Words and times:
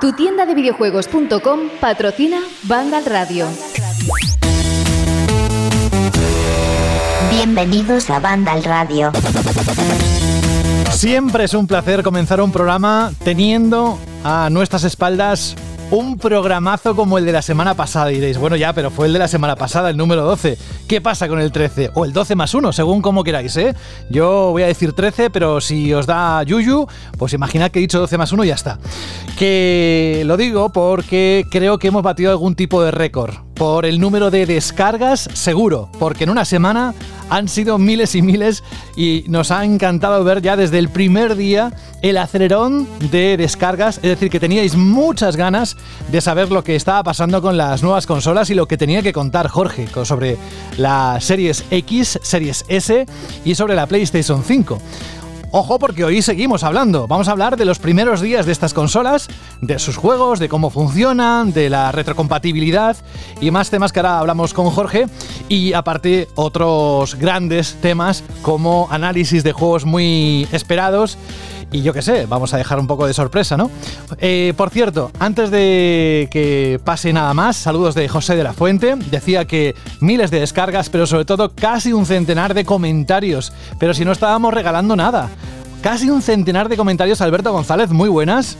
Tu 0.00 0.12
tienda 0.12 0.46
de 0.46 0.54
videojuegos.com 0.54 1.68
patrocina 1.80 2.40
Vandal 2.64 3.04
Radio. 3.04 3.46
Bienvenidos 7.30 8.10
a 8.10 8.20
Vandal 8.20 8.64
Radio. 8.64 9.12
Siempre 10.90 11.44
es 11.44 11.54
un 11.54 11.66
placer 11.66 12.02
comenzar 12.02 12.40
un 12.40 12.52
programa 12.52 13.12
teniendo 13.24 13.98
a 14.22 14.48
nuestras 14.50 14.84
espaldas 14.84 15.56
un 15.90 16.18
programazo 16.18 16.96
como 16.96 17.18
el 17.18 17.24
de 17.24 17.32
la 17.32 17.42
semana 17.42 17.74
pasada. 17.74 18.06
Diréis, 18.06 18.38
bueno, 18.38 18.56
ya, 18.56 18.72
pero 18.72 18.90
fue 18.90 19.06
el 19.06 19.12
de 19.12 19.18
la 19.18 19.28
semana 19.28 19.56
pasada, 19.56 19.90
el 19.90 19.96
número 19.96 20.22
12. 20.22 20.58
¿Qué 20.88 21.00
pasa 21.00 21.28
con 21.28 21.40
el 21.40 21.52
13? 21.52 21.90
O 21.94 22.04
el 22.04 22.12
12 22.12 22.34
más 22.34 22.54
1, 22.54 22.72
según 22.72 23.02
como 23.02 23.24
queráis, 23.24 23.56
¿eh? 23.56 23.74
Yo 24.10 24.50
voy 24.50 24.62
a 24.62 24.66
decir 24.66 24.92
13, 24.92 25.30
pero 25.30 25.60
si 25.60 25.92
os 25.92 26.06
da 26.06 26.42
yuyu, 26.42 26.86
pues 27.18 27.32
imaginad 27.32 27.70
que 27.70 27.78
he 27.78 27.82
dicho 27.82 28.00
12 28.00 28.18
más 28.18 28.32
1 28.32 28.44
y 28.44 28.48
ya 28.48 28.54
está. 28.54 28.78
Que 29.38 30.22
lo 30.26 30.36
digo 30.36 30.70
porque 30.70 31.46
creo 31.50 31.78
que 31.78 31.88
hemos 31.88 32.02
batido 32.02 32.30
algún 32.30 32.54
tipo 32.54 32.82
de 32.82 32.90
récord. 32.90 33.34
Por 33.54 33.86
el 33.86 34.00
número 34.00 34.30
de 34.30 34.46
descargas, 34.46 35.28
seguro, 35.32 35.88
porque 35.98 36.24
en 36.24 36.30
una 36.30 36.44
semana 36.44 36.94
han 37.30 37.48
sido 37.48 37.78
miles 37.78 38.14
y 38.14 38.22
miles 38.22 38.64
y 38.96 39.24
nos 39.28 39.50
ha 39.50 39.64
encantado 39.64 40.22
ver 40.24 40.42
ya 40.42 40.56
desde 40.56 40.78
el 40.78 40.88
primer 40.88 41.36
día 41.36 41.72
el 42.02 42.18
acelerón 42.18 42.88
de 43.10 43.36
descargas, 43.36 43.98
es 43.98 44.02
decir, 44.02 44.28
que 44.28 44.40
teníais 44.40 44.74
muchas 44.74 45.36
ganas 45.36 45.76
de 46.10 46.20
saber 46.20 46.50
lo 46.50 46.64
que 46.64 46.76
estaba 46.76 47.02
pasando 47.02 47.40
con 47.40 47.56
las 47.56 47.82
nuevas 47.82 48.06
consolas 48.06 48.50
y 48.50 48.54
lo 48.54 48.66
que 48.66 48.76
tenía 48.76 49.02
que 49.02 49.12
contar 49.12 49.48
Jorge 49.48 49.86
sobre 50.04 50.36
la 50.76 51.18
Series 51.20 51.64
X, 51.70 52.18
Series 52.22 52.64
S 52.68 53.06
y 53.44 53.54
sobre 53.54 53.74
la 53.74 53.86
PlayStation 53.86 54.42
5. 54.42 54.78
Ojo 55.56 55.78
porque 55.78 56.02
hoy 56.02 56.20
seguimos 56.20 56.64
hablando. 56.64 57.06
Vamos 57.06 57.28
a 57.28 57.30
hablar 57.30 57.56
de 57.56 57.64
los 57.64 57.78
primeros 57.78 58.20
días 58.20 58.44
de 58.44 58.50
estas 58.50 58.74
consolas, 58.74 59.28
de 59.60 59.78
sus 59.78 59.96
juegos, 59.96 60.40
de 60.40 60.48
cómo 60.48 60.68
funcionan, 60.68 61.52
de 61.52 61.70
la 61.70 61.92
retrocompatibilidad 61.92 62.96
y 63.40 63.52
más 63.52 63.70
temas 63.70 63.92
que 63.92 64.00
ahora 64.00 64.18
hablamos 64.18 64.52
con 64.52 64.68
Jorge. 64.70 65.06
Y 65.48 65.72
aparte 65.72 66.26
otros 66.34 67.14
grandes 67.14 67.76
temas 67.80 68.24
como 68.42 68.88
análisis 68.90 69.44
de 69.44 69.52
juegos 69.52 69.84
muy 69.84 70.48
esperados 70.50 71.18
y 71.72 71.82
yo 71.82 71.92
qué 71.92 72.02
sé, 72.02 72.26
vamos 72.26 72.54
a 72.54 72.56
dejar 72.56 72.78
un 72.78 72.86
poco 72.86 73.06
de 73.06 73.14
sorpresa, 73.14 73.56
¿no? 73.56 73.70
Eh, 74.18 74.54
por 74.56 74.70
cierto, 74.70 75.10
antes 75.18 75.50
de 75.50 76.28
que 76.30 76.80
pase 76.84 77.12
nada 77.12 77.34
más, 77.34 77.56
saludos 77.56 77.94
de 77.94 78.08
José 78.08 78.36
de 78.36 78.44
la 78.44 78.52
Fuente. 78.52 78.94
Decía 78.96 79.44
que 79.44 79.74
miles 80.00 80.30
de 80.30 80.40
descargas, 80.40 80.90
pero 80.90 81.06
sobre 81.06 81.24
todo 81.24 81.54
casi 81.54 81.92
un 81.92 82.06
centenar 82.06 82.54
de 82.54 82.64
comentarios. 82.64 83.52
Pero 83.78 83.94
si 83.94 84.04
no 84.04 84.12
estábamos 84.12 84.54
regalando 84.54 84.96
nada. 84.96 85.28
Casi 85.82 86.08
un 86.08 86.22
centenar 86.22 86.68
de 86.68 86.76
comentarios, 86.76 87.20
Alberto 87.20 87.52
González, 87.52 87.90
muy 87.90 88.08
buenas. 88.08 88.56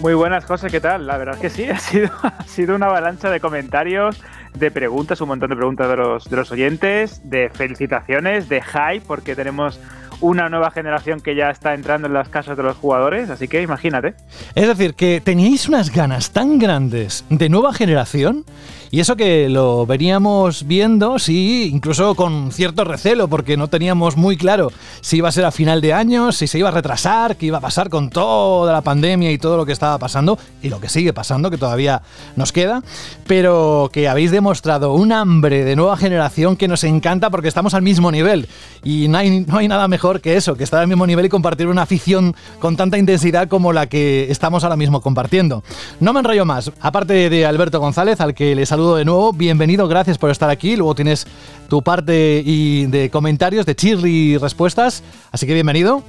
Muy 0.00 0.14
buenas, 0.14 0.44
José, 0.44 0.68
¿qué 0.68 0.80
tal? 0.80 1.08
La 1.08 1.18
verdad 1.18 1.34
es 1.34 1.40
que 1.40 1.50
sí, 1.50 1.64
ha 1.68 1.78
sido, 1.78 2.10
ha 2.22 2.44
sido 2.44 2.76
una 2.76 2.86
avalancha 2.86 3.30
de 3.30 3.40
comentarios, 3.40 4.22
de 4.54 4.70
preguntas, 4.70 5.20
un 5.20 5.28
montón 5.28 5.50
de 5.50 5.56
preguntas 5.56 5.88
de 5.88 5.96
los, 5.96 6.30
de 6.30 6.36
los 6.36 6.52
oyentes, 6.52 7.20
de 7.28 7.50
felicitaciones, 7.50 8.48
de 8.48 8.62
hype, 8.62 9.04
porque 9.06 9.34
tenemos 9.34 9.80
una 10.20 10.48
nueva 10.48 10.70
generación 10.70 11.20
que 11.20 11.34
ya 11.34 11.50
está 11.50 11.74
entrando 11.74 12.08
en 12.08 12.14
las 12.14 12.28
casas 12.28 12.56
de 12.56 12.62
los 12.62 12.76
jugadores, 12.76 13.30
así 13.30 13.48
que 13.48 13.62
imagínate. 13.62 14.14
Es 14.54 14.66
decir, 14.66 14.94
que 14.94 15.20
teníais 15.20 15.68
unas 15.68 15.90
ganas 15.90 16.30
tan 16.30 16.58
grandes 16.58 17.24
de 17.30 17.48
nueva 17.48 17.72
generación 17.72 18.44
y 18.90 19.00
eso 19.00 19.16
que 19.16 19.48
lo 19.48 19.84
veníamos 19.86 20.66
viendo, 20.66 21.18
sí, 21.18 21.70
incluso 21.72 22.14
con 22.14 22.52
cierto 22.52 22.84
recelo, 22.84 23.28
porque 23.28 23.56
no 23.56 23.68
teníamos 23.68 24.16
muy 24.16 24.36
claro 24.36 24.72
si 25.00 25.18
iba 25.18 25.28
a 25.28 25.32
ser 25.32 25.44
a 25.44 25.50
final 25.50 25.80
de 25.80 25.92
año, 25.92 26.32
si 26.32 26.46
se 26.46 26.58
iba 26.58 26.68
a 26.68 26.72
retrasar, 26.72 27.36
qué 27.36 27.46
iba 27.46 27.58
a 27.58 27.60
pasar 27.60 27.90
con 27.90 28.08
toda 28.08 28.72
la 28.72 28.80
pandemia 28.80 29.30
y 29.30 29.38
todo 29.38 29.58
lo 29.58 29.66
que 29.66 29.72
estaba 29.72 29.98
pasando, 29.98 30.38
y 30.62 30.70
lo 30.70 30.80
que 30.80 30.88
sigue 30.88 31.12
pasando, 31.12 31.50
que 31.50 31.58
todavía 31.58 32.00
nos 32.36 32.52
queda, 32.52 32.82
pero 33.26 33.90
que 33.92 34.08
habéis 34.08 34.30
demostrado 34.30 34.94
un 34.94 35.12
hambre 35.12 35.64
de 35.64 35.76
nueva 35.76 35.96
generación 35.96 36.56
que 36.56 36.66
nos 36.66 36.82
encanta 36.84 37.28
porque 37.28 37.48
estamos 37.48 37.74
al 37.74 37.82
mismo 37.82 38.10
nivel. 38.10 38.48
Y 38.82 39.08
no 39.08 39.18
hay, 39.18 39.40
no 39.40 39.58
hay 39.58 39.68
nada 39.68 39.86
mejor 39.88 40.20
que 40.20 40.36
eso, 40.36 40.56
que 40.56 40.64
estar 40.64 40.80
al 40.80 40.88
mismo 40.88 41.06
nivel 41.06 41.26
y 41.26 41.28
compartir 41.28 41.66
una 41.66 41.82
afición 41.82 42.34
con 42.58 42.76
tanta 42.76 42.96
intensidad 42.96 43.48
como 43.48 43.72
la 43.72 43.86
que 43.86 44.30
estamos 44.30 44.64
ahora 44.64 44.76
mismo 44.76 45.02
compartiendo. 45.02 45.62
No 46.00 46.12
me 46.12 46.20
enrollo 46.20 46.44
más. 46.44 46.72
Aparte 46.80 47.28
de 47.28 47.44
Alberto 47.44 47.80
González, 47.80 48.20
al 48.20 48.34
que 48.34 48.54
le 48.54 48.64
saludo 48.64 48.77
de 48.78 49.04
nuevo, 49.04 49.32
bienvenido, 49.32 49.88
gracias 49.88 50.18
por 50.18 50.30
estar 50.30 50.48
aquí. 50.50 50.76
Luego 50.76 50.94
tienes 50.94 51.26
tu 51.68 51.82
parte 51.82 52.42
y 52.44 52.86
de 52.86 53.10
comentarios, 53.10 53.66
de 53.66 53.74
chirri 53.74 54.34
y 54.34 54.38
respuestas, 54.38 55.02
así 55.32 55.46
que 55.46 55.54
bienvenido. 55.54 56.02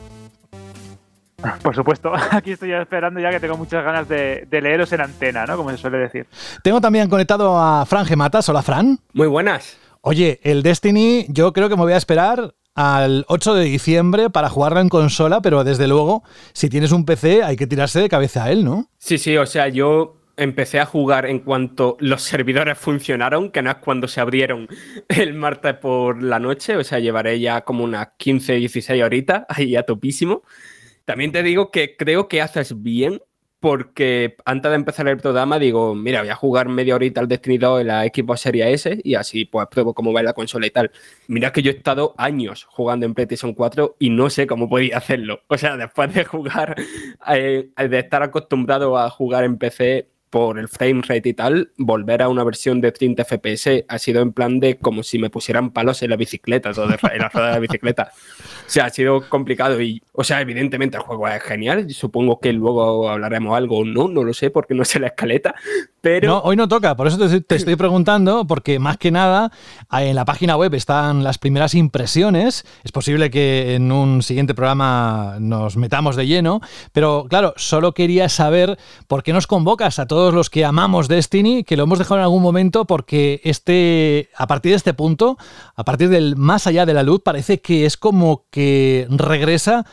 Por 1.63 1.75
supuesto, 1.75 2.11
aquí 2.31 2.51
estoy 2.51 2.73
esperando 2.73 3.19
ya 3.19 3.31
que 3.31 3.39
tengo 3.39 3.57
muchas 3.57 3.83
ganas 3.83 4.07
de, 4.07 4.45
de, 4.49 4.61
leeros 4.61 4.91
en 4.93 5.01
antena, 5.01 5.45
¿no? 5.45 5.57
Como 5.57 5.71
se 5.71 5.77
suele 5.77 5.97
decir. 5.97 6.27
Tengo 6.63 6.79
también 6.79 7.09
conectado 7.09 7.59
a 7.59 7.85
Fran 7.85 8.05
Gematas. 8.05 8.47
Hola, 8.49 8.61
Fran. 8.61 8.99
Muy 9.13 9.27
buenas. 9.27 9.77
Oye, 10.01 10.39
el 10.43 10.61
Destiny, 10.61 11.25
yo 11.29 11.51
creo 11.53 11.69
que 11.69 11.75
me 11.75 11.81
voy 11.81 11.93
a 11.93 11.97
esperar 11.97 12.53
al 12.75 13.25
8 13.27 13.55
de 13.55 13.65
diciembre 13.65 14.29
para 14.29 14.49
jugarlo 14.49 14.79
en 14.79 14.89
consola, 14.89 15.41
pero 15.41 15.63
desde 15.63 15.87
luego, 15.87 16.23
si 16.53 16.69
tienes 16.69 16.91
un 16.91 17.05
PC, 17.05 17.43
hay 17.43 17.57
que 17.57 17.67
tirarse 17.67 17.99
de 17.99 18.09
cabeza 18.09 18.45
a 18.45 18.51
él, 18.51 18.63
¿no? 18.63 18.89
Sí, 18.97 19.17
sí, 19.17 19.35
o 19.37 19.45
sea, 19.45 19.67
yo 19.69 20.18
empecé 20.39 20.79
a 20.79 20.85
jugar 20.85 21.25
en 21.25 21.39
cuanto 21.39 21.97
los 21.99 22.21
servidores 22.23 22.77
funcionaron, 22.79 23.51
que 23.51 23.61
no 23.61 23.69
es 23.69 23.77
cuando 23.77 24.07
se 24.07 24.21
abrieron 24.21 24.67
el 25.07 25.33
martes 25.33 25.75
por 25.75 26.23
la 26.23 26.39
noche, 26.39 26.75
o 26.77 26.83
sea, 26.83 26.99
llevaré 26.99 27.39
ya 27.39 27.61
como 27.61 27.83
unas 27.83 28.09
15, 28.17 28.55
16 28.55 29.03
horitas 29.03 29.45
ahí 29.49 29.75
a 29.75 29.83
topísimo. 29.83 30.43
También 31.05 31.31
te 31.31 31.43
digo 31.43 31.71
que 31.71 31.95
creo 31.97 32.27
que 32.27 32.41
haces 32.41 32.81
bien 32.81 33.21
porque 33.59 34.37
antes 34.45 34.69
de 34.71 34.75
empezar 34.75 35.07
el 35.07 35.17
programa 35.17 35.59
digo, 35.59 35.93
mira, 35.93 36.21
voy 36.21 36.29
a 36.29 36.35
jugar 36.35 36.69
media 36.69 36.95
horita 36.95 37.19
al 37.19 37.27
Destiny 37.27 37.57
2 37.57 37.81
en 37.81 37.87
la 37.87 38.03
Xbox 38.03 38.41
Series 38.41 38.85
S 38.85 39.01
y 39.03 39.15
así 39.15 39.45
pues 39.45 39.67
pruebo 39.67 39.93
cómo 39.93 40.13
va 40.13 40.23
la 40.23 40.33
consola 40.33 40.67
y 40.67 40.71
tal. 40.71 40.91
Mira 41.27 41.51
que 41.51 41.61
yo 41.61 41.71
he 41.71 41.75
estado 41.75 42.15
años 42.17 42.65
jugando 42.69 43.05
en 43.05 43.13
PlayStation 43.13 43.53
4 43.53 43.97
y 43.99 44.09
no 44.09 44.29
sé 44.29 44.47
cómo 44.47 44.69
podía 44.69 44.97
hacerlo. 44.97 45.41
O 45.47 45.57
sea, 45.57 45.75
después 45.75 46.13
de 46.13 46.23
jugar, 46.25 46.75
eh, 47.27 47.69
de 47.75 47.99
estar 47.99 48.23
acostumbrado 48.23 48.97
a 48.97 49.09
jugar 49.09 49.43
en 49.43 49.57
PC 49.57 50.07
por 50.29 50.59
el 50.59 50.67
frame 50.67 51.01
rate 51.01 51.29
y 51.29 51.33
tal, 51.33 51.71
volver 51.77 52.21
a 52.21 52.29
una 52.29 52.43
versión 52.43 52.81
de 52.81 52.91
30 52.91 53.25
FPS 53.25 53.85
ha 53.87 53.97
sido 53.97 54.21
en 54.21 54.31
plan 54.31 54.59
de 54.59 54.77
como 54.77 55.03
si 55.03 55.17
me 55.17 55.29
pusieran 55.29 55.71
palos 55.71 56.01
en 56.03 56.11
la 56.11 56.15
bicicleta, 56.15 56.69
o 56.69 56.83
en 56.83 57.19
la 57.19 57.29
rueda 57.29 57.47
de 57.47 57.53
la 57.53 57.59
bicicleta. 57.59 58.11
O 58.13 58.69
sea, 58.69 58.85
ha 58.85 58.89
sido 58.89 59.27
complicado 59.27 59.81
y, 59.81 60.03
o 60.13 60.23
sea, 60.23 60.41
evidentemente 60.41 60.97
el 60.97 61.03
juego 61.03 61.27
es 61.27 61.41
genial. 61.41 61.89
Supongo 61.89 62.39
que 62.39 62.53
luego 62.53 63.09
hablaremos 63.09 63.57
algo 63.57 63.83
no, 63.83 64.07
no 64.07 64.23
lo 64.23 64.33
sé 64.33 64.51
porque 64.51 64.75
no 64.75 64.85
sé 64.85 64.99
la 64.99 65.07
escaleta, 65.07 65.55
pero... 66.01 66.27
No, 66.27 66.39
hoy 66.39 66.55
no 66.55 66.67
toca, 66.67 66.95
por 66.95 67.07
eso 67.07 67.17
te, 67.17 67.41
te, 67.41 67.55
estoy 67.55 67.75
preguntando, 67.75 68.45
porque 68.45 68.77
más 68.77 68.97
que 68.97 69.11
nada 69.11 69.51
en 69.91 70.15
la 70.15 70.25
página 70.25 70.55
web 70.57 70.73
están 70.75 71.23
las 71.23 71.39
primeras 71.39 71.73
impresiones. 71.73 72.65
Es 72.83 72.91
posible 72.91 73.31
que 73.31 73.75
en 73.75 73.91
un 73.91 74.21
siguiente 74.21 74.53
programa 74.53 75.37
nos 75.39 75.75
metamos 75.77 76.15
de 76.15 76.27
lleno, 76.27 76.61
pero 76.93 77.25
claro, 77.29 77.53
solo 77.57 77.93
quería 77.93 78.29
saber 78.29 78.77
por 79.07 79.23
qué 79.23 79.33
nos 79.33 79.47
convocas 79.47 79.97
a 79.97 80.05
todos 80.05 80.18
los 80.33 80.49
que 80.49 80.65
amamos 80.65 81.07
Destiny, 81.07 81.63
que 81.63 81.77
lo 81.77 81.83
hemos 81.83 81.99
dejado 81.99 82.17
en 82.17 82.23
algún 82.23 82.43
momento 82.43 82.85
porque 82.85 83.41
este, 83.43 84.29
a 84.35 84.47
partir 84.47 84.71
de 84.71 84.77
este 84.77 84.93
punto, 84.93 85.37
a 85.75 85.83
partir 85.83 86.09
del 86.09 86.35
más 86.35 86.67
allá 86.67 86.85
de 86.85 86.93
la 86.93 87.03
luz, 87.03 87.21
parece 87.23 87.61
que 87.61 87.85
es 87.85 87.97
como 87.97 88.45
que 88.51 89.07
regresa 89.09 89.85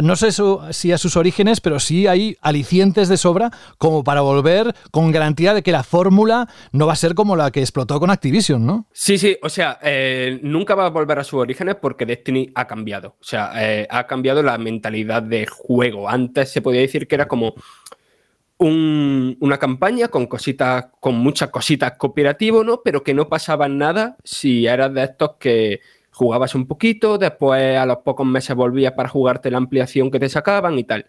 no 0.00 0.16
sé 0.16 0.30
si 0.70 0.92
a 0.92 0.96
sus 0.96 1.16
orígenes, 1.16 1.60
pero 1.60 1.78
sí 1.78 2.06
hay 2.06 2.38
alicientes 2.40 3.10
de 3.10 3.18
sobra 3.18 3.50
como 3.76 4.02
para 4.02 4.22
volver 4.22 4.74
con 4.90 5.12
garantía 5.12 5.52
de 5.52 5.62
que 5.62 5.70
la 5.70 5.82
fórmula 5.82 6.48
no 6.72 6.86
va 6.86 6.94
a 6.94 6.96
ser 6.96 7.14
como 7.14 7.36
la 7.36 7.50
que 7.50 7.60
explotó 7.60 8.00
con 8.00 8.10
Activision, 8.10 8.64
¿no? 8.64 8.86
Sí, 8.92 9.18
sí, 9.18 9.36
o 9.42 9.50
sea, 9.50 9.78
eh, 9.82 10.40
nunca 10.42 10.74
va 10.74 10.86
a 10.86 10.90
volver 10.90 11.18
a 11.18 11.24
sus 11.24 11.40
orígenes 11.40 11.74
porque 11.74 12.06
Destiny 12.06 12.50
ha 12.54 12.66
cambiado. 12.66 13.16
O 13.20 13.24
sea, 13.24 13.52
eh, 13.56 13.86
ha 13.90 14.06
cambiado 14.06 14.42
la 14.42 14.56
mentalidad 14.56 15.22
de 15.22 15.46
juego. 15.46 16.08
Antes 16.08 16.50
se 16.50 16.62
podía 16.62 16.80
decir 16.80 17.06
que 17.06 17.16
era 17.16 17.28
como 17.28 17.54
un, 18.62 19.36
una 19.40 19.58
campaña 19.58 20.08
con 20.08 20.26
cositas, 20.26 20.86
con 21.00 21.16
muchas 21.16 21.50
cositas 21.50 21.92
cooperativo, 21.98 22.64
¿no? 22.64 22.82
Pero 22.82 23.02
que 23.02 23.14
no 23.14 23.28
pasaban 23.28 23.78
nada 23.78 24.16
si 24.24 24.66
eras 24.66 24.92
de 24.94 25.04
estos 25.04 25.32
que 25.38 25.80
jugabas 26.12 26.54
un 26.54 26.66
poquito, 26.66 27.16
después 27.16 27.76
a 27.76 27.86
los 27.86 27.98
pocos 27.98 28.26
meses 28.26 28.54
volvías 28.54 28.92
para 28.92 29.08
jugarte 29.08 29.50
la 29.50 29.56
ampliación 29.56 30.10
que 30.10 30.20
te 30.20 30.28
sacaban 30.28 30.78
y 30.78 30.84
tal. 30.84 31.06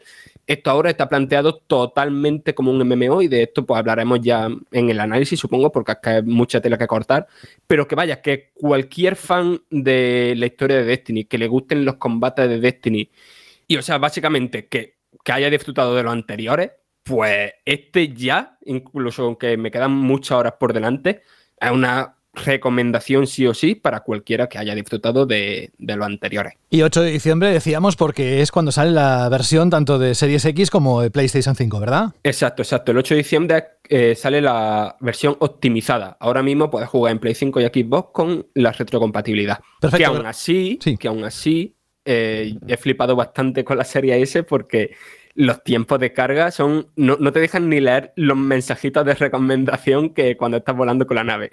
Esto 0.47 0.71
ahora 0.71 0.89
está 0.89 1.09
planteado 1.09 1.57
totalmente 1.57 2.55
como 2.55 2.71
un 2.71 2.87
MMO 2.87 3.21
y 3.21 3.27
de 3.27 3.43
esto 3.43 3.65
pues 3.65 3.77
hablaremos 3.77 4.21
ya 4.21 4.47
en 4.71 4.89
el 4.89 4.99
análisis, 4.99 5.39
supongo, 5.39 5.71
porque 5.71 5.91
es 5.93 5.97
que 6.01 6.09
hay 6.09 6.23
mucha 6.23 6.61
tela 6.61 6.77
que 6.77 6.87
cortar, 6.87 7.27
pero 7.67 7.87
que 7.87 7.95
vaya, 7.95 8.21
que 8.21 8.51
cualquier 8.53 9.15
fan 9.15 9.61
de 9.69 10.33
la 10.37 10.45
historia 10.45 10.77
de 10.77 10.85
Destiny, 10.85 11.25
que 11.25 11.37
le 11.37 11.47
gusten 11.47 11.83
los 11.85 11.95
combates 11.95 12.47
de 12.47 12.59
Destiny, 12.59 13.09
y 13.67 13.77
o 13.77 13.81
sea, 13.81 13.97
básicamente 13.97 14.67
que, 14.67 14.97
que 15.23 15.31
haya 15.31 15.49
disfrutado 15.49 15.95
de 15.95 16.03
los 16.03 16.13
anteriores, 16.13 16.71
pues 17.03 17.53
este 17.65 18.13
ya, 18.13 18.57
incluso 18.65 19.23
aunque 19.25 19.57
me 19.57 19.71
quedan 19.71 19.91
muchas 19.91 20.37
horas 20.37 20.53
por 20.59 20.73
delante, 20.73 21.21
es 21.59 21.71
una 21.71 22.15
recomendación 22.35 23.27
sí 23.27 23.45
o 23.45 23.53
sí 23.53 23.75
para 23.75 23.99
cualquiera 23.99 24.49
que 24.49 24.57
haya 24.57 24.73
disfrutado 24.73 25.27
de, 25.27 25.71
de 25.77 25.95
los 25.95 26.05
anteriores. 26.07 26.53
Y 26.71 26.81
8 26.81 27.01
de 27.03 27.11
diciembre 27.11 27.49
decíamos 27.51 27.95
porque 27.95 28.41
es 28.41 28.51
cuando 28.51 28.71
sale 28.71 28.89
la 28.91 29.29
versión 29.29 29.69
tanto 29.69 29.99
de 29.99 30.15
Series 30.15 30.43
X 30.45 30.71
como 30.71 31.01
de 31.01 31.11
PlayStation 31.11 31.55
5, 31.55 31.79
¿verdad? 31.79 32.05
Exacto, 32.23 32.63
exacto. 32.63 32.91
El 32.91 32.97
8 32.97 33.13
de 33.13 33.17
diciembre 33.19 33.63
eh, 33.87 34.15
sale 34.15 34.41
la 34.41 34.97
versión 34.99 35.35
optimizada. 35.39 36.17
Ahora 36.19 36.41
mismo 36.41 36.71
puedes 36.71 36.89
jugar 36.89 37.11
en 37.11 37.19
Play 37.19 37.35
5 37.35 37.61
y 37.61 37.65
Xbox 37.65 38.09
con 38.13 38.47
la 38.55 38.71
retrocompatibilidad. 38.71 39.59
Perfecto. 39.79 39.97
Que 40.11 40.17
aún 40.17 40.25
así, 40.25 40.79
Sí. 40.81 40.97
que 40.97 41.07
aún 41.07 41.23
así 41.23 41.75
eh, 42.05 42.55
he 42.67 42.77
flipado 42.77 43.15
bastante 43.15 43.63
con 43.63 43.77
la 43.77 43.83
serie 43.85 44.19
S 44.21 44.41
porque 44.43 44.95
los 45.35 45.63
tiempos 45.63 45.99
de 45.99 46.13
carga 46.13 46.51
son. 46.51 46.87
No, 46.95 47.17
te 47.17 47.39
dejan 47.39 47.69
ni 47.69 47.79
leer 47.79 48.13
los 48.15 48.37
mensajitos 48.37 49.05
de 49.05 49.15
recomendación 49.15 50.13
que 50.13 50.37
cuando 50.37 50.57
estás 50.57 50.75
volando 50.75 51.07
con 51.07 51.15
la 51.15 51.23
nave. 51.23 51.49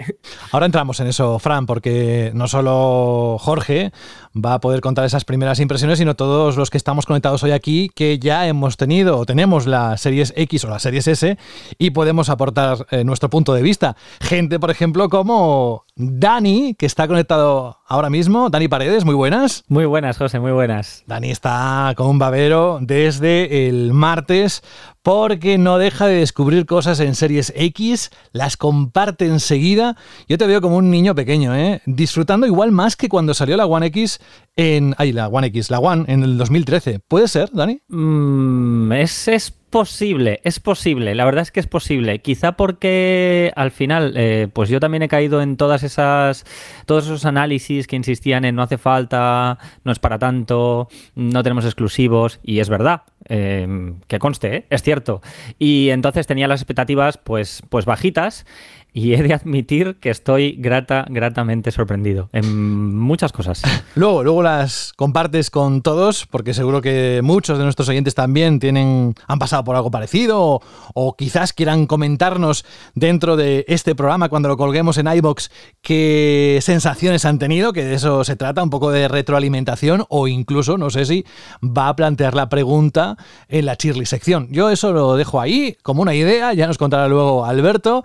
Ahora 0.53 0.67
entramos 0.67 1.00
en 1.00 1.06
eso, 1.06 1.38
Fran, 1.38 1.67
porque 1.67 2.31
no 2.35 2.49
solo 2.49 3.37
Jorge 3.38 3.93
va 4.35 4.55
a 4.55 4.61
poder 4.61 4.81
contar 4.81 5.05
esas 5.05 5.25
primeras 5.25 5.61
impresiones, 5.61 5.99
sino 5.99 6.15
todos 6.15 6.56
los 6.56 6.71
que 6.71 6.79
estamos 6.79 7.06
conectados 7.06 7.43
hoy 7.43 7.50
aquí, 7.50 7.91
que 7.94 8.19
ya 8.19 8.47
hemos 8.47 8.77
tenido 8.77 9.19
o 9.19 9.27
tenemos 9.27 9.67
la 9.67 9.97
Series 9.97 10.32
X 10.37 10.65
o 10.65 10.69
la 10.69 10.79
Series 10.79 11.09
S 11.09 11.37
y 11.79 11.91
podemos 11.91 12.29
aportar 12.29 12.87
eh, 12.91 13.05
nuestro 13.05 13.31
punto 13.31 13.55
de 13.55 13.62
vista. 13.62 13.97
Gente, 14.21 14.61
por 14.61 14.71
ejemplo, 14.71 15.09
como 15.09 15.85
Dani, 15.97 16.75
que 16.75 16.87
está 16.87 17.09
conectado 17.09 17.79
ahora 17.87 18.11
mismo. 18.11 18.50
Dani 18.50 18.69
Paredes, 18.69 19.05
muy 19.05 19.15
buenas. 19.15 19.65
Muy 19.69 19.85
buenas, 19.85 20.17
José, 20.17 20.38
muy 20.38 20.53
buenas. 20.53 21.03
Dani 21.06 21.31
está 21.31 21.93
con 21.97 22.06
un 22.06 22.19
babero 22.19 22.79
desde 22.81 23.69
el 23.69 23.93
martes 23.93 24.62
porque 25.02 25.56
no 25.56 25.79
deja 25.79 26.06
de 26.06 26.17
descubrir 26.17 26.67
cosas 26.67 27.00
en 27.00 27.14
series 27.14 27.52
X, 27.56 28.11
las 28.32 28.56
comparte 28.56 29.26
enseguida. 29.26 29.97
Yo 30.29 30.37
te 30.37 30.47
veo 30.47 30.61
como 30.61 30.76
un 30.76 30.91
niño 30.91 31.14
pequeño, 31.14 31.55
¿eh? 31.56 31.81
disfrutando 31.87 32.47
igual 32.47 32.70
más 32.73 32.97
que 32.97 33.08
cuando 33.08 33.35
salió 33.35 33.56
la 33.56 33.67
One 33.67 33.87
X 33.87 34.20
en. 34.61 34.95
Ay, 34.99 35.12
la 35.12 35.29
One 35.29 35.47
X, 35.49 35.71
la 35.71 35.79
One 35.79 36.05
en 36.09 36.23
el 36.23 36.37
2013. 36.37 37.01
¿Puede 37.01 37.29
ser, 37.29 37.51
Dani? 37.53 37.81
Mm, 37.89 38.93
es, 38.93 39.29
es 39.29 39.51
posible, 39.51 40.41
es 40.45 40.61
posible. 40.61 41.15
La 41.15 41.25
verdad 41.25 41.43
es 41.43 41.51
que 41.51 41.61
es 41.61 41.67
posible. 41.67 42.21
Quizá 42.21 42.53
porque 42.53 43.53
al 43.57 43.71
final, 43.71 44.15
eh, 44.17 44.49
pues 44.53 44.69
yo 44.69 44.81
también 44.81 45.03
he 45.03 45.09
caído 45.09 45.41
en 45.43 45.57
todas 45.57 45.83
esas, 45.83 46.45
todos 46.87 47.05
esos 47.05 47.25
análisis 47.25 47.87
que 47.87 47.97
insistían 47.97 48.45
en 48.45 48.57
no 48.57 48.62
hace 48.62 48.79
falta, 48.79 49.59
no 49.85 49.93
es 49.93 49.99
para 49.99 50.19
tanto, 50.19 50.89
no 51.15 51.43
tenemos 51.43 51.65
exclusivos 51.65 52.41
y 52.43 52.59
es 52.59 52.69
verdad. 52.69 53.03
eh, 53.29 53.95
que 54.09 54.19
conste, 54.19 54.57
¿eh? 54.57 54.67
es 54.71 54.83
cierto. 54.83 55.21
Y 55.59 55.91
entonces 55.91 56.27
tenía 56.27 56.49
las 56.49 56.61
expectativas 56.61 57.17
pues, 57.19 57.62
pues 57.69 57.85
bajitas 57.85 58.47
y 58.92 59.14
he 59.14 59.22
de 59.22 59.34
admitir 59.34 59.96
que 60.00 60.10
estoy 60.10 60.56
grata, 60.58 61.06
gratamente 61.08 61.70
sorprendido 61.70 62.28
en 62.32 62.96
muchas 62.96 63.32
cosas. 63.32 63.62
Luego, 63.94 64.22
luego 64.22 64.42
las 64.42 64.92
compartes 64.94 65.50
con 65.50 65.82
todos, 65.82 66.26
porque 66.26 66.54
seguro 66.54 66.81
que 66.81 67.20
muchos 67.22 67.58
de 67.58 67.64
nuestros 67.64 67.88
oyentes 67.88 68.14
también 68.14 68.60
tienen, 68.60 69.14
han 69.26 69.38
pasado 69.38 69.64
por 69.64 69.75
algo 69.75 69.90
parecido, 69.90 70.60
o, 70.94 71.16
quizás 71.16 71.52
quieran 71.52 71.87
comentarnos 71.87 72.64
dentro 72.94 73.37
de 73.37 73.64
este 73.69 73.94
programa 73.94 74.28
cuando 74.28 74.48
lo 74.48 74.56
colguemos 74.56 74.96
en 74.98 75.08
iBox 75.08 75.50
qué 75.82 76.60
sensaciones 76.62 77.25
han 77.25 77.38
tenido, 77.38 77.72
que 77.72 77.84
de 77.84 77.94
eso 77.94 78.22
se 78.25 78.37
trata, 78.37 78.62
un 78.62 78.70
poco 78.70 78.90
de 78.90 79.08
retroalimentación, 79.08 80.04
o 80.08 80.28
incluso, 80.28 80.78
no 80.78 80.90
sé 80.90 81.04
si 81.04 81.25
va 81.62 81.88
a 81.88 81.96
plantear 81.96 82.34
la 82.34 82.48
pregunta 82.48 83.16
en 83.48 83.66
la 83.66 83.76
Chirly 83.76 84.06
sección. 84.06 84.48
Yo 84.50 84.70
eso 84.70 84.92
lo 84.92 85.16
dejo 85.16 85.40
ahí 85.40 85.76
como 85.82 86.02
una 86.02 86.14
idea, 86.14 86.52
ya 86.54 86.66
nos 86.66 86.78
contará 86.78 87.08
luego 87.08 87.44
Alberto. 87.44 88.04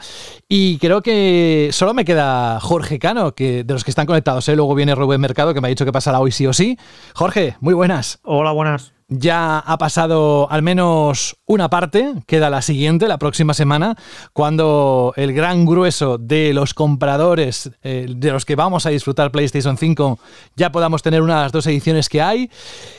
Y 0.50 0.75
creo 0.78 1.02
que 1.02 1.70
solo 1.72 1.94
me 1.94 2.06
queda 2.06 2.60
Jorge 2.60 3.00
Cano, 3.00 3.34
que 3.34 3.64
de 3.64 3.74
los 3.74 3.84
que 3.84 3.92
están 3.92 4.06
conectados. 4.06 4.48
¿eh? 4.50 4.56
Luego 4.56 4.76
viene 4.76 4.96
Rubén 4.96 5.22
Mercado, 5.22 5.54
que 5.54 5.62
me 5.62 5.68
ha 5.68 5.70
dicho 5.70 5.86
que 5.86 5.92
pasará 5.92 6.20
hoy 6.20 6.32
sí 6.32 6.48
o 6.48 6.54
sí. 6.54 6.78
Jorge, 7.14 7.56
muy 7.60 7.74
buenas. 7.74 8.20
Hola, 8.24 8.52
buenas. 8.52 8.95
Ya 9.08 9.60
ha 9.60 9.78
pasado 9.78 10.50
al 10.50 10.64
menos 10.64 11.38
una 11.46 11.70
parte, 11.70 12.14
queda 12.26 12.50
la 12.50 12.64
siguiente, 12.64 13.08
la 13.08 13.20
próxima 13.20 13.54
semana, 13.54 13.96
cuando 14.34 15.14
el 15.16 15.32
gran 15.32 15.64
grueso 15.64 16.18
de 16.18 16.56
los 16.56 16.74
compradores, 16.74 17.70
eh, 17.84 18.08
de 18.10 18.32
los 18.32 18.46
que 18.46 18.56
vamos 18.56 18.88
a 18.88 18.90
disfrutar 18.90 19.32
PlayStation 19.32 19.78
5, 19.78 20.18
ya 20.56 20.72
podamos 20.72 21.04
tener 21.04 21.22
una 21.22 21.36
de 21.36 21.44
las 21.44 21.52
dos 21.52 21.68
ediciones 21.68 22.10
que 22.10 22.24
hay. 22.24 22.50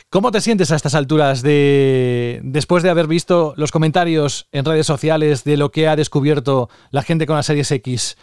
¿Cómo 0.08 0.30
te 0.30 0.40
sientes 0.40 0.70
a 0.70 0.76
estas 0.76 0.94
alturas 0.94 1.42
de 1.42 2.40
después 2.44 2.84
de 2.84 2.90
haber 2.90 3.08
visto 3.08 3.54
los 3.56 3.72
comentarios 3.72 4.46
en 4.52 4.64
redes 4.64 4.86
sociales 4.86 5.42
de 5.42 5.56
lo 5.56 5.72
que 5.72 5.88
ha 5.88 5.96
descubierto 5.96 6.70
la 6.92 7.02
gente 7.02 7.26
con 7.26 7.34
la 7.34 7.42
Series 7.42 7.72
X? 7.72 8.16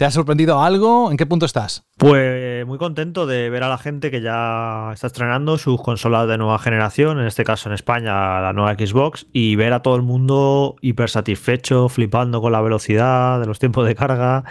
¿Te 0.00 0.06
ha 0.06 0.10
sorprendido 0.10 0.62
algo? 0.62 1.10
¿En 1.10 1.18
qué 1.18 1.26
punto 1.26 1.44
estás? 1.44 1.84
Pues 1.98 2.64
muy 2.64 2.78
contento 2.78 3.26
de 3.26 3.50
ver 3.50 3.64
a 3.64 3.68
la 3.68 3.76
gente 3.76 4.10
que 4.10 4.22
ya 4.22 4.92
está 4.94 5.08
estrenando 5.08 5.58
sus 5.58 5.78
consolas 5.82 6.26
de 6.26 6.38
nueva 6.38 6.58
generación, 6.58 7.20
en 7.20 7.26
este 7.26 7.44
caso 7.44 7.68
en 7.68 7.74
España 7.74 8.40
la 8.40 8.54
nueva 8.54 8.72
Xbox, 8.72 9.26
y 9.34 9.56
ver 9.56 9.74
a 9.74 9.82
todo 9.82 9.96
el 9.96 10.02
mundo 10.02 10.76
hiper 10.80 11.10
satisfecho, 11.10 11.90
flipando 11.90 12.40
con 12.40 12.50
la 12.50 12.62
velocidad 12.62 13.40
de 13.40 13.46
los 13.46 13.58
tiempos 13.58 13.86
de 13.86 13.94
carga, 13.94 14.44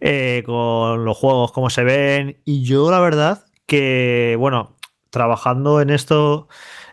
eh, 0.00 0.42
con 0.44 1.04
los 1.04 1.16
juegos, 1.16 1.52
cómo 1.52 1.70
se 1.70 1.84
ven. 1.84 2.38
Y 2.44 2.64
yo 2.64 2.90
la 2.90 2.98
verdad 2.98 3.44
que, 3.66 4.34
bueno, 4.36 4.74
trabajando 5.10 5.80
en 5.80 5.90
esto 5.90 6.48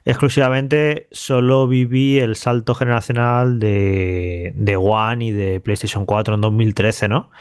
exclusivamente 0.06 1.08
solo 1.12 1.68
viví 1.68 2.20
el 2.20 2.36
salto 2.36 2.76
generacional 2.76 3.60
de, 3.60 4.54
de 4.56 4.78
One 4.78 5.26
y 5.26 5.32
de 5.32 5.60
PlayStation 5.60 6.06
4 6.06 6.36
en 6.36 6.42
2013, 6.42 7.08
¿no? 7.08 7.32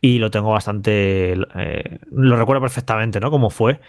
Y 0.00 0.18
lo 0.18 0.30
tengo 0.30 0.50
bastante, 0.52 1.32
eh, 1.32 1.98
lo 2.12 2.36
recuerdo 2.36 2.62
perfectamente, 2.62 3.18
¿no? 3.18 3.30
Cómo 3.30 3.50
fue. 3.50 3.80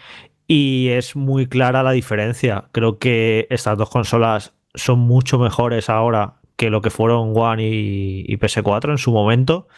Y 0.48 0.88
es 0.90 1.14
muy 1.14 1.46
clara 1.46 1.84
la 1.84 1.92
diferencia. 1.92 2.64
Creo 2.72 2.98
que 2.98 3.46
estas 3.50 3.78
dos 3.78 3.88
consolas 3.88 4.52
son 4.74 4.98
mucho 4.98 5.38
mejores 5.38 5.88
ahora 5.88 6.34
que 6.56 6.70
lo 6.70 6.82
que 6.82 6.90
fueron 6.90 7.32
One 7.36 7.68
y, 7.68 8.24
y 8.26 8.36
PS4 8.36 8.90
en 8.90 8.98
su 8.98 9.12
momento. 9.12 9.68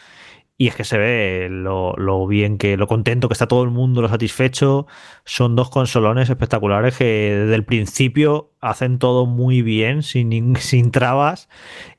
Y 0.59 0.67
es 0.67 0.75
que 0.75 0.83
se 0.83 0.97
ve 0.97 1.49
lo, 1.51 2.27
bien 2.27 2.57
que, 2.57 2.77
lo 2.77 2.87
contento 2.87 3.27
que 3.29 3.33
está 3.33 3.47
todo 3.47 3.63
el 3.63 3.69
mundo, 3.69 4.01
lo 4.01 4.09
satisfecho. 4.09 4.87
Son 5.23 5.55
dos 5.55 5.69
consolones 5.69 6.29
espectaculares 6.29 6.97
que 6.97 7.05
desde 7.05 7.53
el 7.53 7.63
principio 7.63 8.51
hacen 8.59 8.97
todo 8.97 9.27
muy 9.27 9.61
bien, 9.61 10.01
sin, 10.01 10.55
sin 10.59 10.89
trabas. 10.91 11.47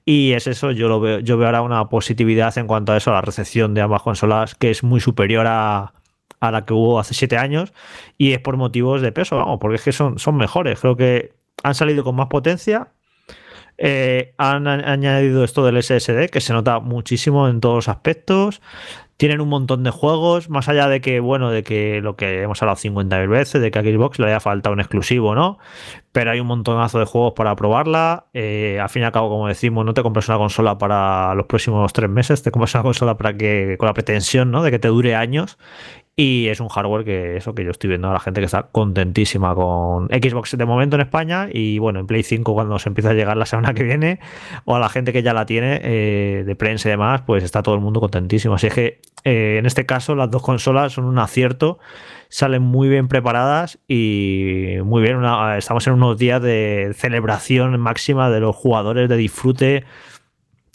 Y 0.05 0.33
es 0.33 0.49
eso, 0.49 0.73
yo 0.73 0.89
lo 0.89 1.01
veo, 1.01 1.21
yo 1.21 1.39
veo 1.39 1.47
ahora 1.47 1.63
una 1.63 1.89
positividad 1.89 2.57
en 2.59 2.67
cuanto 2.67 2.93
a 2.93 2.97
eso, 2.97 3.11
a 3.11 3.15
la 3.15 3.21
recepción 3.21 3.75
de 3.75 3.83
ambas 3.83 4.03
consolas, 4.03 4.57
que 4.57 4.71
es 4.71 4.83
muy 4.83 5.01
superior 5.01 5.47
a, 5.47 5.93
a 6.41 6.51
la 6.51 6.65
que 6.65 6.75
hubo 6.75 6.99
hace 6.99 7.15
siete 7.15 7.37
años. 7.37 7.73
Y 8.17 8.33
es 8.33 8.41
por 8.41 8.57
motivos 8.57 9.03
de 9.03 9.13
peso, 9.13 9.37
vamos, 9.37 9.59
porque 9.61 9.77
es 9.77 9.83
que 9.83 9.93
son, 9.93 10.19
son 10.19 10.37
mejores. 10.37 10.81
Creo 10.81 10.97
que 10.97 11.33
han 11.63 11.75
salido 11.75 12.03
con 12.05 12.17
más 12.17 12.27
potencia, 12.27 12.93
eh, 13.79 14.35
han 14.39 14.67
añadido 14.67 15.45
esto 15.45 15.65
del 15.65 15.81
SSD, 15.83 16.29
que 16.31 16.41
se 16.41 16.53
nota 16.53 16.81
muchísimo 16.81 17.49
en 17.49 17.61
todos 17.61 17.77
los 17.77 17.89
aspectos. 17.89 18.61
Tienen 19.17 19.41
un 19.41 19.49
montón 19.49 19.83
de 19.83 19.91
juegos, 19.91 20.49
más 20.49 20.69
allá 20.69 20.89
de 20.89 21.01
que, 21.01 21.19
bueno, 21.19 21.51
de 21.51 21.65
que 21.65 22.01
lo 22.01 22.15
que 22.17 22.43
hemos 22.43 22.63
hablado 22.63 22.79
50.000 22.79 23.29
veces, 23.29 23.61
de 23.61 23.71
que 23.71 23.79
a 23.79 23.83
Xbox 23.83 24.19
le 24.21 24.27
haya 24.27 24.39
faltado 24.39 24.75
un 24.75 24.81
exclusivo, 24.81 25.35
¿no? 25.35 25.59
Pero 26.13 26.31
hay 26.31 26.39
un 26.39 26.47
montonazo 26.47 27.01
de 27.01 27.05
juegos 27.05 27.33
para 27.35 27.57
probarla. 27.57 28.27
Eh, 28.33 28.79
al 28.81 28.89
fin 28.89 29.03
y 29.03 29.05
al 29.07 29.13
cabo, 29.13 29.29
como 29.29 29.49
decimos, 29.49 29.85
no 29.85 29.95
te 29.95 30.03
compras 30.03 30.29
una 30.29 30.39
consola 30.39 30.79
para 30.79 31.35
los 31.35 31.47
próximos 31.47 31.93
tres 31.93 32.11
meses, 32.11 32.43
te 32.43 32.53
compras 32.53 32.75
una 32.75 32.85
consola 32.85 33.17
para 33.17 33.37
que, 33.37 33.77
con 33.79 33.87
la 33.89 33.95
pretensión, 33.95 34.53
¿no? 34.53 34.63
De 34.63 34.71
que 34.71 34.79
te 34.79 34.89
dure 34.89 35.17
años. 35.17 35.59
Y 36.21 36.49
es 36.49 36.59
un 36.59 36.67
hardware 36.67 37.05
que 37.05 37.37
eso 37.37 37.55
que 37.55 37.65
yo 37.65 37.71
estoy 37.71 37.87
viendo 37.87 38.11
a 38.11 38.13
la 38.13 38.19
gente 38.19 38.41
que 38.41 38.47
está 38.47 38.65
contentísima 38.73 39.55
con 39.55 40.09
Xbox 40.09 40.59
de 40.59 40.65
momento 40.65 40.97
en 40.97 41.03
España 41.03 41.49
y 41.49 41.79
bueno, 41.79 42.01
en 42.01 42.09
Play 42.09 42.25
5 42.25 42.55
cuando 42.55 42.77
se 42.81 42.89
empieza 42.89 43.11
a 43.11 43.15
llegar 43.15 43.37
la 43.37 43.47
semana 43.47 43.73
que 43.73 43.85
viene 43.85 44.19
o 44.65 44.75
a 44.75 44.81
la 44.81 44.89
gente 44.89 45.13
que 45.13 45.23
ya 45.23 45.33
la 45.33 45.47
tiene 45.47 45.81
eh, 45.81 46.43
de 46.45 46.57
prensa 46.57 46.89
y 46.89 46.91
demás, 46.91 47.23
pues 47.25 47.45
está 47.45 47.63
todo 47.63 47.77
el 47.77 47.81
mundo 47.81 48.01
contentísimo. 48.01 48.57
Así 48.57 48.69
que 48.69 49.01
eh, 49.23 49.59
en 49.61 49.67
este 49.67 49.87
caso 49.87 50.17
las 50.17 50.29
dos 50.29 50.43
consolas 50.43 50.95
son 50.95 51.05
un 51.05 51.21
acierto, 51.21 51.79
salen 52.29 52.63
muy 52.63 52.89
bien 52.89 53.07
preparadas 53.07 53.79
y 53.87 54.75
muy 54.83 55.03
bien, 55.03 55.19
una, 55.19 55.57
estamos 55.57 55.87
en 55.87 55.93
unos 55.93 56.19
días 56.19 56.43
de 56.43 56.95
celebración 56.97 57.79
máxima 57.79 58.29
de 58.29 58.41
los 58.41 58.57
jugadores, 58.57 59.09
de 59.09 59.17
disfrute 59.17 59.85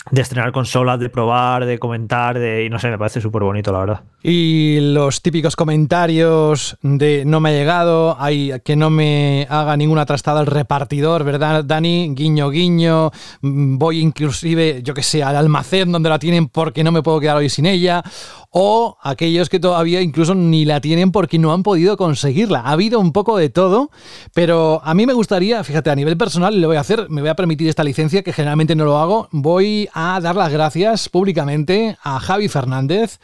de 0.10 0.22
estrenar 0.22 0.54
consolas, 0.54 1.02
de 1.02 1.10
probar, 1.10 1.66
de 1.66 1.80
comentar, 1.80 2.40
de, 2.40 2.64
y 2.64 2.70
no 2.70 2.80
sé, 2.80 2.90
me 2.90 2.98
parece 2.98 3.20
súper 3.20 3.44
bonito, 3.44 3.74
la 3.74 3.80
verdad. 3.80 4.04
Y 4.26 4.80
los 4.80 5.22
típicos 5.22 5.58
comentarios 5.58 6.78
de 6.82 7.26
no 7.26 7.42
me 7.42 7.50
ha 7.50 7.52
llegado, 7.52 8.16
hay 8.18 8.54
que 8.64 8.78
no 8.78 8.90
me 8.90 9.46
haga 9.50 9.76
ninguna 9.76 10.06
trastada 10.06 10.40
el 10.40 10.48
repartidor, 10.48 11.26
¿verdad, 11.26 11.66
Dani? 11.66 12.14
Guiño, 12.16 12.50
guiño, 12.50 13.12
voy 13.42 14.00
inclusive, 14.00 14.82
yo 14.82 14.94
que 14.94 15.04
sé, 15.04 15.24
al 15.24 15.36
almacén 15.36 15.92
donde 15.92 16.08
la 16.08 16.20
tienen 16.20 16.48
porque 16.48 16.86
no 16.86 16.94
me 16.94 17.04
puedo 17.04 17.20
quedar 17.20 17.36
hoy 17.36 17.50
sin 17.50 17.66
ella, 17.66 18.02
o 18.50 18.98
aquellos 19.02 19.50
que 19.50 19.60
todavía 19.60 20.00
incluso 20.00 20.36
ni 20.36 20.64
la 20.64 20.80
tienen 20.80 21.12
porque 21.12 21.38
no 21.38 21.52
han 21.52 21.64
podido 21.64 21.98
conseguirla. 21.98 22.62
Ha 22.62 22.72
habido 22.72 23.02
un 23.02 23.12
poco 23.12 23.36
de 23.36 23.50
todo, 23.50 23.92
pero 24.34 24.80
a 24.86 24.94
mí 24.94 25.06
me 25.06 25.12
gustaría, 25.12 25.62
fíjate, 25.66 25.90
a 25.90 25.96
nivel 25.96 26.16
personal 26.16 26.62
le 26.62 26.68
voy 26.68 26.78
a 26.78 26.80
hacer, 26.82 27.10
me 27.10 27.20
voy 27.20 27.30
a 27.30 27.36
permitir 27.36 27.68
esta 27.68 27.84
licencia 27.84 28.24
que 28.24 28.32
generalmente 28.32 28.74
no 28.74 28.86
lo 28.86 29.00
hago, 29.00 29.28
voy 29.32 29.90
a 29.94 30.22
dar 30.22 30.38
las 30.38 30.54
gracias 30.54 31.10
públicamente 31.10 31.98
a 32.02 32.22
Javi 32.22 32.48
Fernández, 32.48 33.20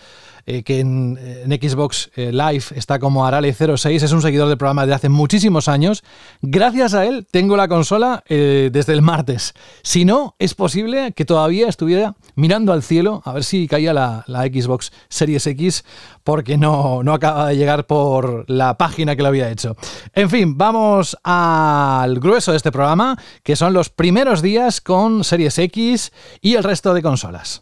eh, 0.52 0.64
que 0.64 0.80
en, 0.80 1.18
Xbox 1.62 2.10
eh, 2.16 2.32
Live 2.32 2.66
está 2.76 2.98
como 2.98 3.24
Arale06, 3.28 4.04
es 4.04 4.12
un 4.12 4.24
seguidor 4.24 4.50
del 4.50 4.58
programa 4.58 4.88
de 4.88 4.96
hace 4.96 5.08
muchísimos 5.08 5.68
años. 5.68 6.04
Gracias 6.42 6.96
a 6.96 7.06
él 7.06 7.28
tengo 7.30 7.56
la 7.56 7.68
consola 7.68 8.24
desde 8.28 8.94
el 8.94 9.02
martes. 9.02 9.54
Si 9.84 10.06
no, 10.06 10.36
es 10.40 10.56
posible 10.56 11.12
que 11.12 11.26
todavía 11.26 11.68
estuviera 11.68 12.16
mirando 12.36 12.74
al 12.74 12.82
cielo 12.82 13.22
a 13.26 13.34
ver 13.34 13.44
si 13.44 13.68
caía 13.68 13.94
la, 13.94 14.24
la 14.28 14.44
Xbox 14.44 14.92
Series 15.10 15.46
X 15.46 15.84
porque 16.24 16.58
no, 16.58 17.04
no 17.04 17.14
acaba 17.14 17.48
de 17.48 17.58
llegar 17.58 17.86
por 17.86 18.46
la 18.50 18.78
página 18.78 19.16
que 19.16 19.22
lo 19.22 19.30
había 19.30 19.50
hecho. 19.50 19.76
En 20.14 20.30
fin, 20.30 20.58
vamos 20.58 21.18
al 21.24 22.20
grueso 22.20 22.52
de 22.52 22.58
este 22.58 22.72
programa, 22.72 23.18
que 23.44 23.56
son 23.56 23.74
los 23.74 23.90
primeros 23.90 24.42
días 24.42 24.82
con 24.82 25.24
Series 25.24 25.58
X 25.58 26.12
y 26.42 26.56
el 26.56 26.64
resto 26.64 26.94
de 26.94 27.02
consolas. 27.02 27.62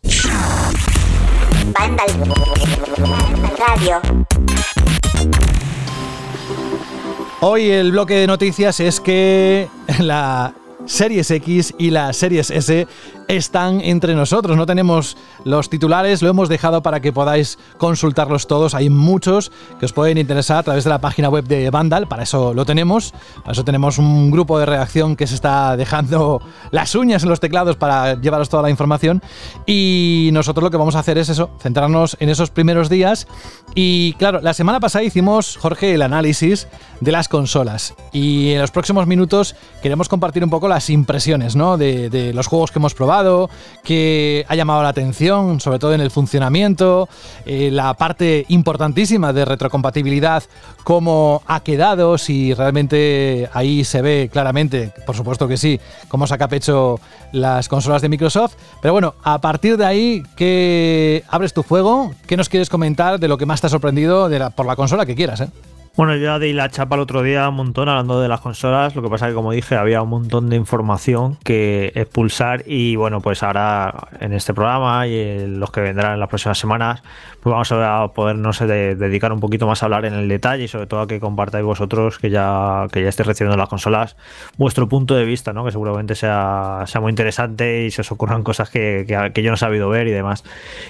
Hoy 7.39 7.69
el 7.69 7.91
bloque 7.91 8.15
de 8.15 8.27
noticias 8.27 8.79
es 8.79 8.99
que 8.99 9.69
la 9.99 10.53
Series 10.87 11.29
X 11.29 11.75
y 11.77 11.91
la 11.91 12.13
Series 12.13 12.49
S 12.49 12.87
están 13.27 13.81
entre 13.81 14.15
nosotros. 14.15 14.55
No 14.57 14.65
tenemos 14.65 15.17
los 15.43 15.69
titulares, 15.69 16.21
lo 16.21 16.29
hemos 16.29 16.49
dejado 16.49 16.81
para 16.81 17.01
que 17.01 17.11
podáis 17.11 17.59
consultarlos 17.77 18.47
todos. 18.47 18.73
Hay 18.73 18.89
muchos 18.89 19.51
que 19.79 19.85
os 19.85 19.93
pueden 19.93 20.17
interesar 20.17 20.57
a 20.57 20.63
través 20.63 20.85
de 20.85 20.89
la 20.89 20.99
página 20.99 21.29
web 21.29 21.45
de 21.45 21.69
Vandal, 21.69 22.07
para 22.07 22.23
eso 22.23 22.53
lo 22.53 22.65
tenemos. 22.65 23.13
Para 23.41 23.51
eso 23.51 23.65
tenemos 23.65 23.97
un 23.97 24.31
grupo 24.31 24.57
de 24.59 24.65
redacción 24.65 25.15
que 25.15 25.27
se 25.27 25.35
está 25.35 25.75
dejando 25.75 26.41
las 26.71 26.95
uñas 26.95 27.23
en 27.23 27.29
los 27.29 27.39
teclados 27.39 27.75
para 27.75 28.19
llevaros 28.19 28.49
toda 28.49 28.63
la 28.63 28.69
información. 28.69 29.21
Y 29.65 30.29
nosotros 30.31 30.63
lo 30.63 30.71
que 30.71 30.77
vamos 30.77 30.95
a 30.95 30.99
hacer 30.99 31.17
es 31.17 31.29
eso, 31.29 31.49
centrarnos 31.61 32.15
en 32.19 32.29
esos 32.29 32.49
primeros 32.49 32.89
días. 32.89 33.27
Y 33.75 34.13
claro, 34.13 34.39
la 34.41 34.53
semana 34.53 34.79
pasada 34.79 35.03
hicimos, 35.03 35.57
Jorge, 35.57 35.93
el 35.93 36.01
análisis 36.01 36.67
de 37.01 37.11
las 37.11 37.27
consolas. 37.27 37.93
Y 38.13 38.51
en 38.51 38.61
los 38.61 38.71
próximos 38.71 39.05
minutos 39.05 39.55
queremos 39.81 40.07
compartir 40.07 40.43
un 40.43 40.49
poco 40.49 40.67
las 40.77 40.91
impresiones 40.91 41.55
¿no? 41.55 41.75
de, 41.75 42.11
de 42.11 42.33
los 42.33 42.45
juegos 42.45 42.71
que 42.71 42.77
hemos 42.77 42.93
probado 42.93 43.49
que 43.83 44.45
ha 44.47 44.53
llamado 44.53 44.83
la 44.83 44.89
atención, 44.89 45.59
sobre 45.59 45.79
todo 45.79 45.95
en 45.95 46.01
el 46.01 46.11
funcionamiento, 46.11 47.09
eh, 47.47 47.71
la 47.71 47.95
parte 47.95 48.45
importantísima 48.49 49.33
de 49.33 49.43
retrocompatibilidad, 49.43 50.43
cómo 50.83 51.41
ha 51.47 51.61
quedado, 51.61 52.19
si 52.19 52.53
realmente 52.53 53.49
ahí 53.53 53.83
se 53.83 54.03
ve 54.03 54.29
claramente, 54.31 54.93
por 55.07 55.15
supuesto 55.15 55.47
que 55.47 55.57
sí, 55.57 55.79
cómo 56.09 56.27
saca 56.27 56.47
pecho 56.47 56.99
las 57.31 57.67
consolas 57.69 58.03
de 58.03 58.09
Microsoft. 58.09 58.53
Pero 58.79 58.93
bueno, 58.93 59.15
a 59.23 59.41
partir 59.41 59.77
de 59.77 59.85
ahí, 59.85 60.23
¿qué 60.35 61.23
abres 61.27 61.53
tu 61.53 61.63
fuego? 61.63 62.11
¿Qué 62.27 62.37
nos 62.37 62.49
quieres 62.49 62.69
comentar 62.69 63.19
de 63.19 63.27
lo 63.27 63.39
que 63.39 63.47
más 63.47 63.61
te 63.61 63.67
ha 63.67 63.69
sorprendido 63.71 64.29
por 64.55 64.67
la 64.67 64.75
consola 64.75 65.07
que 65.07 65.15
quieras? 65.15 65.41
¿eh? 65.41 65.49
Bueno, 65.97 66.15
yo 66.15 66.25
ya 66.25 66.37
di 66.37 66.53
la 66.53 66.69
chapa 66.69 66.95
el 66.95 67.01
otro 67.01 67.23
día 67.23 67.49
un 67.49 67.55
montón 67.55 67.89
hablando 67.89 68.21
de 68.21 68.27
las 68.27 68.39
consolas. 68.39 68.95
Lo 68.95 69.01
que 69.01 69.09
pasa 69.09 69.25
es 69.25 69.31
que, 69.31 69.35
como 69.35 69.51
dije, 69.51 69.73
había 69.73 70.03
un 70.03 70.09
montón 70.09 70.47
de 70.47 70.55
información 70.55 71.39
que 71.43 71.91
expulsar. 71.95 72.63
Y 72.67 72.95
bueno, 72.95 73.19
pues 73.19 73.41
ahora 73.41 74.07
en 74.19 74.31
este 74.31 74.53
programa 74.53 75.07
y 75.07 75.17
en 75.17 75.59
los 75.59 75.71
que 75.71 75.81
vendrán 75.81 76.13
en 76.13 76.19
las 76.19 76.29
próximas 76.29 76.59
semanas, 76.59 77.01
pues 77.41 77.51
vamos 77.51 77.71
a 77.71 78.13
podernos 78.13 78.59
dedicar 78.59 79.33
un 79.33 79.39
poquito 79.39 79.65
más 79.65 79.81
a 79.81 79.87
hablar 79.87 80.05
en 80.05 80.13
el 80.13 80.27
detalle 80.27 80.65
y 80.65 80.67
sobre 80.67 80.85
todo 80.85 80.99
a 80.99 81.07
que 81.07 81.19
compartáis 81.19 81.65
vosotros, 81.65 82.19
que 82.19 82.29
ya, 82.29 82.85
que 82.91 83.01
ya 83.01 83.09
estéis 83.09 83.25
recibiendo 83.25 83.57
las 83.57 83.67
consolas, 83.67 84.17
vuestro 84.57 84.87
punto 84.87 85.15
de 85.15 85.25
vista, 85.25 85.51
¿no? 85.51 85.65
Que 85.65 85.71
seguramente 85.71 86.13
sea, 86.13 86.83
sea 86.85 87.01
muy 87.01 87.09
interesante 87.09 87.85
y 87.85 87.89
se 87.89 88.01
os 88.01 88.11
ocurran 88.11 88.43
cosas 88.43 88.69
que, 88.69 89.03
que, 89.33 89.41
yo 89.41 89.49
no 89.49 89.55
he 89.55 89.57
sabido 89.57 89.89
ver 89.89 90.07
y 90.07 90.11
demás. 90.11 90.43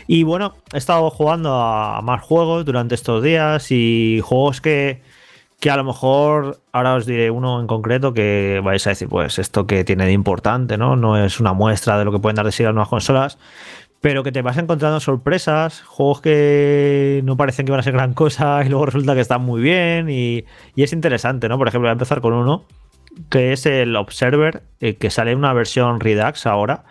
Y 0.06 0.24
bueno, 0.24 0.56
he 0.74 0.78
estado 0.78 1.10
jugando 1.12 1.56
a 1.62 2.02
más 2.02 2.22
juegos 2.22 2.66
durante 2.66 2.94
estos 2.94 3.24
días 3.24 3.72
y 3.72 4.20
juegos 4.22 4.60
que 4.60 4.97
que 5.60 5.72
a 5.72 5.78
lo 5.78 5.84
mejor 5.84 6.62
ahora 6.72 6.96
os 6.96 7.06
diré 7.06 7.32
uno 7.32 7.60
en 7.60 7.68
concreto 7.68 8.14
que 8.14 8.62
vais 8.64 8.86
a 8.86 8.92
decir, 8.92 9.10
pues 9.10 9.40
esto 9.40 9.66
que 9.66 9.84
tiene 9.84 10.06
de 10.06 10.12
importante, 10.12 10.78
¿no? 10.78 10.96
No 10.96 11.18
es 11.24 11.40
una 11.40 11.54
muestra 11.54 11.98
de 11.98 12.06
lo 12.06 12.12
que 12.12 12.20
pueden 12.20 12.36
dar 12.36 12.46
de 12.46 12.52
sí 12.52 12.64
las 12.64 12.74
nuevas 12.74 12.90
consolas, 12.90 13.40
pero 14.00 14.24
que 14.24 14.32
te 14.32 14.44
vas 14.44 14.58
encontrando 14.58 15.00
sorpresas, 15.00 15.82
juegos 15.82 16.22
que 16.22 17.22
no 17.24 17.38
parecen 17.38 17.66
que 17.66 17.72
van 17.72 17.80
a 17.80 17.84
ser 17.84 17.94
gran 17.94 18.14
cosa 18.14 18.62
y 18.66 18.70
luego 18.70 18.86
resulta 18.86 19.16
que 19.16 19.22
están 19.22 19.42
muy 19.42 19.62
bien 19.62 20.10
y, 20.10 20.46
es 20.76 20.94
interesante, 20.94 21.50
¿no? 21.50 21.58
Por 21.58 21.68
ejemplo, 21.68 21.88
voy 21.88 21.92
a 21.92 21.94
empezar 21.94 22.22
con 22.22 22.34
uno 22.34 22.66
que 23.32 23.52
es 23.52 23.66
el 23.66 23.96
Observer, 23.96 24.62
eh, 24.80 24.96
que 24.96 25.10
sale 25.10 25.32
en 25.32 25.40
una 25.40 25.52
versión 25.54 26.00
Redux 26.00 26.46
ahora 26.46 26.84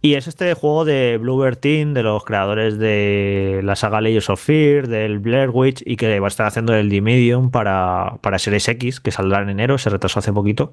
y 0.00 0.14
es 0.14 0.28
este 0.28 0.54
juego 0.54 0.84
de 0.84 1.18
Bluebird 1.18 1.56
Team, 1.56 1.92
de 1.92 2.04
los 2.04 2.24
creadores 2.24 2.78
de 2.78 3.60
la 3.64 3.74
saga 3.74 4.00
Layers 4.00 4.30
of 4.30 4.40
Fear, 4.40 4.86
del 4.86 5.18
Blair 5.18 5.50
Witch, 5.50 5.82
y 5.84 5.96
que 5.96 6.20
va 6.20 6.26
a 6.26 6.28
estar 6.28 6.46
haciendo 6.46 6.72
el 6.74 6.88
D-Medium 6.88 7.50
para, 7.50 8.18
para 8.20 8.38
Series 8.38 8.68
X, 8.68 9.00
que 9.00 9.10
saldrá 9.10 9.42
en 9.42 9.48
enero, 9.48 9.76
se 9.76 9.90
retrasó 9.90 10.20
hace 10.20 10.32
poquito. 10.32 10.72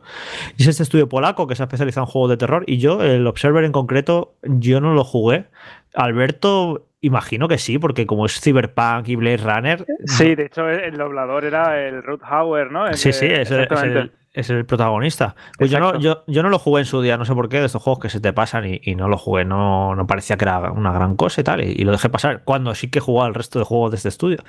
Y 0.58 0.64
es 0.64 0.68
este 0.68 0.84
estudio 0.84 1.10
polaco 1.10 1.48
que 1.48 1.56
se 1.56 1.64
ha 1.64 1.66
especializado 1.66 2.06
en 2.06 2.12
juegos 2.12 2.30
de 2.30 2.38
terror. 2.38 2.66
Y 2.68 2.78
yo, 2.78 3.02
el 3.02 3.26
Observer 3.26 3.64
en 3.64 3.72
concreto, 3.72 4.36
yo 4.44 4.80
no 4.80 4.94
lo 4.94 5.04
jugué. 5.04 5.46
Alberto, 5.96 6.86
imagino 7.02 7.48
que 7.48 7.58
sí, 7.58 7.80
porque 7.80 8.06
como 8.06 8.28
es 8.28 8.40
Cyberpunk 8.40 9.08
y 9.08 9.16
Blade 9.16 9.38
Runner. 9.38 9.86
Sí, 10.06 10.36
de 10.36 10.46
hecho, 10.46 10.70
el 10.70 10.98
doblador 10.98 11.46
era 11.46 11.82
el 11.84 12.04
Ruth 12.04 12.22
Hauer, 12.24 12.72
¿no? 12.72 12.94
sí, 12.94 13.12
sí, 13.12 13.26
es, 13.26 13.50
el, 13.50 13.62
es 13.64 13.82
el 13.82 14.12
protagonista. 14.68 15.36
Pues 15.58 15.72
yo 15.72 15.80
no, 15.80 16.00
yo, 16.00 16.24
no 16.28 16.50
lo 16.50 16.60
jugué 16.60 16.82
en 16.82 16.86
su 16.86 17.02
día, 17.02 17.18
no 17.18 17.26
sé 17.26 17.34
por 17.34 17.50
qué, 17.50 17.60
de 17.60 17.66
estos 17.66 17.82
juegos 17.82 18.00
que 18.00 18.10
se 18.10 18.20
te 18.20 18.34
pasan 18.34 18.66
y, 18.82 18.96
no 18.96 19.08
lo 19.08 19.18
jugué, 19.18 19.46
no, 19.46 19.96
no, 19.96 20.08
parecía 20.08 20.38
que 20.38 20.46
era 20.46 20.72
una 20.72 20.92
gran 20.92 21.16
cosa 21.16 21.42
y 21.42 21.44
tal, 21.44 21.64
y, 21.64 21.84
lo 21.84 21.92
dejé 21.92 22.10
pasar 22.10 22.44
cuando 22.44 22.74
sí 22.76 22.90
que 22.90 23.00
jugaba 23.00 23.28
el 23.28 23.34
resto 23.34 23.60
de 23.60 23.66
juegos 23.66 23.92
de 23.92 23.98
este 23.98 24.10
estudio. 24.10 24.44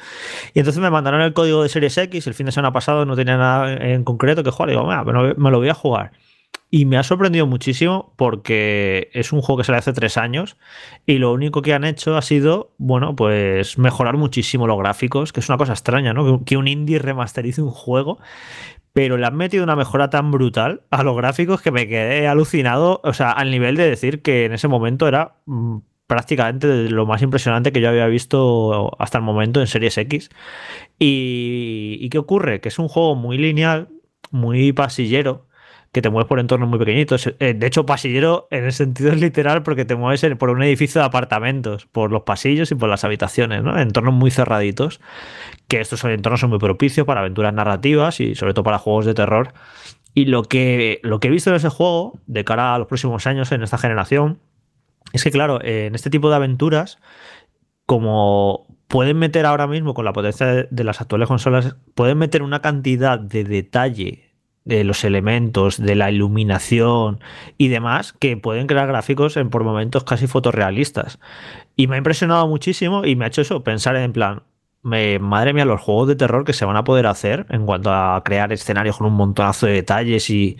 Y 0.55 0.61
entonces 0.61 0.81
me 0.83 0.91
mandaron 0.91 1.21
el 1.21 1.33
código 1.33 1.63
de 1.63 1.69
Series 1.69 1.97
X, 1.99 2.27
el 2.27 2.35
fin 2.35 2.47
de 2.47 2.53
semana 2.53 2.73
pasado 2.73 3.05
no 3.05 3.17
tenía 3.17 3.37
nada 3.37 3.73
en 3.75 4.05
concreto 4.05 4.43
que 4.43 4.51
jugar, 4.51 4.71
y 4.71 4.73
digo, 4.73 4.87
me 5.37 5.51
lo 5.51 5.59
voy 5.59 5.69
a 5.69 5.75
jugar. 5.75 6.13
Y 6.69 6.85
me 6.85 6.99
ha 6.99 7.05
sorprendido 7.05 7.47
muchísimo 7.47 8.13
porque 8.17 9.09
es 9.13 9.33
un 9.33 9.41
juego 9.41 9.59
que 9.59 9.65
sale 9.65 9.79
hace 9.79 9.93
tres 9.93 10.17
años 10.17 10.57
y 11.07 11.19
lo 11.19 11.33
único 11.33 11.63
que 11.63 11.75
han 11.75 11.85
hecho 11.85 12.17
ha 12.17 12.23
sido, 12.23 12.73
bueno, 12.77 13.15
pues 13.15 13.79
mejorar 13.79 14.17
muchísimo 14.17 14.67
los 14.67 14.77
gráficos, 14.77 15.33
que 15.33 15.39
es 15.39 15.49
una 15.49 15.59
cosa 15.59 15.75
extraña, 15.75 16.13
¿no? 16.13 16.45
Que 16.45 16.57
un 16.57 16.67
indie 16.67 16.99
remasterice 16.99 17.63
un 17.63 17.71
juego 17.71 18.19
pero 18.97 19.19
le 19.19 19.27
han 19.27 19.37
metido 19.37 19.63
una 19.63 19.77
mejora 19.77 20.09
tan 20.09 20.31
brutal 20.31 20.81
a 20.91 21.03
los 21.03 21.15
gráficos 21.15 21.61
que 21.61 21.71
me 21.71 21.87
quedé 21.87 22.27
alucinado, 22.27 23.03
o 23.05 23.13
sea, 23.13 23.31
al 23.31 23.51
nivel 23.51 23.77
de 23.77 23.91
decir 23.91 24.23
que 24.23 24.47
en 24.47 24.55
ese 24.55 24.69
momento 24.69 25.07
era 25.07 25.37
mm, 25.45 25.81
prácticamente 26.07 26.89
lo 26.89 27.05
más 27.05 27.21
impresionante 27.21 27.73
que 27.73 27.83
yo 27.83 27.91
había 27.91 28.07
visto 28.07 28.97
hasta 28.99 29.19
el 29.19 29.25
momento 29.25 29.61
en 29.61 29.67
Series 29.67 29.99
X. 29.99 30.31
¿Y, 30.99 31.99
¿y 32.01 32.09
qué 32.09 32.17
ocurre? 32.17 32.63
Que 32.63 32.71
es 32.71 32.79
un 32.79 32.89
juego 32.89 33.17
muy 33.17 33.37
lineal, 33.37 33.91
muy 34.31 34.73
pasillero, 34.73 35.46
que 35.97 36.03
te 36.03 36.11
mueves 36.11 36.29
por 36.29 36.41
entornos 36.41 36.69
muy 36.69 36.79
pequeñitos. 36.79 37.33
Eh, 37.41 37.55
de 37.55 37.67
hecho, 37.67 37.87
pasillero 37.87 38.49
en 38.51 38.65
el 38.65 38.73
sentido 38.75 39.13
literal 39.15 39.63
porque 39.63 39.87
te 39.87 39.97
mueves 39.97 40.27
por 40.39 40.51
un 40.51 40.63
edificio 40.63 41.01
de 41.01 41.07
apartamentos, 41.07 41.87
por 41.87 42.13
los 42.13 42.25
pasillos 42.25 42.71
y 42.71 42.75
por 42.75 42.91
las 42.91 43.03
habitaciones, 43.03 43.63
¿no? 43.63 43.79
Entornos 43.79 44.13
muy 44.13 44.31
cerraditos, 44.31 45.01
que 45.69 45.81
estos 45.81 46.05
entornos 46.05 46.41
son 46.41 46.51
muy 46.51 46.59
propicios 46.59 47.07
para 47.07 47.21
aventuras 47.21 47.55
narrativas 47.55 48.21
y 48.21 48.35
sobre 48.35 48.53
todo 48.53 48.63
para 48.63 48.77
juegos 48.77 49.07
de 49.07 49.15
terror. 49.15 49.55
Y 50.13 50.27
lo 50.27 50.43
que, 50.43 51.01
lo 51.03 51.19
que 51.19 51.29
he 51.29 51.31
visto 51.31 51.49
en 51.49 51.57
ese 51.57 51.71
juego, 51.71 52.21
de 52.27 52.45
cara 52.45 52.75
a 52.75 52.79
los 52.79 52.89
próximos 52.89 53.27
años 53.27 53.51
en 53.53 53.63
esta 53.63 53.79
generación, 53.79 54.39
es 55.15 55.25
que, 55.25 55.31
claro, 55.31 55.65
en 55.65 55.95
este 55.95 56.11
tipo 56.11 56.29
de 56.29 56.37
aventuras, 56.37 56.99
como 57.87 58.67
pueden 58.87 59.17
meter 59.19 59.47
ahora 59.47 59.67
mismo 59.67 59.95
con 59.95 60.05
la 60.05 60.13
potencia 60.13 60.47
de 60.71 60.85
las 60.85 61.01
actuales 61.01 61.27
consolas, 61.27 61.75
pueden 61.95 62.19
meter 62.19 62.43
una 62.43 62.61
cantidad 62.61 63.19
de 63.19 63.45
detalle 63.45 64.26
de 64.67 64.85
los 64.85 65.05
elementos, 65.05 65.81
de 65.81 65.95
la 65.95 66.11
iluminación 66.11 67.21
y 67.57 67.69
demás, 67.69 68.13
que 68.13 68.37
pueden 68.37 68.67
crear 68.67 68.89
gráficos 68.89 69.39
en 69.39 69.49
por 69.49 69.65
momentos 69.65 70.05
casi 70.05 70.27
fotorrealistas. 70.27 71.19
Y 71.77 71.87
me 71.87 71.95
ha 71.95 71.99
impresionado 71.99 72.47
muchísimo 72.49 73.05
y 73.07 73.17
me 73.17 73.25
ha 73.25 73.29
hecho 73.29 73.43
eso, 73.43 73.65
pensar 73.65 73.97
en 73.97 74.13
plan, 74.13 74.43
madre 74.83 75.53
mía, 75.53 75.65
los 75.65 75.81
juegos 75.81 76.09
de 76.09 76.17
terror 76.17 76.45
que 76.45 76.53
se 76.53 76.65
van 76.65 76.77
a 76.77 76.85
poder 76.85 77.07
hacer 77.07 77.47
en 77.51 77.65
cuanto 77.67 77.93
a 77.93 78.23
crear 78.25 78.53
escenarios 78.53 78.99
con 78.99 79.07
un 79.07 79.15
montonazo 79.15 79.67
de 79.67 79.73
detalles 79.73 80.31
y, 80.31 80.59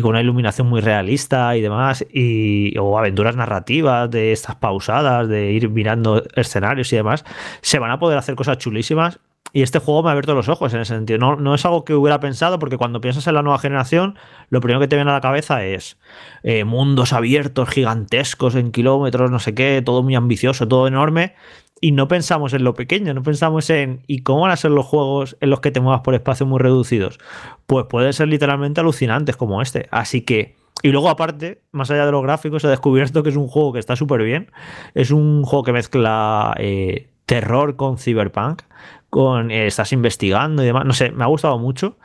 con 0.00 0.10
una 0.10 0.20
iluminación 0.20 0.66
muy 0.68 0.80
realista 0.80 1.56
y 1.56 1.60
demás, 1.62 2.06
y, 2.12 2.76
o 2.78 2.98
aventuras 2.98 3.36
narrativas 3.36 4.10
de 4.10 4.32
estas 4.32 4.56
pausadas, 4.56 5.28
de 5.28 5.52
ir 5.52 5.68
mirando 5.70 6.22
escenarios 6.34 6.92
y 6.92 6.96
demás, 6.96 7.24
se 7.60 7.78
van 7.78 7.90
a 7.90 7.98
poder 7.98 8.18
hacer 8.18 8.34
cosas 8.34 8.58
chulísimas 8.58 9.20
y 9.52 9.62
este 9.62 9.78
juego 9.78 10.02
me 10.02 10.08
ha 10.08 10.12
abierto 10.12 10.34
los 10.34 10.48
ojos 10.48 10.74
en 10.74 10.80
ese 10.80 10.94
sentido. 10.94 11.36
No, 11.36 11.54
es 11.54 11.64
algo 11.64 11.84
que 11.84 11.94
hubiera 11.94 12.20
pensado, 12.20 12.58
porque 12.58 12.76
cuando 12.76 13.00
piensas 13.00 13.26
en 13.26 13.34
la 13.34 13.42
nueva 13.42 13.58
generación, 13.58 14.18
lo 14.50 14.60
primero 14.60 14.80
que 14.80 14.88
te 14.88 14.96
viene 14.96 15.10
a 15.10 15.14
la 15.14 15.20
cabeza 15.20 15.64
es 15.64 15.98
eh, 16.42 16.64
mundos 16.64 17.12
abiertos, 17.12 17.68
gigantescos, 17.68 18.54
en 18.54 18.72
kilómetros, 18.72 19.30
no 19.30 19.38
sé 19.38 19.54
qué, 19.54 19.82
todo 19.84 20.02
muy 20.02 20.14
ambicioso, 20.14 20.68
todo 20.68 20.86
enorme. 20.86 21.34
Y 21.80 21.92
no 21.92 22.08
pensamos 22.08 22.54
en 22.54 22.64
lo 22.64 22.74
pequeño, 22.74 23.12
no 23.12 23.22
pensamos 23.22 23.68
en 23.68 24.00
¿y 24.06 24.22
cómo 24.22 24.42
van 24.42 24.50
a 24.50 24.56
ser 24.56 24.70
los 24.70 24.86
juegos 24.86 25.36
en 25.40 25.50
los 25.50 25.60
que 25.60 25.70
te 25.70 25.80
muevas 25.80 26.00
por 26.00 26.14
espacios 26.14 26.48
muy 26.48 26.58
reducidos? 26.58 27.18
Pues 27.66 27.84
pueden 27.86 28.14
ser 28.14 28.28
literalmente 28.28 28.80
alucinantes 28.80 29.36
como 29.36 29.60
este. 29.60 29.88
Así 29.90 30.22
que. 30.22 30.56
Y 30.82 30.88
luego, 30.88 31.08
aparte, 31.08 31.62
más 31.72 31.90
allá 31.90 32.04
de 32.04 32.12
los 32.12 32.22
gráficos, 32.22 32.62
he 32.64 32.68
descubierto 32.68 33.22
que 33.22 33.30
es 33.30 33.36
un 33.36 33.48
juego 33.48 33.72
que 33.72 33.78
está 33.78 33.96
súper 33.96 34.22
bien. 34.22 34.50
Es 34.94 35.10
un 35.10 35.42
juego 35.44 35.64
que 35.64 35.72
mezcla. 35.72 36.54
Eh, 36.58 37.08
terror 37.26 37.74
con 37.76 37.98
Cyberpunk, 37.98 38.62
con 39.10 39.50
eh, 39.50 39.66
estás 39.66 39.92
investigando 39.92 40.62
y 40.62 40.66
demás, 40.66 40.84
no 40.84 40.92
sé, 40.92 41.10
me 41.10 41.24
ha 41.24 41.26
gustado 41.26 41.58
mucho. 41.58 41.98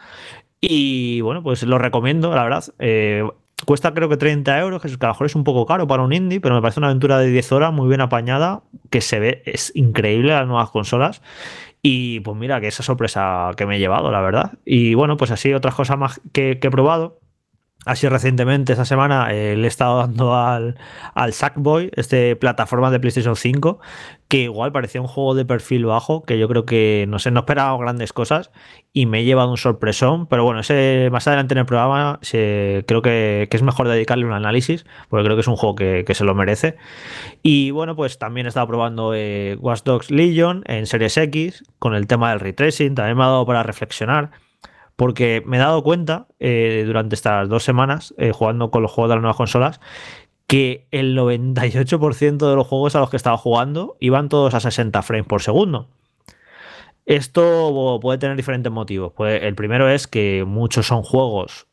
Y 0.61 1.21
bueno, 1.21 1.41
pues 1.43 1.63
lo 1.63 1.77
recomiendo, 1.79 2.33
la 2.35 2.43
verdad. 2.43 2.63
Eh, 2.79 3.27
cuesta 3.65 3.93
creo 3.93 4.09
que 4.09 4.17
30 4.17 4.59
euros, 4.59 4.81
que 4.81 4.87
a 4.87 4.91
lo 4.91 5.07
mejor 5.07 5.25
es 5.25 5.35
un 5.35 5.43
poco 5.43 5.65
caro 5.65 5.87
para 5.87 6.03
un 6.03 6.13
indie, 6.13 6.39
pero 6.39 6.55
me 6.55 6.61
parece 6.61 6.79
una 6.79 6.87
aventura 6.87 7.17
de 7.17 7.29
10 7.29 7.51
horas 7.51 7.73
muy 7.73 7.87
bien 7.87 8.01
apañada, 8.01 8.63
que 8.89 9.01
se 9.01 9.19
ve, 9.19 9.41
es 9.45 9.71
increíble 9.75 10.33
las 10.33 10.47
nuevas 10.47 10.69
consolas. 10.69 11.21
Y 11.83 12.19
pues 12.19 12.37
mira, 12.37 12.61
que 12.61 12.67
esa 12.67 12.83
sorpresa 12.83 13.51
que 13.57 13.65
me 13.65 13.77
he 13.77 13.79
llevado, 13.79 14.11
la 14.11 14.21
verdad. 14.21 14.53
Y 14.65 14.93
bueno, 14.93 15.17
pues 15.17 15.31
así 15.31 15.51
otras 15.53 15.73
cosas 15.73 15.97
más 15.97 16.21
que, 16.31 16.59
que 16.59 16.67
he 16.67 16.71
probado. 16.71 17.20
Así 17.83 18.07
recientemente, 18.07 18.73
esta 18.73 18.85
semana, 18.85 19.33
eh, 19.33 19.55
le 19.57 19.63
he 19.63 19.67
estado 19.67 19.97
dando 19.99 20.35
al, 20.35 20.77
al 21.15 21.33
Sackboy, 21.33 21.89
este 21.95 22.35
plataforma 22.35 22.91
de 22.91 22.99
PlayStation 22.99 23.35
5, 23.35 23.79
que 24.27 24.43
igual 24.43 24.71
parecía 24.71 25.01
un 25.01 25.07
juego 25.07 25.33
de 25.33 25.45
perfil 25.45 25.85
bajo, 25.85 26.21
que 26.21 26.37
yo 26.37 26.47
creo 26.47 26.63
que, 26.63 27.05
no 27.09 27.17
sé, 27.17 27.31
no 27.31 27.39
esperaba 27.39 27.75
grandes 27.79 28.13
cosas 28.13 28.51
y 28.93 29.07
me 29.07 29.21
he 29.21 29.23
llevado 29.23 29.49
un 29.49 29.57
sorpresón, 29.57 30.27
pero 30.27 30.43
bueno, 30.43 30.59
ese 30.59 31.09
más 31.11 31.27
adelante 31.27 31.55
en 31.55 31.57
el 31.57 31.65
programa 31.65 32.19
creo 32.21 33.01
que, 33.01 33.49
es 33.51 33.61
mejor 33.63 33.87
dedicarle 33.87 34.25
un 34.25 34.33
análisis, 34.33 34.85
porque 35.09 35.25
creo 35.25 35.35
que 35.35 35.41
es 35.41 35.47
un 35.47 35.55
juego 35.55 35.73
que, 35.75 36.05
se 36.13 36.23
lo 36.23 36.35
merece. 36.35 36.77
Y 37.41 37.71
bueno, 37.71 37.95
pues 37.95 38.19
también 38.19 38.45
he 38.45 38.49
estado 38.49 38.67
probando 38.67 39.13
eh, 39.15 39.57
Watch 39.59 39.81
Dogs 39.83 40.11
Legion 40.11 40.63
en 40.67 40.85
Series 40.85 41.17
X, 41.17 41.63
con 41.79 41.95
el 41.95 42.05
tema 42.05 42.29
del 42.29 42.41
retracing, 42.41 42.93
también 42.93 43.17
me 43.17 43.23
ha 43.23 43.27
dado 43.27 43.45
para 43.47 43.63
reflexionar 43.63 44.29
porque 45.01 45.41
me 45.47 45.57
he 45.57 45.59
dado 45.59 45.81
cuenta 45.81 46.27
eh, 46.39 46.83
durante 46.85 47.15
estas 47.15 47.49
dos 47.49 47.63
semanas 47.63 48.13
eh, 48.19 48.33
jugando 48.33 48.69
con 48.69 48.83
los 48.83 48.91
juegos 48.91 49.09
de 49.09 49.15
las 49.15 49.21
nuevas 49.23 49.35
consolas 49.35 49.81
que 50.45 50.85
el 50.91 51.17
98% 51.17 52.37
de 52.37 52.55
los 52.55 52.67
juegos 52.67 52.95
a 52.95 52.99
los 52.99 53.09
que 53.09 53.17
estaba 53.17 53.35
jugando 53.35 53.97
iban 53.99 54.29
todos 54.29 54.53
a 54.53 54.59
60 54.59 55.01
frames 55.01 55.25
por 55.25 55.41
segundo. 55.41 55.87
Esto 57.07 57.97
puede 57.99 58.19
tener 58.19 58.37
diferentes 58.37 58.71
motivos. 58.71 59.13
el 59.17 59.55
primero 59.55 59.89
es 59.89 60.05
que 60.05 60.43
muchos 60.45 60.85
son 60.85 61.01
juegos 61.01 61.65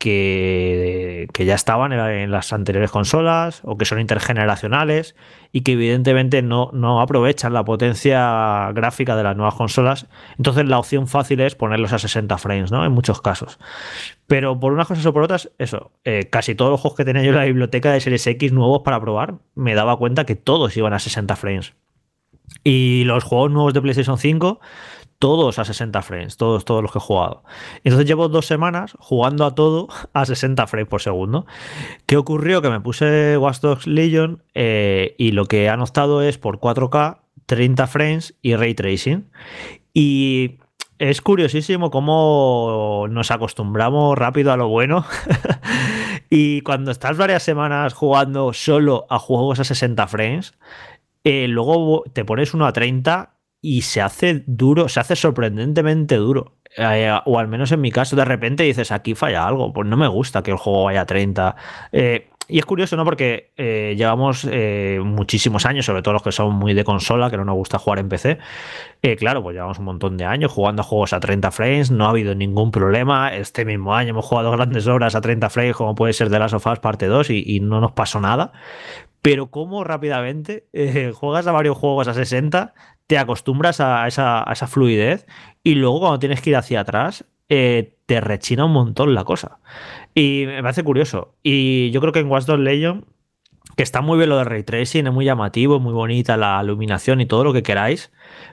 que, 0.00 1.28
ya 1.44 1.54
estaban 1.54 1.92
en 1.92 2.30
las 2.30 2.54
anteriores 2.54 2.90
consolas 2.90 3.60
o 3.64 3.76
que 3.76 3.84
son 3.84 4.00
intergeneracionales 4.00 5.14
y 5.52 5.60
que 5.60 5.72
evidentemente 5.72 6.40
no, 6.40 6.70
no, 6.72 7.02
aprovechan 7.02 7.52
la 7.52 7.64
potencia 7.64 8.72
gráfica 8.72 9.14
de 9.14 9.22
las 9.24 9.36
nuevas 9.36 9.54
consolas. 9.54 10.06
Entonces 10.38 10.64
la 10.66 10.78
opción 10.78 11.06
fácil 11.06 11.40
es 11.40 11.54
ponerlos 11.54 11.92
a 11.92 11.98
60 11.98 12.38
frames, 12.38 12.72
¿no? 12.72 12.84
En 12.84 12.92
muchos 12.92 13.20
casos. 13.20 13.58
Pero 14.26 14.58
por 14.58 14.72
unas 14.72 14.86
cosas 14.86 15.04
o 15.04 15.12
por 15.12 15.22
otras, 15.22 15.50
eso, 15.58 15.92
eh, 16.04 16.28
casi 16.30 16.54
todos 16.54 16.70
los 16.70 16.80
juegos 16.80 16.96
que 16.96 17.04
tenía 17.04 17.22
yo 17.22 17.30
en 17.30 17.36
la 17.36 17.44
biblioteca 17.44 17.92
de 17.92 18.00
Series 18.00 18.26
X 18.26 18.52
nuevos 18.52 18.80
para 18.82 19.00
probar, 19.00 19.34
me 19.54 19.74
daba 19.74 19.98
cuenta 19.98 20.24
que 20.24 20.34
todos 20.34 20.74
iban 20.78 20.94
a 20.94 20.98
60 20.98 21.36
frames. 21.36 21.74
Y 22.64 23.04
los 23.04 23.22
juegos 23.22 23.50
nuevos 23.50 23.74
de 23.74 23.82
PlayStation 23.82 24.16
5 24.16 24.60
todos 25.20 25.58
a 25.58 25.66
60 25.66 26.00
frames, 26.00 26.38
todos, 26.38 26.64
todos 26.64 26.82
los 26.82 26.90
que 26.90 26.98
he 26.98 27.00
jugado. 27.02 27.44
Entonces 27.84 28.08
llevo 28.08 28.28
dos 28.28 28.46
semanas 28.46 28.96
jugando 28.98 29.44
a 29.44 29.54
todo 29.54 29.86
a 30.14 30.24
60 30.24 30.66
frames 30.66 30.88
por 30.88 31.02
segundo. 31.02 31.46
¿Qué 32.06 32.16
ocurrió? 32.16 32.62
Que 32.62 32.70
me 32.70 32.80
puse 32.80 33.36
Watch 33.36 33.60
Dogs 33.60 33.86
Legion 33.86 34.42
eh, 34.54 35.14
y 35.18 35.32
lo 35.32 35.44
que 35.44 35.68
han 35.68 35.82
optado 35.82 36.22
es 36.22 36.38
por 36.38 36.58
4K, 36.58 37.18
30 37.44 37.86
frames 37.86 38.34
y 38.40 38.56
ray 38.56 38.72
tracing. 38.74 39.30
Y 39.92 40.58
es 40.98 41.20
curiosísimo 41.20 41.90
cómo 41.90 43.06
nos 43.10 43.30
acostumbramos 43.30 44.16
rápido 44.16 44.52
a 44.52 44.56
lo 44.56 44.68
bueno. 44.68 45.04
y 46.30 46.62
cuando 46.62 46.90
estás 46.90 47.18
varias 47.18 47.42
semanas 47.42 47.92
jugando 47.92 48.54
solo 48.54 49.06
a 49.10 49.18
juegos 49.18 49.60
a 49.60 49.64
60 49.64 50.06
frames, 50.06 50.54
eh, 51.24 51.46
luego 51.46 52.04
te 52.10 52.24
pones 52.24 52.54
uno 52.54 52.64
a 52.64 52.72
30 52.72 53.34
y 53.62 53.82
se 53.82 54.00
hace 54.00 54.42
duro, 54.46 54.88
se 54.88 55.00
hace 55.00 55.16
sorprendentemente 55.16 56.16
duro. 56.16 56.56
Eh, 56.76 57.12
o 57.24 57.38
al 57.38 57.48
menos 57.48 57.72
en 57.72 57.80
mi 57.80 57.90
caso, 57.90 58.16
de 58.16 58.24
repente 58.24 58.62
dices, 58.62 58.92
aquí 58.92 59.14
falla 59.14 59.46
algo, 59.46 59.72
pues 59.72 59.88
no 59.88 59.96
me 59.96 60.08
gusta 60.08 60.42
que 60.42 60.52
el 60.52 60.56
juego 60.56 60.84
vaya 60.84 61.02
a 61.02 61.06
30. 61.06 61.56
Eh, 61.92 62.28
y 62.48 62.58
es 62.58 62.64
curioso, 62.64 62.96
¿no? 62.96 63.04
Porque 63.04 63.52
eh, 63.56 63.94
llevamos 63.96 64.44
muchísimos 65.04 65.66
años, 65.66 65.86
sobre 65.86 66.02
todo 66.02 66.14
los 66.14 66.22
que 66.24 66.32
son 66.32 66.52
muy 66.54 66.74
de 66.74 66.82
consola, 66.82 67.30
que 67.30 67.36
no 67.36 67.44
nos 67.44 67.54
gusta 67.54 67.78
jugar 67.78 68.00
en 68.00 68.08
PC. 68.08 68.38
claro, 69.18 69.40
pues 69.40 69.54
llevamos 69.54 69.78
un 69.78 69.84
montón 69.84 70.16
de 70.16 70.24
años 70.24 70.50
jugando 70.50 70.82
juegos 70.82 71.12
a 71.12 71.20
30 71.20 71.48
frames, 71.52 71.92
no 71.92 72.06
ha 72.06 72.10
habido 72.10 72.34
ningún 72.34 72.72
problema. 72.72 73.32
Este 73.32 73.64
mismo 73.64 73.94
año 73.94 74.10
hemos 74.10 74.24
jugado 74.24 74.50
grandes 74.50 74.88
obras 74.88 75.14
a 75.14 75.20
30 75.20 75.48
frames, 75.48 75.76
como 75.76 75.94
puede 75.94 76.12
ser 76.12 76.28
The 76.28 76.40
Last 76.40 76.54
of 76.54 76.66
Us 76.66 76.80
parte 76.80 77.06
2, 77.06 77.30
y, 77.30 77.44
y 77.46 77.60
no 77.60 77.80
nos 77.80 77.92
pasó 77.92 78.20
nada. 78.20 78.50
Pero 79.22 79.52
cómo 79.52 79.84
rápidamente 79.84 80.66
juegas 81.14 81.46
a 81.46 81.52
varios 81.52 81.78
juegos 81.78 82.08
a 82.08 82.14
60, 82.14 82.74
te 83.10 83.18
acostumbras 83.18 83.80
a 83.80 84.06
esa, 84.06 84.44
fluidez 84.68 85.26
y 85.64 85.74
luego 85.74 85.98
cuando 85.98 86.20
tienes 86.20 86.40
que 86.40 86.50
ir 86.50 86.56
hacia 86.56 86.78
atrás, 86.78 87.24
eh, 87.48 87.96
te 88.06 88.20
rechina 88.20 88.66
un 88.66 88.72
montón 88.72 89.16
la 89.16 89.24
cosa. 89.24 89.58
Y 90.14 90.44
me 90.46 90.62
parece 90.62 90.84
curioso. 90.84 91.34
Y 91.42 91.90
yo 91.90 92.00
creo 92.00 92.12
que 92.12 92.20
en 92.20 92.30
Watch 92.30 92.44
Dogs 92.44 92.62
Legion, 92.62 93.06
que 93.76 93.82
está 93.82 94.00
muy 94.00 94.16
bien 94.16 94.30
lo 94.30 94.38
de 94.38 94.44
ray 94.44 94.62
tracing, 94.62 95.08
es 95.08 95.12
muy 95.12 95.24
llamativo, 95.24 95.80
muy 95.80 95.92
bonita 95.92 96.36
la 96.36 96.60
iluminación 96.62 97.20
y 97.20 97.26
todo 97.26 97.42
lo 97.42 97.52
que 97.52 97.64
queráis, 97.64 98.12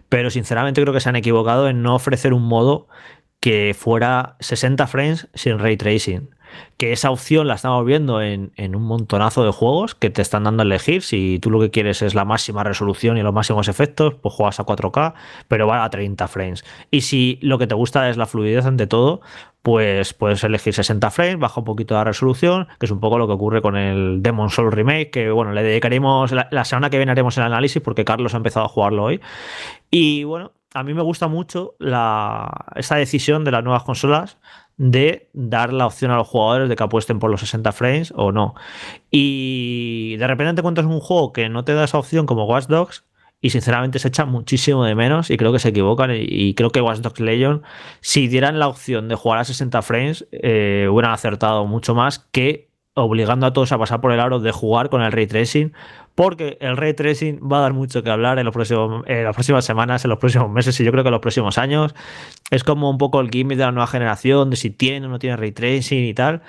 pero 0.10 0.32
sinceramente 0.32 0.82
creo 0.82 0.92
que 0.92 1.02
se 1.02 1.10
han 1.10 1.16
equivocado 1.18 1.70
en 1.70 1.84
no 1.84 1.94
ofrecer 1.94 2.34
un 2.34 2.42
modo 2.42 2.88
que 3.40 3.76
fuera 3.78 4.38
60 4.40 4.88
frames 4.88 5.28
sin 5.36 5.60
ray 5.60 5.78
tracing 5.78 6.32
que 6.78 6.92
esa 6.92 7.12
opción 7.12 7.48
la 7.48 7.56
estamos 7.56 7.86
viendo 7.86 8.22
en, 8.22 8.52
un 8.58 8.84
montonazo 8.84 9.44
de 9.44 9.52
juegos 9.52 9.96
que 9.96 10.10
te 10.10 10.22
están 10.22 10.44
dando 10.44 10.62
a 10.64 10.66
elegir. 10.66 11.02
Si 11.02 11.40
tú 11.40 11.50
lo 11.50 11.60
que 11.60 11.72
quieres 11.72 12.02
es 12.02 12.16
la 12.16 12.26
máxima 12.26 12.64
resolución 12.64 13.18
y 13.18 13.24
los 13.24 13.34
máximos 13.34 13.68
efectos, 13.68 14.16
pues 14.16 14.34
juegas 14.34 14.60
a 14.60 14.66
4K, 14.66 15.14
pero 15.48 15.68
va 15.68 15.84
a 15.84 15.90
30 15.90 16.28
frames. 16.28 16.66
Y 16.92 17.02
si 17.02 17.40
lo 17.42 17.58
que 17.58 17.68
te 17.68 17.76
gusta 17.76 18.10
es 18.10 18.18
la 18.18 18.26
fluidez 18.26 18.66
ante 18.66 18.88
todo, 18.88 19.22
pues 19.68 20.14
puedes 20.14 20.44
elegir 20.46 20.74
60 20.74 21.12
frames, 21.12 21.40
baja 21.40 21.60
un 21.60 21.66
poquito 21.66 21.94
la 21.96 22.06
resolución, 22.06 22.68
que 22.80 22.86
es 22.86 22.92
un 22.92 23.02
poco 23.02 23.18
lo 23.18 23.28
que 23.28 23.34
ocurre 23.34 23.62
con 23.62 23.76
el 23.76 24.22
Demon 24.24 24.50
Soul 24.50 24.72
Remake, 24.72 25.10
que 25.10 25.30
bueno, 25.30 25.52
le 25.52 25.62
dedicaremos, 25.62 26.32
la, 26.32 26.64
semana 26.64 26.90
que 26.90 26.96
viene 26.96 27.12
haremos 27.12 27.38
el 27.38 27.44
análisis 27.44 27.82
porque 27.82 28.06
Carlos 28.06 28.34
ha 28.34 28.38
empezado 28.38 28.66
a 28.66 28.70
jugarlo 28.70 29.04
hoy. 29.04 29.20
Y 29.92 30.24
bueno, 30.24 30.54
a 30.74 30.84
mí 30.84 30.94
me 30.94 31.02
gusta 31.02 31.28
mucho 31.28 31.76
la, 31.80 32.66
esta 32.76 32.96
decisión 32.96 33.44
de 33.44 33.52
las 33.52 33.64
nuevas 33.64 33.84
consolas 33.84 34.38
de 34.78 35.30
dar 35.34 35.74
la 35.74 35.88
opción 35.88 36.12
a 36.12 36.16
los 36.16 36.28
jugadores 36.28 36.70
de 36.70 36.76
que 36.76 36.84
apuesten 36.84 37.20
por 37.20 37.32
los 37.32 37.42
60 37.42 37.72
frames 37.72 38.14
o 38.16 38.32
no. 38.32 38.56
Y 39.12 40.16
de 40.18 40.28
repente 40.28 40.54
te 40.54 40.62
encuentras 40.62 40.88
un 40.88 41.00
juego 41.00 41.34
que 41.34 41.50
no 41.50 41.64
te 41.66 41.74
da 41.74 41.84
esa 41.84 41.98
opción 41.98 42.26
como 42.26 42.46
Watch 42.46 42.68
Dogs 42.68 43.04
y 43.42 43.52
sinceramente 43.52 44.00
se 44.00 44.08
echa 44.08 44.26
muchísimo 44.26 44.84
de 44.84 44.96
menos 44.96 45.30
y 45.30 45.38
creo 45.38 45.52
que 45.54 45.60
se 45.60 45.70
equivocan 45.70 46.12
y, 46.14 46.54
creo 46.56 46.72
que 46.72 46.82
Watch 46.82 47.00
Dogs 47.00 47.20
Legion 47.20 47.64
si 48.02 48.28
dieran 48.28 48.58
la 48.58 48.68
opción 48.68 49.08
de 49.10 49.16
jugar 49.16 49.40
a 49.40 49.44
60 49.44 49.82
frames 49.84 50.28
eh, 50.32 50.88
hubieran 50.92 51.12
acertado 51.12 51.66
mucho 51.68 51.94
más 51.94 52.20
que 52.32 52.67
obligando 52.98 53.46
a 53.46 53.54
todos 53.54 53.72
a 53.72 53.78
pasar 53.78 54.02
por 54.02 54.12
el 54.12 54.20
aro 54.20 54.40
de 54.40 54.52
jugar 54.52 54.90
con 54.90 55.02
el 55.02 55.12
ray 55.12 55.28
tracing 55.28 55.74
porque 56.18 56.58
el 56.62 56.78
ray 56.78 56.96
tracing 56.96 57.40
va 57.42 57.60
a 57.60 57.62
dar 57.62 57.74
mucho 57.74 58.02
que 58.02 58.10
hablar 58.10 58.40
en, 58.40 58.46
las 58.46 58.54
próximas 59.36 59.64
semanas, 59.64 60.04
en 60.04 60.10
los 60.10 60.18
próximos 60.18 60.50
meses 60.50 60.80
y 60.80 60.84
yo 60.84 60.92
creo 60.92 61.04
que 61.04 61.10
en 61.10 61.14
los 61.14 61.22
próximos 61.22 61.60
años. 61.60 61.94
Es 62.50 62.64
como 62.64 62.90
un 62.90 62.98
poco 62.98 63.22
el 63.22 63.30
gimmick 63.30 63.60
de 63.60 63.66
la 63.66 63.72
nueva 63.72 63.86
generación, 63.86 64.50
de 64.50 64.56
si 64.56 64.72
tiene 64.72 65.06
o 65.06 65.10
no 65.10 65.20
tiene 65.20 65.38
ray 65.38 65.52
tracing 65.52 66.06
y 66.06 66.16
tal. 66.16 66.42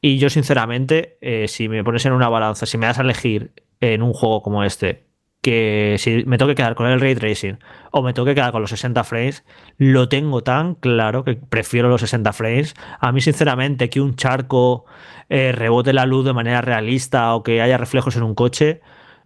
Y 0.00 0.18
yo 0.18 0.28
sinceramente, 0.28 1.18
eh, 1.20 1.46
si 1.46 1.68
me 1.68 1.84
pones 1.84 2.04
en 2.04 2.14
una 2.14 2.28
balanza, 2.28 2.66
si 2.66 2.78
me 2.78 2.86
das 2.86 2.98
a 2.98 3.02
elegir 3.02 3.52
en 3.80 4.02
un 4.02 4.12
juego 4.12 4.42
como 4.42 4.64
este, 4.64 5.05
que 5.46 5.94
si 6.00 6.24
me 6.26 6.38
tengo 6.38 6.48
que 6.48 6.56
quedar 6.56 6.74
con 6.74 6.88
el 6.88 7.00
ray 7.00 7.14
tracing 7.14 7.60
o 7.92 8.02
me 8.02 8.12
tengo 8.12 8.26
que 8.26 8.34
quedar 8.34 8.50
con 8.50 8.62
los 8.62 8.70
60 8.70 9.04
frames, 9.04 9.44
lo 9.78 10.08
tengo 10.08 10.42
tan 10.42 10.74
claro 10.74 11.22
que 11.22 11.36
prefiero 11.36 11.88
los 11.88 12.00
60 12.00 12.32
frames. 12.32 12.74
A 12.98 13.12
mí 13.12 13.20
sinceramente 13.20 13.88
que 13.88 14.00
un 14.00 14.16
charco 14.16 14.86
eh, 15.28 15.52
rebote 15.52 15.92
la 15.92 16.04
luz 16.04 16.24
de 16.24 16.32
manera 16.32 16.62
realista 16.62 17.32
o 17.36 17.44
que 17.44 17.62
haya 17.62 17.78
reflejos 17.78 18.16
en 18.16 18.24
un 18.24 18.34
coche, 18.34 18.80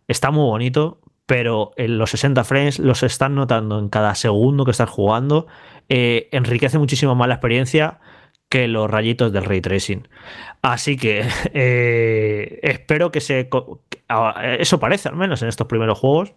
está 0.09 0.31
muy 0.31 0.45
bonito, 0.45 1.01
pero 1.25 1.71
en 1.79 1.97
los 1.97 2.11
60 2.11 2.45
frames 2.45 2.79
los 2.79 3.03
están 3.03 3.35
notando 3.35 3.79
en 3.79 3.89
cada 3.89 4.15
segundo 4.15 4.67
que 4.67 4.73
estás 4.73 4.91
jugando. 4.91 5.47
Eh, 5.89 6.29
enriquece 6.33 6.79
muchísimo 6.79 7.15
más 7.15 7.29
la 7.29 7.37
experiencia 7.37 7.99
que 8.51 8.69
los 8.69 8.91
rayitos 8.91 9.33
del 9.33 9.45
ray 9.45 9.63
tracing. 9.63 10.07
Así 10.61 10.99
que 10.99 11.27
eh, 11.55 12.59
espero 12.63 13.11
que 13.11 13.23
se. 13.23 13.49
Eso 14.59 14.81
parece 14.81 15.09
al 15.09 15.17
menos 15.17 15.41
en 15.41 15.49
estos 15.49 15.67
primeros 15.67 15.99
juegos. 15.99 16.35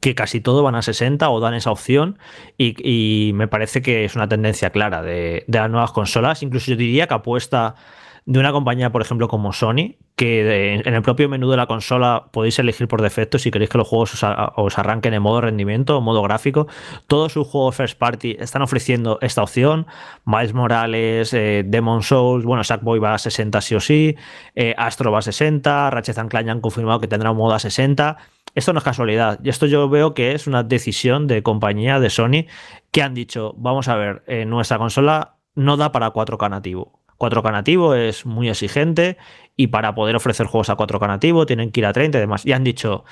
Que 0.00 0.14
casi 0.16 0.40
todo 0.40 0.64
van 0.64 0.74
a 0.74 0.82
60 0.82 1.28
o 1.30 1.40
dan 1.40 1.54
esa 1.54 1.70
opción. 1.70 2.18
Y, 2.58 3.32
me 3.34 3.46
parece 3.46 3.82
que 3.82 4.04
es 4.04 4.16
una 4.16 4.28
tendencia 4.28 4.70
clara 4.70 5.00
de, 5.02 5.44
de 5.46 5.58
las 5.58 5.70
nuevas 5.70 5.92
consolas. 5.92 6.42
Incluso 6.42 6.72
yo 6.72 6.76
diría 6.76 7.06
que 7.06 7.14
apuesta 7.14 7.76
de 8.24 8.38
una 8.38 8.52
compañía, 8.52 8.90
por 8.90 9.02
ejemplo, 9.02 9.28
como 9.28 9.52
Sony, 9.52 9.96
que 10.22 10.74
en 10.74 10.94
el 10.94 11.02
propio 11.02 11.28
menú 11.28 11.50
de 11.50 11.56
la 11.56 11.66
consola 11.66 12.28
podéis 12.30 12.56
elegir 12.60 12.86
por 12.86 13.02
defecto 13.02 13.40
si 13.40 13.50
queréis 13.50 13.70
que 13.70 13.78
los 13.78 13.88
juegos 13.88 14.22
os, 14.22 14.78
arranquen 14.78 15.14
en 15.14 15.22
modo 15.22 15.40
rendimiento 15.40 15.98
o 15.98 16.00
modo 16.00 16.22
gráfico. 16.22 16.68
Todos 17.08 17.32
sus 17.32 17.48
juegos 17.48 17.74
first 17.74 17.98
party 17.98 18.36
están 18.38 18.62
ofreciendo 18.62 19.18
esta 19.20 19.42
opción. 19.42 19.84
Miles 20.24 20.54
Morales, 20.54 21.34
eh, 21.34 21.64
Demon 21.66 22.04
Souls, 22.04 22.44
bueno, 22.44 22.62
Sackboy 22.62 23.00
va 23.00 23.14
a 23.14 23.18
60 23.18 23.60
sí 23.62 23.74
o 23.74 23.80
sí, 23.80 24.14
eh, 24.54 24.76
Astro 24.78 25.10
va 25.10 25.18
a 25.18 25.22
60, 25.22 25.90
Ratchet 25.90 26.28
Clank 26.28 26.48
han 26.48 26.60
confirmado 26.60 27.00
que 27.00 27.08
tendrá 27.08 27.32
un 27.32 27.38
modo 27.38 27.54
a 27.54 27.58
60. 27.58 28.16
esto 28.54 28.72
no 28.72 28.78
es 28.78 28.84
casualidad. 28.84 29.40
Y 29.42 29.48
esto 29.48 29.66
yo 29.66 29.88
veo 29.88 30.14
que 30.14 30.34
es 30.34 30.46
una 30.46 30.62
decisión 30.62 31.26
de 31.26 31.42
compañía 31.42 31.98
de 31.98 32.10
Sony 32.10 32.46
que 32.92 33.02
han 33.02 33.14
dicho, 33.14 33.54
vamos 33.56 33.88
a 33.88 33.96
ver, 33.96 34.22
eh, 34.28 34.44
nuestra 34.44 34.78
consola 34.78 35.38
no 35.56 35.76
da 35.76 35.90
para 35.90 36.12
4K 36.12 36.48
nativo. 36.48 37.01
4K 37.22 37.52
nativo 37.52 37.94
es 37.94 38.26
muy 38.26 38.48
exigente 38.48 39.16
y 39.56 39.68
para 39.68 39.94
poder 39.94 40.16
ofrecer 40.16 40.46
juegos 40.46 40.70
a 40.70 40.76
4K 40.76 41.06
nativo 41.06 41.46
tienen 41.46 41.70
que 41.70 41.80
ir 41.80 41.86
a 41.86 41.92
30 41.92 42.18
y 42.18 42.20
demás. 42.20 42.44
Y 42.44 42.52
han 42.52 42.64
dicho, 42.64 43.04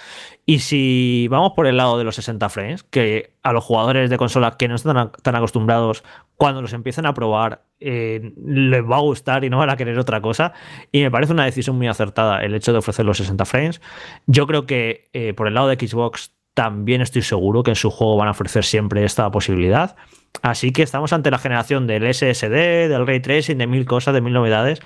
y 0.46 0.60
si 0.60 1.28
vamos 1.30 1.52
por 1.54 1.66
el 1.66 1.76
lado 1.76 1.96
de 1.96 2.04
los 2.04 2.16
60 2.16 2.48
frames, 2.48 2.82
que 2.82 3.34
a 3.42 3.52
los 3.52 3.62
jugadores 3.62 4.10
de 4.10 4.16
consola 4.16 4.56
que 4.56 4.66
no 4.66 4.74
están 4.74 5.12
tan 5.22 5.36
acostumbrados, 5.36 6.02
cuando 6.36 6.60
los 6.60 6.72
empiecen 6.72 7.06
a 7.06 7.14
probar, 7.14 7.64
eh, 7.78 8.32
les 8.44 8.82
va 8.82 8.96
a 8.96 9.00
gustar 9.00 9.44
y 9.44 9.50
no 9.50 9.58
van 9.58 9.70
a 9.70 9.76
querer 9.76 9.98
otra 9.98 10.20
cosa. 10.20 10.54
Y 10.90 11.02
me 11.02 11.10
parece 11.10 11.32
una 11.32 11.44
decisión 11.44 11.76
muy 11.76 11.86
acertada 11.86 12.42
el 12.42 12.54
hecho 12.54 12.72
de 12.72 12.78
ofrecer 12.78 13.04
los 13.04 13.18
60 13.18 13.44
frames. 13.44 13.80
Yo 14.26 14.46
creo 14.46 14.66
que 14.66 15.08
eh, 15.12 15.34
por 15.34 15.46
el 15.46 15.54
lado 15.54 15.68
de 15.68 15.76
Xbox 15.76 16.32
también 16.54 17.00
estoy 17.00 17.22
seguro 17.22 17.62
que 17.62 17.70
en 17.70 17.76
su 17.76 17.90
juego 17.90 18.16
van 18.16 18.28
a 18.28 18.32
ofrecer 18.32 18.64
siempre 18.64 19.04
esta 19.04 19.30
posibilidad. 19.30 19.96
Así 20.42 20.72
que 20.72 20.82
estamos 20.82 21.12
ante 21.12 21.30
la 21.30 21.38
generación 21.38 21.86
del 21.86 22.12
SSD, 22.12 22.88
del 22.88 23.06
ray 23.06 23.20
tracing, 23.20 23.58
de 23.58 23.66
mil 23.66 23.84
cosas, 23.84 24.14
de 24.14 24.20
mil 24.20 24.32
novedades. 24.32 24.80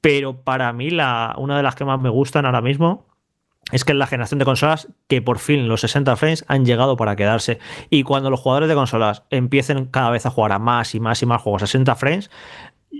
Pero 0.00 0.42
para 0.42 0.72
mí, 0.72 0.90
la, 0.90 1.34
una 1.38 1.56
de 1.56 1.62
las 1.62 1.74
que 1.74 1.84
más 1.84 2.00
me 2.00 2.10
gustan 2.10 2.44
ahora 2.44 2.60
mismo 2.60 3.06
es 3.72 3.84
que 3.84 3.92
es 3.92 3.98
la 3.98 4.06
generación 4.06 4.38
de 4.38 4.44
consolas 4.44 4.88
que 5.08 5.22
por 5.22 5.38
fin 5.38 5.68
los 5.68 5.80
60 5.80 6.16
frames 6.16 6.44
han 6.48 6.66
llegado 6.66 6.96
para 6.96 7.16
quedarse. 7.16 7.58
Y 7.88 8.02
cuando 8.02 8.28
los 8.28 8.40
jugadores 8.40 8.68
de 8.68 8.74
consolas 8.74 9.22
empiecen 9.30 9.86
cada 9.86 10.10
vez 10.10 10.26
a 10.26 10.30
jugar 10.30 10.52
a 10.52 10.58
más 10.58 10.94
y 10.94 11.00
más 11.00 11.22
y 11.22 11.26
más 11.26 11.40
juegos 11.40 11.62
a 11.62 11.66
60 11.66 11.94
frames, 11.96 12.30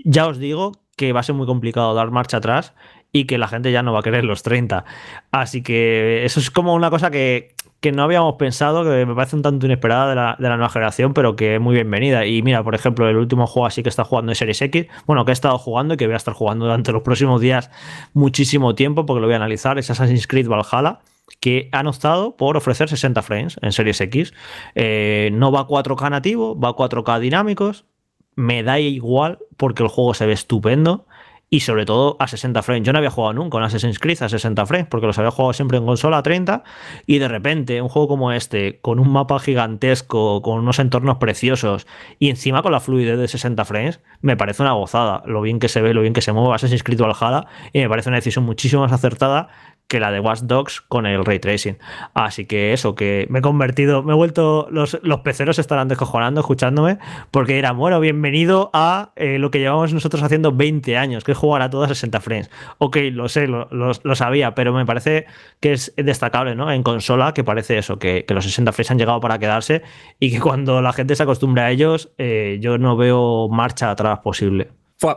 ya 0.03 0.27
os 0.27 0.39
digo 0.39 0.71
que 0.97 1.13
va 1.13 1.19
a 1.19 1.23
ser 1.23 1.35
muy 1.35 1.45
complicado 1.45 1.93
dar 1.93 2.09
marcha 2.09 2.37
atrás 2.37 2.73
y 3.11 3.25
que 3.25 3.37
la 3.37 3.47
gente 3.47 3.71
ya 3.71 3.83
no 3.83 3.93
va 3.93 3.99
a 3.99 4.03
querer 4.03 4.25
los 4.25 4.43
30. 4.43 4.85
Así 5.31 5.61
que 5.61 6.25
eso 6.25 6.39
es 6.39 6.49
como 6.49 6.73
una 6.73 6.89
cosa 6.89 7.11
que 7.11 7.55
que 7.85 7.91
no 7.91 8.01
habíamos 8.01 8.33
pensado, 8.37 8.83
que 8.83 9.05
me 9.05 9.13
parece 9.13 9.35
un 9.35 9.43
tanto 9.43 9.67
inesperada 9.67 10.09
de 10.09 10.15
la, 10.15 10.55
nueva 10.57 10.69
generación, 10.69 11.13
pero 11.13 11.35
que 11.35 11.53
es 11.53 11.61
muy 11.61 11.75
bienvenida. 11.75 12.25
Y 12.25 12.41
mira, 12.41 12.63
por 12.63 12.73
ejemplo, 12.73 13.07
el 13.07 13.15
último 13.15 13.45
juego 13.45 13.67
así 13.67 13.83
que 13.83 13.89
está 13.89 14.03
jugando 14.03 14.31
en 14.31 14.35
Series 14.35 14.59
X, 14.59 14.87
bueno, 15.05 15.23
que 15.23 15.31
he 15.31 15.33
estado 15.33 15.59
jugando 15.59 15.93
y 15.93 15.97
que 15.97 16.07
voy 16.07 16.15
a 16.15 16.17
estar 16.17 16.33
jugando 16.33 16.65
durante 16.65 16.91
los 16.91 17.03
próximos 17.03 17.39
días 17.41 17.69
muchísimo 18.15 18.73
tiempo, 18.73 19.05
porque 19.05 19.21
lo 19.21 19.27
voy 19.27 19.35
a 19.35 19.35
analizar, 19.35 19.77
es 19.77 19.87
Assassin's 19.91 20.25
Creed 20.25 20.47
Valhalla 20.47 21.01
que 21.39 21.69
han 21.73 21.85
optado 21.85 22.35
por 22.37 22.57
ofrecer 22.57 22.89
60 22.89 23.21
frames 23.21 23.59
en 23.61 23.71
Series 23.71 24.01
X. 24.01 24.33
Eh, 24.73 25.29
no 25.33 25.51
va 25.51 25.67
4K 25.67 26.09
nativo, 26.09 26.59
va 26.59 26.75
4K 26.75 27.19
dinámicos. 27.19 27.85
Me 28.33 28.63
da 28.63 28.79
igual 28.79 29.37
porque 29.57 29.83
el 29.83 29.89
juego 29.89 30.15
se 30.15 30.25
ve 30.25 30.33
estupendo 30.33 31.05
y 31.49 31.61
sobre 31.61 31.85
todo 31.85 32.17
a 32.19 32.27
60 32.27 32.61
frames. 32.63 32.85
Yo 32.85 32.91
no 32.91 32.97
había 32.97 33.09
jugado 33.09 33.33
nunca 33.33 33.57
un 33.57 33.63
Assassin's 33.63 33.99
Creed 33.99 34.21
a 34.23 34.29
60 34.29 34.65
frames 34.65 34.87
porque 34.89 35.07
los 35.07 35.17
había 35.17 35.31
jugado 35.31 35.53
siempre 35.53 35.77
en 35.77 35.85
consola 35.85 36.17
a 36.17 36.23
30 36.23 36.63
y 37.05 37.19
de 37.19 37.27
repente 37.27 37.81
un 37.81 37.89
juego 37.89 38.07
como 38.07 38.31
este, 38.31 38.79
con 38.81 38.99
un 38.99 39.11
mapa 39.11 39.39
gigantesco, 39.39 40.41
con 40.41 40.59
unos 40.59 40.79
entornos 40.79 41.17
preciosos 41.17 41.87
y 42.19 42.29
encima 42.29 42.61
con 42.61 42.71
la 42.71 42.79
fluidez 42.79 43.17
de 43.17 43.27
60 43.27 43.63
frames, 43.65 44.01
me 44.21 44.37
parece 44.37 44.63
una 44.63 44.73
gozada. 44.73 45.23
Lo 45.25 45.41
bien 45.41 45.59
que 45.59 45.69
se 45.69 45.81
ve, 45.81 45.93
lo 45.93 46.01
bien 46.01 46.13
que 46.13 46.21
se 46.21 46.31
mueve 46.31 46.53
Assassin's 46.55 46.83
Creed 46.83 46.99
Valhalla 46.99 47.47
y 47.73 47.79
me 47.79 47.89
parece 47.89 48.09
una 48.09 48.17
decisión 48.17 48.45
muchísimo 48.45 48.81
más 48.81 48.91
acertada 48.91 49.49
que 49.87 49.99
la 49.99 50.11
de 50.11 50.19
Watch 50.19 50.41
Dogs 50.41 50.81
con 50.81 51.05
el 51.05 51.23
ray 51.25 51.39
tracing. 51.39 51.77
Así 52.13 52.45
que 52.45 52.73
eso, 52.73 52.95
que 52.95 53.27
me 53.29 53.39
he 53.39 53.41
convertido, 53.41 54.03
me 54.03 54.13
he 54.13 54.15
vuelto, 54.15 54.67
los, 54.71 54.99
los 55.03 55.19
peceros 55.21 55.59
estarán 55.59 55.87
descojonando 55.87 56.41
escuchándome, 56.41 56.97
porque 57.31 57.59
era, 57.59 57.71
bueno, 57.71 57.99
bienvenido 57.99 58.69
a 58.73 59.11
eh, 59.15 59.37
lo 59.39 59.51
que 59.51 59.59
llevamos 59.59 59.93
nosotros 59.93 60.23
haciendo 60.23 60.51
20 60.51 60.97
años, 60.97 61.23
que 61.23 61.33
es 61.33 61.37
jugar 61.37 61.61
a 61.61 61.69
todas 61.69 61.89
60 61.89 62.19
frames. 62.21 62.49
Ok, 62.77 62.97
lo 63.11 63.29
sé, 63.29 63.47
lo, 63.47 64.15
sabía, 64.15 64.55
pero 64.55 64.73
me 64.73 64.85
parece 64.85 65.25
que 65.59 65.73
es 65.73 65.93
destacable, 65.97 66.55
¿no? 66.55 66.71
En 66.71 66.83
consola, 66.83 67.33
que 67.33 67.43
parece 67.43 67.77
eso, 67.77 67.99
que, 67.99 68.25
los 68.29 68.43
60 68.43 68.71
frames 68.71 68.91
han 68.91 68.99
llegado 68.99 69.19
para 69.21 69.39
quedarse 69.39 69.81
y 70.19 70.31
que 70.31 70.39
cuando 70.39 70.81
la 70.81 70.93
gente 70.93 71.15
se 71.15 71.23
acostumbra 71.23 71.65
a 71.65 71.71
ellos, 71.71 72.11
eh, 72.17 72.57
yo 72.59 72.77
no 72.77 72.97
veo 72.97 73.47
marcha 73.49 73.91
atrás 73.91 74.19
posible 74.19 74.69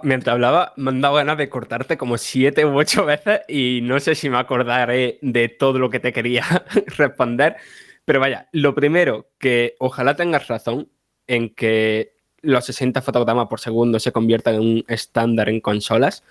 mientras 0.02 0.34
hablaba, 0.34 0.72
me 0.76 0.90
han 0.90 1.00
dado 1.00 1.14
ganas 1.14 1.38
de 1.38 1.48
cortarte 1.48 1.96
como 1.96 2.18
siete 2.18 2.64
u 2.64 2.76
ocho 2.76 3.04
veces 3.04 3.40
y 3.48 3.80
no 3.82 4.00
sé 4.00 4.14
si 4.14 4.28
me 4.28 4.38
acordaré 4.38 5.18
de 5.22 5.48
todo 5.48 5.78
lo 5.78 5.90
que 5.90 6.00
te 6.00 6.12
quería 6.12 6.44
responder. 6.96 7.56
Pero 8.04 8.20
vaya, 8.20 8.48
lo 8.52 8.74
primero, 8.74 9.30
que 9.38 9.76
ojalá 9.78 10.16
tengas 10.16 10.48
razón 10.48 10.90
en 11.26 11.54
que 11.54 12.16
los 12.40 12.64
60 12.64 13.02
fotogramas 13.02 13.48
por 13.48 13.60
segundo 13.60 14.00
se 14.00 14.12
conviertan 14.12 14.56
en 14.56 14.60
un 14.60 14.84
estándar 14.88 15.48
en 15.48 15.60
consolas. 15.60 16.24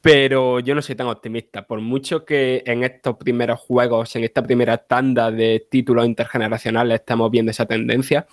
Pero 0.00 0.60
yo 0.60 0.74
no 0.74 0.82
soy 0.82 0.94
tan 0.94 1.08
optimista. 1.08 1.66
Por 1.66 1.80
mucho 1.80 2.24
que 2.24 2.62
en 2.66 2.84
estos 2.84 3.16
primeros 3.16 3.60
juegos, 3.60 4.14
en 4.14 4.24
esta 4.24 4.42
primera 4.42 4.78
tanda 4.78 5.30
de 5.32 5.66
títulos 5.68 6.06
intergeneracionales, 6.06 7.00
estamos 7.00 7.30
viendo 7.30 7.50
esa 7.50 7.66
tendencia, 7.66 8.26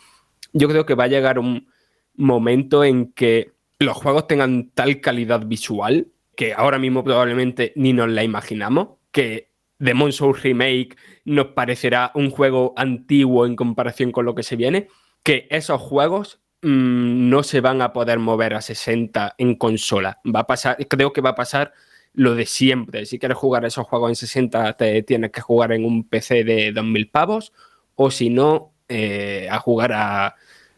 yo 0.51 0.67
creo 0.69 0.85
que 0.85 0.93
va 0.93 1.05
a 1.05 1.07
llegar 1.07 1.39
un 1.39 1.67
momento 2.15 2.83
en 2.83 3.11
que 3.13 3.53
los 3.83 3.97
juegos 3.97 4.27
tengan 4.27 4.71
tal 4.71 5.01
calidad 5.01 5.45
visual 5.45 6.07
que 6.35 6.53
ahora 6.53 6.79
mismo 6.79 7.03
probablemente 7.03 7.73
ni 7.75 7.93
nos 7.93 8.09
la 8.09 8.23
imaginamos, 8.23 8.89
que 9.11 9.51
Demon 9.79 10.11
Souls 10.11 10.41
Remake 10.41 10.95
nos 11.25 11.47
parecerá 11.47 12.11
un 12.15 12.31
juego 12.31 12.73
antiguo 12.77 13.45
en 13.45 13.55
comparación 13.55 14.11
con 14.11 14.25
lo 14.25 14.35
que 14.35 14.43
se 14.43 14.55
viene, 14.55 14.87
que 15.23 15.47
esos 15.49 15.81
juegos 15.81 16.41
mm, 16.61 17.29
no 17.29 17.43
se 17.43 17.61
van 17.61 17.81
a 17.81 17.93
poder 17.93 18.19
mover 18.19 18.53
a 18.55 18.61
60 18.61 19.35
en 19.37 19.55
consola. 19.55 20.19
Va 20.25 20.41
a 20.41 20.47
pasar, 20.47 20.77
creo 20.87 21.13
que 21.13 21.21
va 21.21 21.31
a 21.31 21.35
pasar 21.35 21.73
lo 22.13 22.35
de 22.35 22.45
siempre. 22.45 23.05
Si 23.05 23.19
quieres 23.19 23.37
jugar 23.37 23.65
esos 23.65 23.85
juegos 23.87 24.09
en 24.09 24.15
60, 24.15 24.73
te 24.73 25.03
tienes 25.03 25.31
que 25.31 25.41
jugar 25.41 25.71
en 25.71 25.85
un 25.85 26.07
PC 26.07 26.43
de 26.43 26.71
2000 26.71 27.09
pavos, 27.09 27.53
o 27.95 28.09
si 28.11 28.29
no, 28.29 28.73
eh, 28.87 29.47
a 29.51 29.59
jugar 29.59 29.91
a 29.93 30.35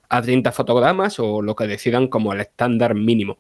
a 0.10 0.22
30 0.22 0.52
fotogramas 0.52 1.20
o 1.20 1.42
lo 1.42 1.56
que 1.56 1.68
decidan 1.68 2.08
como 2.08 2.34
el 2.34 2.42
estándar 2.42 2.96
mínimo. 2.96 3.38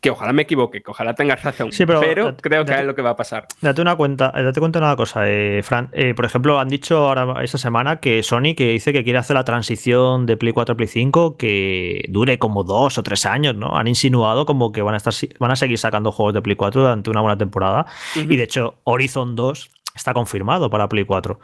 Que 0.00 0.08
ojalá 0.08 0.32
me 0.32 0.42
equivoque, 0.42 0.80
que 0.80 0.90
ojalá 0.90 1.14
tengas 1.14 1.42
razón, 1.42 1.68
pero, 1.86 2.00
creo 2.40 2.64
que 2.64 2.72
es 2.72 2.84
lo 2.86 2.94
que 2.94 3.02
va 3.02 3.10
a 3.10 3.16
pasar. 3.16 3.48
Date 3.60 3.82
una 3.82 3.96
cuenta, 3.96 4.32
date 4.34 4.58
cuenta 4.58 4.78
de 4.78 4.86
una 4.86 4.96
cosa, 4.96 5.28
eh, 5.28 5.60
Fran. 5.62 5.90
Eh, 5.92 6.14
por 6.14 6.24
ejemplo, 6.24 6.58
han 6.58 6.70
dicho 6.70 6.96
ahora 6.96 7.44
esta 7.44 7.58
semana 7.58 8.00
que 8.00 8.22
Sony 8.22 8.54
que 8.56 8.72
dice 8.72 8.94
que 8.94 9.04
quiere 9.04 9.18
hacer 9.18 9.34
la 9.34 9.44
transición 9.44 10.24
de 10.24 10.38
Play 10.38 10.54
4 10.54 10.72
a 10.72 10.76
Play 10.76 10.88
5 10.88 11.36
que 11.36 12.06
dure 12.08 12.38
como 12.38 12.64
dos 12.64 12.96
o 12.96 13.02
tres 13.02 13.26
años, 13.26 13.54
¿no? 13.56 13.76
Han 13.76 13.88
insinuado 13.88 14.46
como 14.46 14.72
que 14.72 14.80
van 14.80 14.94
a 14.94 14.96
estar 14.96 15.12
van 15.38 15.50
a 15.50 15.56
seguir 15.56 15.76
sacando 15.76 16.12
juegos 16.12 16.32
de 16.32 16.40
Play 16.40 16.56
4 16.56 16.80
durante 16.80 17.10
una 17.10 17.20
buena 17.20 17.36
temporada. 17.36 17.84
Y 18.16 18.36
de 18.36 18.42
hecho, 18.42 18.76
Horizon 18.84 19.36
2 19.36 19.70
está 19.94 20.14
confirmado 20.14 20.70
para 20.70 20.88
Play 20.88 21.04
4. 21.04 21.38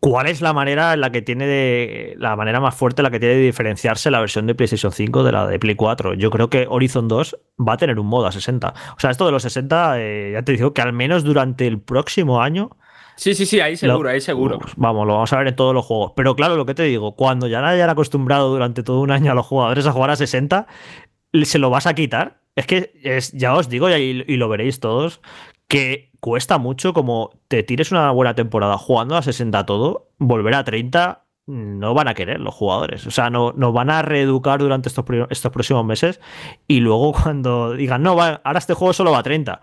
¿Cuál 0.00 0.28
es 0.28 0.40
la 0.40 0.54
manera 0.54 0.94
en 0.94 1.02
la 1.02 1.12
que 1.12 1.20
tiene 1.20 1.46
de, 1.46 2.14
la 2.18 2.34
manera 2.34 2.58
más 2.58 2.74
fuerte 2.74 3.02
en 3.02 3.04
la 3.04 3.10
que 3.10 3.20
tiene 3.20 3.34
de 3.34 3.42
diferenciarse 3.42 4.10
la 4.10 4.20
versión 4.20 4.46
de 4.46 4.54
PlayStation 4.54 4.92
5 4.92 5.22
de 5.22 5.32
la 5.32 5.46
de 5.46 5.58
Play 5.58 5.74
4? 5.74 6.14
Yo 6.14 6.30
creo 6.30 6.48
que 6.48 6.66
Horizon 6.70 7.06
2 7.06 7.36
va 7.68 7.74
a 7.74 7.76
tener 7.76 7.98
un 7.98 8.06
modo 8.06 8.26
a 8.26 8.32
60. 8.32 8.72
O 8.96 8.98
sea, 9.00 9.10
esto 9.10 9.26
de 9.26 9.32
los 9.32 9.42
60, 9.42 10.00
eh, 10.00 10.30
ya 10.32 10.42
te 10.42 10.52
digo 10.52 10.72
que 10.72 10.80
al 10.80 10.94
menos 10.94 11.22
durante 11.22 11.66
el 11.66 11.80
próximo 11.80 12.40
año. 12.40 12.70
Sí, 13.16 13.34
sí, 13.34 13.44
sí, 13.44 13.60
ahí 13.60 13.76
seguro, 13.76 14.08
ahí 14.08 14.22
seguro. 14.22 14.58
Vamos, 14.76 15.06
lo 15.06 15.12
vamos 15.12 15.30
a 15.34 15.38
ver 15.38 15.48
en 15.48 15.56
todos 15.56 15.74
los 15.74 15.84
juegos. 15.84 16.12
Pero 16.16 16.34
claro, 16.34 16.56
lo 16.56 16.64
que 16.64 16.72
te 16.72 16.84
digo, 16.84 17.14
cuando 17.14 17.46
ya 17.46 17.66
hayan 17.68 17.90
acostumbrado 17.90 18.48
durante 18.48 18.82
todo 18.82 19.00
un 19.00 19.10
año 19.10 19.32
a 19.32 19.34
los 19.34 19.44
jugadores 19.44 19.86
a 19.86 19.92
jugar 19.92 20.08
a 20.08 20.16
60, 20.16 20.66
¿se 21.42 21.58
lo 21.58 21.68
vas 21.68 21.86
a 21.86 21.92
quitar? 21.92 22.40
Es 22.56 22.66
que 22.66 22.90
es, 23.02 23.32
ya 23.32 23.54
os 23.54 23.68
digo, 23.68 23.90
y, 23.90 24.24
y 24.26 24.36
lo 24.36 24.48
veréis 24.48 24.80
todos, 24.80 25.20
que 25.68 26.09
cuesta 26.20 26.58
mucho 26.58 26.92
como 26.92 27.30
te 27.48 27.62
tires 27.62 27.90
una 27.92 28.10
buena 28.10 28.34
temporada 28.34 28.78
jugando 28.78 29.16
a 29.16 29.22
60 29.22 29.66
todo, 29.66 30.08
volver 30.18 30.54
a 30.54 30.64
30 30.64 31.24
no 31.46 31.94
van 31.94 32.08
a 32.08 32.14
querer 32.14 32.40
los 32.40 32.54
jugadores. 32.54 33.06
O 33.06 33.10
sea, 33.10 33.28
no, 33.28 33.52
nos 33.56 33.72
van 33.72 33.90
a 33.90 34.02
reeducar 34.02 34.60
durante 34.60 34.88
estos, 34.88 35.04
estos 35.30 35.52
próximos 35.52 35.84
meses 35.84 36.20
y 36.68 36.80
luego 36.80 37.12
cuando 37.22 37.72
digan, 37.72 38.02
no, 38.02 38.12
ahora 38.20 38.58
este 38.58 38.74
juego 38.74 38.92
solo 38.92 39.12
va 39.12 39.18
a 39.18 39.22
30. 39.22 39.60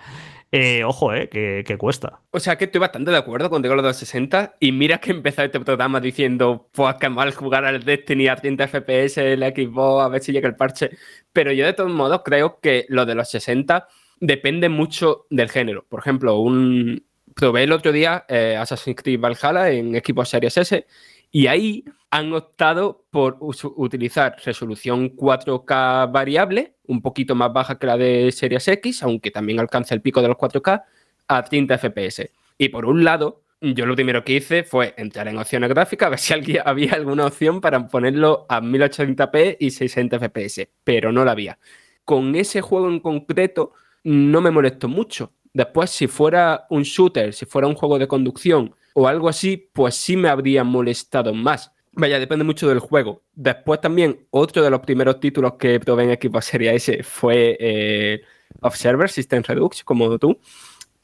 Eh, 0.49 0.85
ojo, 0.85 1.13
eh, 1.13 1.27
que, 1.27 1.77
cuesta. 1.77 2.21
O 2.31 2.39
sea 2.39 2.57
que 2.57 2.65
estoy 2.65 2.79
bastante 2.79 3.11
de 3.11 3.17
acuerdo 3.17 3.49
contigo 3.49 3.75
los 3.75 3.97
60 3.97 4.55
y 4.61 4.71
mira 4.71 4.99
que 4.99 5.11
empezó 5.11 5.43
este 5.43 5.59
programa 5.59 5.99
diciendo, 5.99 6.69
pues 6.71 6.95
que 6.95 7.09
mal 7.09 7.33
jugar 7.33 7.65
al 7.65 7.83
Destiny 7.83 8.29
a 8.29 8.37
30 8.37 8.67
FPS, 8.67 9.17
el 9.17 9.41
Xbox, 9.41 10.05
a 10.05 10.07
ver 10.07 10.21
si 10.21 10.31
llega 10.31 10.47
el 10.47 10.55
parche. 10.55 10.91
Pero 11.33 11.51
yo 11.51 11.65
de 11.65 11.73
todos 11.73 11.91
modos 11.91 12.21
creo 12.23 12.59
que 12.61 12.85
lo 12.87 13.05
de 13.05 13.15
los 13.15 13.29
60 13.29 13.87
depende 14.19 14.69
mucho 14.69 15.25
del 15.29 15.49
género. 15.49 15.85
Por 15.87 15.99
ejemplo, 15.99 16.39
un 16.39 17.03
probé 17.35 17.63
el 17.63 17.71
otro 17.71 17.91
día 17.91 18.25
eh, 18.27 18.57
Assassin's 18.59 19.01
Creed 19.01 19.19
Valhalla 19.19 19.69
en 19.69 19.95
equipos 19.95 20.29
Series 20.29 20.57
S 20.57 20.87
y 21.31 21.47
ahí 21.47 21.85
han 22.09 22.33
optado 22.33 23.05
por 23.11 23.37
utilizar 23.39 24.37
resolución 24.43 25.15
4K 25.15 26.11
variable, 26.11 26.75
un 26.87 27.01
poquito 27.01 27.35
más 27.35 27.51
baja 27.51 27.77
que 27.77 27.87
la 27.87 27.97
de 27.97 28.31
Series 28.31 28.67
X, 28.67 29.03
aunque 29.03 29.29
también 29.29 29.59
alcanza 29.59 29.93
el 29.93 30.01
pico 30.01 30.21
de 30.21 30.29
los 30.29 30.37
4K, 30.37 30.83
a 31.27 31.43
30 31.43 31.77
FPS. 31.77 32.31
Y 32.57 32.69
por 32.69 32.85
un 32.85 33.03
lado, 33.03 33.43
yo 33.59 33.85
lo 33.85 33.95
primero 33.95 34.23
que 34.23 34.33
hice 34.33 34.63
fue 34.63 34.93
entrar 34.97 35.27
en 35.27 35.37
opciones 35.37 35.69
gráficas, 35.69 36.07
a 36.07 36.09
ver 36.11 36.19
si 36.19 36.33
había 36.65 36.93
alguna 36.93 37.25
opción 37.25 37.59
para 37.59 37.87
ponerlo 37.87 38.45
a 38.47 38.61
1080p 38.61 39.57
y 39.59 39.71
60 39.71 40.19
FPS, 40.19 40.69
pero 40.83 41.11
no 41.11 41.25
la 41.25 41.33
había. 41.33 41.59
Con 42.05 42.35
ese 42.35 42.61
juego 42.61 42.87
en 42.87 43.01
concreto, 43.01 43.73
no 44.07 44.39
me 44.39 44.51
molesto 44.51 44.87
mucho. 44.87 45.33
Después, 45.51 45.89
si 45.89 46.07
fuera 46.07 46.65
un 46.69 46.83
shooter, 46.83 47.33
si 47.33 47.45
fuera 47.45 47.67
un 47.67 47.75
juego 47.75 47.99
de 47.99 48.07
conducción 48.07 48.73
o 48.93 49.07
algo 49.07 49.27
así, 49.27 49.69
pues 49.73 49.95
sí 49.95 50.15
me 50.15 50.29
habría 50.29 50.63
molestado 50.63 51.33
más. 51.33 51.73
Vaya, 51.91 52.17
depende 52.17 52.45
mucho 52.45 52.69
del 52.69 52.79
juego. 52.79 53.23
Después 53.33 53.81
también, 53.81 54.25
otro 54.29 54.63
de 54.63 54.69
los 54.69 54.79
primeros 54.79 55.19
títulos 55.19 55.53
que 55.59 55.79
probé 55.81 56.05
en 56.05 56.11
equipo 56.11 56.41
Serie 56.41 56.73
S 56.75 57.03
fue 57.03 57.57
eh, 57.59 58.21
Observer 58.61 59.09
System 59.09 59.43
Redux, 59.43 59.83
como 59.83 60.17
tú. 60.17 60.39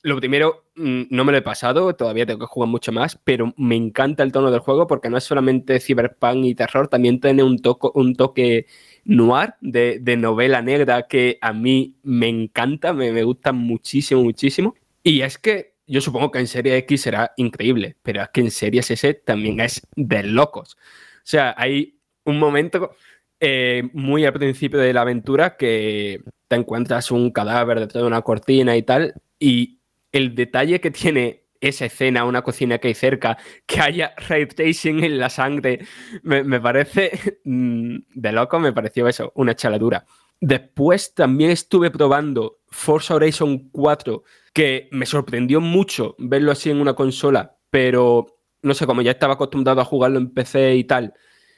Lo 0.04 0.18
primero, 0.18 0.66
mm, 0.76 1.04
no 1.10 1.26
me 1.26 1.32
lo 1.34 1.40
he 1.40 1.42
pasado, 1.42 1.94
todavía 1.96 2.26
tengo 2.26 2.40
que 2.40 2.46
jugar 2.46 2.70
mucho 2.70 2.92
más, 2.94 3.20
pero 3.24 3.54
me 3.58 3.76
encanta 3.76 4.24
el 4.24 4.32
tono 4.32 4.50
del 4.50 4.60
juego 4.60 4.88
porque 4.88 5.10
no 5.10 5.18
es 5.18 5.24
solamente 5.26 5.80
cyberpunk 5.80 6.46
y 6.46 6.56
terror, 6.56 6.88
también 6.88 7.20
tiene 7.20 7.44
un, 7.44 7.60
un 7.96 8.16
toque 8.16 8.68
noir 9.06 9.56
de, 9.62 10.00
novela 10.18 10.62
negra 10.62 11.08
que 11.08 11.38
a 11.42 11.54
mí 11.54 11.96
me 12.04 12.30
encanta, 12.30 12.94
me, 12.94 13.12
me 13.12 13.24
gusta 13.24 13.52
muchísimo, 13.52 14.24
muchísimo. 14.24 14.76
Y 15.04 15.22
es 15.22 15.38
que 15.38 15.74
yo 15.88 16.02
supongo 16.02 16.32
que 16.32 16.40
en 16.40 16.48
Serie 16.48 16.78
X 16.78 17.02
será 17.02 17.34
increíble, 17.38 17.98
pero 18.02 18.22
es 18.22 18.30
que 18.30 18.42
en 18.42 18.52
Series 18.52 18.90
S 18.92 19.14
también 19.26 19.60
es 19.60 19.82
de 19.96 20.24
locos. 20.24 20.78
O 20.78 21.26
sea, 21.26 21.54
hay 21.58 22.00
un 22.24 22.40
momento 22.40 22.96
eh, 23.40 23.90
muy 23.94 24.26
al 24.26 24.34
principio 24.34 24.80
de 24.80 24.94
la 24.94 25.02
aventura 25.02 25.58
que 25.58 26.22
te 26.48 26.56
encuentras 26.56 27.12
un 27.12 27.32
cadáver 27.32 27.80
detrás 27.80 28.04
de 28.04 28.08
una 28.08 28.22
cortina 28.22 28.78
y 28.78 28.84
tal, 28.84 29.16
y 29.40 29.80
el 30.12 30.36
detalle 30.36 30.80
que 30.80 30.92
tiene 30.92 31.43
esa 31.68 31.86
escena, 31.86 32.26
una 32.26 32.42
cocina 32.42 32.78
que 32.78 32.90
hay 32.90 32.94
cerca, 32.94 33.38
que 33.66 33.80
haya 33.82 34.14
tracing 34.56 35.04
en 35.04 35.18
la 35.18 35.30
sangre, 35.30 35.86
me, 36.24 36.60
parece 36.60 37.40
mm, 37.44 37.98
de 38.14 38.32
loco, 38.32 38.60
me 38.60 38.74
pareció 38.74 39.08
eso, 39.08 39.32
una 39.36 39.56
chaladura. 39.56 40.06
Después 40.40 41.14
también 41.14 41.52
estuve 41.52 41.90
probando 41.90 42.60
Forza 42.68 43.16
Horizon 43.16 43.70
4, 43.70 44.24
que 44.54 44.90
me 44.92 45.06
sorprendió 45.06 45.62
mucho 45.62 46.16
verlo 46.20 46.52
así 46.52 46.70
en 46.70 46.82
una 46.82 46.94
consola, 46.94 47.58
pero 47.70 48.28
no 48.62 48.74
sé, 48.74 48.86
como 48.86 49.02
ya 49.02 49.12
estaba 49.12 49.36
acostumbrado 49.36 49.82
a 49.82 49.86
jugarlo 49.86 50.20
en 50.20 50.34
PC 50.34 50.76
y 50.76 50.84
tal, 50.84 51.14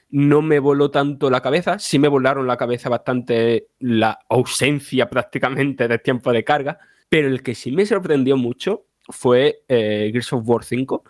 no 0.09 0.41
me 0.41 0.59
voló 0.59 0.91
tanto 0.91 1.29
la 1.29 1.41
cabeza, 1.41 1.79
sí 1.79 1.99
me 1.99 2.07
volaron 2.07 2.47
la 2.47 2.57
cabeza 2.57 2.89
bastante 2.89 3.69
la 3.79 4.19
ausencia 4.29 5.09
prácticamente 5.09 5.87
de 5.87 5.99
tiempo 5.99 6.31
de 6.31 6.43
carga, 6.43 6.79
pero 7.09 7.27
el 7.27 7.43
que 7.43 7.55
sí 7.55 7.71
me 7.71 7.85
sorprendió 7.85 8.37
mucho 8.37 8.85
fue 9.09 9.63
eh, 9.67 10.09
Gears 10.11 10.33
of 10.33 10.43
War 10.45 10.63
5, 10.63 11.03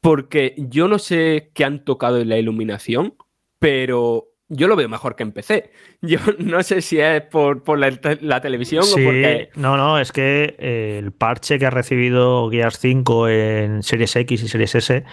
porque 0.00 0.54
yo 0.56 0.88
no 0.88 0.98
sé 0.98 1.50
qué 1.54 1.64
han 1.64 1.84
tocado 1.84 2.18
en 2.18 2.28
la 2.28 2.38
iluminación, 2.38 3.14
pero 3.58 4.28
yo 4.50 4.66
lo 4.66 4.76
veo 4.76 4.88
mejor 4.88 5.14
que 5.14 5.22
empecé. 5.22 5.72
Yo 6.00 6.18
no 6.38 6.62
sé 6.62 6.80
si 6.80 7.00
es 7.00 7.22
por, 7.22 7.78
la, 7.78 8.40
televisión 8.40 8.84
o 8.84 8.94
porque. 8.94 9.50
No, 9.56 9.76
no, 9.76 9.98
es 9.98 10.12
que 10.12 10.54
eh, 10.58 10.98
el 10.98 11.12
parche 11.12 11.58
que 11.58 11.66
ha 11.66 11.70
recibido 11.70 12.48
Gears 12.50 12.78
5 12.78 13.28
en 13.28 13.82
Series 13.82 14.14
X 14.14 14.42
y 14.42 14.48
Series 14.48 14.74
S 14.76 15.04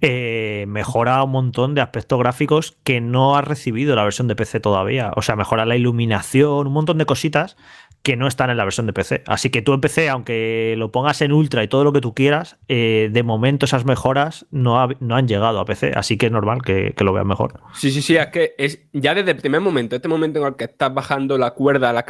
eh, 0.00 0.64
mejora 0.68 1.22
un 1.24 1.32
montón 1.32 1.74
de 1.74 1.80
aspectos 1.80 2.18
gráficos 2.20 2.78
que 2.84 3.00
no 3.00 3.36
ha 3.36 3.42
recibido 3.42 3.96
la 3.96 4.04
versión 4.04 4.28
de 4.28 4.36
PC 4.36 4.60
todavía. 4.60 5.10
O 5.16 5.22
sea, 5.22 5.34
mejora 5.34 5.66
la 5.66 5.76
iluminación, 5.76 6.68
un 6.68 6.72
montón 6.72 6.98
de 6.98 7.04
cositas 7.04 7.56
que 8.02 8.16
no 8.16 8.26
están 8.26 8.50
en 8.50 8.56
la 8.56 8.64
versión 8.64 8.86
de 8.86 8.92
PC. 8.92 9.22
Así 9.26 9.50
que 9.50 9.62
tú 9.62 9.74
en 9.74 9.80
PC, 9.80 10.08
aunque 10.08 10.74
lo 10.78 10.90
pongas 10.92 11.20
en 11.22 11.32
Ultra 11.32 11.62
y 11.62 11.68
todo 11.68 11.84
lo 11.84 11.92
que 11.92 12.00
tú 12.00 12.14
quieras, 12.14 12.56
eh, 12.68 13.10
de 13.12 13.22
momento 13.22 13.66
esas 13.66 13.84
mejoras 13.84 14.46
no, 14.50 14.88
no, 15.00 15.16
han 15.16 15.28
llegado 15.28 15.60
a 15.60 15.64
PC. 15.64 15.92
Así 15.94 16.16
que 16.16 16.26
es 16.26 16.32
normal 16.32 16.62
que, 16.62 16.94
lo 16.98 17.12
veas 17.12 17.26
mejor. 17.26 17.60
Sí, 17.74 17.90
sí, 17.90 18.02
sí, 18.02 18.16
es 18.16 18.28
que 18.28 18.54
es 18.58 18.80
ya 18.92 19.14
desde 19.14 19.32
el 19.32 19.36
primer 19.36 19.60
momento, 19.60 19.96
este 19.96 20.08
momento 20.08 20.40
en 20.40 20.46
el 20.46 20.56
que 20.56 20.64
estás 20.64 20.92
bajando 20.92 21.38
la 21.38 21.52
cuerda 21.52 21.92
la 21.92 22.04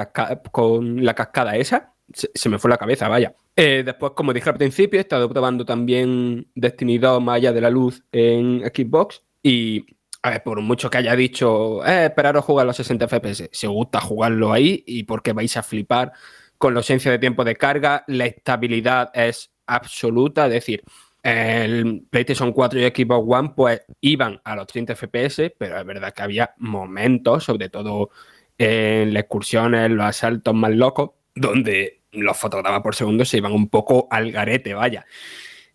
con 0.51 1.05
la 1.05 1.15
cascada 1.15 1.57
esa, 1.57 1.95
se, 2.13 2.49
me 2.49 2.59
fue 2.59 2.71
la 2.71 2.79
cabeza, 2.79 3.09
vaya. 3.09 3.35
Eh, 3.55 3.83
después, 3.85 4.13
como 4.15 4.33
dije 4.33 4.49
al 4.51 4.57
principio, 4.57 4.99
he 4.99 5.03
estado 5.03 5.29
probando 5.29 5.65
también 5.65 6.51
Destiny 6.55 6.99
2 6.99 7.23
más 7.23 7.37
allá 7.37 7.53
de 7.53 7.61
la 7.61 7.71
luz 7.71 8.03
en 8.13 8.61
Xbox 8.61 9.23
y 9.43 9.98
a 10.23 10.31
ver, 10.31 10.43
por 10.43 10.61
mucho 10.61 10.91
que 10.91 10.99
haya 10.99 11.15
dicho, 11.15 11.85
eh, 11.87 12.07
esperaros 12.07 12.45
jugar 12.45 12.67
los 12.67 12.77
60 12.77 13.07
FPS, 13.09 13.51
os 13.67 13.73
gusta 13.73 14.01
jugarlo 14.01 14.53
ahí 14.53 14.83
y 14.87 15.05
porque 15.05 15.33
vais 15.33 15.57
a 15.57 15.63
flipar 15.63 16.13
con 16.59 16.75
la 16.75 16.81
ausencia 16.81 17.11
de 17.11 17.19
tiempo 17.19 17.45
de 17.45 17.57
carga, 17.57 18.05
la 18.09 18.27
estabilidad 18.27 19.11
es 19.15 19.53
absoluta, 19.67 20.47
es 20.47 20.53
decir, 20.53 20.83
el 21.23 22.07
PlayStation 22.11 22.53
4 22.53 22.81
y 22.81 22.85
Xbox 22.85 23.27
One 23.29 23.53
pues 23.55 23.83
iban 24.01 24.41
a 24.45 24.57
los 24.57 24.67
30 24.67 24.97
FPS, 24.97 25.53
pero 25.57 25.79
es 25.79 25.87
verdad 25.87 26.13
que 26.13 26.23
había 26.23 26.55
momentos, 26.59 27.45
sobre 27.45 27.69
todo 27.69 28.11
en 28.57 29.15
las 29.15 29.23
excursiones, 29.23 29.91
los 29.91 30.07
asaltos 30.07 30.55
más 30.55 30.73
locos, 30.73 31.11
donde 31.35 32.03
los 32.13 32.37
fotogramas 32.37 32.83
por 32.83 32.95
segundo 32.95 33.25
se 33.25 33.37
iban 33.37 33.53
un 33.53 33.69
poco 33.69 34.09
al 34.11 34.33
garete, 34.33 34.75
vaya. 34.75 35.07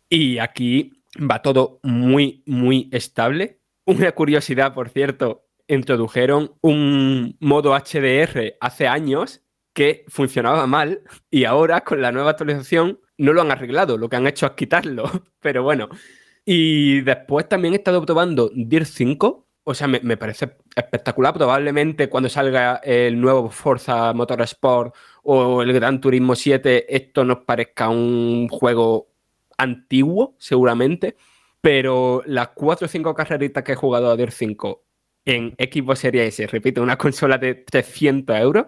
Y 0.10 0.40
aquí 0.40 0.92
va 1.20 1.42
todo 1.42 1.80
muy, 1.84 2.44
muy 2.46 2.90
estable 2.92 3.60
una 3.86 4.12
curiosidad, 4.12 4.74
por 4.74 4.90
cierto, 4.90 5.46
introdujeron 5.68 6.54
un 6.62 7.38
modo 7.40 7.74
HDR 7.76 8.56
hace 8.60 8.88
años 8.88 9.42
que 9.74 10.06
funcionaba 10.08 10.68
mal 10.68 11.02
y 11.30 11.46
ahora 11.46 11.82
con 11.82 12.02
la 12.02 12.12
nueva 12.12 12.32
actualización 12.32 13.00
no 13.18 13.34
lo 13.34 13.42
han 13.42 13.52
arreglado, 13.52 13.98
lo 13.98 14.10
que 14.10 14.16
han 14.16 14.28
hecho 14.28 14.46
es 14.46 14.52
quitarlo, 14.54 15.10
pero 15.40 15.64
bueno. 15.64 15.90
Y 16.46 17.02
después 17.02 17.48
también 17.48 17.74
he 17.74 17.78
estado 17.78 18.06
probando 18.06 18.52
DIR 18.54 18.86
5, 18.86 19.48
o 19.64 19.74
sea, 19.74 19.88
me, 19.88 20.02
me, 20.02 20.18
parece 20.18 20.58
espectacular. 20.76 21.34
Probablemente 21.34 22.10
cuando 22.10 22.28
salga 22.28 22.82
el 22.84 23.20
nuevo 23.20 23.50
Forza 23.50 24.12
Motorsport 24.14 24.94
o 25.24 25.62
el 25.62 25.72
Gran 25.72 26.02
Turismo 26.02 26.36
7, 26.36 26.94
esto 26.94 27.24
nos 27.24 27.40
parezca 27.40 27.88
un 27.88 28.50
juego 28.50 29.08
antiguo, 29.58 30.36
seguramente 30.38 31.16
pero 31.64 32.22
las 32.26 32.50
cuatro 32.50 32.88
o 32.88 32.90
cinco 32.90 33.16
carreritas 33.16 33.64
que 33.64 33.72
he 33.72 33.76
jugado 33.76 34.12
a 34.12 34.18
DIR 34.18 34.32
5 34.32 34.84
en 35.24 35.56
Xbox 35.58 36.00
Series 36.00 36.38
S, 36.38 36.48
repito, 36.48 36.84
una 36.84 36.98
consola 36.98 37.38
de 37.38 37.56
300 37.56 38.38
euros, 38.38 38.66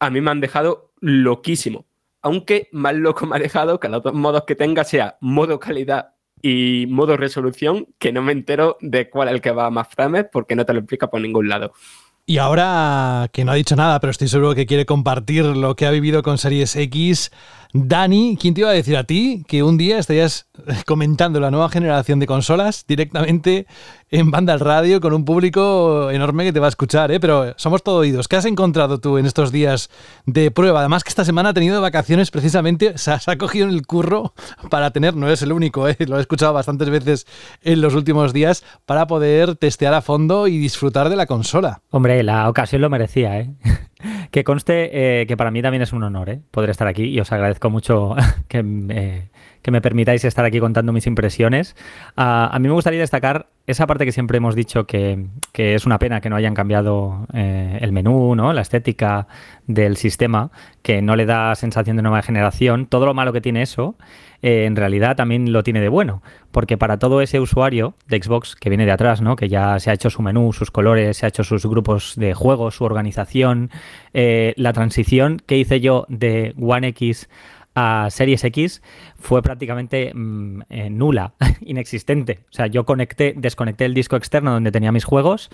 a 0.00 0.10
mí 0.10 0.20
me 0.20 0.32
han 0.32 0.40
dejado 0.40 0.90
loquísimo. 1.00 1.86
Aunque 2.20 2.70
más 2.72 2.96
loco 2.96 3.24
me 3.24 3.36
ha 3.36 3.38
dejado 3.38 3.78
que 3.78 3.88
los 3.88 4.02
dos 4.02 4.14
modos 4.14 4.42
que 4.48 4.56
tenga 4.56 4.82
sea 4.82 5.16
modo 5.20 5.60
calidad 5.60 6.16
y 6.42 6.86
modo 6.88 7.16
resolución, 7.16 7.86
que 8.00 8.12
no 8.12 8.20
me 8.20 8.32
entero 8.32 8.78
de 8.80 9.08
cuál 9.08 9.28
es 9.28 9.34
el 9.34 9.40
que 9.40 9.52
va 9.52 9.70
más 9.70 9.86
frames 9.86 10.26
porque 10.32 10.56
no 10.56 10.66
te 10.66 10.72
lo 10.72 10.80
explica 10.80 11.08
por 11.08 11.20
ningún 11.20 11.48
lado. 11.48 11.72
Y 12.30 12.36
ahora 12.36 13.30
que 13.32 13.42
no 13.42 13.52
ha 13.52 13.54
dicho 13.54 13.74
nada, 13.74 14.00
pero 14.00 14.10
estoy 14.10 14.28
seguro 14.28 14.54
que 14.54 14.66
quiere 14.66 14.84
compartir 14.84 15.46
lo 15.46 15.74
que 15.76 15.86
ha 15.86 15.90
vivido 15.90 16.22
con 16.22 16.36
Series 16.36 16.76
X, 16.76 17.30
Dani, 17.72 18.36
¿quién 18.38 18.52
te 18.52 18.60
iba 18.60 18.68
a 18.68 18.74
decir 18.74 18.98
a 18.98 19.04
ti 19.04 19.46
que 19.48 19.62
un 19.62 19.78
día 19.78 19.98
estarías 19.98 20.46
comentando 20.86 21.40
la 21.40 21.50
nueva 21.50 21.70
generación 21.70 22.18
de 22.18 22.26
consolas 22.26 22.84
directamente 22.86 23.66
en 24.10 24.30
banda 24.30 24.52
al 24.52 24.60
radio 24.60 25.00
con 25.00 25.12
un 25.12 25.24
público 25.24 26.10
enorme 26.10 26.44
que 26.44 26.52
te 26.52 26.60
va 26.60 26.66
a 26.66 26.70
escuchar, 26.70 27.10
¿eh? 27.10 27.20
pero 27.20 27.54
somos 27.56 27.82
todo 27.82 27.98
oídos. 27.98 28.28
¿Qué 28.28 28.36
has 28.36 28.44
encontrado 28.44 28.98
tú 28.98 29.18
en 29.18 29.26
estos 29.26 29.52
días 29.52 29.90
de 30.26 30.50
prueba? 30.50 30.80
Además 30.80 31.04
que 31.04 31.10
esta 31.10 31.24
semana 31.24 31.50
ha 31.50 31.54
tenido 31.54 31.80
vacaciones 31.80 32.30
precisamente, 32.30 32.96
se 32.96 33.12
ha 33.12 33.38
cogido 33.38 33.68
en 33.68 33.74
el 33.74 33.86
curro 33.86 34.32
para 34.70 34.90
tener, 34.90 35.14
no 35.14 35.28
es 35.28 35.42
el 35.42 35.52
único, 35.52 35.88
¿eh? 35.88 35.96
lo 36.06 36.18
he 36.18 36.20
escuchado 36.20 36.52
bastantes 36.52 36.90
veces 36.90 37.26
en 37.62 37.80
los 37.80 37.94
últimos 37.94 38.32
días, 38.32 38.64
para 38.86 39.06
poder 39.06 39.56
testear 39.56 39.94
a 39.94 40.02
fondo 40.02 40.46
y 40.46 40.58
disfrutar 40.58 41.08
de 41.08 41.16
la 41.16 41.26
consola. 41.26 41.82
Hombre, 41.90 42.22
la 42.22 42.48
ocasión 42.48 42.80
lo 42.82 42.90
merecía, 42.90 43.38
¿eh? 43.40 43.50
que 44.30 44.44
conste 44.44 44.90
eh, 45.22 45.26
que 45.26 45.36
para 45.36 45.50
mí 45.50 45.62
también 45.62 45.82
es 45.82 45.92
un 45.92 46.02
honor 46.02 46.30
¿eh? 46.30 46.40
poder 46.50 46.70
estar 46.70 46.86
aquí 46.86 47.04
y 47.04 47.20
os 47.20 47.32
agradezco 47.32 47.70
mucho 47.70 48.14
que 48.48 48.62
me, 48.62 49.30
que 49.68 49.72
me 49.72 49.82
permitáis 49.82 50.24
estar 50.24 50.46
aquí 50.46 50.60
contando 50.60 50.94
mis 50.94 51.06
impresiones. 51.06 51.76
a 52.16 52.56
mí 52.58 52.68
me 52.68 52.72
gustaría 52.72 53.00
destacar 53.00 53.48
esa 53.66 53.86
parte 53.86 54.06
que 54.06 54.12
siempre 54.12 54.38
hemos 54.38 54.54
dicho 54.54 54.86
que, 54.86 55.26
es 55.52 55.84
una 55.84 55.98
pena 55.98 56.22
que 56.22 56.30
no 56.30 56.36
hayan 56.36 56.54
cambiado 56.54 57.26
eh, 57.34 57.76
el 57.82 57.92
menú, 57.92 58.34
¿no? 58.34 58.54
la 58.54 58.62
estética 58.62 59.28
del 59.66 59.98
sistema, 59.98 60.50
que 60.80 61.02
no 61.02 61.16
le 61.16 61.26
da 61.26 61.54
sensación 61.54 61.98
de 61.98 62.02
nueva 62.02 62.22
generación. 62.22 62.86
Todo 62.86 63.04
lo 63.04 63.12
malo 63.12 63.34
que 63.34 63.42
tiene 63.42 63.60
eso, 63.60 63.96
eh, 64.40 64.64
en 64.64 64.74
realidad 64.74 65.16
también 65.16 65.52
lo 65.52 65.62
tiene 65.62 65.82
de 65.82 65.90
bueno, 65.90 66.22
porque 66.50 66.78
para 66.78 66.98
todo 66.98 67.20
ese 67.20 67.38
usuario 67.38 67.94
de 68.06 68.22
Xbox 68.22 68.56
que 68.56 68.70
viene 68.70 68.86
de 68.86 68.92
atrás, 68.92 69.20
¿no? 69.20 69.36
que 69.36 69.50
ya 69.50 69.78
se 69.80 69.90
ha 69.90 69.92
hecho 69.92 70.08
su 70.08 70.22
menú, 70.22 70.54
sus 70.54 70.70
colores, 70.70 71.18
se 71.18 71.26
ha 71.26 71.28
hecho 71.28 71.44
sus 71.44 71.66
grupos 71.66 72.14
de 72.16 72.32
juegos, 72.32 72.76
su 72.76 72.84
organización, 72.84 73.70
eh, 74.14 74.54
la 74.56 74.72
transición 74.72 75.42
que 75.44 75.58
hice 75.58 75.80
yo 75.80 76.06
de 76.08 76.54
One 76.58 76.88
X 76.88 77.28
a 77.78 78.10
Series 78.10 78.42
X 78.42 78.82
fue 79.18 79.40
prácticamente 79.40 80.12
mm, 80.12 80.60
eh, 80.68 80.90
nula, 80.90 81.34
inexistente. 81.60 82.40
O 82.50 82.52
sea, 82.52 82.66
yo 82.66 82.84
conecté, 82.84 83.34
desconecté 83.36 83.84
el 83.84 83.94
disco 83.94 84.16
externo 84.16 84.52
donde 84.52 84.72
tenía 84.72 84.90
mis 84.90 85.04
juegos, 85.04 85.50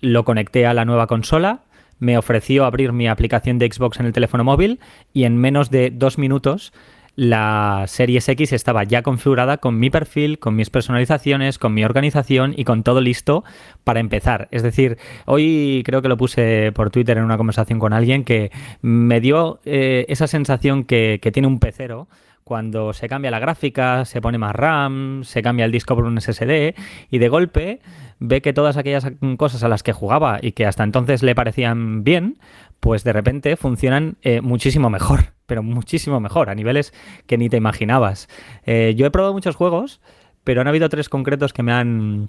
lo 0.00 0.24
conecté 0.24 0.66
a 0.66 0.74
la 0.74 0.84
nueva 0.84 1.08
consola, 1.08 1.62
me 1.98 2.18
ofreció 2.18 2.66
abrir 2.66 2.92
mi 2.92 3.08
aplicación 3.08 3.58
de 3.58 3.70
Xbox 3.72 3.98
en 3.98 4.06
el 4.06 4.12
teléfono 4.12 4.44
móvil 4.44 4.78
y 5.12 5.24
en 5.24 5.38
menos 5.38 5.70
de 5.70 5.90
dos 5.90 6.18
minutos 6.18 6.72
la 7.16 7.84
Series 7.88 8.28
X 8.28 8.52
estaba 8.52 8.84
ya 8.84 9.02
configurada 9.02 9.56
con 9.56 9.78
mi 9.78 9.90
perfil, 9.90 10.38
con 10.38 10.54
mis 10.54 10.70
personalizaciones, 10.70 11.58
con 11.58 11.74
mi 11.74 11.82
organización 11.84 12.54
y 12.56 12.64
con 12.64 12.82
todo 12.82 13.00
listo 13.00 13.42
para 13.84 14.00
empezar. 14.00 14.48
Es 14.50 14.62
decir, 14.62 14.98
hoy 15.24 15.82
creo 15.84 16.02
que 16.02 16.08
lo 16.08 16.18
puse 16.18 16.70
por 16.72 16.90
Twitter 16.90 17.16
en 17.16 17.24
una 17.24 17.38
conversación 17.38 17.78
con 17.78 17.94
alguien 17.94 18.22
que 18.22 18.52
me 18.82 19.20
dio 19.20 19.60
eh, 19.64 20.04
esa 20.08 20.26
sensación 20.26 20.84
que, 20.84 21.18
que 21.22 21.32
tiene 21.32 21.48
un 21.48 21.58
pecero 21.58 22.06
cuando 22.46 22.92
se 22.92 23.08
cambia 23.08 23.32
la 23.32 23.40
gráfica, 23.40 24.04
se 24.04 24.20
pone 24.20 24.38
más 24.38 24.54
RAM, 24.54 25.24
se 25.24 25.42
cambia 25.42 25.64
el 25.64 25.72
disco 25.72 25.96
por 25.96 26.04
un 26.04 26.20
SSD 26.20 26.76
y 27.10 27.18
de 27.18 27.28
golpe 27.28 27.80
ve 28.20 28.40
que 28.40 28.52
todas 28.52 28.76
aquellas 28.76 29.04
cosas 29.36 29.64
a 29.64 29.68
las 29.68 29.82
que 29.82 29.92
jugaba 29.92 30.38
y 30.40 30.52
que 30.52 30.64
hasta 30.64 30.84
entonces 30.84 31.24
le 31.24 31.34
parecían 31.34 32.04
bien, 32.04 32.38
pues 32.78 33.02
de 33.02 33.12
repente 33.12 33.56
funcionan 33.56 34.16
eh, 34.22 34.42
muchísimo 34.42 34.90
mejor, 34.90 35.32
pero 35.46 35.64
muchísimo 35.64 36.20
mejor, 36.20 36.48
a 36.48 36.54
niveles 36.54 36.94
que 37.26 37.36
ni 37.36 37.48
te 37.48 37.56
imaginabas. 37.56 38.28
Eh, 38.64 38.94
yo 38.96 39.06
he 39.06 39.10
probado 39.10 39.34
muchos 39.34 39.56
juegos, 39.56 40.00
pero 40.44 40.60
han 40.60 40.68
habido 40.68 40.88
tres 40.88 41.08
concretos 41.08 41.52
que 41.52 41.64
me 41.64 41.72
han 41.72 42.28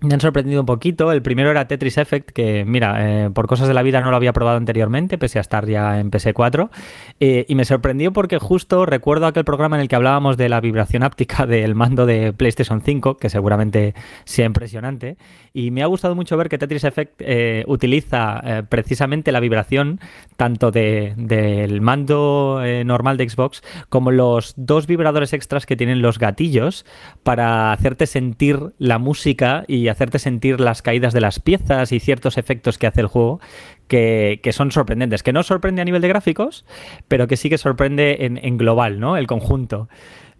me 0.00 0.14
han 0.14 0.20
sorprendido 0.20 0.60
un 0.60 0.66
poquito. 0.66 1.10
El 1.10 1.22
primero 1.22 1.50
era 1.50 1.66
Tetris 1.66 1.98
Effect, 1.98 2.30
que 2.30 2.64
mira, 2.64 3.24
eh, 3.26 3.30
por 3.30 3.48
cosas 3.48 3.66
de 3.66 3.74
la 3.74 3.82
vida 3.82 4.00
no 4.00 4.10
lo 4.10 4.16
había 4.16 4.32
probado 4.32 4.56
anteriormente, 4.56 5.18
pese 5.18 5.38
a 5.38 5.40
estar 5.40 5.66
ya 5.66 5.98
en 5.98 6.10
PS4. 6.10 6.70
Eh, 7.18 7.46
y 7.48 7.54
me 7.56 7.64
sorprendió 7.64 8.12
porque 8.12 8.38
justo 8.38 8.86
recuerdo 8.86 9.26
aquel 9.26 9.44
programa 9.44 9.76
en 9.76 9.82
el 9.82 9.88
que 9.88 9.96
hablábamos 9.96 10.36
de 10.36 10.48
la 10.48 10.60
vibración 10.60 11.02
áptica 11.02 11.46
del 11.46 11.74
mando 11.74 12.06
de 12.06 12.32
PlayStation 12.32 12.80
5, 12.80 13.16
que 13.16 13.28
seguramente 13.28 13.94
sea 14.24 14.46
impresionante. 14.46 15.16
Y 15.52 15.72
me 15.72 15.82
ha 15.82 15.86
gustado 15.86 16.14
mucho 16.14 16.36
ver 16.36 16.48
que 16.48 16.58
Tetris 16.58 16.84
Effect 16.84 17.20
eh, 17.20 17.64
utiliza 17.66 18.40
precisamente 18.68 19.32
la 19.32 19.40
vibración 19.40 20.00
tanto 20.36 20.70
del 20.70 21.80
mando 21.80 22.62
normal 22.84 23.16
de 23.16 23.28
Xbox 23.28 23.62
como 23.88 24.10
los 24.10 24.54
dos 24.56 24.86
vibradores 24.86 25.32
extras 25.32 25.66
que 25.66 25.76
tienen 25.76 26.02
los 26.02 26.18
gatillos 26.18 26.84
para 27.22 27.72
hacerte 27.72 28.06
sentir 28.06 28.72
la 28.78 28.98
música 28.98 29.64
y 29.66 29.87
hacerte 29.90 30.18
sentir 30.18 30.60
las 30.60 30.82
caídas 30.82 31.12
de 31.12 31.20
las 31.20 31.40
piezas 31.40 31.92
y 31.92 32.00
ciertos 32.00 32.38
efectos 32.38 32.78
que 32.78 32.86
hace 32.86 33.00
el 33.00 33.06
juego 33.06 33.40
que, 33.88 34.40
son 34.52 34.70
sorprendentes. 34.70 35.22
Que 35.22 35.32
no 35.32 35.42
sorprende 35.42 35.82
a 35.82 35.84
nivel 35.84 36.02
de 36.02 36.08
gráficos, 36.08 36.64
pero 37.08 37.26
que 37.26 37.36
sí 37.36 37.48
que 37.48 37.58
sorprende 37.58 38.18
en, 38.20 38.58
global, 38.58 39.00
¿no? 39.00 39.16
El 39.16 39.26
conjunto. 39.26 39.88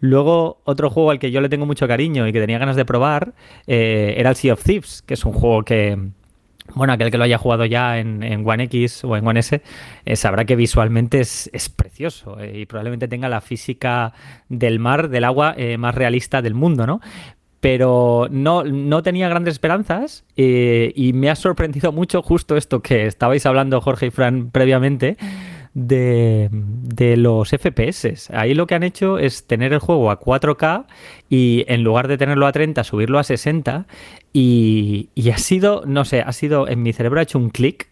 Luego, 0.00 0.60
otro 0.64 0.90
juego 0.90 1.10
al 1.10 1.18
que 1.18 1.30
yo 1.30 1.40
le 1.40 1.48
tengo 1.48 1.66
mucho 1.66 1.88
cariño 1.88 2.28
y 2.28 2.32
que 2.32 2.40
tenía 2.40 2.58
ganas 2.58 2.76
de 2.76 2.84
probar 2.84 3.34
eh, 3.66 4.14
era 4.16 4.30
el 4.30 4.36
Sea 4.36 4.52
of 4.52 4.62
Thieves, 4.62 5.02
que 5.02 5.14
es 5.14 5.24
un 5.24 5.32
juego 5.32 5.64
que, 5.64 5.98
bueno, 6.74 6.92
aquel 6.92 7.10
que 7.10 7.18
lo 7.18 7.24
haya 7.24 7.36
jugado 7.36 7.64
ya 7.64 7.98
en, 7.98 8.46
One 8.46 8.64
X 8.64 9.02
o 9.02 9.16
en 9.16 9.26
One 9.26 9.40
S 9.40 9.60
eh, 10.04 10.16
sabrá 10.16 10.44
que 10.44 10.54
visualmente 10.54 11.18
es, 11.18 11.50
precioso 11.76 12.38
eh, 12.38 12.60
y 12.60 12.66
probablemente 12.66 13.08
tenga 13.08 13.28
la 13.28 13.40
física 13.40 14.12
del 14.48 14.78
mar, 14.78 15.08
del 15.08 15.24
agua 15.24 15.56
más 15.78 15.94
realista 15.96 16.42
del 16.42 16.54
mundo, 16.54 16.86
¿no? 16.86 17.00
Pero 17.60 18.28
no, 18.30 18.64
no 18.64 19.02
tenía 19.02 19.28
grandes 19.28 19.52
esperanzas 19.52 20.24
eh, 20.36 20.92
y 20.94 21.12
me 21.12 21.30
ha 21.30 21.34
sorprendido 21.34 21.92
mucho 21.92 22.22
justo 22.22 22.56
esto 22.56 22.80
que 22.80 23.06
estabais 23.06 23.46
hablando 23.46 23.80
Jorge 23.80 24.06
y 24.06 24.10
Fran 24.10 24.50
previamente 24.50 25.16
de, 25.74 27.14
los 27.16 27.50
FPS. 27.50 28.30
Ahí 28.32 28.54
lo 28.54 28.66
que 28.66 28.74
han 28.74 28.82
hecho 28.82 29.18
es 29.18 29.46
tener 29.46 29.72
el 29.72 29.78
juego 29.78 30.10
a 30.10 30.20
4K 30.20 30.86
y 31.28 31.64
en 31.68 31.82
lugar 31.82 32.08
de 32.08 32.18
tenerlo 32.18 32.46
a 32.46 32.52
30 32.52 32.82
subirlo 32.84 33.18
a 33.18 33.24
60 33.24 33.86
y, 34.32 35.10
y 35.14 35.30
ha 35.30 35.38
sido, 35.38 35.82
no 35.86 36.04
sé, 36.04 36.20
ha 36.20 36.32
sido, 36.32 36.68
en 36.68 36.82
mi 36.82 36.92
cerebro 36.92 37.20
ha 37.20 37.22
hecho 37.22 37.38
un 37.38 37.50
clic 37.50 37.88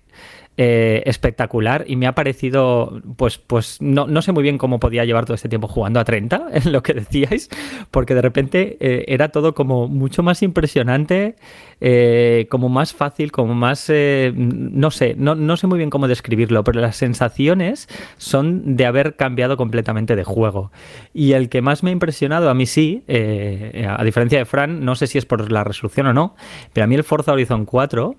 eh, 0.58 1.02
espectacular 1.04 1.84
y 1.86 1.96
me 1.96 2.06
ha 2.06 2.14
parecido, 2.14 3.02
pues, 3.16 3.36
pues 3.36 3.76
no, 3.82 4.06
no, 4.06 4.22
sé 4.22 4.32
muy 4.32 4.42
bien 4.42 4.56
cómo 4.56 4.80
podía 4.80 5.04
llevar 5.04 5.26
todo 5.26 5.34
este 5.34 5.50
tiempo 5.50 5.68
jugando 5.68 6.00
a 6.00 6.04
30, 6.04 6.46
en 6.52 6.72
lo 6.72 6.82
que 6.82 6.94
decíais, 6.94 7.50
porque 7.90 8.14
de 8.14 8.22
repente 8.22 8.78
eh, 8.80 9.04
era 9.08 9.28
todo 9.28 9.54
como 9.54 9.86
mucho 9.86 10.22
más 10.22 10.42
impresionante, 10.42 11.36
eh, 11.82 12.46
como 12.48 12.70
más 12.70 12.94
fácil, 12.94 13.32
como 13.32 13.54
más, 13.54 13.92
no 14.34 14.90
sé, 14.90 15.14
no, 15.18 15.34
no, 15.34 15.58
sé 15.58 15.66
muy 15.66 15.76
bien 15.76 15.90
cómo 15.90 16.08
describirlo, 16.08 16.64
pero 16.64 16.80
las 16.80 16.96
sensaciones 16.96 17.86
son 18.16 18.76
de 18.76 18.86
haber 18.86 19.16
cambiado 19.16 19.58
completamente 19.58 20.16
de 20.16 20.24
juego. 20.24 20.72
Y 21.12 21.32
el 21.32 21.50
que 21.50 21.60
más 21.60 21.82
me 21.82 21.90
ha 21.90 21.92
impresionado, 21.92 22.48
a 22.48 22.54
mí 22.54 22.64
sí, 22.64 23.04
a 23.06 24.02
diferencia 24.04 24.38
de 24.38 24.46
Fran, 24.46 24.86
no 24.86 24.94
sé 24.94 25.06
si 25.06 25.18
es 25.18 25.26
por 25.26 25.52
la 25.52 25.64
resolución 25.64 26.06
o 26.06 26.14
no, 26.14 26.34
pero 26.72 26.84
a 26.84 26.86
mí 26.86 26.94
el 26.94 27.04
Forza 27.04 27.32
Horizon 27.32 27.66
4 27.66 28.16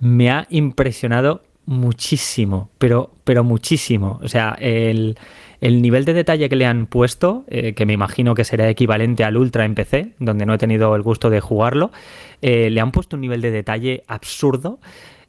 me 0.00 0.30
ha 0.30 0.46
impresionado 0.50 1.42
muchísimo, 1.70 2.68
pero, 2.78 3.12
pero 3.22 3.44
muchísimo. 3.44 4.18
O 4.24 4.28
sea, 4.28 4.58
el, 4.60 5.16
nivel 5.62 6.04
de 6.04 6.12
detalle 6.14 6.48
que 6.48 6.56
le 6.56 6.66
han 6.66 6.86
puesto, 6.86 7.44
eh, 7.46 7.74
que 7.74 7.86
me 7.86 7.92
imagino 7.92 8.34
que 8.34 8.42
será 8.42 8.68
equivalente 8.68 9.22
al 9.22 9.36
Ultra 9.36 9.64
en 9.64 9.76
PC, 9.76 10.14
donde 10.18 10.46
no 10.46 10.54
he 10.54 10.58
tenido 10.58 10.96
el 10.96 11.02
gusto 11.02 11.30
de 11.30 11.40
jugarlo, 11.40 11.92
eh, 12.42 12.70
le 12.70 12.80
han 12.80 12.90
puesto 12.90 13.14
un 13.14 13.20
nivel 13.20 13.40
de 13.40 13.52
detalle 13.52 14.02
absurdo. 14.08 14.80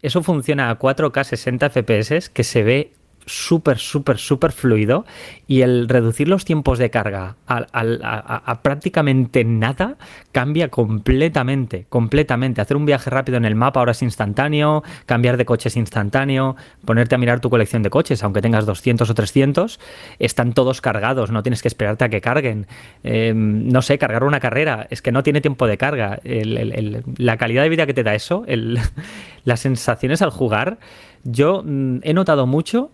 Eso 0.02 0.24
funciona 0.24 0.72
a 0.72 0.80
4K 0.80 1.24
60 1.24 1.70
FPS, 1.70 2.30
que 2.30 2.44
se 2.44 2.64
ve 2.64 2.92
súper, 3.26 3.78
súper, 3.78 4.18
súper 4.18 4.52
fluido 4.52 5.06
y 5.48 5.62
el 5.62 5.88
reducir 5.90 6.28
los 6.28 6.46
tiempos 6.46 6.80
de 6.80 6.90
carga 6.90 7.36
a, 7.48 8.60
prácticamente 8.62 9.44
nada 9.44 9.98
cambia 10.32 10.70
completamente, 10.70 11.86
completamente. 11.90 12.62
Hacer 12.62 12.78
un 12.78 12.86
viaje 12.86 13.10
rápido 13.10 13.38
en 13.38 13.46
el 13.46 13.56
mapa 13.56 13.80
ahora 13.80 13.92
es 13.92 14.02
instantáneo, 14.02 14.84
cambiar 15.06 15.38
de 15.38 15.46
coche 15.46 15.70
es 15.70 15.78
instantáneo, 15.78 16.56
ponerte 16.86 17.16
a 17.16 17.18
mirar 17.18 17.42
tu 17.42 17.50
colección 17.50 17.84
de 17.84 17.90
coches, 17.90 18.24
aunque 18.24 18.42
tengas 18.42 18.66
200 18.66 19.10
o 19.10 19.14
300, 19.14 19.80
están 20.20 20.54
todos 20.54 20.82
cargados, 20.82 21.32
no 21.32 21.44
tienes 21.44 21.62
que 21.62 21.68
esperarte 21.68 22.06
a 22.06 22.10
que 22.10 22.22
carguen. 22.22 22.68
Em, 23.04 23.68
no 23.68 23.82
sé, 23.82 23.98
cargar 23.98 24.24
una 24.24 24.40
carrera, 24.40 24.88
es 24.90 25.02
que 25.02 25.12
no 25.12 25.24
tiene 25.24 25.42
tiempo 25.42 25.68
de 25.68 25.78
carga. 25.78 26.20
la 26.24 27.38
calidad 27.38 27.64
de 27.64 27.70
vida 27.70 27.86
que 27.86 27.94
te 27.94 28.04
da 28.04 28.16
eso, 28.16 28.46
las 29.44 29.60
sensaciones 29.60 30.22
al 30.22 30.30
jugar, 30.30 30.80
yo 31.24 31.64
mm, 31.66 32.00
he 32.04 32.14
notado 32.14 32.48
mucho 32.48 32.92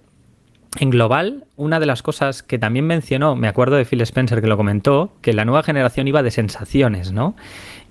en 0.80 0.90
global, 0.90 1.46
una 1.56 1.80
de 1.80 1.86
las 1.86 2.04
cosas 2.04 2.44
que 2.44 2.60
también 2.60 2.86
mencionó, 2.86 3.36
me 3.36 3.48
acuerdo 3.48 3.76
de 3.76 3.86
Phil 3.86 4.02
Spencer 4.02 4.42
que 4.42 4.48
lo 4.48 4.58
comentó, 4.58 5.14
que 5.22 5.34
la 5.34 5.46
nueva 5.46 5.64
generación 5.64 6.08
iba 6.08 6.24
de 6.24 6.32
sensaciones, 6.32 7.12
¿no? 7.12 7.36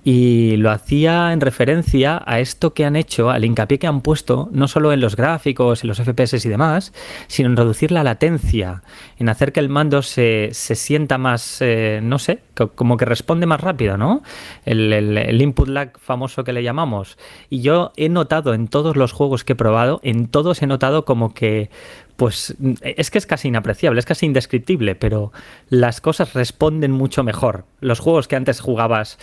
Y 0.08 0.56
lo 0.58 0.70
hacía 0.70 1.32
en 1.32 1.40
referencia 1.40 2.22
a 2.24 2.38
esto 2.38 2.74
que 2.74 2.84
han 2.84 2.94
hecho, 2.94 3.28
al 3.28 3.44
hincapié 3.44 3.80
que 3.80 3.88
han 3.88 4.02
puesto, 4.02 4.48
no 4.52 4.68
solo 4.68 4.92
en 4.92 5.00
los 5.00 5.16
gráficos, 5.16 5.82
en 5.82 5.88
los 5.88 5.98
FPS 5.98 6.46
y 6.46 6.48
demás, 6.48 6.92
sino 7.26 7.48
en 7.48 7.56
reducir 7.56 7.90
la 7.90 8.04
latencia, 8.04 8.84
en 9.18 9.28
hacer 9.28 9.50
que 9.50 9.58
el 9.58 9.68
mando 9.68 10.02
se, 10.02 10.50
sienta 10.52 11.18
más, 11.18 11.58
eh, 11.60 11.98
no 12.04 12.20
sé, 12.20 12.38
como 12.76 12.96
que 12.96 13.04
responde 13.04 13.46
más 13.46 13.60
rápido, 13.60 13.96
¿no? 13.96 14.22
El, 14.64 14.92
el, 14.92 15.42
input 15.42 15.66
lag 15.66 15.98
famoso 15.98 16.44
que 16.44 16.52
le 16.52 16.62
llamamos. 16.62 17.18
Y 17.50 17.62
yo 17.62 17.90
he 17.96 18.08
notado 18.08 18.54
en 18.54 18.68
todos 18.68 18.94
los 18.94 19.10
juegos 19.10 19.42
que 19.42 19.54
he 19.54 19.56
probado, 19.56 19.98
en 20.04 20.28
todos 20.28 20.62
he 20.62 20.68
notado 20.68 21.04
como 21.04 21.34
que 21.34 21.68
pues 22.16 22.56
es 22.80 23.10
que 23.10 23.18
es 23.18 23.26
casi 23.26 23.48
inapreciable, 23.48 23.98
es 23.98 24.06
casi 24.06 24.26
indescriptible, 24.26 24.94
pero 24.94 25.32
las 25.68 26.00
cosas 26.00 26.32
responden 26.32 26.90
mucho 26.90 27.22
mejor. 27.22 27.66
Los 27.80 28.00
juegos 28.00 28.26
que 28.26 28.36
antes 28.36 28.60
jugabas 28.60 29.18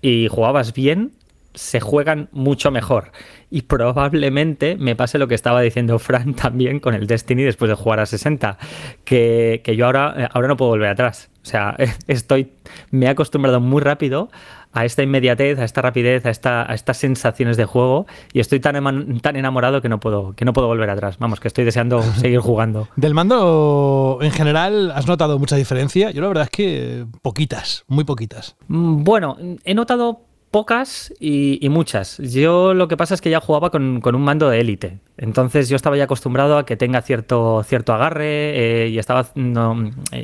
y 0.00 0.28
jugabas 0.28 0.72
bien, 0.72 1.12
se 1.56 1.80
juegan 1.80 2.28
mucho 2.32 2.70
mejor. 2.70 3.12
Y 3.50 3.62
probablemente 3.62 4.76
me 4.76 4.94
pase 4.94 5.18
lo 5.18 5.26
que 5.26 5.34
estaba 5.34 5.62
diciendo 5.62 5.98
Fran 5.98 6.34
también 6.36 6.80
con 6.80 6.94
el 6.94 7.06
Destiny 7.06 7.42
después 7.42 7.68
de 7.68 7.74
jugar 7.74 8.00
a 8.00 8.06
60, 8.06 8.58
que, 9.04 9.62
yo 9.76 9.86
ahora, 9.86 10.14
eh, 10.16 10.28
ahora 10.32 10.48
no 10.48 10.56
puedo 10.56 10.70
volver 10.70 10.90
atrás. 10.90 11.30
O 11.42 11.46
sea, 11.46 11.76
estoy, 12.06 12.52
me 12.90 13.06
he 13.06 13.08
acostumbrado 13.08 13.60
muy 13.60 13.82
rápido 13.82 14.30
a 14.76 14.84
esta 14.84 15.02
inmediatez, 15.02 15.58
a 15.58 15.64
esta 15.64 15.80
rapidez, 15.80 16.26
a, 16.26 16.30
esta, 16.30 16.70
a 16.70 16.74
estas 16.74 16.98
sensaciones 16.98 17.56
de 17.56 17.64
juego 17.64 18.06
y 18.34 18.40
estoy 18.40 18.60
tan, 18.60 19.20
tan 19.20 19.36
enamorado 19.36 19.80
que 19.80 19.88
no, 19.88 19.98
puedo, 19.98 20.34
que 20.34 20.44
no 20.44 20.52
puedo 20.52 20.68
volver 20.68 20.90
atrás. 20.90 21.16
Vamos, 21.18 21.40
que 21.40 21.48
estoy 21.48 21.64
deseando 21.64 22.02
seguir 22.20 22.40
jugando. 22.40 22.86
Del 22.94 23.14
mando, 23.14 24.18
en 24.20 24.30
general, 24.32 24.92
¿has 24.94 25.06
notado 25.06 25.38
mucha 25.38 25.56
diferencia? 25.56 26.10
Yo 26.10 26.20
la 26.20 26.28
verdad 26.28 26.44
es 26.44 26.50
que 26.50 27.06
poquitas, 27.22 27.84
muy 27.88 28.04
poquitas. 28.04 28.56
Mm, 28.68 29.02
bueno, 29.02 29.38
he 29.64 29.74
notado 29.74 30.20
pocas 30.50 31.10
y, 31.18 31.66
muchas. 31.70 32.18
Yo 32.18 32.74
lo 32.74 32.86
que 32.86 32.98
pasa 32.98 33.14
es 33.14 33.22
que 33.22 33.30
ya 33.30 33.40
jugaba 33.40 33.70
con, 33.70 34.02
un 34.04 34.22
mando 34.22 34.50
de 34.50 34.60
élite. 34.60 34.98
Entonces 35.16 35.70
yo 35.70 35.76
estaba 35.76 35.96
ya 35.96 36.04
acostumbrado 36.04 36.58
a 36.58 36.66
que 36.66 36.76
tenga 36.76 37.00
cierto, 37.00 37.62
cierto 37.62 37.94
agarre 37.94 38.84
eh, 38.84 38.88
y 38.88 38.98
estaba 38.98 39.26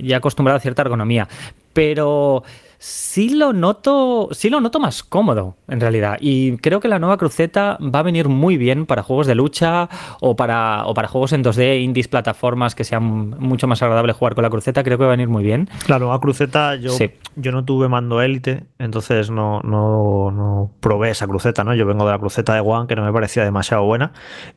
ya 0.02 0.18
acostumbrado 0.18 0.58
a 0.58 0.60
cierta 0.60 0.82
ergonomía. 0.82 1.26
Pero 1.72 2.44
sí 2.82 3.28
lo 3.28 3.52
noto, 3.52 4.28
sí 4.32 4.50
lo 4.50 4.60
noto 4.60 4.80
más 4.80 5.04
cómodo, 5.04 5.56
en 5.68 5.80
realidad. 5.80 6.16
Y 6.20 6.56
creo 6.56 6.80
que 6.80 6.88
la 6.88 6.98
nueva 6.98 7.16
cruceta 7.16 7.78
va 7.80 8.00
a 8.00 8.02
venir 8.02 8.28
muy 8.28 8.56
bien 8.56 8.86
para 8.86 9.04
juegos 9.04 9.28
de 9.28 9.36
lucha 9.36 9.88
o 10.20 10.34
para, 10.34 10.84
o 10.86 10.92
para 10.92 11.06
juegos 11.06 11.32
en 11.32 11.44
2D, 11.44 11.80
indies, 11.80 12.08
plataformas 12.08 12.74
que 12.74 12.82
sean 12.82 13.38
mucho 13.38 13.68
más 13.68 13.80
agradable 13.82 14.12
jugar 14.14 14.34
con 14.34 14.42
la 14.42 14.50
cruceta. 14.50 14.82
Creo 14.82 14.98
que 14.98 15.04
va 15.04 15.10
a 15.10 15.16
venir 15.16 15.28
muy 15.28 15.44
bien. 15.44 15.70
La 15.86 16.00
nueva 16.00 16.18
cruceta, 16.18 16.74
yo, 16.74 16.90
yo 17.36 17.52
no 17.52 17.64
tuve 17.64 17.88
mando 17.88 18.20
élite, 18.20 18.64
entonces 18.80 19.30
no, 19.30 19.60
no, 19.60 20.32
no 20.32 20.72
probé 20.80 21.10
esa 21.10 21.28
cruceta, 21.28 21.62
¿no? 21.62 21.76
Yo 21.76 21.86
vengo 21.86 22.04
de 22.04 22.10
la 22.10 22.18
cruceta 22.18 22.52
de 22.52 22.60
One, 22.62 22.88
que 22.88 22.96
no 22.96 23.04
me 23.04 23.12
parecía 23.12 23.44
demasiado 23.44 23.84
buena. 23.84 24.12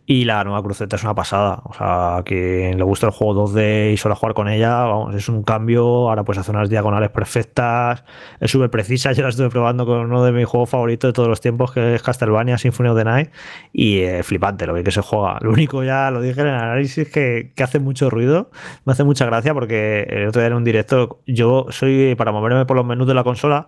Y 0.08 0.26
la 0.26 0.44
nueva 0.44 0.64
cruceta 0.64 0.96
es 0.96 1.04
una 1.04 1.14
pasada. 1.14 1.62
O 1.66 1.76
sea, 1.76 2.18
a 2.18 2.24
quien 2.24 2.80
le 2.80 2.84
gusta 2.86 3.06
el 3.06 3.12
juego 3.12 3.46
2D 3.48 3.94
y 3.94 3.98
suele 3.98 4.16
jugar 4.16 4.34
con 4.34 4.50
ella, 4.50 4.78
vamos, 4.86 5.14
es 5.14 5.30
un 5.30 5.44
cambio. 5.44 6.10
Ahora 6.10 6.24
puedes 6.24 6.40
hacer 6.40 6.56
unas 6.56 6.72
diagonales 6.72 7.12
perfectas 7.12 8.04
es 8.40 8.52
súper 8.52 8.70
precisa. 8.70 9.12
Yo 9.14 9.24
la 9.24 9.30
estuve 9.30 9.50
probando 9.50 9.86
con 9.86 10.00
uno 10.00 10.24
de 10.24 10.32
mis 10.32 10.46
juegos 10.46 10.70
favoritos 10.70 11.10
de 11.10 11.14
todos 11.14 11.30
los 11.30 11.42
tiempos, 11.42 11.72
que 11.72 11.96
es 11.96 12.02
Castlevania 12.02 12.58
Symphony 12.58 12.90
of 12.90 12.98
the 12.98 13.04
Night, 13.04 13.30
y 13.74 14.00
eh, 14.00 14.24
flipante 14.24 14.66
lo 14.66 14.74
bien 14.74 14.84
que 14.84 14.92
se 14.92 15.02
juega. 15.02 15.38
Lo 15.42 15.52
único 15.52 15.84
ya, 15.84 16.12
lo 16.12 16.22
dije 16.22 16.42
en 16.42 16.48
el 16.48 16.56
análisis, 16.56 17.10
que, 17.10 17.52
que 17.56 17.64
hace 17.64 17.80
mucho 17.80 18.10
ruido, 18.10 18.52
me 18.86 18.94
hace 18.94 19.04
mucha 19.04 19.26
gracia 19.26 19.54
porque 19.54 20.06
el 20.10 20.28
otro 20.28 20.42
día 20.42 20.48
en 20.48 20.54
un 20.54 20.64
directo, 20.64 21.22
yo 21.26 21.68
soy 21.70 22.16
para 22.16 22.32
moverme 22.32 22.66
por 22.66 22.76
los 22.76 22.86
menús 22.86 23.08
de 23.08 23.14
la 23.14 23.24
consola, 23.24 23.68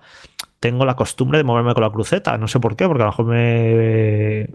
tengo 0.60 0.86
la 0.86 0.96
costumbre 0.96 1.38
de 1.38 1.44
moverme 1.44 1.74
con 1.74 1.84
la 1.84 1.92
cruceta. 1.92 2.38
No 2.38 2.48
sé 2.48 2.60
por 2.60 2.76
qué, 2.76 2.88
porque 2.88 3.04
a 3.04 3.06
lo 3.06 3.12
mejor 3.12 3.26
me 3.26 4.50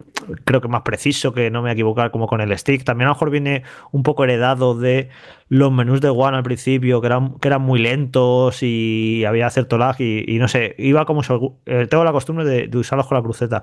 creo 0.45 0.61
que 0.61 0.67
es 0.67 0.71
más 0.71 0.83
preciso, 0.83 1.33
que 1.33 1.51
no 1.51 1.63
me 1.63 1.71
equivocar 1.71 2.11
como 2.11 2.27
con 2.27 2.41
el 2.41 2.57
stick. 2.59 2.85
También 2.85 3.07
a 3.07 3.11
lo 3.11 3.15
mejor 3.15 3.31
viene 3.31 3.63
un 3.93 4.03
poco 4.03 4.25
heredado 4.25 4.75
de 4.75 5.11
los 5.53 5.71
menús 5.71 6.01
de 6.01 6.09
One 6.09 6.35
al 6.35 6.43
principio, 6.43 7.03
que 7.03 7.09
eran, 7.09 7.35
que 7.39 7.49
eran 7.49 7.61
muy 7.61 7.79
lentos 7.79 8.63
y 8.63 9.23
había 9.27 9.51
cierto 9.51 9.77
lag 9.77 10.01
y, 10.01 10.39
no 10.39 10.49
sé, 10.49 10.75
iba 10.79 11.05
como... 11.05 11.21
Eh, 11.67 11.87
tengo 11.91 12.05
la 12.05 12.13
costumbre 12.13 12.47
de, 12.47 12.69
de 12.69 12.79
usarlos 12.79 13.07
con 13.07 13.19
la 13.19 13.23
cruceta 13.23 13.63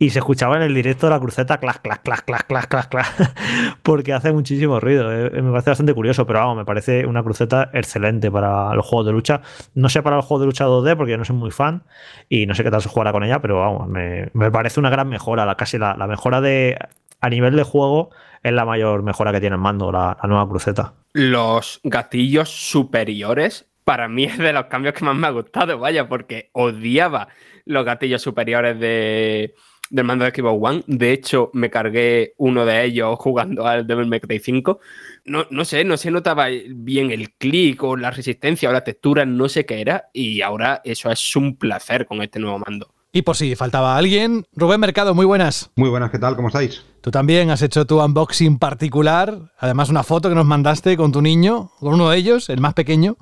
y 0.00 0.08
se 0.08 0.20
escuchaba 0.20 0.56
en 0.56 0.62
el 0.62 0.74
directo 0.74 1.06
de 1.06 1.10
la 1.10 1.20
cruceta 1.20 1.58
clac, 1.58 1.82
clac, 1.82 2.00
clac, 2.00 2.24
clac, 2.24 2.46
clac, 2.46 2.68
clac, 2.68 2.88
clac, 2.88 3.34
porque 3.82 4.14
hace 4.14 4.32
muchísimo 4.32 4.80
ruido. 4.80 5.12
Eh, 5.12 5.42
me 5.42 5.50
parece 5.50 5.68
bastante 5.68 5.92
curioso, 5.92 6.26
pero 6.26 6.38
vamos, 6.38 6.56
me 6.56 6.64
parece 6.64 7.04
una 7.04 7.22
cruceta 7.22 7.68
excelente 7.74 8.30
para 8.30 8.74
los 8.74 8.86
juegos 8.86 9.04
de 9.04 9.12
lucha. 9.12 9.42
No 9.74 9.90
sé 9.90 10.02
para 10.02 10.16
los 10.16 10.24
juegos 10.24 10.40
de 10.40 10.46
lucha 10.46 10.64
2D, 10.64 10.96
porque 10.96 11.12
yo 11.12 11.18
no 11.18 11.26
soy 11.26 11.36
muy 11.36 11.50
fan 11.50 11.82
y 12.30 12.46
no 12.46 12.54
sé 12.54 12.64
qué 12.64 12.70
tal 12.70 12.80
se 12.80 12.88
jugará 12.88 13.12
con 13.12 13.24
ella, 13.24 13.40
pero 13.40 13.60
vamos, 13.60 13.88
me, 13.88 14.50
parece 14.50 14.80
una 14.80 14.88
gran 14.88 15.06
mejora, 15.06 15.44
la, 15.44 15.56
casi 15.56 15.76
la, 15.76 15.94
mejora 16.06 16.40
de 16.40 16.78
a 17.20 17.28
nivel 17.28 17.54
de 17.54 17.62
juego 17.62 18.08
es 18.42 18.52
la 18.52 18.64
mayor 18.64 19.02
mejora 19.02 19.32
que 19.32 19.40
tiene 19.40 19.56
el 19.56 19.62
mando, 19.62 19.92
la, 19.92 20.16
nueva 20.24 20.48
cruceta. 20.48 20.94
Los 21.12 21.80
gatillos 21.84 22.48
superiores 22.48 23.68
para 23.84 24.08
mí 24.08 24.24
es 24.26 24.38
de 24.38 24.52
los 24.52 24.66
cambios 24.66 24.94
que 24.94 25.04
más 25.04 25.16
me 25.16 25.26
ha 25.26 25.30
gustado, 25.30 25.78
vaya, 25.78 26.08
porque 26.08 26.50
odiaba 26.52 27.28
los 27.64 27.84
gatillos 27.84 28.22
superiores 28.22 28.78
de, 28.80 29.54
del 29.90 30.04
mando 30.04 30.24
de 30.24 30.30
Xbox 30.30 30.58
One. 30.60 30.84
De 30.86 31.12
hecho, 31.12 31.50
me 31.52 31.70
cargué 31.70 32.34
uno 32.38 32.64
de 32.64 32.84
ellos 32.84 33.16
jugando 33.18 33.66
al 33.66 33.86
Devil 33.86 34.06
May 34.06 34.20
Cry 34.20 34.38
5. 34.38 34.80
No, 35.26 35.46
no 35.50 35.64
sé, 35.64 35.84
no 35.84 35.96
se 35.96 36.10
notaba 36.10 36.48
bien 36.68 37.10
el 37.10 37.32
clic 37.34 37.82
o 37.82 37.96
la 37.96 38.10
resistencia 38.10 38.70
o 38.70 38.72
la 38.72 38.84
textura, 38.84 39.26
no 39.26 39.48
sé 39.48 39.66
qué 39.66 39.80
era. 39.80 40.08
Y 40.12 40.40
ahora 40.40 40.80
eso 40.84 41.10
es 41.10 41.36
un 41.36 41.56
placer 41.56 42.06
con 42.06 42.22
este 42.22 42.38
nuevo 42.38 42.58
mando. 42.58 42.94
Y 43.12 43.22
por 43.22 43.36
si 43.36 43.56
faltaba 43.56 43.96
alguien, 43.96 44.44
Rubén 44.54 44.78
Mercado, 44.78 45.14
muy 45.14 45.26
buenas. 45.26 45.70
Muy 45.74 45.90
buenas, 45.90 46.12
¿qué 46.12 46.18
tal? 46.20 46.36
¿Cómo 46.36 46.46
estáis? 46.46 46.84
Tú 47.00 47.10
también 47.10 47.50
has 47.50 47.60
hecho 47.60 47.84
tu 47.84 48.00
unboxing 48.00 48.58
particular, 48.58 49.50
además 49.58 49.88
una 49.88 50.04
foto 50.04 50.28
que 50.28 50.34
nos 50.36 50.46
mandaste 50.46 50.96
con 50.96 51.10
tu 51.10 51.20
niño, 51.20 51.72
con 51.80 51.94
uno 51.94 52.10
de 52.10 52.18
ellos, 52.18 52.48
el 52.50 52.60
más 52.60 52.74
pequeño, 52.74 53.16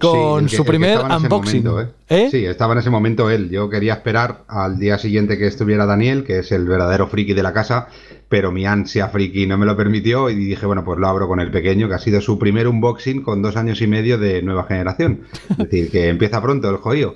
con 0.00 0.48
su 0.48 0.64
primer 0.64 1.00
unboxing. 1.00 1.66
¿eh? 1.66 1.88
¿Eh? 2.08 2.28
Sí, 2.30 2.46
estaba 2.46 2.72
en 2.72 2.78
ese 2.78 2.88
momento 2.88 3.28
él. 3.28 3.50
Yo 3.50 3.68
quería 3.68 3.94
esperar 3.94 4.44
al 4.48 4.78
día 4.78 4.96
siguiente 4.96 5.36
que 5.36 5.48
estuviera 5.48 5.84
Daniel, 5.84 6.24
que 6.24 6.38
es 6.38 6.50
el 6.50 6.66
verdadero 6.66 7.06
friki 7.06 7.34
de 7.34 7.42
la 7.42 7.52
casa, 7.52 7.88
pero 8.30 8.52
mi 8.52 8.64
ansia 8.64 9.08
friki 9.08 9.46
no 9.46 9.58
me 9.58 9.66
lo 9.66 9.76
permitió 9.76 10.30
y 10.30 10.34
dije, 10.34 10.64
bueno, 10.64 10.82
pues 10.82 10.98
lo 10.98 11.08
abro 11.08 11.28
con 11.28 11.40
el 11.40 11.50
pequeño, 11.50 11.88
que 11.88 11.94
ha 11.94 11.98
sido 11.98 12.22
su 12.22 12.38
primer 12.38 12.68
unboxing 12.68 13.22
con 13.22 13.42
dos 13.42 13.56
años 13.56 13.82
y 13.82 13.86
medio 13.86 14.16
de 14.16 14.40
nueva 14.40 14.64
generación. 14.64 15.22
Es 15.50 15.58
decir, 15.58 15.90
que 15.90 16.08
empieza 16.08 16.40
pronto 16.40 16.70
el 16.70 16.76
jodido. 16.76 17.14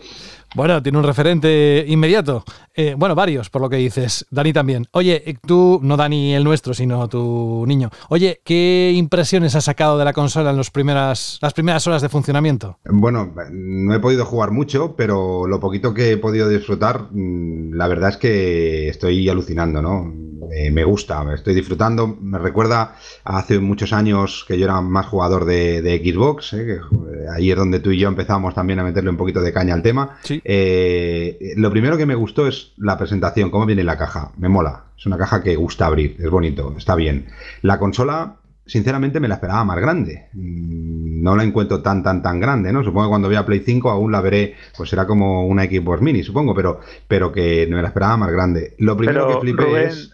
Bueno, 0.55 0.83
tiene 0.83 0.99
un 0.99 1.05
referente 1.05 1.85
inmediato. 1.87 2.45
Eh, 2.75 2.95
bueno, 2.99 3.15
varios, 3.15 3.51
por 3.51 3.63
lo 3.63 3.69
que 3.69 3.77
dices. 3.77 4.27
Dani 4.31 4.53
también. 4.53 4.87
Oye, 4.93 5.23
eh, 5.25 5.37
tú, 5.47 5.79
no 5.83 5.97
Dani 5.97 6.35
el 6.35 6.43
nuestro, 6.43 6.75
sino 6.75 7.09
tu 7.09 7.65
niño. 7.67 7.91
Oye, 8.09 8.41
¿qué 8.45 8.93
impresiones 8.95 9.55
has 9.55 9.65
sacado 9.65 9.97
de 9.97 10.05
la 10.05 10.13
consola 10.13 10.51
en 10.51 10.57
los 10.57 10.71
primeras, 10.71 11.39
las 11.41 11.55
primeras 11.55 11.87
horas 11.87 12.03
de 12.03 12.09
funcionamiento? 12.09 12.79
Bueno, 12.85 13.33
no 13.53 13.95
he 13.95 14.01
podido 14.01 14.25
jugar 14.25 14.51
mucho, 14.51 14.97
pero 14.97 15.47
lo 15.47 15.61
poquito 15.61 15.95
que 15.95 16.13
he 16.13 16.17
podido 16.17 16.49
disfrutar, 16.49 17.09
mm, 17.13 17.75
la 17.75 17.87
verdad 17.87 18.11
es 18.11 18.17
que 18.17 18.89
estoy 18.89 19.29
alucinando, 19.29 19.81
¿no? 19.81 20.31
Eh, 20.53 20.71
me 20.71 20.85
gusta, 20.85 21.23
me 21.23 21.35
estoy 21.35 21.55
disfrutando. 21.55 22.17
Me 22.21 22.39
recuerda 22.39 22.97
hace 23.25 23.59
muchos 23.61 23.93
años 23.93 24.45
que 24.49 24.59
yo 24.59 24.65
era 24.65 24.81
más 24.81 25.07
jugador 25.07 25.45
de, 25.45 26.01
Xbox, 26.03 26.55
ahí 27.35 27.51
es 27.51 27.57
donde 27.57 27.81
tú 27.81 27.91
y 27.91 27.99
yo 27.99 28.09
empezamos 28.09 28.55
también 28.55 28.79
a 28.81 28.85
meterle 28.85 29.11
un 29.11 29.17
poquito 29.17 29.41
de 29.41 29.53
caña 29.53 29.75
al 29.75 29.83
tema. 29.83 30.19
Sí. 30.23 30.40
Eh, 30.45 31.55
lo 31.57 31.71
primero 31.71 31.97
que 31.97 32.07
me 32.07 32.15
gustó 32.15 32.47
es 32.47 32.73
la 32.77 32.99
presentación, 32.99 33.51
cómo 33.51 33.67
viene 33.67 33.85
la 33.85 33.97
caja. 33.97 34.33
Me 34.39 34.49
mola. 34.49 34.85
Es 34.97 35.07
una 35.07 35.17
caja 35.19 35.43
que 35.43 35.57
gusta 35.57 35.87
abrir, 35.87 36.17
es 36.19 36.29
bonito, 36.29 36.75
está 36.77 36.95
bien. 36.95 37.27
La 37.63 37.79
consola, 37.79 38.37
sinceramente, 38.67 39.19
me 39.19 39.29
la 39.29 39.37
esperaba 39.37 39.65
más 39.65 39.79
grande. 39.79 40.29
Mm, 40.35 41.23
no 41.23 41.37
la 41.37 41.45
encuentro 41.45 41.83
tan, 41.83 42.03
tan, 42.03 42.23
tan 42.23 42.39
grande, 42.39 42.73
¿no? 42.73 42.85
Supongo 42.85 43.07
que 43.07 43.11
cuando 43.11 43.29
vea 43.29 43.47
Play 43.47 43.61
5 43.61 43.91
aún 43.91 44.13
la 44.13 44.21
veré, 44.21 44.57
pues 44.77 44.91
será 44.91 45.07
como 45.07 45.47
una 45.47 45.65
Xbox 45.65 46.03
Mini, 46.03 46.23
supongo, 46.23 46.55
pero, 46.55 46.81
pero 47.09 47.33
que 47.33 47.67
me 47.71 47.81
la 47.81 47.89
esperaba 47.89 48.17
más 48.19 48.31
grande. 48.31 48.75
Lo 48.79 48.97
primero 48.97 49.29
que 49.29 49.41
flipé 49.41 49.85
es. 49.85 50.13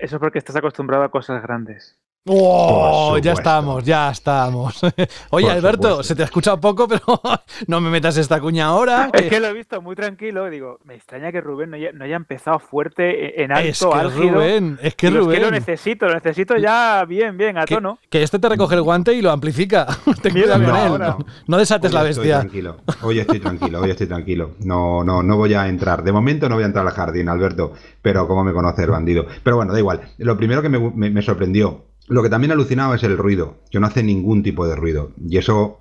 eso 0.00 0.16
es 0.16 0.20
porque 0.20 0.38
estás 0.38 0.56
acostumbrado 0.56 1.02
a 1.02 1.10
cosas 1.10 1.42
grandes. 1.42 1.98
¡Oh! 2.26 3.16
Ya 3.16 3.32
estamos, 3.32 3.82
ya 3.82 4.10
estamos. 4.10 4.78
Oye, 5.30 5.50
Alberto, 5.50 6.02
se 6.02 6.14
te 6.14 6.20
ha 6.20 6.26
escuchado 6.26 6.60
poco, 6.60 6.86
pero 6.86 7.02
no 7.66 7.80
me 7.80 7.88
metas 7.88 8.18
esta 8.18 8.38
cuña 8.38 8.66
ahora. 8.66 9.08
Es 9.14 9.22
que 9.22 9.40
lo 9.40 9.46
he 9.46 9.54
visto 9.54 9.80
muy 9.80 9.96
tranquilo 9.96 10.46
y 10.46 10.50
digo, 10.50 10.78
me 10.84 10.96
extraña 10.96 11.32
que 11.32 11.40
Rubén 11.40 11.70
no 11.70 12.04
haya, 12.04 12.16
empezado 12.16 12.58
fuerte 12.58 13.42
en 13.42 13.52
alto, 13.52 13.68
es 13.68 13.78
que 13.78 14.28
Rubén, 14.28 14.78
es 14.82 14.94
que 14.96 15.10
Rubén. 15.10 15.30
Es 15.30 15.38
que 15.38 15.44
lo 15.44 15.50
necesito, 15.50 16.06
lo 16.08 16.14
necesito 16.14 16.56
ya 16.58 17.06
bien, 17.06 17.38
bien, 17.38 17.56
a 17.56 17.64
tono. 17.64 17.98
Que 18.10 18.22
este 18.22 18.38
te 18.38 18.50
recoge 18.50 18.74
el 18.74 18.82
guante 18.82 19.14
y 19.14 19.22
lo 19.22 19.30
amplifica. 19.30 19.86
Ten 20.22 20.32
cuidado 20.32 20.62
con 20.62 20.76
él. 20.76 21.24
No, 21.46 21.56
desates 21.56 21.90
la 21.90 22.02
bestia. 22.02 22.40
Estoy 22.40 22.50
tranquilo. 22.50 22.76
Hoy 23.00 23.18
estoy 23.18 23.40
tranquilo, 23.40 23.80
hoy 23.80 23.90
estoy 23.90 24.06
tranquilo. 24.06 24.56
No, 24.58 25.02
no, 25.02 25.22
no 25.22 25.36
voy 25.38 25.54
a 25.54 25.66
entrar. 25.68 26.04
De 26.04 26.12
momento 26.12 26.50
no 26.50 26.56
voy 26.56 26.64
a 26.64 26.66
entrar 26.66 26.86
al 26.86 26.92
jardín, 26.92 27.30
Alberto, 27.30 27.72
pero 28.02 28.28
como 28.28 28.44
me 28.44 28.52
conoce 28.52 28.82
el 28.82 28.90
bandido. 28.90 29.24
Pero 29.42 29.56
bueno, 29.56 29.72
da 29.72 29.78
igual. 29.78 30.02
Lo 30.18 30.36
primero 30.36 30.60
que 30.60 30.68
me 30.68 31.22
sorprendió 31.22 31.89
lo 32.10 32.22
que 32.22 32.28
también 32.28 32.50
alucinaba 32.50 32.96
es 32.96 33.04
el 33.04 33.16
ruido, 33.16 33.58
que 33.70 33.78
no 33.78 33.86
hace 33.86 34.02
ningún 34.02 34.42
tipo 34.42 34.66
de 34.66 34.74
ruido. 34.74 35.12
Y 35.24 35.38
eso 35.38 35.78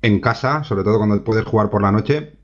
en 0.00 0.20
casa, 0.20 0.62
sobre 0.62 0.84
todo 0.84 0.98
cuando 0.98 1.22
puedes 1.24 1.44
jugar 1.44 1.70
por 1.70 1.82
la 1.82 1.90
noche, 1.90 2.38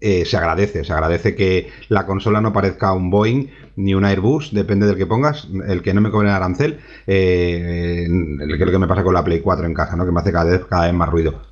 eh, 0.00 0.24
se 0.24 0.36
agradece. 0.36 0.84
Se 0.84 0.92
agradece 0.92 1.34
que 1.34 1.68
la 1.88 2.06
consola 2.06 2.40
no 2.40 2.52
parezca 2.52 2.92
un 2.92 3.10
Boeing 3.10 3.48
ni 3.74 3.94
un 3.94 4.04
Airbus, 4.04 4.54
depende 4.54 4.86
del 4.86 4.96
que 4.96 5.06
pongas. 5.06 5.48
El 5.66 5.82
que 5.82 5.94
no 5.94 6.00
me 6.00 6.12
cobre 6.12 6.28
el 6.28 6.34
arancel, 6.34 6.78
eh, 7.08 8.06
el, 8.06 8.56
que, 8.56 8.78
me 8.78 8.86
pasa 8.86 9.02
con 9.02 9.14
la 9.14 9.24
Play 9.24 9.40
4 9.40 9.66
en 9.66 9.74
casa, 9.74 9.96
¿no? 9.96 10.06
que 10.06 10.12
me 10.12 10.20
hace 10.20 10.30
cada 10.30 10.44
vez, 10.44 10.64
cada 10.66 10.86
vez 10.86 10.94
más 10.94 11.08
ruido. 11.08 11.42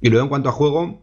Y 0.00 0.08
luego 0.08 0.24
en 0.24 0.28
cuanto 0.30 0.48
a 0.48 0.52
juego, 0.52 1.02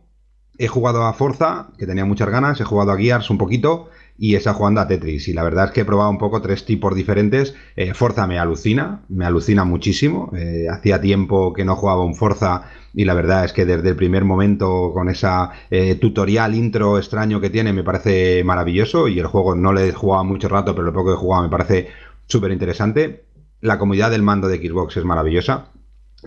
he 0.58 0.68
jugado 0.68 1.06
a 1.06 1.14
Forza, 1.14 1.68
que 1.78 1.86
tenía 1.86 2.04
muchas 2.04 2.30
ganas, 2.30 2.60
he 2.60 2.64
jugado 2.64 2.92
a 2.94 2.98
Gears 2.98 3.30
un 3.30 3.38
poquito 3.38 3.90
y 4.18 4.36
esa 4.36 4.54
jugando 4.54 4.82
a 4.82 4.88
Tetris. 4.88 5.28
Y 5.28 5.34
la 5.34 5.44
verdad 5.44 5.66
es 5.66 5.72
que 5.72 5.82
he 5.82 5.86
probado 5.86 6.10
un 6.10 6.18
poco 6.18 6.42
tres 6.42 6.66
tipos 6.66 6.96
diferentes. 6.96 7.56
Eh, 7.76 7.94
Forza 7.94 8.28
me 8.28 8.40
alucina, 8.40 9.04
me 9.10 9.26
alucina 9.26 9.64
muchísimo. 9.64 10.32
Eh, 10.36 10.68
hacía 10.70 11.00
tiempo 11.00 11.54
que 11.54 11.66
no 11.66 11.76
jugaba 11.76 12.04
un 12.04 12.16
Forza 12.16 12.64
y 12.94 13.06
la 13.06 13.14
verdad 13.14 13.46
es 13.46 13.54
que 13.54 13.66
desde 13.66 13.90
el 13.90 13.96
primer 13.96 14.26
momento 14.26 14.92
con 14.94 15.10
esa 15.10 15.52
eh, 15.70 15.96
tutorial 15.96 16.56
intro 16.56 16.98
extraño 16.98 17.40
que 17.40 17.50
tiene 17.50 17.74
me 17.74 17.84
parece 17.84 18.44
maravilloso 18.44 19.08
y 19.08 19.20
el 19.20 19.28
juego 19.28 19.56
no 19.56 19.72
le 19.72 19.90
he 19.90 19.92
jugado 19.92 20.24
mucho 20.24 20.50
rato, 20.50 20.74
pero 20.74 20.88
lo 20.88 20.94
poco 20.94 21.12
que 21.12 21.16
he 21.16 21.20
jugado 21.20 21.44
me 21.44 21.50
parece 21.50 21.90
súper 22.26 22.52
interesante. 22.52 23.26
La 23.62 23.78
comodidad 23.78 24.12
del 24.12 24.24
mando 24.24 24.48
de 24.48 24.58
Xbox 24.58 24.98
es 24.98 25.06
maravillosa. 25.06 25.72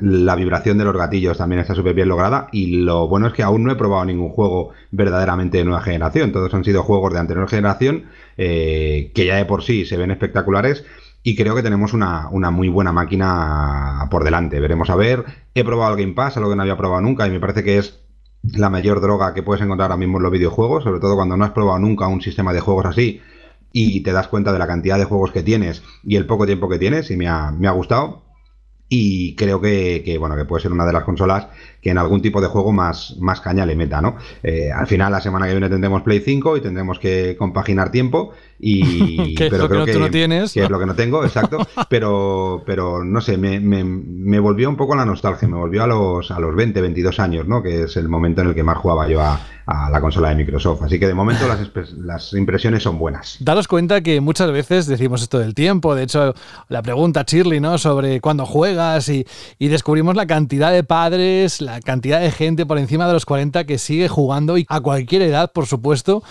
La 0.01 0.34
vibración 0.34 0.78
de 0.78 0.84
los 0.84 0.96
gatillos 0.96 1.36
también 1.36 1.61
está 1.61 1.74
súper 1.74 1.92
bien 1.92 2.09
lograda 2.09 2.48
y 2.53 2.78
lo 2.78 3.07
bueno 3.07 3.26
es 3.26 3.34
que 3.34 3.42
aún 3.42 3.64
no 3.64 3.70
he 3.70 3.76
probado 3.76 4.07
ningún 4.07 4.30
juego 4.30 4.70
verdaderamente 4.90 5.59
de 5.59 5.64
nueva 5.64 5.82
generación. 5.82 6.32
Todos 6.32 6.55
han 6.55 6.64
sido 6.64 6.82
juegos 6.82 7.12
de 7.12 7.18
anterior 7.18 7.46
generación 7.48 8.07
eh, 8.38 9.12
que 9.14 9.26
ya 9.26 9.36
de 9.36 9.44
por 9.44 9.62
sí 9.62 9.84
se 9.84 9.98
ven 9.98 10.11
espectaculares 10.11 10.86
y 11.22 11.36
creo 11.36 11.55
que 11.55 11.62
tenemos 11.62 11.92
una, 11.92 12.30
muy 12.51 12.68
buena 12.70 12.92
máquina 12.92 14.09
por 14.11 14.24
delante. 14.24 14.59
Veremos 14.59 14.88
a 14.88 14.96
ver. 14.96 15.24
He 15.55 15.64
probado 15.64 15.94
el 15.94 16.01
Game 16.01 16.14
Pass, 16.14 16.38
algo 16.38 16.48
que 16.48 16.57
no 16.57 16.62
había 16.62 16.78
probado 16.78 17.03
nunca 17.03 17.26
y 17.26 17.30
me 17.30 17.40
parece 17.40 17.62
que 17.62 17.76
es 17.76 18.01
la 18.42 18.70
mayor 18.70 19.03
droga 19.03 19.34
que 19.34 19.42
puedes 19.42 19.62
encontrar 19.62 19.90
ahora 19.90 19.98
mismo 19.98 20.16
en 20.16 20.22
los 20.22 20.32
videojuegos, 20.32 20.84
sobre 20.84 21.01
todo 21.01 21.14
cuando 21.14 21.36
no 21.36 21.44
has 21.44 21.51
probado 21.51 21.78
nunca 21.78 22.09
un 22.09 22.22
sistema 22.22 22.55
de 22.55 22.61
juegos 22.61 22.86
así 22.86 23.20
y 23.70 24.01
te 24.01 24.12
das 24.12 24.28
cuenta 24.28 24.51
de 24.51 24.59
la 24.59 24.66
cantidad 24.66 24.96
de 24.96 25.05
juegos 25.05 25.30
que 25.30 25.42
tienes 25.42 25.82
y 26.03 26.16
el 26.16 26.24
poco 26.24 26.46
tiempo 26.46 26.70
que 26.70 26.78
tienes 26.78 27.11
y 27.11 27.18
me 27.18 27.28
ha, 27.28 27.51
me 27.51 27.68
ha 27.68 27.72
gustado 27.72 28.30
y 28.93 29.36
creo 29.36 29.61
que, 29.61 30.16
bueno 30.18 30.36
que 30.36 30.45
puede 30.45 30.62
ser 30.62 30.72
una 30.72 30.84
de 30.84 30.93
las 30.93 31.05
consolas 31.05 31.47
que 31.80 31.91
en 31.91 31.97
algún 31.97 32.20
tipo 32.20 32.41
de 32.41 32.49
juego 32.49 32.72
más, 32.72 33.16
más 33.20 33.41
caña 33.41 33.64
le 33.64 33.76
meta, 33.76 34.03
¿no? 34.03 34.16
Eh, 34.43 34.70
al 34.70 34.88
final 34.88 35.12
la 35.12 35.20
semana 35.20 35.47
que 35.47 35.53
viene 35.53 35.70
tendremos 35.70 36.03
Play 36.03 36.20
5 36.20 36.57
y 36.57 36.61
tendremos 36.61 36.99
que 36.99 37.36
compaginar 37.38 37.93
tiempo 37.93 38.32
y 38.61 39.34
que 39.36 39.48
pero 39.48 39.64
es 39.64 39.70
lo 39.70 39.86
que, 39.86 39.98
no 39.98 40.11
tienes 40.11 40.52
que 40.52 40.62
es 40.62 40.70
lo 40.70 40.78
que 40.78 40.86
no 40.86 40.94
tengo, 40.94 41.24
exacto, 41.24 41.66
pero 41.88 42.62
pero 42.66 43.04
no 43.04 43.20
sé, 43.20 43.36
me, 43.36 43.61
me, 43.61 44.38
volvió 44.38 44.68
un 44.68 44.76
poco 44.76 44.94
la 44.94 45.04
nostalgia, 45.04 45.48
me 45.48 45.56
volvió 45.56 45.82
a 45.82 45.86
los 45.86 46.30
a 46.30 46.38
los 46.38 46.54
20, 46.54 46.80
22 46.80 47.20
años, 47.20 47.46
¿no? 47.46 47.62
Que 47.62 47.84
es 47.84 47.96
el 47.96 48.08
momento 48.08 48.42
en 48.42 48.48
el 48.48 48.54
que 48.54 48.62
más 48.62 48.78
jugaba 48.78 49.08
yo 49.08 49.20
a, 49.20 49.40
a 49.70 49.88
la 49.88 50.00
consola 50.00 50.30
de 50.30 50.34
Microsoft. 50.34 50.82
Así 50.82 50.98
que 50.98 51.06
de 51.06 51.14
momento 51.14 51.46
las, 51.46 51.92
las, 51.98 52.32
impresiones 52.32 52.82
son 52.82 52.98
buenas. 52.98 53.36
Daros 53.40 53.68
cuenta 53.68 54.00
que 54.00 54.20
muchas 54.20 54.50
veces 54.50 54.86
decimos 54.86 55.22
esto 55.22 55.38
del 55.38 55.54
tiempo. 55.54 55.94
De 55.94 56.02
hecho, 56.02 56.34
la 56.68 56.82
pregunta 56.82 57.24
Shirley, 57.26 57.61
¿no? 57.61 57.78
Sobre 57.78 58.20
cuándo 58.20 58.46
juegas 58.46 59.08
y, 59.08 59.26
y, 59.58 59.68
descubrimos 59.68 60.16
la 60.16 60.26
cantidad 60.26 60.72
de 60.72 60.82
padres, 60.82 61.61
la 61.61 61.80
cantidad 61.80 62.20
de 62.20 62.32
gente 62.32 62.66
por 62.66 62.78
encima 62.78 63.06
de 63.06 63.12
los 63.12 63.24
40 63.24 63.64
que 63.64 63.78
sigue 63.78 64.08
jugando 64.08 64.58
y 64.58 64.66
a 64.68 64.80
cualquier 64.80 65.22
edad, 65.22 65.52
por 65.52 65.66
supuesto. 65.66 66.24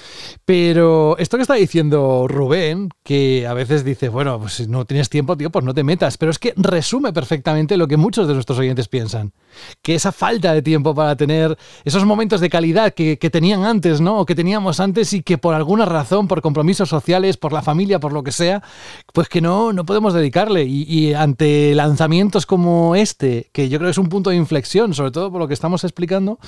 Pero 0.44 1.18
esto 1.18 1.38
que 1.38 1.44
está 1.44 1.54
diciendo 1.54 2.19
Rubén, 2.28 2.90
que 3.04 3.48
a 3.48 3.54
veces 3.54 3.84
dice, 3.84 4.10
bueno, 4.10 4.40
pues 4.40 4.54
si 4.54 4.68
no 4.68 4.86
tienes 4.86 5.10
tiempo, 5.10 5.38
tío, 5.38 5.50
pues 5.50 5.66
no 5.66 5.74
te 5.74 5.84
metas. 5.84 6.18
Pero 6.18 6.32
es 6.32 6.40
que 6.40 6.54
resume 6.58 7.14
perfectamente 7.14 7.78
lo 7.78 7.88
que 7.88 7.98
muchos 7.98 8.28
de 8.28 8.34
nuestros 8.34 8.60
oyentes 8.60 8.88
piensan. 8.88 9.34
Que 9.82 9.96
esa 9.96 10.12
falta 10.12 10.54
de 10.54 10.62
tiempo 10.62 10.94
para 10.96 11.16
tener 11.16 11.58
esos 11.84 12.06
momentos 12.06 12.42
de 12.42 12.50
calidad 12.50 12.94
que, 12.94 13.18
tenían 13.30 13.64
antes, 13.64 14.02
¿no? 14.02 14.20
O 14.20 14.26
que 14.26 14.36
teníamos 14.36 14.80
antes 14.80 15.14
y 15.14 15.22
que 15.22 15.38
por 15.38 15.54
alguna 15.54 15.86
razón, 15.86 16.28
por 16.28 16.42
compromisos 16.42 16.90
sociales, 16.90 17.38
por 17.38 17.54
la 17.54 17.62
familia, 17.62 18.00
por 18.00 18.14
lo 18.14 18.24
que 18.24 18.32
sea, 18.32 18.64
pues 19.14 19.30
que 19.30 19.42
no, 19.42 19.74
no 19.74 19.86
podemos 19.86 20.14
dedicarle. 20.14 20.66
Y, 20.66 21.14
ante 21.14 21.74
lanzamientos 21.76 22.46
como 22.46 22.96
este, 22.96 23.50
que 23.52 23.70
yo 23.70 23.78
creo 23.78 23.88
que 23.88 23.92
es 23.92 23.98
un 23.98 24.10
punto 24.10 24.30
de 24.30 24.36
inflexión, 24.36 24.94
sobre 24.94 25.12
todo 25.12 25.32
por 25.32 25.40
lo 25.40 25.48
que 25.48 25.54
estamos 25.54 25.84
explicando, 25.84 26.40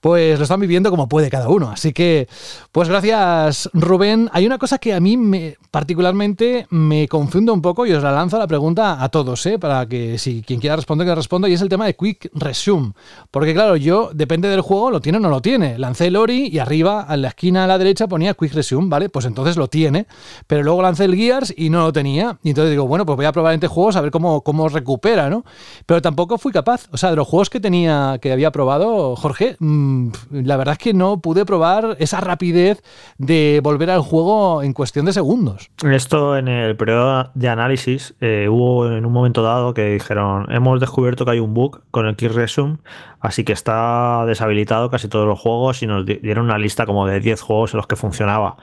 pues 0.00 0.38
lo 0.38 0.44
están 0.44 0.60
viviendo 0.60 0.90
como 0.90 1.08
puede 1.08 1.30
cada 1.30 1.48
uno. 1.48 1.70
Así 1.70 1.92
que, 1.92 2.28
pues 2.72 2.88
gracias, 2.88 3.70
Rubén. 3.72 4.28
Hay 4.32 4.46
una 4.46 4.58
cosa 4.58 4.78
que 4.78 4.94
a 4.94 5.00
mí 5.00 5.16
me, 5.16 5.56
particularmente 5.70 6.66
me 6.70 7.08
confunde 7.08 7.52
un 7.52 7.62
poco 7.62 7.86
y 7.86 7.92
os 7.92 8.02
la 8.02 8.12
lanzo 8.12 8.38
la 8.38 8.46
pregunta 8.46 9.02
a 9.02 9.08
todos, 9.08 9.44
¿eh? 9.46 9.58
Para 9.58 9.86
que 9.86 10.18
si 10.18 10.42
quien 10.42 10.60
quiera 10.60 10.76
responder, 10.76 11.06
que 11.06 11.14
responda, 11.14 11.48
y 11.48 11.54
es 11.54 11.62
el 11.62 11.68
tema 11.68 11.86
de 11.86 11.94
Quick 11.94 12.30
Resume. 12.44 12.92
Porque 13.30 13.54
claro, 13.54 13.76
yo, 13.76 14.10
depende 14.14 14.48
del 14.48 14.60
juego, 14.60 14.90
lo 14.90 15.00
tiene 15.00 15.18
o 15.18 15.20
no 15.20 15.28
lo 15.28 15.40
tiene. 15.40 15.78
Lancé 15.78 16.06
el 16.06 16.16
Ori 16.16 16.48
y 16.48 16.58
arriba, 16.58 17.06
en 17.10 17.22
la 17.22 17.28
esquina 17.28 17.64
a 17.64 17.66
la 17.66 17.78
derecha, 17.78 18.06
ponía 18.06 18.34
Quick 18.34 18.54
Resume, 18.54 18.88
¿vale? 18.88 19.08
Pues 19.08 19.24
entonces 19.24 19.56
lo 19.56 19.68
tiene. 19.68 20.06
Pero 20.46 20.62
luego 20.62 20.82
lancé 20.82 21.04
el 21.06 21.16
Gears 21.16 21.52
y 21.56 21.70
no 21.70 21.82
lo 21.82 21.92
tenía. 21.92 22.38
Y 22.42 22.50
entonces 22.50 22.70
digo, 22.70 22.86
bueno, 22.86 23.06
pues 23.06 23.16
voy 23.16 23.26
a 23.26 23.32
probar 23.32 23.54
este 23.54 23.66
juego 23.66 23.90
a 23.96 24.00
ver 24.00 24.10
cómo, 24.10 24.42
cómo 24.42 24.68
recupera, 24.68 25.28
¿no? 25.30 25.44
Pero 25.86 26.00
tampoco 26.02 26.38
fui 26.38 26.52
capaz. 26.52 26.88
O 26.92 26.96
sea, 26.96 27.10
de 27.10 27.16
los 27.16 27.26
juegos 27.26 27.50
que 27.50 27.60
tenía, 27.60 28.18
que 28.20 28.32
había 28.32 28.52
probado, 28.52 29.16
Jorge, 29.16 29.56
mmm, 29.58 30.08
la 30.30 30.56
verdad 30.56 30.72
es 30.72 30.78
que 30.78 30.94
no 30.94 31.20
pude 31.20 31.44
probar 31.44 31.96
esa 31.98 32.20
rapidez 32.20 32.82
de 33.18 33.60
volver 33.62 33.90
al 33.90 34.00
juego 34.00 34.62
en 34.62 34.72
cuestión 34.72 35.06
de 35.06 35.12
segundos. 35.12 35.70
Esto 35.82 36.36
en 36.36 36.48
el 36.48 36.76
periodo 36.76 37.30
de 37.34 37.48
análisis 37.48 38.14
eh, 38.20 38.48
hubo 38.50 38.90
en 38.90 39.06
un 39.06 39.12
momento 39.12 39.42
dado 39.42 39.74
que 39.74 39.84
dijeron, 39.94 40.46
hemos 40.50 40.80
descubierto 40.80 41.24
que 41.24 41.32
hay 41.32 41.40
un 41.40 41.54
bug 41.54 41.82
con 41.90 42.06
el 42.06 42.16
Quick 42.16 42.33
Resume, 42.34 42.78
así 43.20 43.44
que 43.44 43.52
está 43.52 44.24
deshabilitado 44.26 44.90
casi 44.90 45.08
todos 45.08 45.26
los 45.26 45.40
juegos 45.40 45.82
y 45.82 45.86
nos 45.86 46.04
dieron 46.06 46.46
una 46.46 46.58
lista 46.58 46.86
como 46.86 47.06
de 47.06 47.20
10 47.20 47.40
juegos 47.40 47.74
en 47.74 47.78
los 47.78 47.86
que 47.86 47.96
funcionaba. 47.96 48.56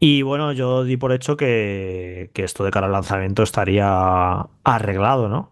Y 0.00 0.22
bueno, 0.22 0.52
yo 0.52 0.84
di 0.84 0.96
por 0.96 1.12
hecho 1.12 1.36
que, 1.36 2.30
que 2.34 2.44
esto 2.44 2.64
de 2.64 2.70
cara 2.70 2.86
al 2.86 2.92
lanzamiento 2.92 3.42
estaría 3.42 4.46
arreglado, 4.64 5.28
¿no? 5.28 5.50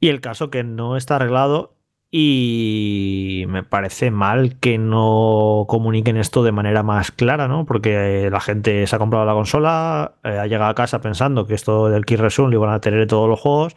Y 0.00 0.08
el 0.08 0.20
caso 0.20 0.50
que 0.50 0.64
no 0.64 0.96
está 0.96 1.16
arreglado 1.16 1.76
y 2.10 3.44
me 3.48 3.62
parece 3.62 4.10
mal 4.10 4.58
que 4.58 4.78
no 4.78 5.66
comuniquen 5.68 6.16
esto 6.16 6.42
de 6.44 6.52
manera 6.52 6.82
más 6.82 7.10
clara, 7.10 7.48
¿no? 7.48 7.66
Porque 7.66 8.28
la 8.30 8.40
gente 8.40 8.86
se 8.86 8.96
ha 8.96 8.98
comprado 8.98 9.26
la 9.26 9.34
consola, 9.34 10.14
eh, 10.24 10.38
ha 10.38 10.46
llegado 10.46 10.70
a 10.70 10.74
casa 10.74 11.00
pensando 11.00 11.46
que 11.46 11.54
esto 11.54 11.88
del 11.88 12.06
Key 12.06 12.16
Resume 12.16 12.50
lo 12.50 12.56
iban 12.56 12.70
a 12.72 12.80
tener 12.80 13.06
todos 13.06 13.28
los 13.28 13.40
juegos 13.40 13.74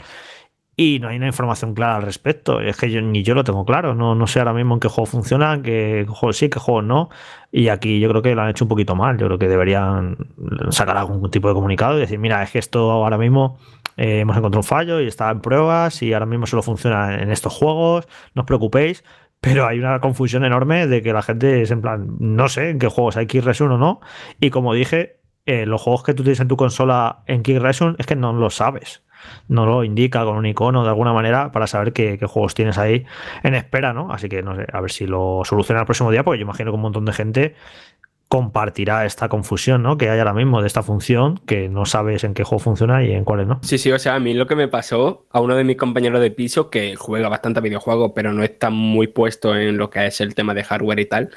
y 0.82 0.98
no 1.00 1.10
hay 1.10 1.18
una 1.18 1.28
información 1.28 1.74
clara 1.74 1.98
al 1.98 2.04
respecto. 2.04 2.62
Es 2.62 2.78
que 2.78 2.90
yo, 2.90 3.02
ni 3.02 3.22
yo 3.22 3.36
lo 3.36 3.44
tengo 3.44 3.66
claro. 3.66 3.96
No, 3.96 4.16
no 4.16 4.28
sé 4.28 4.40
ahora 4.40 4.54
mismo 4.54 4.76
en 4.76 4.80
qué 4.80 4.88
juego 4.88 5.08
funciona, 5.08 5.62
qué 5.62 6.06
juego 6.08 6.32
sí, 6.32 6.48
qué 6.48 6.58
juego 6.58 6.82
no. 6.82 7.10
Y 7.52 7.68
aquí 7.68 8.00
yo 8.00 8.08
creo 8.08 8.22
que 8.22 8.34
lo 8.34 8.44
han 8.44 8.50
hecho 8.50 8.64
un 8.64 8.70
poquito 8.70 8.96
mal. 8.96 9.18
Yo 9.18 9.26
creo 9.26 9.38
que 9.38 9.50
deberían 9.50 10.16
sacar 10.70 10.96
algún 10.96 11.30
tipo 11.32 11.50
de 11.50 11.54
comunicado 11.54 11.98
y 11.98 12.00
decir, 12.00 12.18
mira, 12.18 12.42
es 12.44 12.52
que 12.52 12.60
esto 12.60 12.92
ahora 12.92 13.18
mismo 13.18 13.58
eh, 13.98 14.22
hemos 14.22 14.38
encontrado 14.38 14.62
un 14.62 14.64
fallo 14.64 15.02
y 15.02 15.08
está 15.08 15.30
en 15.32 15.42
pruebas 15.42 16.02
y 16.02 16.14
ahora 16.14 16.26
mismo 16.26 16.46
solo 16.48 16.64
funciona 16.64 17.22
en 17.22 17.30
estos 17.30 17.52
juegos, 17.52 18.08
no 18.34 18.44
os 18.44 18.46
preocupéis, 18.46 19.04
pero 19.42 19.68
hay 19.68 19.80
una 19.80 20.00
confusión 20.00 20.46
enorme 20.46 20.88
de 20.88 21.02
que 21.02 21.12
la 21.12 21.22
gente 21.22 21.62
es 21.62 21.72
en 21.72 21.82
plan, 21.82 22.16
no 22.20 22.48
sé 22.48 22.70
en 22.70 22.80
qué 22.80 22.88
juegos 22.88 23.18
hay 23.18 23.28
Kick 23.28 23.44
Resume 23.44 23.74
o 23.74 23.78
no, 23.78 24.00
y 24.40 24.50
como 24.50 24.74
dije, 24.74 25.20
eh, 25.46 25.66
los 25.66 25.82
juegos 25.82 26.04
que 26.04 26.14
tú 26.14 26.24
tienes 26.24 26.40
en 26.40 26.48
tu 26.48 26.56
consola 26.56 27.24
en 27.26 27.44
Kick 27.44 27.58
Resume 27.58 27.96
es 27.98 28.06
que 28.06 28.16
no 28.16 28.32
lo 28.32 28.50
sabes. 28.50 29.04
No 29.48 29.66
lo 29.66 29.84
indica 29.84 30.24
con 30.24 30.38
un 30.38 30.46
icono 30.46 30.84
de 30.84 30.90
alguna 30.90 31.14
manera 31.14 31.52
para 31.52 31.68
saber 31.68 31.94
qué, 31.94 32.18
juegos 32.26 32.54
tienes 32.54 32.78
ahí 32.78 33.06
en 33.44 33.56
espera, 33.56 33.94
¿no? 33.94 34.12
Así 34.12 34.30
que 34.30 34.42
no 34.42 34.56
sé, 34.56 34.66
a 34.72 34.82
ver 34.82 34.92
si 34.92 35.06
lo 35.06 35.42
soluciona 35.44 35.82
el 35.82 35.86
próximo 35.86 36.12
día, 36.12 36.24
porque 36.24 36.40
yo 36.40 36.44
imagino 36.44 36.72
que 36.72 36.76
un 36.76 36.82
montón 36.82 37.06
de 37.06 37.14
gente 37.14 37.56
compartirá 38.30 39.06
esta 39.08 39.28
confusión 39.28 39.82
¿no? 39.82 39.98
que 39.98 40.08
hay 40.08 40.20
ahora 40.20 40.36
mismo 40.36 40.62
de 40.62 40.68
esta 40.68 40.84
función 40.84 41.40
que 41.48 41.68
no 41.68 41.88
sabes 41.88 42.24
en 42.24 42.36
qué 42.36 42.44
juego 42.44 42.60
funciona 42.60 43.04
y 43.04 43.12
en 43.12 43.26
cuáles 43.26 43.48
no. 43.48 43.60
Sí, 43.64 43.80
sí, 43.80 43.92
o 43.92 43.98
sea, 43.98 44.16
a 44.16 44.20
mí 44.20 44.36
lo 44.36 44.46
que 44.46 44.56
me 44.56 44.68
pasó 44.68 45.26
a 45.32 45.42
uno 45.42 45.56
de 45.56 45.64
mis 45.64 45.78
compañeros 45.78 46.22
de 46.22 46.30
piso 46.30 46.70
que 46.70 46.96
juega 46.96 47.28
bastante 47.28 47.60
videojuegos 47.60 48.12
pero 48.14 48.32
no 48.32 48.44
está 48.44 48.70
muy 48.70 49.08
puesto 49.08 49.58
en 49.58 49.78
lo 49.78 49.90
que 49.90 50.06
es 50.06 50.22
el 50.22 50.36
tema 50.36 50.54
de 50.54 50.64
hardware 50.64 51.00
y 51.00 51.06
tal, 51.08 51.32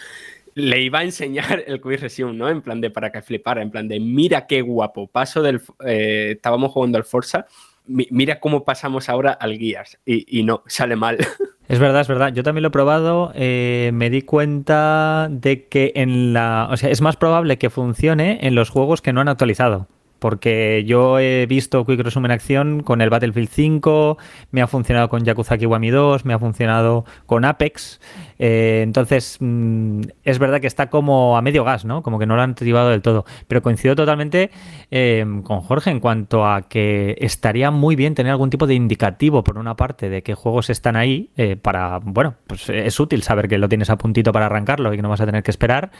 le 0.54 0.82
iba 0.82 0.98
a 0.98 1.02
enseñar 1.02 1.64
el 1.66 1.80
Quick 1.80 2.00
Resume, 2.00 2.34
¿no? 2.34 2.50
En 2.50 2.60
plan 2.60 2.80
de 2.82 2.90
para 2.90 3.10
que 3.10 3.22
flipara, 3.22 3.62
en 3.62 3.70
plan 3.70 3.88
de 3.88 3.98
mira 3.98 4.46
qué 4.46 4.60
guapo, 4.60 5.06
paso 5.06 5.42
del... 5.42 5.62
Eh, 5.86 6.32
estábamos 6.36 6.72
jugando 6.72 6.98
al 6.98 7.04
Forza 7.04 7.46
mira 7.86 8.40
cómo 8.40 8.64
pasamos 8.64 9.08
ahora 9.08 9.32
al 9.32 9.58
guías 9.58 9.98
y, 10.04 10.42
no, 10.42 10.62
sale 10.66 10.96
mal. 10.96 11.18
Es 11.68 11.78
verdad, 11.78 12.02
es 12.02 12.08
verdad. 12.08 12.34
Yo 12.34 12.42
también 12.42 12.62
lo 12.62 12.68
he 12.68 12.72
probado. 12.72 13.32
Eh, 13.34 13.92
me 13.94 14.10
di 14.10 14.22
cuenta 14.22 15.28
de 15.30 15.68
que 15.68 15.92
en 15.94 16.34
la. 16.34 16.68
O 16.70 16.76
sea, 16.76 16.90
es 16.90 17.00
más 17.00 17.16
probable 17.16 17.56
que 17.56 17.70
funcione 17.70 18.40
en 18.42 18.54
los 18.54 18.68
juegos 18.68 19.00
que 19.00 19.14
no 19.14 19.22
han 19.22 19.28
actualizado 19.28 19.88
porque 20.22 20.84
yo 20.86 21.18
he 21.18 21.46
visto 21.46 21.84
Quick 21.84 21.98
Resume 21.98 22.28
en 22.28 22.30
acción 22.30 22.82
con 22.84 23.00
el 23.00 23.10
Battlefield 23.10 23.48
5, 23.48 24.18
me 24.52 24.62
ha 24.62 24.68
funcionado 24.68 25.08
con 25.08 25.24
Yakuza 25.24 25.58
Kiwami 25.58 25.90
2, 25.90 26.24
me 26.24 26.32
ha 26.32 26.38
funcionado 26.38 27.04
con 27.26 27.44
Apex. 27.44 28.00
Eh, 28.38 28.82
entonces, 28.84 29.38
mm, 29.40 30.02
es 30.22 30.38
verdad 30.38 30.60
que 30.60 30.68
está 30.68 30.90
como 30.90 31.36
a 31.36 31.42
medio 31.42 31.64
gas, 31.64 31.84
¿no? 31.84 32.04
Como 32.04 32.20
que 32.20 32.26
no 32.26 32.36
lo 32.36 32.42
han 32.42 32.50
activado 32.50 32.90
del 32.90 33.02
todo. 33.02 33.24
Pero 33.48 33.62
coincido 33.62 33.96
totalmente 33.96 34.52
eh, 34.92 35.26
con 35.42 35.60
Jorge 35.60 35.90
en 35.90 35.98
cuanto 35.98 36.46
a 36.46 36.62
que 36.62 37.16
estaría 37.18 37.72
muy 37.72 37.96
bien 37.96 38.14
tener 38.14 38.30
algún 38.30 38.50
tipo 38.50 38.68
de 38.68 38.74
indicativo, 38.74 39.42
por 39.42 39.58
una 39.58 39.74
parte, 39.74 40.08
de 40.08 40.22
qué 40.22 40.34
juegos 40.34 40.70
están 40.70 40.94
ahí 40.94 41.30
eh, 41.36 41.56
para, 41.56 41.98
bueno, 41.98 42.36
pues 42.46 42.68
es 42.68 43.00
útil 43.00 43.24
saber 43.24 43.48
que 43.48 43.58
lo 43.58 43.68
tienes 43.68 43.90
a 43.90 43.98
puntito 43.98 44.30
para 44.30 44.46
arrancarlo 44.46 44.94
y 44.94 44.96
que 44.96 45.02
no 45.02 45.08
vas 45.08 45.20
a 45.20 45.26
tener 45.26 45.42
que 45.42 45.50
esperar. 45.50 45.90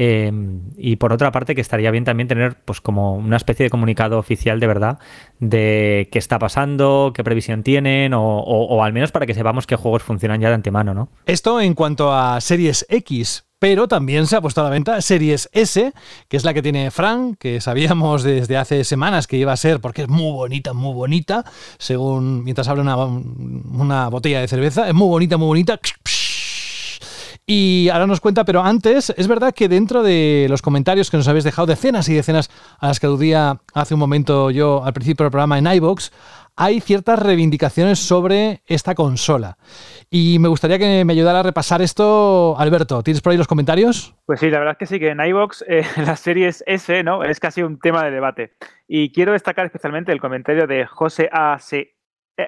Y 0.00 0.94
por 0.96 1.12
otra 1.12 1.32
parte, 1.32 1.56
que 1.56 1.60
estaría 1.60 1.90
bien 1.90 2.04
también 2.04 2.28
tener 2.28 2.54
pues 2.64 2.80
como 2.80 3.16
una 3.16 3.36
especie 3.36 3.57
de 3.64 3.70
comunicado 3.70 4.18
oficial 4.18 4.60
de 4.60 4.66
verdad 4.66 4.98
de 5.38 6.08
qué 6.10 6.18
está 6.18 6.38
pasando, 6.38 7.12
qué 7.14 7.22
previsión 7.22 7.62
tienen, 7.62 8.12
o, 8.14 8.82
al 8.82 8.92
menos 8.92 9.12
para 9.12 9.26
que 9.26 9.34
sepamos 9.34 9.66
qué 9.66 9.76
juegos 9.76 10.02
funcionan 10.02 10.40
ya 10.40 10.48
de 10.48 10.54
antemano, 10.54 10.94
¿no? 10.94 11.08
Esto 11.26 11.60
en 11.60 11.74
cuanto 11.74 12.12
a 12.12 12.40
Series 12.40 12.86
X. 12.88 13.44
Pero 13.60 13.88
también 13.88 14.28
se 14.28 14.36
ha 14.36 14.40
puesto 14.40 14.60
a 14.60 14.64
la 14.64 14.70
venta 14.70 15.00
Series 15.00 15.48
S, 15.52 15.92
que 16.28 16.36
es 16.36 16.44
la 16.44 16.54
que 16.54 16.62
tiene 16.62 16.92
Frank, 16.92 17.38
que 17.40 17.60
sabíamos 17.60 18.22
desde 18.22 18.56
hace 18.56 18.84
semanas 18.84 19.26
que 19.26 19.36
iba 19.36 19.52
a 19.52 19.56
ser, 19.56 19.80
porque 19.80 20.02
es 20.02 20.08
muy 20.08 20.30
bonita, 20.30 20.74
muy 20.74 20.94
bonita, 20.94 21.44
según 21.76 22.44
mientras 22.44 22.68
habla 22.68 22.82
una, 22.82 22.96
una 22.96 24.08
botella 24.10 24.40
de 24.40 24.46
cerveza, 24.46 24.86
es 24.86 24.94
muy 24.94 25.08
bonita, 25.08 25.36
muy 25.38 25.48
bonita. 25.48 25.80
Y 27.50 27.88
ahora 27.88 28.06
nos 28.06 28.20
cuenta, 28.20 28.44
pero 28.44 28.62
antes, 28.62 29.08
es 29.16 29.26
verdad 29.26 29.54
que 29.54 29.70
dentro 29.70 30.02
de 30.02 30.48
los 30.50 30.60
comentarios 30.60 31.10
que 31.10 31.16
nos 31.16 31.28
habéis 31.28 31.44
dejado, 31.44 31.64
decenas 31.64 32.06
y 32.10 32.14
decenas 32.14 32.50
a 32.78 32.88
las 32.88 33.00
que 33.00 33.06
aludía 33.06 33.62
hace 33.72 33.94
un 33.94 34.00
momento 34.00 34.50
yo 34.50 34.84
al 34.84 34.92
principio 34.92 35.24
del 35.24 35.30
programa 35.30 35.56
en 35.56 35.66
iBox, 35.66 36.12
hay 36.56 36.82
ciertas 36.82 37.18
reivindicaciones 37.18 38.00
sobre 38.00 38.60
esta 38.66 38.94
consola. 38.94 39.56
Y 40.10 40.38
me 40.40 40.48
gustaría 40.48 40.78
que 40.78 41.06
me 41.06 41.14
ayudara 41.14 41.40
a 41.40 41.42
repasar 41.42 41.80
esto, 41.80 42.54
Alberto. 42.58 43.02
¿Tienes 43.02 43.22
por 43.22 43.30
ahí 43.30 43.38
los 43.38 43.48
comentarios? 43.48 44.14
Pues 44.26 44.40
sí, 44.40 44.50
la 44.50 44.58
verdad 44.58 44.72
es 44.72 44.78
que 44.78 44.86
sí, 44.86 45.00
que 45.00 45.08
en 45.08 45.18
iBox 45.18 45.64
eh, 45.68 45.86
la 46.04 46.16
serie 46.16 46.48
S 46.48 47.02
¿no? 47.02 47.24
es 47.24 47.40
casi 47.40 47.62
un 47.62 47.78
tema 47.78 48.04
de 48.04 48.10
debate. 48.10 48.52
Y 48.86 49.10
quiero 49.10 49.32
destacar 49.32 49.64
especialmente 49.64 50.12
el 50.12 50.20
comentario 50.20 50.66
de 50.66 50.84
José 50.84 51.30
A.C. 51.32 51.94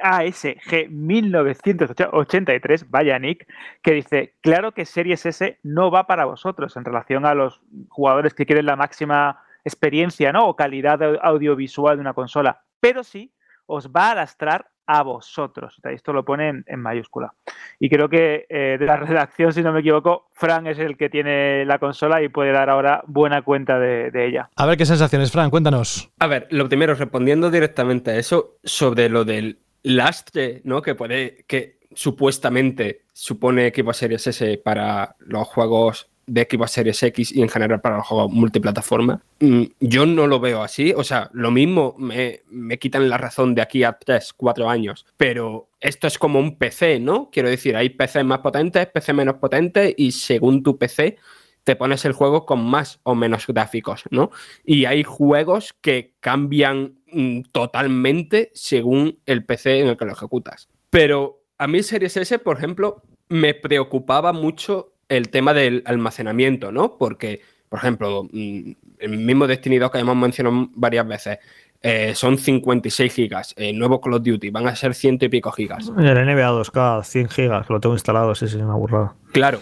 ASG 0.03 0.91
1983, 0.91 2.91
vaya 2.91 3.19
Nick, 3.19 3.47
que 3.83 3.93
dice, 3.93 4.35
claro 4.41 4.73
que 4.73 4.85
Series 4.85 5.27
S 5.27 5.59
no 5.63 5.91
va 5.91 6.07
para 6.07 6.25
vosotros 6.25 6.77
en 6.77 6.85
relación 6.85 7.27
a 7.27 7.35
los 7.35 7.61
jugadores 7.89 8.35
que 8.35 8.47
quieren 8.47 8.67
la 8.67 8.77
máxima 8.77 9.43
experiencia 9.65 10.33
¿no? 10.33 10.49
o 10.49 10.57
calidad 10.57 11.01
audiovisual 11.23 11.97
de 11.97 12.01
una 12.01 12.15
consola, 12.15 12.63
pero 12.81 13.05
sí 13.05 13.33
os 13.67 13.91
va 13.91 14.09
a 14.09 14.11
arrastrar 14.13 14.69
a 14.87 15.05
vosotros. 15.05 15.77
Esto 15.85 16.13
lo 16.13 16.25
pone 16.25 16.65
en, 16.67 16.81
mayúscula. 16.81 17.33
Y 17.79 17.89
creo 17.89 18.09
que 18.09 18.47
eh, 18.49 18.77
de 18.79 18.87
la 18.87 18.97
redacción, 18.97 19.53
si 19.53 19.63
no 19.63 19.73
me 19.73 19.81
equivoco, 19.81 20.27
Fran 20.33 20.67
es 20.67 20.81
el 20.81 20.97
que 20.97 21.09
tiene 21.09 21.65
la 21.65 21.79
consola 21.79 22.21
y 22.23 22.29
puede 22.29 22.51
dar 22.51 22.71
ahora 22.71 23.05
buena 23.07 23.43
cuenta 23.43 23.79
de, 23.79 24.11
de, 24.11 24.27
ella. 24.27 24.51
A 24.57 24.67
ver 24.67 24.77
qué 24.77 24.87
sensaciones, 24.87 25.31
Fran, 25.31 25.51
cuéntanos. 25.51 26.11
A 26.19 26.27
ver, 26.27 26.49
lo 26.51 26.69
primero, 26.69 26.95
respondiendo 26.95 27.53
directamente 27.53 28.11
a 28.11 28.17
eso, 28.17 28.57
sobre 28.65 29.09
lo 29.09 29.25
del 29.25 29.61
lastre, 29.83 30.61
¿no? 30.65 30.83
Que 30.83 30.95
puede, 30.95 31.45
que 31.47 31.79
supuestamente 31.95 33.03
supone 33.13 33.73
que 33.73 33.83
va 33.83 33.91
a 33.91 33.95
ser 33.95 34.13
ese 34.13 34.59
para 34.59 35.17
los 35.19 35.47
juegos 35.49 36.11
de 36.27 36.47
Xbox 36.49 36.71
Series 36.71 37.03
X 37.03 37.33
y 37.35 37.43
en 37.43 37.49
general 37.49 37.81
para 37.81 37.97
los 37.97 38.07
juegos 38.07 38.31
multiplataforma. 38.31 39.21
Mm, 39.41 39.65
yo 39.81 40.07
no 40.07 40.29
lo 40.29 40.39
veo 40.39 40.63
así. 40.63 40.93
O 40.97 41.03
sea, 41.03 41.29
lo 41.33 41.51
mismo 41.51 41.97
me, 41.99 42.43
me 42.49 42.79
quitan 42.79 43.09
la 43.09 43.19
razón 43.19 43.55
de 43.55 43.63
aquí 43.63 43.83
a 43.83 43.95
3, 43.95 44.35
4 44.35 44.71
años, 44.71 45.07
pero 45.17 45.69
esto 45.81 46.07
es 46.07 46.19
como 46.19 46.39
un 46.39 46.57
PC, 46.57 47.01
¿no? 47.01 47.31
Quiero 47.33 47.49
decir, 47.49 47.77
hay 47.77 47.91
PC 47.91 48.23
más 48.23 48.39
potentes, 48.39 48.87
PC 48.87 49.13
menos 49.13 49.37
potentes 49.37 49.93
y 49.97 50.13
según 50.13 50.63
tu 50.63 50.79
PC 50.79 51.17
te 51.65 51.77
pones 51.77 52.05
el 52.05 52.13
juego 52.13 52.47
con 52.47 52.65
más 52.65 53.01
o 53.03 53.15
menos 53.15 53.47
gráficos, 53.47 54.05
¿no? 54.11 54.31
Y 54.65 54.85
hay 54.85 55.03
juegos 55.03 55.75
que 55.81 56.15
cambian 56.21 56.95
mm, 57.13 57.43
totalmente 57.53 58.51
según 58.55 59.19
el 59.27 59.45
PC 59.45 59.81
en 59.81 59.89
el 59.89 59.97
que 59.97 60.05
lo 60.05 60.13
ejecutas. 60.13 60.69
Pero 60.91 61.43
a 61.59 61.67
mí 61.67 61.83
Series 61.83 62.17
S, 62.17 62.39
por 62.39 62.57
ejemplo, 62.57 63.03
me 63.29 63.55
preocupaba 63.55 64.33
mucho 64.33 64.95
el 65.09 65.29
tema 65.31 65.53
del 65.55 65.83
almacenamiento, 65.87 66.73
¿no? 66.73 66.97
Porque, 66.97 67.41
por 67.69 67.79
ejemplo, 67.79 68.25
mm, 68.31 68.73
el 68.99 69.19
mismo 69.19 69.47
Destiny 69.47 69.79
2 69.79 69.91
que 69.91 69.99
hemos 69.99 70.17
mencionado 70.17 70.69
varias 70.75 71.07
veces, 71.07 71.39
eh, 71.83 72.15
son 72.15 72.37
56 72.37 73.13
gigas. 73.13 73.55
El 73.57 73.79
nuevo 73.79 74.01
Call 74.01 74.15
of 74.15 74.23
Duty 74.23 74.51
van 74.51 74.69
a 74.69 74.77
ser 74.77 74.95
ciento 74.95 75.25
y 75.25 75.29
pico 75.31 75.51
gigas. 75.51 75.91
El 75.99 76.27
NBA 76.27 76.51
2K, 76.51 77.03
100 77.03 77.29
gigas, 77.31 77.71
lo 77.71 77.81
tengo 77.81 77.95
instalado, 77.95 78.35
sí, 78.35 78.49
sí, 78.49 78.57
una 78.57 78.75
burrada. 78.75 79.15
Claro, 79.33 79.61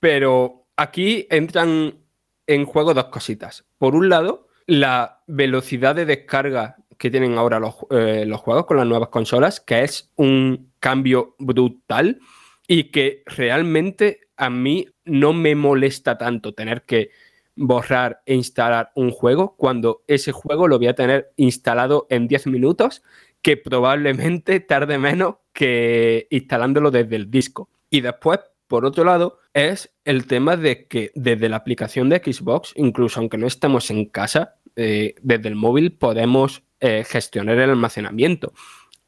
pero 0.00 0.57
aquí 0.78 1.26
entran 1.28 1.98
en 2.46 2.64
juego 2.64 2.94
dos 2.94 3.06
cositas. 3.06 3.66
Por 3.76 3.94
un 3.94 4.08
lado, 4.08 4.48
la 4.66 5.22
velocidad 5.26 5.94
de 5.94 6.06
descarga 6.06 6.76
que 6.96 7.10
tienen 7.10 7.36
ahora 7.36 7.60
los, 7.60 7.74
eh, 7.90 8.24
los 8.26 8.40
juegos 8.40 8.64
con 8.64 8.78
las 8.78 8.86
nuevas 8.86 9.08
consolas, 9.08 9.60
que 9.60 9.82
es 9.82 10.10
un 10.16 10.72
cambio 10.80 11.34
brutal 11.38 12.20
y 12.66 12.84
que 12.84 13.22
realmente 13.26 14.20
a 14.36 14.50
mí 14.50 14.86
no 15.04 15.32
me 15.32 15.54
molesta 15.54 16.16
tanto 16.16 16.54
tener 16.54 16.82
que 16.82 17.10
borrar 17.56 18.22
e 18.24 18.34
instalar 18.34 18.92
un 18.94 19.10
juego 19.10 19.56
cuando 19.56 20.04
ese 20.06 20.30
juego 20.30 20.68
lo 20.68 20.78
voy 20.78 20.86
a 20.86 20.94
tener 20.94 21.32
instalado 21.36 22.06
en 22.08 22.28
10 22.28 22.46
minutos, 22.46 23.02
que 23.42 23.56
probablemente 23.56 24.60
tarde 24.60 24.98
menos 24.98 25.36
que 25.52 26.28
instalándolo 26.30 26.92
desde 26.92 27.16
el 27.16 27.30
disco. 27.30 27.68
Y 27.90 28.00
después, 28.00 28.40
por 28.68 28.84
otro 28.84 29.04
lado, 29.04 29.40
es 29.54 29.90
el 30.04 30.26
tema 30.26 30.56
de 30.56 30.86
que 30.86 31.10
desde 31.14 31.48
la 31.48 31.56
aplicación 31.56 32.08
de 32.08 32.18
Xbox, 32.18 32.72
incluso 32.76 33.18
aunque 33.18 33.38
no 33.38 33.46
estemos 33.46 33.90
en 33.90 34.04
casa, 34.04 34.56
eh, 34.76 35.14
desde 35.22 35.48
el 35.48 35.56
móvil 35.56 35.92
podemos 35.92 36.62
eh, 36.80 37.02
gestionar 37.04 37.58
el 37.58 37.70
almacenamiento. 37.70 38.52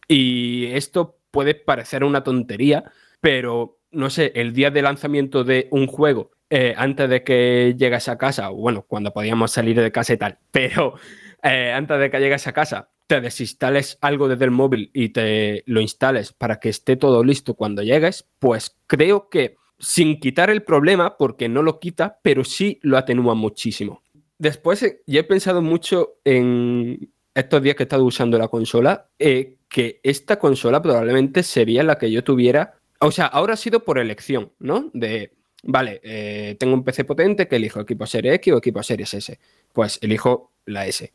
Y 0.08 0.66
esto 0.72 1.18
puede 1.30 1.54
parecer 1.54 2.02
una 2.02 2.24
tontería, 2.24 2.84
pero 3.20 3.78
no 3.92 4.10
sé, 4.10 4.32
el 4.34 4.52
día 4.52 4.70
de 4.70 4.82
lanzamiento 4.82 5.44
de 5.44 5.68
un 5.70 5.86
juego, 5.86 6.32
eh, 6.48 6.74
antes 6.76 7.08
de 7.08 7.22
que 7.22 7.76
llegues 7.78 8.08
a 8.08 8.18
casa, 8.18 8.48
bueno, 8.48 8.82
cuando 8.82 9.12
podíamos 9.12 9.52
salir 9.52 9.80
de 9.80 9.92
casa 9.92 10.14
y 10.14 10.16
tal, 10.16 10.38
pero 10.50 10.94
antes 11.42 11.98
de 11.98 12.10
que 12.10 12.18
llegues 12.18 12.46
a 12.46 12.52
casa, 12.52 12.88
te 13.10 13.20
desinstales 13.20 13.98
algo 14.00 14.28
desde 14.28 14.44
el 14.44 14.50
móvil 14.52 14.90
y 14.94 15.08
te 15.08 15.64
lo 15.66 15.80
instales 15.80 16.32
para 16.32 16.60
que 16.60 16.68
esté 16.68 16.96
todo 16.96 17.24
listo 17.24 17.54
cuando 17.54 17.82
llegues, 17.82 18.28
pues 18.38 18.76
creo 18.86 19.28
que 19.28 19.56
sin 19.78 20.20
quitar 20.20 20.50
el 20.50 20.62
problema, 20.62 21.16
porque 21.16 21.48
no 21.48 21.62
lo 21.62 21.80
quita, 21.80 22.18
pero 22.22 22.44
sí 22.44 22.78
lo 22.82 22.96
atenúa 22.96 23.34
muchísimo. 23.34 24.02
Después, 24.38 24.82
eh, 24.82 25.02
ya 25.06 25.20
he 25.20 25.24
pensado 25.24 25.62
mucho 25.62 26.18
en 26.24 27.12
estos 27.34 27.62
días 27.62 27.76
que 27.76 27.82
he 27.82 27.84
estado 27.84 28.04
usando 28.04 28.38
la 28.38 28.48
consola, 28.48 29.08
que 29.18 30.00
esta 30.02 30.38
consola 30.38 30.82
probablemente 30.82 31.42
sería 31.42 31.82
la 31.82 31.96
que 31.96 32.10
yo 32.10 32.22
tuviera 32.22 32.80
o 33.00 33.10
sea, 33.10 33.26
ahora 33.26 33.54
ha 33.54 33.56
sido 33.56 33.82
por 33.82 33.98
elección, 33.98 34.52
¿no? 34.58 34.90
De, 34.92 35.32
vale, 35.62 36.00
eh, 36.04 36.56
tengo 36.58 36.74
un 36.74 36.84
PC 36.84 37.04
potente 37.04 37.48
que 37.48 37.56
elijo 37.56 37.80
equipo 37.80 38.06
Series 38.06 38.34
X 38.34 38.52
o 38.52 38.58
equipo 38.58 38.82
Series 38.82 39.14
S. 39.14 39.38
Pues 39.72 39.98
elijo 40.02 40.52
la 40.66 40.86
S. 40.86 41.12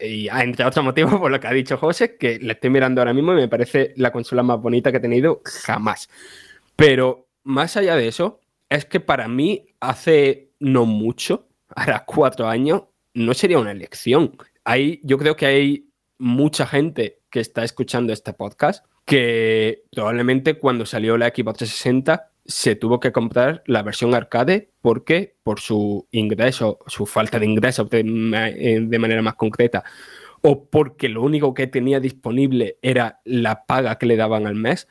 Y 0.00 0.28
entre 0.28 0.64
otros 0.64 0.84
motivos, 0.84 1.14
por 1.20 1.30
lo 1.30 1.38
que 1.38 1.46
ha 1.46 1.52
dicho 1.52 1.76
José, 1.76 2.16
que 2.16 2.38
le 2.38 2.54
estoy 2.54 2.70
mirando 2.70 3.00
ahora 3.00 3.12
mismo 3.12 3.32
y 3.32 3.36
me 3.36 3.48
parece 3.48 3.92
la 3.96 4.10
consola 4.10 4.42
más 4.42 4.60
bonita 4.60 4.90
que 4.90 4.98
he 4.98 5.00
tenido 5.00 5.42
jamás. 5.44 6.08
Pero 6.76 7.28
más 7.44 7.76
allá 7.76 7.96
de 7.96 8.08
eso, 8.08 8.40
es 8.68 8.86
que 8.86 9.00
para 9.00 9.28
mí 9.28 9.66
hace 9.80 10.50
no 10.60 10.86
mucho, 10.86 11.48
ahora 11.74 12.04
cuatro 12.06 12.48
años, 12.48 12.84
no 13.14 13.34
sería 13.34 13.58
una 13.58 13.72
elección. 13.72 14.36
Hay, 14.64 15.00
yo 15.02 15.18
creo 15.18 15.36
que 15.36 15.46
hay 15.46 15.90
mucha 16.18 16.66
gente 16.66 17.20
que 17.30 17.40
está 17.40 17.62
escuchando 17.62 18.12
este 18.12 18.32
podcast 18.32 18.84
que 19.04 19.84
probablemente 19.92 20.58
cuando 20.58 20.84
salió 20.84 21.16
la 21.16 21.28
Xbox 21.28 21.58
360 21.58 22.30
se 22.46 22.76
tuvo 22.76 23.00
que 23.00 23.12
comprar 23.12 23.62
la 23.66 23.82
versión 23.82 24.14
arcade 24.14 24.70
porque 24.80 25.36
por 25.42 25.60
su 25.60 26.06
ingreso, 26.10 26.78
su 26.86 27.06
falta 27.06 27.38
de 27.38 27.46
ingreso 27.46 27.84
de, 27.84 28.02
de, 28.02 28.98
manera 28.98 29.22
más 29.22 29.34
concreta, 29.34 29.84
o 30.42 30.68
porque 30.68 31.08
lo 31.08 31.22
único 31.22 31.54
que 31.54 31.66
tenía 31.66 32.00
disponible 32.00 32.78
era 32.82 33.20
la 33.24 33.64
paga 33.66 33.98
que 33.98 34.06
le 34.06 34.16
daban 34.16 34.46
al 34.46 34.54
mes, 34.54 34.88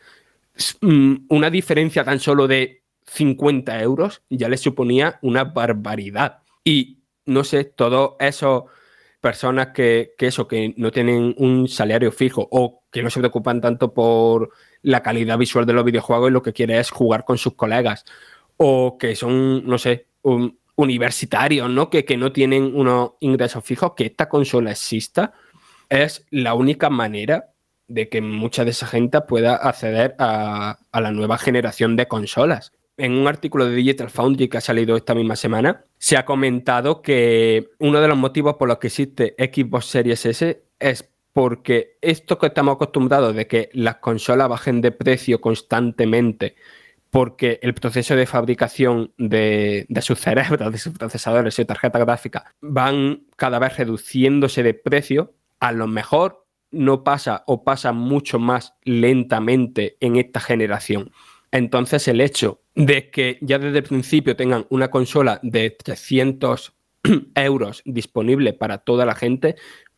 mm, 0.82 1.28
una 1.30 1.49
diferencia 1.49 2.03
tan 2.03 2.20
solo 2.20 2.47
de 2.47 2.84
50 3.06 3.82
euros 3.82 4.24
ya 4.30 4.49
le 4.49 4.58
suponía 4.58 5.20
una 5.22 5.43
barbaridad. 5.45 6.39
Y 6.64 6.99
no 7.26 7.43
sé, 7.43 7.64
todo 7.66 8.18
eso 8.20 8.68
personas 9.26 9.70
que, 9.70 10.14
eso, 10.20 10.47
que 10.47 10.76
no 10.78 10.91
tienen 10.91 11.34
un 11.39 11.68
salario 11.68 12.12
fijo 12.12 12.47
o 12.51 12.84
que 12.91 13.01
no 13.01 13.10
se 13.10 13.20
preocupan 13.20 13.60
tanto 13.60 13.91
por 13.91 14.51
la 14.86 15.02
calidad 15.02 15.38
visual 15.38 15.66
de 15.66 15.74
los 15.74 15.84
videojuegos 15.84 16.30
y 16.30 16.34
lo 16.34 16.42
que 16.42 16.54
quiere 16.54 16.80
es 16.80 16.92
jugar 16.92 17.26
con 17.26 17.38
sus 17.38 17.56
colegas. 17.56 18.06
O 18.58 18.98
que 18.98 19.16
son, 19.16 19.66
no 19.68 19.78
sé, 19.78 20.08
universitarios, 20.76 21.70
¿no? 21.70 21.90
Que, 21.90 22.06
que 22.06 22.18
no 22.18 22.32
tienen 22.32 22.76
unos 22.76 23.12
ingresos 23.20 23.64
fijos, 23.64 23.94
que 23.96 24.06
esta 24.06 24.30
consola 24.30 24.72
exista, 24.72 25.34
es 25.90 26.26
la 26.30 26.54
única 26.54 26.90
manera 26.90 27.52
de 27.88 28.10
que 28.10 28.22
mucha 28.22 28.64
de 28.64 28.72
esa 28.72 28.88
gente 28.88 29.22
pueda 29.22 29.56
acceder 29.56 30.16
a, 30.20 30.80
a 30.92 31.02
la 31.02 31.12
nueva 31.12 31.38
generación 31.38 31.96
de 31.96 32.08
consolas 32.08 32.72
en 32.98 33.14
un 33.14 33.28
artículo 33.28 33.66
de 33.66 33.76
Digital 33.76 34.10
Foundry 34.10 34.48
que 34.48 34.58
ha 34.58 34.62
salido 34.62 34.96
esta 34.96 35.14
misma 35.14 35.36
semana, 35.36 35.84
se 35.98 36.18
ha 36.18 36.26
comentado 36.26 37.02
que 37.02 37.72
uno 37.80 38.00
de 38.00 38.08
los 38.08 38.18
motivos 38.18 38.56
por 38.56 38.68
los 38.68 38.78
que 38.78 38.88
existe 38.88 39.36
Xbox 39.38 39.86
Series 39.86 40.26
S 40.26 40.64
es 40.80 41.10
porque 41.36 41.98
esto 42.02 42.38
que 42.38 42.48
estamos 42.48 42.76
acostumbrados 42.76 43.36
de 43.36 43.46
que 43.46 43.70
las 43.74 43.98
consolas 43.98 44.48
bajen 44.48 44.80
de 44.80 44.94
precio 44.94 45.42
constantemente 45.42 46.56
porque 47.10 47.60
el 47.62 47.74
proceso 47.74 48.16
de 48.16 48.26
fabricación 48.26 49.12
de, 49.18 49.86
de 49.90 50.02
sus 50.02 50.18
cerebros, 50.18 50.72
de 50.72 50.78
sus 50.78 50.98
procesadores, 50.98 51.54
y 51.54 51.64
su 51.64 51.66
tarjeta 51.66 52.00
gráfica, 52.00 52.56
van 52.62 53.26
cada 53.36 53.60
vez 53.60 53.76
reduciéndose 53.76 54.64
de 54.64 54.76
precio, 54.76 55.34
a 55.60 55.74
lo 55.74 55.88
mejor 55.88 56.46
no 56.72 57.04
pasa 57.04 57.44
o 57.48 57.66
pasa 57.66 57.92
mucho 57.92 58.40
más 58.40 58.76
lentamente 58.86 59.98
en 60.00 60.16
esta 60.16 60.40
generación. 60.40 61.12
Entonces 61.52 62.08
el 62.08 62.22
hecho 62.22 62.62
de 62.76 63.10
que 63.10 63.40
ya 63.42 63.60
desde 63.60 63.80
el 63.80 63.84
principio 63.84 64.38
tengan 64.38 64.68
una 64.70 64.90
consola 64.90 65.42
de 65.44 65.70
300 65.72 66.76
euros 67.36 67.82
disponible 67.86 68.54
para 68.54 68.80
toda 68.80 69.06
la 69.06 69.16
gente 69.16 69.56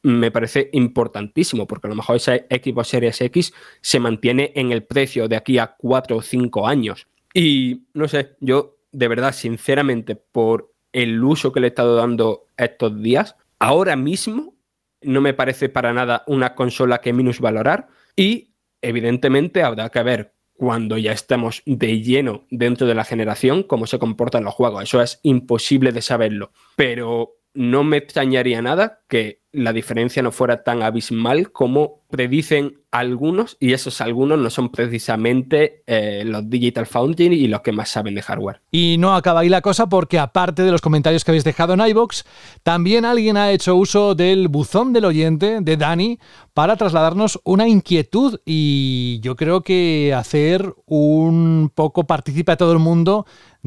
me 0.07 0.31
parece 0.31 0.69
importantísimo, 0.71 1.67
porque 1.67 1.87
a 1.87 1.89
lo 1.89 1.95
mejor 1.95 2.15
esa 2.15 2.35
Xbox 2.35 2.87
Series 2.87 3.21
X 3.21 3.53
se 3.81 3.99
mantiene 3.99 4.53
en 4.55 4.71
el 4.71 4.83
precio 4.83 5.27
de 5.27 5.35
aquí 5.35 5.57
a 5.57 5.75
4 5.77 6.17
o 6.17 6.21
5 6.21 6.67
años. 6.67 7.07
Y 7.33 7.83
no 7.93 8.07
sé, 8.07 8.35
yo 8.39 8.77
de 8.91 9.07
verdad, 9.07 9.33
sinceramente, 9.33 10.15
por 10.15 10.73
el 10.93 11.23
uso 11.23 11.51
que 11.51 11.59
le 11.59 11.67
he 11.67 11.69
estado 11.69 11.95
dando 11.95 12.45
estos 12.55 13.01
días, 13.01 13.35
ahora 13.59 13.95
mismo 13.95 14.55
no 15.01 15.21
me 15.21 15.33
parece 15.33 15.69
para 15.69 15.93
nada 15.93 16.23
una 16.25 16.55
consola 16.55 16.99
que 17.01 17.13
minusvalorar 17.13 17.87
y 18.15 18.53
evidentemente 18.81 19.61
habrá 19.61 19.89
que 19.89 20.03
ver 20.03 20.33
cuando 20.53 20.97
ya 20.97 21.11
estemos 21.11 21.61
de 21.65 22.01
lleno 22.01 22.47
dentro 22.49 22.87
de 22.87 22.95
la 22.95 23.03
generación, 23.03 23.61
cómo 23.61 23.85
se 23.85 23.99
comportan 23.99 24.43
los 24.43 24.55
juegos. 24.55 24.83
Eso 24.83 25.01
es 25.01 25.19
imposible 25.21 25.91
de 25.91 26.01
saberlo. 26.01 26.51
Pero 26.75 27.36
no 27.57 27.83
me 27.83 27.97
extrañaría 27.97 28.61
nada 28.61 28.99
que 29.09 29.41
la 29.51 29.73
diferencia 29.73 30.21
no 30.21 30.31
fuera 30.31 30.63
tan 30.63 30.83
abismal 30.83 31.51
como 31.51 32.03
predicen 32.07 32.81
algunos, 32.91 33.57
y 33.59 33.73
esos 33.73 33.99
algunos 33.99 34.37
no 34.37 34.49
son 34.51 34.71
precisamente 34.71 35.83
eh, 35.87 36.23
los 36.23 36.47
Digital 36.49 36.85
Foundry 36.85 37.25
y 37.25 37.47
los 37.47 37.61
que 37.61 37.71
más 37.71 37.89
saben 37.89 38.13
de 38.13 38.21
hardware. 38.21 38.61
Y 38.71 38.97
no 38.99 39.15
acaba 39.15 39.39
ahí 39.39 39.49
la 39.49 39.61
cosa 39.61 39.89
porque 39.89 40.19
aparte 40.19 40.61
de 40.61 40.71
los 40.71 40.81
comentarios 40.81 41.25
que 41.25 41.31
habéis 41.31 41.43
dejado 41.43 41.73
en 41.73 41.81
iBox, 41.81 42.25
también 42.61 43.05
alguien 43.05 43.37
ha 43.37 43.51
hecho 43.51 43.75
uso 43.75 44.13
del 44.13 44.47
buzón 44.49 44.93
del 44.93 45.05
oyente 45.05 45.59
de 45.61 45.77
Dani 45.77 46.19
para 46.53 46.75
trasladarnos 46.75 47.39
una 47.43 47.67
inquietud 47.67 48.39
y 48.45 49.19
yo 49.21 49.35
creo 49.35 49.61
que 49.61 50.13
hacer 50.15 50.75
un 50.85 51.71
poco 51.73 52.05
participe 52.05 52.51
a 52.51 52.57
todo 52.57 52.73
el 52.73 52.79
mundo 52.79 53.25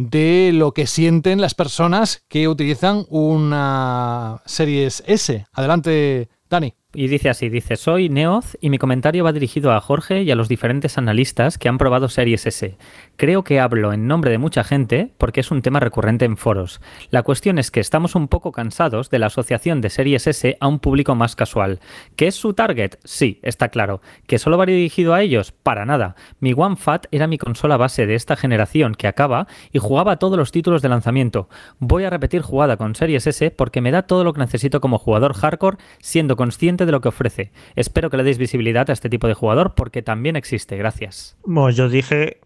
de 0.09 0.53
lo 0.55 0.73
que 0.73 0.87
sienten 0.87 1.41
las 1.41 1.55
personas 1.55 2.25
que 2.29 2.49
utilizan 2.49 3.05
una 3.09 4.41
Series 4.47 5.03
S. 5.07 5.45
Adelante, 5.53 6.29
Dani. 6.49 6.75
Y 6.93 7.07
dice 7.07 7.29
así, 7.29 7.49
dice, 7.49 7.77
soy 7.77 8.09
Neoz 8.09 8.57
y 8.61 8.69
mi 8.69 8.79
comentario 8.79 9.23
va 9.23 9.33
dirigido 9.33 9.73
a 9.73 9.81
Jorge 9.81 10.23
y 10.23 10.31
a 10.33 10.35
los 10.35 10.49
diferentes 10.49 10.99
analistas 10.99 11.57
que 11.57 11.69
han 11.69 11.79
probado 11.79 12.09
Series 12.09 12.47
S. 12.47 12.77
Creo 13.21 13.45
que 13.45 13.61
hablo 13.61 13.93
en 13.93 14.07
nombre 14.07 14.31
de 14.31 14.39
mucha 14.39 14.65
gente 14.65 15.13
porque 15.19 15.41
es 15.41 15.51
un 15.51 15.61
tema 15.61 15.79
recurrente 15.79 16.25
en 16.25 16.39
foros. 16.39 16.81
La 17.11 17.23
cuestión 17.23 17.59
es 17.59 17.71
que 17.71 17.81
estamos 17.81 18.15
un 18.15 18.29
poco 18.29 18.51
cansados 18.51 19.11
de 19.11 19.19
la 19.19 19.27
asociación 19.27 19.83
de 19.83 19.91
series 19.91 20.27
S 20.27 20.57
a 20.59 20.67
un 20.67 20.79
público 20.79 21.15
más 21.15 21.37
casual. 21.37 21.81
¿Qué 22.17 22.29
es 22.29 22.35
su 22.35 22.55
target? 22.55 22.95
Sí, 23.05 23.39
está 23.43 23.69
claro. 23.69 24.01
¿Que 24.27 24.39
solo 24.39 24.57
va 24.57 24.65
dirigido 24.65 25.13
a 25.13 25.21
ellos? 25.21 25.53
Para 25.53 25.85
nada. 25.85 26.17
Mi 26.39 26.55
One 26.57 26.77
Fat 26.77 27.09
era 27.11 27.27
mi 27.27 27.37
consola 27.37 27.77
base 27.77 28.07
de 28.07 28.15
esta 28.15 28.37
generación 28.37 28.95
que 28.95 29.07
acaba 29.07 29.49
y 29.71 29.81
jugaba 29.81 30.17
todos 30.17 30.39
los 30.39 30.51
títulos 30.51 30.81
de 30.81 30.89
lanzamiento. 30.89 31.51
Voy 31.79 32.05
a 32.05 32.11
repetir 32.11 32.41
jugada 32.41 32.79
con 32.79 32.95
series 32.95 33.27
S 33.27 33.51
porque 33.51 33.83
me 33.83 33.91
da 33.91 34.05
todo 34.05 34.25
lo 34.25 34.33
que 34.33 34.41
necesito 34.41 34.81
como 34.81 34.97
jugador 34.97 35.35
hardcore 35.35 35.77
siendo 35.99 36.37
consciente 36.37 36.87
de 36.87 36.93
lo 36.93 37.03
que 37.03 37.09
ofrece. 37.09 37.53
Espero 37.77 38.09
que 38.09 38.17
le 38.17 38.25
deis 38.25 38.39
visibilidad 38.39 38.89
a 38.89 38.95
este 38.95 39.11
tipo 39.11 39.27
de 39.27 39.35
jugador 39.35 39.75
porque 39.75 40.01
también 40.01 40.37
existe. 40.37 40.79
Gracias. 40.79 41.37
Bueno, 41.45 41.69
yo 41.69 41.91
dije 41.91 42.41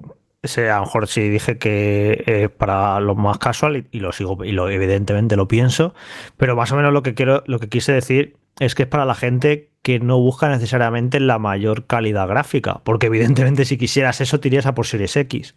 a 0.56 0.76
lo 0.76 0.80
mejor 0.82 1.08
sí 1.08 1.28
dije 1.28 1.58
que 1.58 2.22
eh, 2.26 2.48
para 2.48 3.00
lo 3.00 3.14
más 3.14 3.38
casual 3.38 3.86
y, 3.90 4.00
lo 4.00 4.12
sigo 4.12 4.44
y 4.44 4.52
lo 4.52 4.68
evidentemente 4.68 5.36
lo 5.36 5.48
pienso, 5.48 5.94
pero 6.36 6.56
más 6.56 6.72
o 6.72 6.76
menos 6.76 6.92
lo 6.92 7.02
que 7.02 7.14
quiero 7.14 7.42
lo 7.46 7.58
que 7.58 7.68
quise 7.68 7.92
decir 7.92 8.36
es 8.60 8.74
que 8.74 8.84
es 8.84 8.88
para 8.88 9.04
la 9.04 9.14
gente 9.14 9.70
que 9.82 10.00
no 10.00 10.18
busca 10.18 10.48
necesariamente 10.48 11.20
la 11.20 11.38
mayor 11.38 11.86
calidad 11.86 12.28
gráfica, 12.28 12.80
porque 12.84 13.06
evidentemente 13.06 13.64
si 13.64 13.76
quisieras 13.76 14.20
eso 14.20 14.40
te 14.40 14.48
irías 14.48 14.66
a 14.66 14.74
por 14.74 14.86
Series 14.86 15.16
X. 15.16 15.54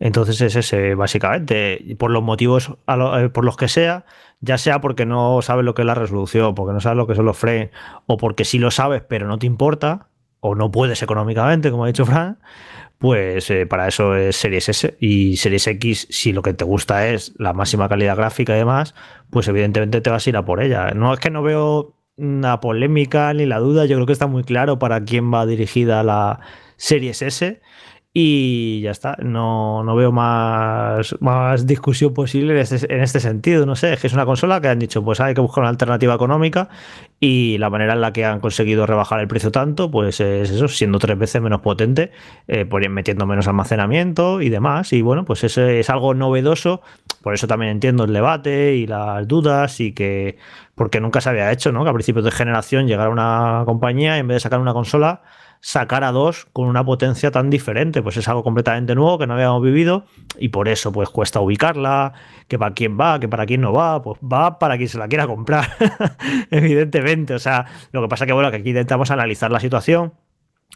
Entonces 0.00 0.40
es 0.40 0.56
ese 0.56 0.94
básicamente, 0.94 1.96
por 1.98 2.10
los 2.10 2.22
motivos 2.22 2.72
eh, 2.88 3.28
por 3.28 3.44
los 3.44 3.56
que 3.58 3.68
sea, 3.68 4.06
ya 4.40 4.56
sea 4.56 4.80
porque 4.80 5.04
no 5.04 5.42
sabes 5.42 5.64
lo 5.64 5.74
que 5.74 5.82
es 5.82 5.86
la 5.86 5.94
resolución, 5.94 6.54
porque 6.54 6.72
no 6.72 6.80
sabes 6.80 6.96
lo 6.96 7.06
que 7.06 7.14
son 7.14 7.26
los 7.26 7.36
frames, 7.36 7.70
o 8.06 8.16
porque 8.16 8.44
sí 8.46 8.58
lo 8.58 8.70
sabes 8.70 9.02
pero 9.06 9.28
no 9.28 9.38
te 9.38 9.46
importa, 9.46 10.08
o 10.40 10.54
no 10.54 10.70
puedes 10.70 11.02
económicamente, 11.02 11.70
como 11.70 11.84
ha 11.84 11.88
dicho 11.88 12.06
Fran, 12.06 12.38
pues 13.00 13.50
eh, 13.50 13.64
para 13.64 13.88
eso 13.88 14.14
es 14.14 14.36
Series 14.36 14.68
S. 14.68 14.96
Y 15.00 15.38
Series 15.38 15.66
X, 15.68 16.06
si 16.10 16.34
lo 16.34 16.42
que 16.42 16.52
te 16.52 16.66
gusta 16.66 17.08
es 17.08 17.32
la 17.38 17.54
máxima 17.54 17.88
calidad 17.88 18.14
gráfica 18.14 18.54
y 18.54 18.58
demás, 18.58 18.94
pues 19.30 19.48
evidentemente 19.48 20.02
te 20.02 20.10
vas 20.10 20.26
a 20.26 20.30
ir 20.30 20.36
a 20.36 20.44
por 20.44 20.62
ella. 20.62 20.90
No 20.90 21.14
es 21.14 21.18
que 21.18 21.30
no 21.30 21.42
veo 21.42 21.96
una 22.18 22.60
polémica 22.60 23.32
ni 23.32 23.46
la 23.46 23.58
duda, 23.58 23.86
yo 23.86 23.96
creo 23.96 24.06
que 24.06 24.12
está 24.12 24.26
muy 24.26 24.44
claro 24.44 24.78
para 24.78 25.02
quién 25.02 25.32
va 25.32 25.46
dirigida 25.46 26.02
la 26.02 26.40
Series 26.76 27.22
S 27.22 27.62
y 28.12 28.80
ya 28.80 28.90
está, 28.90 29.16
no, 29.22 29.84
no 29.84 29.94
veo 29.94 30.10
más, 30.10 31.14
más 31.20 31.64
discusión 31.64 32.12
posible 32.12 32.54
en 32.54 32.58
este, 32.58 32.92
en 32.92 33.02
este, 33.02 33.20
sentido. 33.20 33.66
No 33.66 33.76
sé, 33.76 33.92
es 33.92 34.00
que 34.00 34.08
es 34.08 34.12
una 34.12 34.26
consola 34.26 34.60
que 34.60 34.66
han 34.66 34.80
dicho, 34.80 35.04
pues 35.04 35.20
hay 35.20 35.32
que 35.32 35.40
buscar 35.40 35.62
una 35.62 35.68
alternativa 35.68 36.14
económica 36.14 36.68
y 37.20 37.56
la 37.58 37.70
manera 37.70 37.92
en 37.92 38.00
la 38.00 38.12
que 38.12 38.24
han 38.24 38.40
conseguido 38.40 38.84
rebajar 38.84 39.20
el 39.20 39.28
precio 39.28 39.52
tanto, 39.52 39.92
pues 39.92 40.20
es 40.20 40.50
eso, 40.50 40.66
siendo 40.66 40.98
tres 40.98 41.18
veces 41.18 41.40
menos 41.40 41.60
potente, 41.60 42.10
eh, 42.48 42.64
metiendo 42.90 43.26
menos 43.26 43.46
almacenamiento 43.46 44.42
y 44.42 44.48
demás. 44.48 44.92
Y 44.92 45.02
bueno, 45.02 45.24
pues 45.24 45.44
eso 45.44 45.62
es 45.68 45.88
algo 45.88 46.12
novedoso, 46.12 46.82
por 47.22 47.34
eso 47.34 47.46
también 47.46 47.70
entiendo 47.70 48.04
el 48.04 48.12
debate 48.12 48.74
y 48.74 48.88
las 48.88 49.28
dudas 49.28 49.78
y 49.78 49.92
que, 49.92 50.36
porque 50.74 51.00
nunca 51.00 51.20
se 51.20 51.30
había 51.30 51.52
hecho, 51.52 51.70
¿no? 51.70 51.84
Que 51.84 51.90
a 51.90 51.94
principios 51.94 52.24
de 52.24 52.32
generación 52.32 52.88
llegara 52.88 53.08
una 53.08 53.62
compañía 53.66 54.16
y 54.16 54.20
en 54.20 54.26
vez 54.26 54.36
de 54.36 54.40
sacar 54.40 54.58
una 54.58 54.72
consola, 54.72 55.22
sacar 55.60 56.04
a 56.04 56.12
dos 56.12 56.46
con 56.52 56.66
una 56.66 56.84
potencia 56.84 57.30
tan 57.30 57.50
diferente. 57.50 58.02
Pues 58.02 58.16
es 58.16 58.28
algo 58.28 58.42
completamente 58.42 58.94
nuevo 58.94 59.18
que 59.18 59.26
no 59.26 59.34
habíamos 59.34 59.62
vivido 59.62 60.04
y 60.38 60.48
por 60.48 60.68
eso 60.68 60.92
pues 60.92 61.08
cuesta 61.10 61.40
ubicarla, 61.40 62.12
que 62.48 62.58
para 62.58 62.74
quién 62.74 62.98
va, 62.98 63.20
que 63.20 63.28
para 63.28 63.46
quién 63.46 63.60
no 63.60 63.72
va, 63.72 64.02
pues 64.02 64.18
va 64.20 64.58
para 64.58 64.76
quien 64.76 64.88
se 64.88 64.98
la 64.98 65.08
quiera 65.08 65.26
comprar, 65.26 65.70
evidentemente. 66.50 67.34
O 67.34 67.38
sea, 67.38 67.66
lo 67.92 68.02
que 68.02 68.08
pasa 68.08 68.26
que 68.26 68.32
bueno, 68.32 68.50
que 68.50 68.56
aquí 68.58 68.70
intentamos 68.70 69.10
analizar 69.10 69.50
la 69.50 69.60
situación 69.60 70.14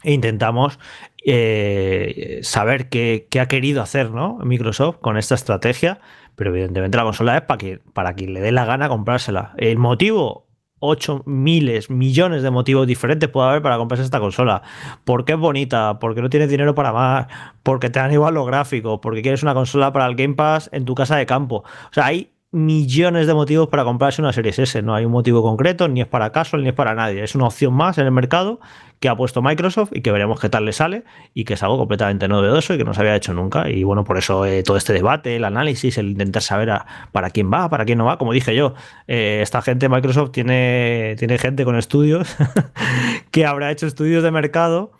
e 0.03 0.13
intentamos 0.13 0.79
eh, 1.25 2.39
saber 2.43 2.89
qué, 2.89 3.27
ha 3.39 3.47
querido 3.47 3.81
hacer 3.81 4.11
¿no? 4.11 4.37
Microsoft 4.43 4.97
con 5.01 5.17
esta 5.17 5.35
estrategia, 5.35 5.99
pero 6.35 6.51
evidentemente 6.51 6.97
la 6.97 7.03
consola 7.03 7.37
es 7.37 7.43
para, 7.43 7.57
que, 7.57 7.79
para 7.93 8.13
quien 8.13 8.33
le 8.33 8.41
dé 8.41 8.51
la 8.51 8.65
gana 8.65 8.87
comprársela. 8.87 9.53
El 9.57 9.77
motivo 9.77 10.44
8 10.85 11.23
miles, 11.25 11.89
millones 11.89 12.43
de 12.43 12.51
motivos 12.51 12.87
diferentes 12.87 13.29
puede 13.29 13.49
haber 13.49 13.61
para 13.61 13.77
comprarse 13.77 14.03
esta 14.03 14.19
consola. 14.19 14.61
Porque 15.03 15.33
es 15.33 15.39
bonita, 15.39 15.99
porque 15.99 16.21
no 16.21 16.29
tienes 16.29 16.49
dinero 16.49 16.75
para 16.75 16.93
más, 16.93 17.27
porque 17.63 17.89
te 17.89 17.99
dan 17.99 18.11
igual 18.11 18.33
los 18.33 18.45
gráficos, 18.47 18.99
porque 19.01 19.21
quieres 19.21 19.43
una 19.43 19.53
consola 19.53 19.91
para 19.91 20.05
el 20.05 20.15
Game 20.15 20.35
Pass 20.35 20.69
en 20.71 20.85
tu 20.85 20.95
casa 20.95 21.15
de 21.17 21.25
campo. 21.25 21.57
O 21.57 21.93
sea, 21.93 22.05
hay 22.05 22.34
millones 22.55 23.27
de 23.27 23.33
motivos 23.33 23.67
para 23.67 23.83
comprarse 23.83 24.21
una 24.21 24.31
Series 24.31 24.57
S. 24.57 24.81
No 24.81 24.95
hay 24.95 25.05
un 25.05 25.11
motivo 25.11 25.43
concreto, 25.43 25.87
ni 25.89 26.01
es 26.01 26.07
para 26.07 26.31
casual, 26.31 26.63
ni 26.63 26.69
es 26.69 26.73
para 26.73 26.95
nadie. 26.95 27.21
Es 27.21 27.35
una 27.35 27.47
opción 27.47 27.73
más 27.73 27.97
en 27.97 28.05
el 28.05 28.11
mercado 28.11 28.59
que 28.99 29.09
ha 29.09 29.15
puesto 29.15 29.41
Microsoft 29.41 29.91
y 29.93 30.01
que 30.01 30.11
veremos 30.11 30.39
qué 30.39 30.47
tal 30.47 30.63
le 30.63 30.71
sale 30.71 31.03
y 31.33 31.43
que 31.43 31.55
es 31.55 31.63
algo 31.63 31.77
completamente 31.77 32.29
novedoso 32.29 32.73
y 32.73 32.77
que 32.77 32.85
no 32.85 32.93
se 32.93 33.01
había 33.01 33.15
hecho 33.15 33.33
nunca. 33.33 33.69
Y 33.69 33.83
bueno, 33.83 34.05
por 34.05 34.17
eso 34.17 34.45
eh, 34.45 34.63
todo 34.63 34.77
este 34.77 34.93
debate, 34.93 35.35
el 35.35 35.43
análisis, 35.43 35.97
el 35.97 36.11
intentar 36.11 36.41
saber 36.41 36.71
para 37.11 37.29
quién 37.29 37.51
va, 37.51 37.69
para 37.69 37.83
quién 37.83 37.97
no 37.97 38.05
va. 38.05 38.17
Como 38.17 38.31
dije 38.31 38.55
yo, 38.55 38.73
eh, 39.07 39.39
esta 39.41 39.61
gente, 39.61 39.89
Microsoft, 39.89 40.31
tiene, 40.31 41.15
tiene 41.19 41.37
gente 41.37 41.65
con 41.65 41.75
estudios 41.75 42.35
que 43.31 43.45
habrá 43.45 43.69
hecho 43.69 43.85
estudios 43.85 44.23
de 44.23 44.31
mercado 44.31 44.93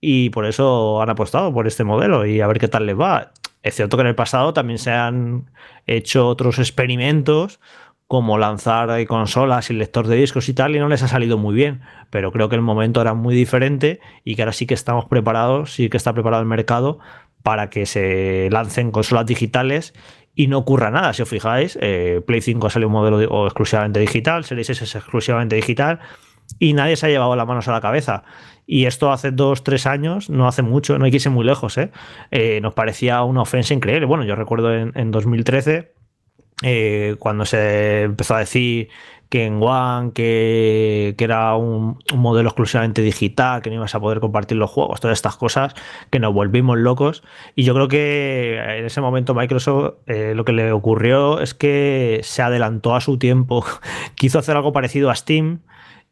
y 0.00 0.30
por 0.30 0.46
eso 0.46 1.02
han 1.02 1.10
apostado 1.10 1.52
por 1.52 1.66
este 1.66 1.84
modelo 1.84 2.26
y 2.26 2.40
a 2.40 2.46
ver 2.46 2.58
qué 2.58 2.68
tal 2.68 2.86
les 2.86 2.98
va. 2.98 3.32
Es 3.68 3.74
cierto 3.74 3.98
que 3.98 4.00
en 4.00 4.06
el 4.06 4.14
pasado 4.14 4.54
también 4.54 4.78
se 4.78 4.92
han 4.92 5.50
hecho 5.86 6.26
otros 6.26 6.58
experimentos 6.58 7.60
como 8.06 8.38
lanzar 8.38 9.06
consolas 9.06 9.66
sin 9.66 9.78
lector 9.78 10.06
de 10.06 10.16
discos 10.16 10.48
y 10.48 10.54
tal, 10.54 10.74
y 10.74 10.78
no 10.78 10.88
les 10.88 11.02
ha 11.02 11.08
salido 11.08 11.36
muy 11.36 11.54
bien. 11.54 11.82
Pero 12.08 12.32
creo 12.32 12.48
que 12.48 12.56
el 12.56 12.62
momento 12.62 13.02
era 13.02 13.12
muy 13.12 13.34
diferente 13.34 14.00
y 14.24 14.36
que 14.36 14.42
ahora 14.42 14.54
sí 14.54 14.64
que 14.64 14.72
estamos 14.72 15.04
preparados, 15.04 15.74
sí 15.74 15.90
que 15.90 15.98
está 15.98 16.14
preparado 16.14 16.40
el 16.42 16.48
mercado 16.48 16.98
para 17.42 17.68
que 17.68 17.84
se 17.84 18.48
lancen 18.50 18.90
consolas 18.90 19.26
digitales 19.26 19.92
y 20.34 20.46
no 20.46 20.56
ocurra 20.56 20.90
nada. 20.90 21.12
Si 21.12 21.20
os 21.20 21.28
fijáis, 21.28 21.78
eh, 21.82 22.22
Play 22.26 22.40
5 22.40 22.70
salido 22.70 22.88
un 22.88 22.94
modelo 22.94 23.44
exclusivamente 23.44 24.00
digital, 24.00 24.44
Series 24.44 24.70
S 24.70 24.84
es 24.84 24.94
exclusivamente 24.94 25.56
digital 25.56 26.00
y 26.58 26.72
nadie 26.72 26.96
se 26.96 27.04
ha 27.04 27.08
llevado 27.10 27.36
las 27.36 27.46
manos 27.46 27.68
a 27.68 27.72
la 27.72 27.82
cabeza. 27.82 28.24
Y 28.70 28.84
esto 28.84 29.10
hace 29.10 29.30
dos, 29.30 29.64
tres 29.64 29.86
años, 29.86 30.28
no 30.28 30.46
hace 30.46 30.60
mucho, 30.60 30.98
no 30.98 31.06
hay 31.06 31.10
que 31.10 31.16
irse 31.16 31.30
muy 31.30 31.42
lejos, 31.42 31.78
¿eh? 31.78 31.90
Eh, 32.30 32.60
nos 32.60 32.74
parecía 32.74 33.22
una 33.22 33.40
ofensa 33.40 33.72
increíble. 33.72 34.04
Bueno, 34.04 34.24
yo 34.24 34.36
recuerdo 34.36 34.74
en, 34.74 35.10
2013, 35.10 35.90
eh, 36.62 37.16
cuando 37.18 37.46
se 37.46 38.02
empezó 38.02 38.34
a 38.34 38.40
decir 38.40 38.90
que 39.30 39.46
en 39.46 39.62
One, 39.62 40.12
que, 40.12 41.14
era 41.18 41.56
un, 41.56 41.98
modelo 42.14 42.50
exclusivamente 42.50 43.00
digital, 43.00 43.62
que 43.62 43.70
no 43.70 43.76
ibas 43.76 43.94
a 43.94 44.00
poder 44.00 44.20
compartir 44.20 44.58
los 44.58 44.68
juegos, 44.70 45.00
todas 45.00 45.16
estas 45.16 45.38
cosas 45.38 45.74
que 46.10 46.20
nos 46.20 46.34
volvimos 46.34 46.76
locos. 46.76 47.22
Y 47.54 47.62
yo 47.62 47.72
creo 47.72 47.88
que 47.88 48.58
en 48.58 48.84
ese 48.84 49.00
momento 49.00 49.34
Microsoft 49.34 49.94
lo 50.06 50.44
que 50.44 50.52
le 50.52 50.72
ocurrió 50.72 51.40
es 51.40 51.54
que 51.54 52.20
se 52.22 52.42
adelantó 52.42 52.94
a 52.94 53.00
su 53.00 53.16
tiempo, 53.16 53.64
quiso 54.14 54.38
hacer 54.38 54.56
algo 54.56 54.74
parecido 54.74 55.08
a 55.08 55.14
Steam 55.14 55.60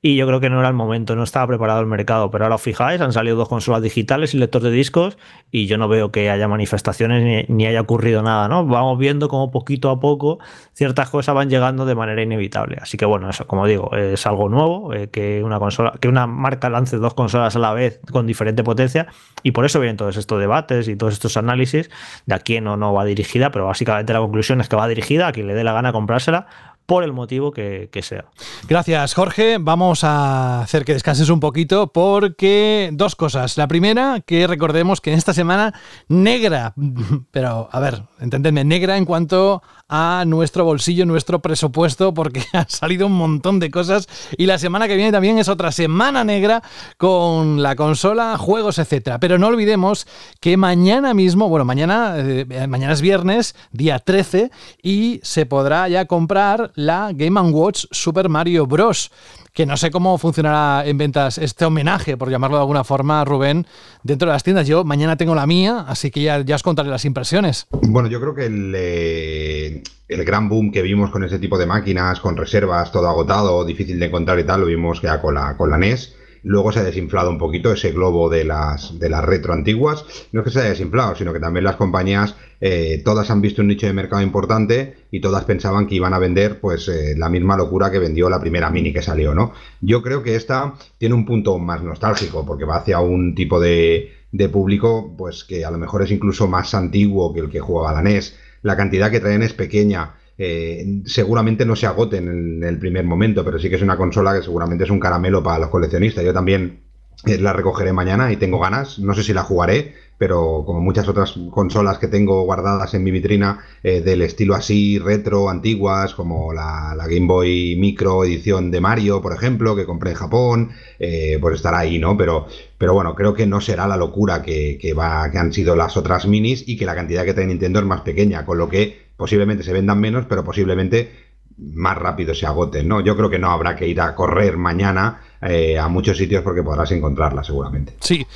y 0.03 0.17
yo 0.17 0.27
creo 0.27 0.41
que 0.41 0.51
no 0.51 0.61
era 0.61 0.69
el 0.69 0.75
momento, 0.75 1.17
no 1.17 1.23
estaba 1.23 1.47
preparado 1.47 1.81
el 1.81 1.87
mercado, 1.87 2.31
pero 2.31 2.45
ahora 2.45 2.57
os 2.57 2.63
fijáis, 2.63 3.01
han 3.01 3.13
salido 3.13 3.37
dos 3.37 3.49
consolas 3.49 3.83
digitales 3.83 4.35
y 4.35 4.39
lector 4.39 4.63
de 4.63 4.71
discos 4.71 5.17
y 5.51 5.67
yo 5.67 5.79
no 5.79 5.89
veo 5.89 6.13
que 6.13 6.31
haya 6.31 6.47
manifestaciones 6.49 7.49
ni, 7.49 7.67
haya 7.67 7.81
ocurrido 7.81 8.23
nada, 8.23 8.47
¿no? 8.47 8.67
Vamos 8.67 8.99
viendo 8.99 9.29
como 9.29 9.51
poquito 9.51 9.91
a 9.91 9.99
poco 9.99 10.39
ciertas 10.75 11.11
cosas 11.11 11.35
van 11.35 11.49
llegando 11.49 11.87
de 11.87 11.95
manera 11.95 12.23
inevitable. 12.23 12.77
Así 12.81 12.97
que 12.97 13.07
bueno, 13.07 13.31
eso, 13.31 13.47
como 13.47 13.67
digo, 13.67 13.95
es 13.97 14.27
algo 14.27 14.49
nuevo, 14.49 14.93
eh, 14.93 15.09
que 15.09 15.43
una 15.43 15.59
consola, 15.59 15.95
que 16.01 16.09
una 16.09 16.27
marca 16.27 16.69
lance 16.69 16.99
dos 16.99 17.15
consolas 17.15 17.57
a 17.57 17.59
la 17.59 17.73
vez 17.73 18.01
con 18.13 18.27
diferente 18.27 18.63
potencia 18.63 19.07
y 19.43 19.53
por 19.53 19.65
eso 19.65 19.81
vienen 19.81 19.97
todos 19.97 20.17
estos 20.17 20.39
debates 20.39 20.89
y 20.89 20.97
todos 20.97 21.15
estos 21.15 21.37
análisis 21.37 21.91
de 22.27 22.35
a 22.35 22.39
quién 22.39 22.67
o 22.69 22.77
no 22.77 22.93
va 22.93 23.05
dirigida, 23.05 23.51
pero 23.51 23.67
básicamente 23.67 24.13
la 24.13 24.21
conclusión 24.21 24.61
es 24.61 24.69
que 24.69 24.77
va 24.77 24.87
dirigida 24.89 25.29
a 25.29 25.33
quien 25.33 25.47
le 25.47 25.55
dé 25.55 25.65
la 25.65 25.73
gana 25.73 25.93
comprársela 25.93 26.47
por 26.87 27.03
el 27.05 27.13
motivo 27.13 27.53
que, 27.53 27.91
sea. 28.03 28.27
Gracias, 28.69 29.15
Jorge. 29.15 29.59
Vamos 29.61 30.05
a 30.05 30.63
hacer 30.63 30.85
que 30.85 30.93
descanses 30.93 31.29
un 31.29 31.41
poquito 31.41 31.93
porque 31.93 32.91
dos 32.93 33.17
cosas. 33.17 33.57
La 33.57 33.69
primera, 33.69 34.21
que 34.25 34.47
recordemos 34.47 35.01
que 35.01 35.13
en 35.13 35.19
esta 35.19 35.35
semana 35.35 35.75
negra, 36.09 36.75
pero 37.33 37.69
a 37.71 37.81
ver, 37.81 38.05
entendedme, 38.21 38.65
negra 38.65 38.97
en 38.97 39.05
cuanto 39.05 39.63
a 39.89 40.25
nuestro 40.27 40.65
bolsillo, 40.65 41.07
nuestro 41.07 41.41
presupuesto, 41.41 42.13
porque 42.13 42.43
ha 42.53 42.67
salido 42.69 43.07
un 43.07 43.13
montón 43.13 43.61
de 43.61 43.71
cosas 43.71 44.09
y 44.37 44.47
la 44.47 44.59
semana 44.59 44.89
que 44.89 44.97
viene 44.97 45.13
también 45.13 45.39
es 45.39 45.49
otra 45.49 45.73
semana 45.73 46.25
negra 46.25 46.63
con 46.97 47.63
la 47.63 47.77
consola, 47.77 48.37
juegos, 48.39 48.79
etcétera. 48.79 49.21
Pero 49.21 49.39
no 49.39 49.47
olvidemos 49.47 50.07
que 50.41 50.57
mañana 50.57 51.15
mismo, 51.15 51.49
bueno, 51.49 51.65
mañana, 51.65 52.15
eh, 52.19 52.67
mañana 52.69 52.93
es 52.93 53.01
viernes, 53.01 53.55
día 53.71 53.99
13, 53.99 54.51
y 54.83 55.21
se 55.23 55.47
podrá 55.47 55.89
ya 55.89 56.07
comprar 56.07 56.73
la 56.75 57.11
Game 57.13 57.41
Watch 57.41 57.85
Super 57.91 58.29
Mario 58.29 58.67
Bros 58.67 59.11
que 59.57 59.65
no 59.65 59.79
sé 59.79 59.91
cómo 59.91 60.19
funcionará 60.19 60.87
en 60.87 60.99
ventas 60.99 61.39
este 61.39 61.65
homenaje, 61.65 62.19
por 62.19 62.29
llamarlo 62.29 62.59
de 62.59 62.61
alguna 62.61 62.85
forma, 62.85 63.25
Rubén, 63.25 63.67
dentro 64.03 64.29
de 64.29 64.35
las 64.35 64.45
tiendas. 64.45 64.67
Yo 64.67 64.85
mañana 64.85 65.17
tengo 65.17 65.35
la 65.35 65.47
mía, 65.47 65.87
así 65.89 66.11
que 66.11 66.21
ya, 66.21 66.43
ya 66.43 66.57
os 66.57 66.63
contaré 66.63 66.91
las 66.91 67.07
impresiones. 67.07 67.67
Bueno, 67.71 68.11
yo 68.11 68.21
creo 68.21 68.35
que 68.35 68.45
el, 68.45 68.75
eh, 68.77 69.83
el 70.09 70.25
gran 70.27 70.51
boom 70.51 70.71
que 70.71 70.83
vimos 70.83 71.11
con 71.11 71.25
ese 71.25 71.39
tipo 71.39 71.57
de 71.57 71.65
máquinas, 71.65 72.21
con 72.21 72.37
reservas, 72.37 72.93
todo 72.93 73.09
agotado, 73.09 73.65
difícil 73.65 73.99
de 73.99 74.05
encontrar 74.05 74.39
y 74.39 74.45
tal, 74.45 74.61
lo 74.61 74.67
vimos 74.67 75.01
ya 75.01 75.23
con 75.23 75.35
la, 75.35 75.57
con 75.57 75.71
la 75.71 75.79
NES 75.79 76.15
luego 76.47 76.71
se 76.71 76.79
ha 76.79 76.85
desinflado 76.85 77.29
un 77.29 77.39
poquito 77.39 77.73
ese 77.73 77.91
globo 77.91 78.31
de 78.31 78.45
las, 78.45 78.97
de 79.01 79.09
las 79.09 79.25
retro 79.25 79.53
antiguas. 79.53 80.05
No 80.31 80.41
es 80.41 80.45
que 80.45 80.51
se 80.53 80.61
haya 80.61 80.69
desinflado, 80.71 81.17
sino 81.17 81.33
que 81.33 81.41
también 81.41 81.65
las 81.65 81.75
compañías, 81.75 82.37
eh, 82.61 83.03
todas 83.05 83.31
han 83.31 83.41
visto 83.41 83.63
un 83.63 83.69
nicho 83.69 83.89
de 83.89 83.93
mercado 83.93 84.23
importante 84.23 84.95
y 85.11 85.21
todas 85.21 85.45
pensaban 85.45 85.89
que 85.89 85.97
iban 85.97 86.15
a 86.15 86.21
vender 86.21 86.61
pues 86.61 86.87
eh, 86.89 87.17
la 87.17 87.29
misma 87.29 87.57
locura 87.57 87.91
que 87.91 87.99
vendió 87.99 88.31
la 88.31 88.41
primera 88.41 88.71
mini 88.71 88.93
que 88.93 89.03
salió, 89.03 89.35
¿no? 89.35 89.55
Yo 89.81 90.03
creo 90.03 90.23
que 90.23 90.37
esta 90.37 90.75
tiene 90.99 91.17
un 91.17 91.27
punto 91.27 91.59
más 91.59 91.83
nostálgico, 91.83 92.47
porque 92.47 92.65
va 92.65 92.77
hacia 92.77 93.01
un 93.01 93.35
tipo 93.35 93.59
de, 93.59 94.13
de 94.31 94.49
público 94.49 95.17
pues 95.19 95.43
que 95.43 95.65
a 95.65 95.71
lo 95.73 95.79
mejor 95.79 96.03
es 96.03 96.13
incluso 96.13 96.47
más 96.47 96.75
antiguo 96.75 97.35
que 97.35 97.41
el 97.41 97.51
que 97.51 97.59
jugaba 97.59 97.93
la 97.93 98.03
NES. 98.03 98.39
La 98.63 98.77
cantidad 98.77 99.11
que 99.11 99.21
traen 99.21 99.43
es 99.43 99.53
pequeña 99.53 100.15
eh, 100.39 101.03
seguramente 101.07 101.65
no 101.65 101.77
se 101.77 101.87
agoten 101.87 102.29
en 102.29 102.65
el 102.65 102.79
primer 102.79 103.05
momento, 103.05 103.45
pero 103.45 103.59
sí 103.59 103.69
que 103.71 103.77
es 103.77 103.83
una 103.83 103.97
consola 103.97 104.35
que 104.35 104.43
seguramente 104.43 104.85
es 104.85 104.91
un 104.91 105.01
caramelo 105.01 105.43
para 105.43 105.59
los 105.59 105.71
coleccionistas. 105.71 106.25
Yo 106.25 106.35
también 106.35 106.81
eh, 107.25 107.39
la 107.39 107.53
recogeré 107.53 107.93
mañana 107.93 108.31
y 108.33 108.37
tengo 108.37 108.59
ganas. 108.59 108.99
No 108.99 109.15
sé 109.15 109.23
si 109.23 109.33
la 109.33 109.43
jugaré, 109.43 109.95
pero 110.19 110.65
como 110.65 110.81
muchas 110.81 111.09
otras 111.09 111.35
consolas 111.51 111.99
que 111.99 112.09
tengo 112.09 112.43
guardadas 112.43 112.95
en 112.95 113.05
mi 113.05 113.11
vitrina 113.11 113.61
eh, 113.83 114.01
del 114.01 114.23
estilo 114.23 114.55
así 114.55 114.99
retro, 114.99 115.49
antiguas, 115.49 116.15
como 116.15 116.53
la, 116.53 116.95
Game 117.09 117.27
Boy 117.27 117.77
Micro 117.77 118.25
edición 118.25 118.71
de 118.71 118.81
Mario, 118.81 119.23
por 119.23 119.33
ejemplo, 119.33 119.77
que 119.77 119.85
compré 119.85 120.11
en 120.11 120.17
Japón, 120.17 120.71
pues 120.99 121.55
estará 121.55 121.79
ahí, 121.79 121.99
¿no? 121.99 122.17
Pero, 122.17 122.47
pero 122.79 122.95
bueno, 122.95 123.15
creo 123.15 123.35
que 123.35 123.47
no 123.47 123.61
será 123.61 123.87
la 123.87 123.97
locura 123.97 124.43
que, 124.43 124.79
que, 124.81 124.93
va, 124.93 125.31
que 125.31 125.39
han 125.39 125.53
sido 125.53 125.77
las 125.77 125.97
otras 125.97 126.27
minis 126.27 126.65
y 126.67 126.77
que 126.77 126.87
la 126.87 126.95
cantidad 126.95 127.25
que 127.25 127.35
trae 127.35 127.47
Nintendo 127.47 127.79
es 127.79 127.87
más 127.87 128.01
pequeña, 128.01 128.45
con 128.45 128.59
lo 128.59 128.69
que 128.69 129.07
posiblemente 129.17 129.63
se 129.63 129.73
vendan 129.73 130.01
menos, 130.01 130.27
pero 130.29 130.45
posiblemente 130.45 131.27
más 131.57 131.97
rápido 131.97 132.35
se 132.35 132.47
agoten, 132.47 132.87
¿no? 132.87 133.01
Yo 133.01 133.17
creo 133.17 133.31
que 133.31 133.39
no 133.39 133.51
habrá 133.51 133.77
que 133.77 133.87
ir 133.87 134.01
a 134.01 134.15
correr 134.15 134.57
mañana 134.57 135.23
eh, 135.41 135.79
a 135.79 135.89
muchos 135.89 136.17
sitios 136.17 136.43
porque 136.43 136.63
podrás 136.63 136.93
encontrarla 136.93 137.43
seguramente. 137.43 137.95
Sí, 138.01 138.27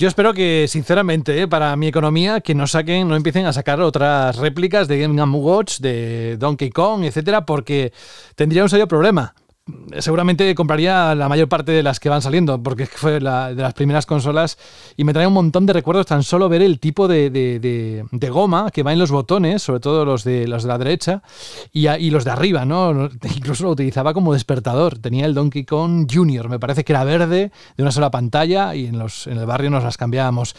yo 0.00 0.08
espero 0.08 0.32
que, 0.32 0.64
sinceramente, 0.66 1.42
eh, 1.42 1.46
para 1.46 1.76
mi 1.76 1.86
economía, 1.86 2.40
que 2.40 2.54
no 2.54 2.66
saquen, 2.66 3.06
no 3.06 3.16
empiecen 3.16 3.44
a 3.44 3.52
sacar 3.52 3.82
otras 3.82 4.38
réplicas 4.38 4.88
de 4.88 4.98
Game 4.98 5.22
Watch, 5.22 5.80
de 5.80 6.38
Donkey 6.38 6.70
Kong, 6.70 7.04
etcétera, 7.04 7.44
porque 7.44 7.92
tendría 8.34 8.62
un 8.62 8.70
serio 8.70 8.88
problema 8.88 9.34
seguramente 9.98 10.54
compraría 10.54 11.14
la 11.14 11.28
mayor 11.28 11.48
parte 11.48 11.72
de 11.72 11.82
las 11.82 12.00
que 12.00 12.08
van 12.08 12.22
saliendo, 12.22 12.62
porque 12.62 12.86
fue 12.86 13.20
la, 13.20 13.54
de 13.54 13.62
las 13.62 13.74
primeras 13.74 14.06
consolas 14.06 14.58
y 14.96 15.04
me 15.04 15.12
trae 15.12 15.26
un 15.26 15.32
montón 15.32 15.66
de 15.66 15.72
recuerdos 15.72 16.06
tan 16.06 16.22
solo 16.22 16.48
ver 16.48 16.62
el 16.62 16.78
tipo 16.78 17.08
de, 17.08 18.04
goma 18.30 18.70
que 18.70 18.82
va 18.82 18.92
en 18.92 18.98
los 18.98 19.10
botones, 19.10 19.62
sobre 19.62 19.80
todo 19.80 20.04
los 20.04 20.24
de, 20.24 20.46
los 20.46 20.62
de 20.62 20.68
la 20.68 20.78
derecha 20.78 21.22
y, 21.72 22.10
los 22.10 22.24
de 22.24 22.30
arriba, 22.30 22.64
¿no? 22.64 23.08
Incluso 23.36 23.64
lo 23.64 23.70
utilizaba 23.70 24.14
como 24.14 24.32
despertador. 24.32 24.98
Tenía 24.98 25.26
el 25.26 25.34
Donkey 25.34 25.64
Kong 25.64 26.06
Junior, 26.12 26.48
me 26.48 26.58
parece 26.58 26.84
que 26.84 26.92
era 26.92 27.04
verde, 27.04 27.50
de 27.76 27.82
una 27.82 27.92
sola 27.92 28.10
pantalla 28.10 28.74
y 28.74 28.86
en, 28.86 28.98
los, 28.98 29.26
en 29.26 29.38
el 29.38 29.46
barrio 29.46 29.70
nos 29.70 29.84
las 29.84 29.96
cambiábamos 29.96 30.54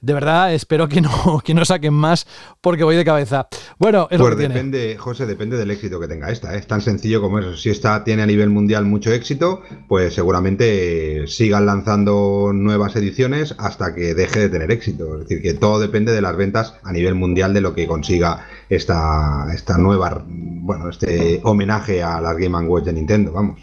de 0.00 0.12
verdad 0.12 0.54
espero 0.54 0.88
que 0.88 1.00
no, 1.00 1.40
que 1.44 1.54
no 1.54 1.64
saquen 1.64 1.94
más 1.94 2.26
porque 2.60 2.84
voy 2.84 2.96
de 2.96 3.04
cabeza. 3.04 3.48
Bueno, 3.78 4.08
es 4.10 4.18
pues 4.18 4.36
depende, 4.36 4.96
José, 4.98 5.26
depende 5.26 5.56
del 5.56 5.70
éxito 5.70 6.00
que 6.00 6.08
tenga 6.08 6.30
esta. 6.30 6.54
¿eh? 6.54 6.58
Es 6.58 6.66
tan 6.66 6.80
sencillo 6.80 7.20
como 7.20 7.38
eso. 7.38 7.56
Si 7.56 7.70
esta 7.70 8.04
tiene 8.04 8.22
a 8.22 8.26
nivel 8.26 8.50
mundial 8.50 8.84
mucho 8.84 9.12
éxito, 9.12 9.62
pues 9.88 10.14
seguramente 10.14 11.26
sigan 11.26 11.66
lanzando 11.66 12.50
nuevas 12.54 12.96
ediciones 12.96 13.54
hasta 13.58 13.94
que 13.94 14.14
deje 14.14 14.40
de 14.40 14.48
tener 14.48 14.70
éxito. 14.70 15.14
Es 15.14 15.28
decir, 15.28 15.42
que 15.42 15.54
todo 15.54 15.80
depende 15.80 16.12
de 16.12 16.22
las 16.22 16.36
ventas 16.36 16.74
a 16.82 16.92
nivel 16.92 17.14
mundial 17.14 17.54
de 17.54 17.60
lo 17.60 17.74
que 17.74 17.86
consiga 17.86 18.46
esta, 18.68 19.46
esta 19.54 19.78
nueva, 19.78 20.24
bueno, 20.26 20.88
este 20.90 21.40
homenaje 21.44 22.02
a 22.02 22.20
las 22.20 22.36
Game 22.36 22.56
Watch 22.66 22.84
de 22.84 22.92
Nintendo, 22.92 23.32
vamos. 23.32 23.60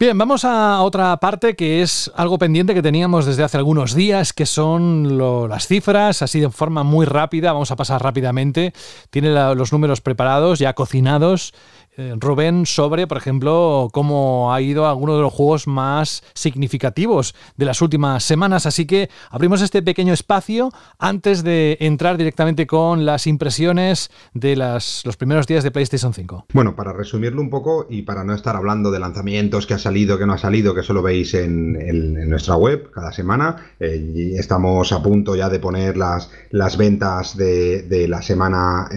Bien, 0.00 0.16
vamos 0.16 0.46
a 0.46 0.80
otra 0.80 1.14
parte 1.18 1.54
que 1.54 1.82
es 1.82 2.10
algo 2.16 2.38
pendiente 2.38 2.72
que 2.72 2.80
teníamos 2.80 3.26
desde 3.26 3.42
hace 3.42 3.58
algunos 3.58 3.94
días, 3.94 4.32
que 4.32 4.46
son 4.46 5.18
las 5.50 5.66
cifras, 5.66 6.22
así 6.22 6.40
de 6.40 6.48
forma 6.48 6.84
muy 6.84 7.04
rápida, 7.04 7.52
vamos 7.52 7.70
a 7.70 7.76
pasar 7.76 8.02
rápidamente. 8.02 8.72
Tiene 9.10 9.28
los 9.54 9.74
números 9.74 10.00
preparados, 10.00 10.58
ya 10.58 10.72
cocinados. 10.72 11.52
Eh, 11.96 12.14
Rubén 12.18 12.66
sobre, 12.66 13.08
por 13.08 13.18
ejemplo, 13.18 13.88
cómo 13.92 14.54
ha 14.54 14.60
ido 14.60 14.86
alguno 14.86 15.16
de 15.16 15.22
los 15.22 15.32
juegos 15.32 15.66
más 15.66 16.22
significativos 16.34 17.34
de 17.56 17.64
las 17.64 17.82
últimas 17.82 18.22
semanas. 18.22 18.64
Así 18.64 18.86
que 18.86 19.10
abrimos 19.28 19.60
este 19.60 19.82
pequeño 19.82 20.12
espacio 20.14 20.70
antes 21.00 21.42
de 21.42 21.78
entrar 21.80 22.16
directamente 22.16 22.68
con 22.68 23.04
las 23.04 23.26
impresiones 23.26 24.10
de 24.34 24.54
las, 24.54 25.02
los 25.04 25.16
primeros 25.16 25.48
días 25.48 25.64
de 25.64 25.72
PlayStation 25.72 26.14
5. 26.14 26.46
Bueno, 26.52 26.76
para 26.76 26.92
resumirlo 26.92 27.42
un 27.42 27.50
poco 27.50 27.88
y 27.90 28.02
para 28.02 28.22
no 28.22 28.34
estar 28.34 28.54
hablando 28.54 28.92
de 28.92 29.00
lanzamientos 29.00 29.66
que 29.66 29.74
ha 29.74 29.78
salido, 29.78 30.16
que 30.16 30.26
no 30.26 30.34
ha 30.34 30.38
salido, 30.38 30.74
que 30.76 30.84
solo 30.84 31.02
veis 31.02 31.34
en, 31.34 32.30
nuestra 32.30 32.54
web 32.54 32.92
cada 32.92 33.10
semana, 33.10 33.56
eh, 33.80 34.34
estamos 34.36 34.92
a 34.92 35.02
punto 35.02 35.34
ya 35.34 35.48
de 35.48 35.58
poner 35.58 35.96
las, 35.96 36.30
las 36.50 36.76
ventas 36.76 37.36
de, 37.36 38.06
la 38.08 38.22
semana 38.22 38.88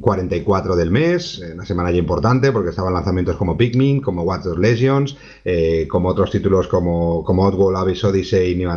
44 0.00 0.72
eh, 0.72 0.76
del 0.76 0.90
mes, 0.92 1.42
una 1.52 1.66
semana 1.66 1.90
ya 1.90 1.98
importante 1.98 2.37
porque 2.52 2.70
estaban 2.70 2.94
lanzamientos 2.94 3.36
como 3.36 3.56
Pikmin, 3.56 4.00
como 4.00 4.22
Watch 4.22 4.46
Legions, 4.58 5.16
eh, 5.44 5.86
como 5.88 6.08
otros 6.08 6.30
títulos 6.30 6.68
como, 6.68 7.24
como 7.24 7.44
Oddworld, 7.44 7.78
Abyss 7.78 8.04
Odyssey 8.04 8.52
y 8.52 8.56
New 8.56 8.70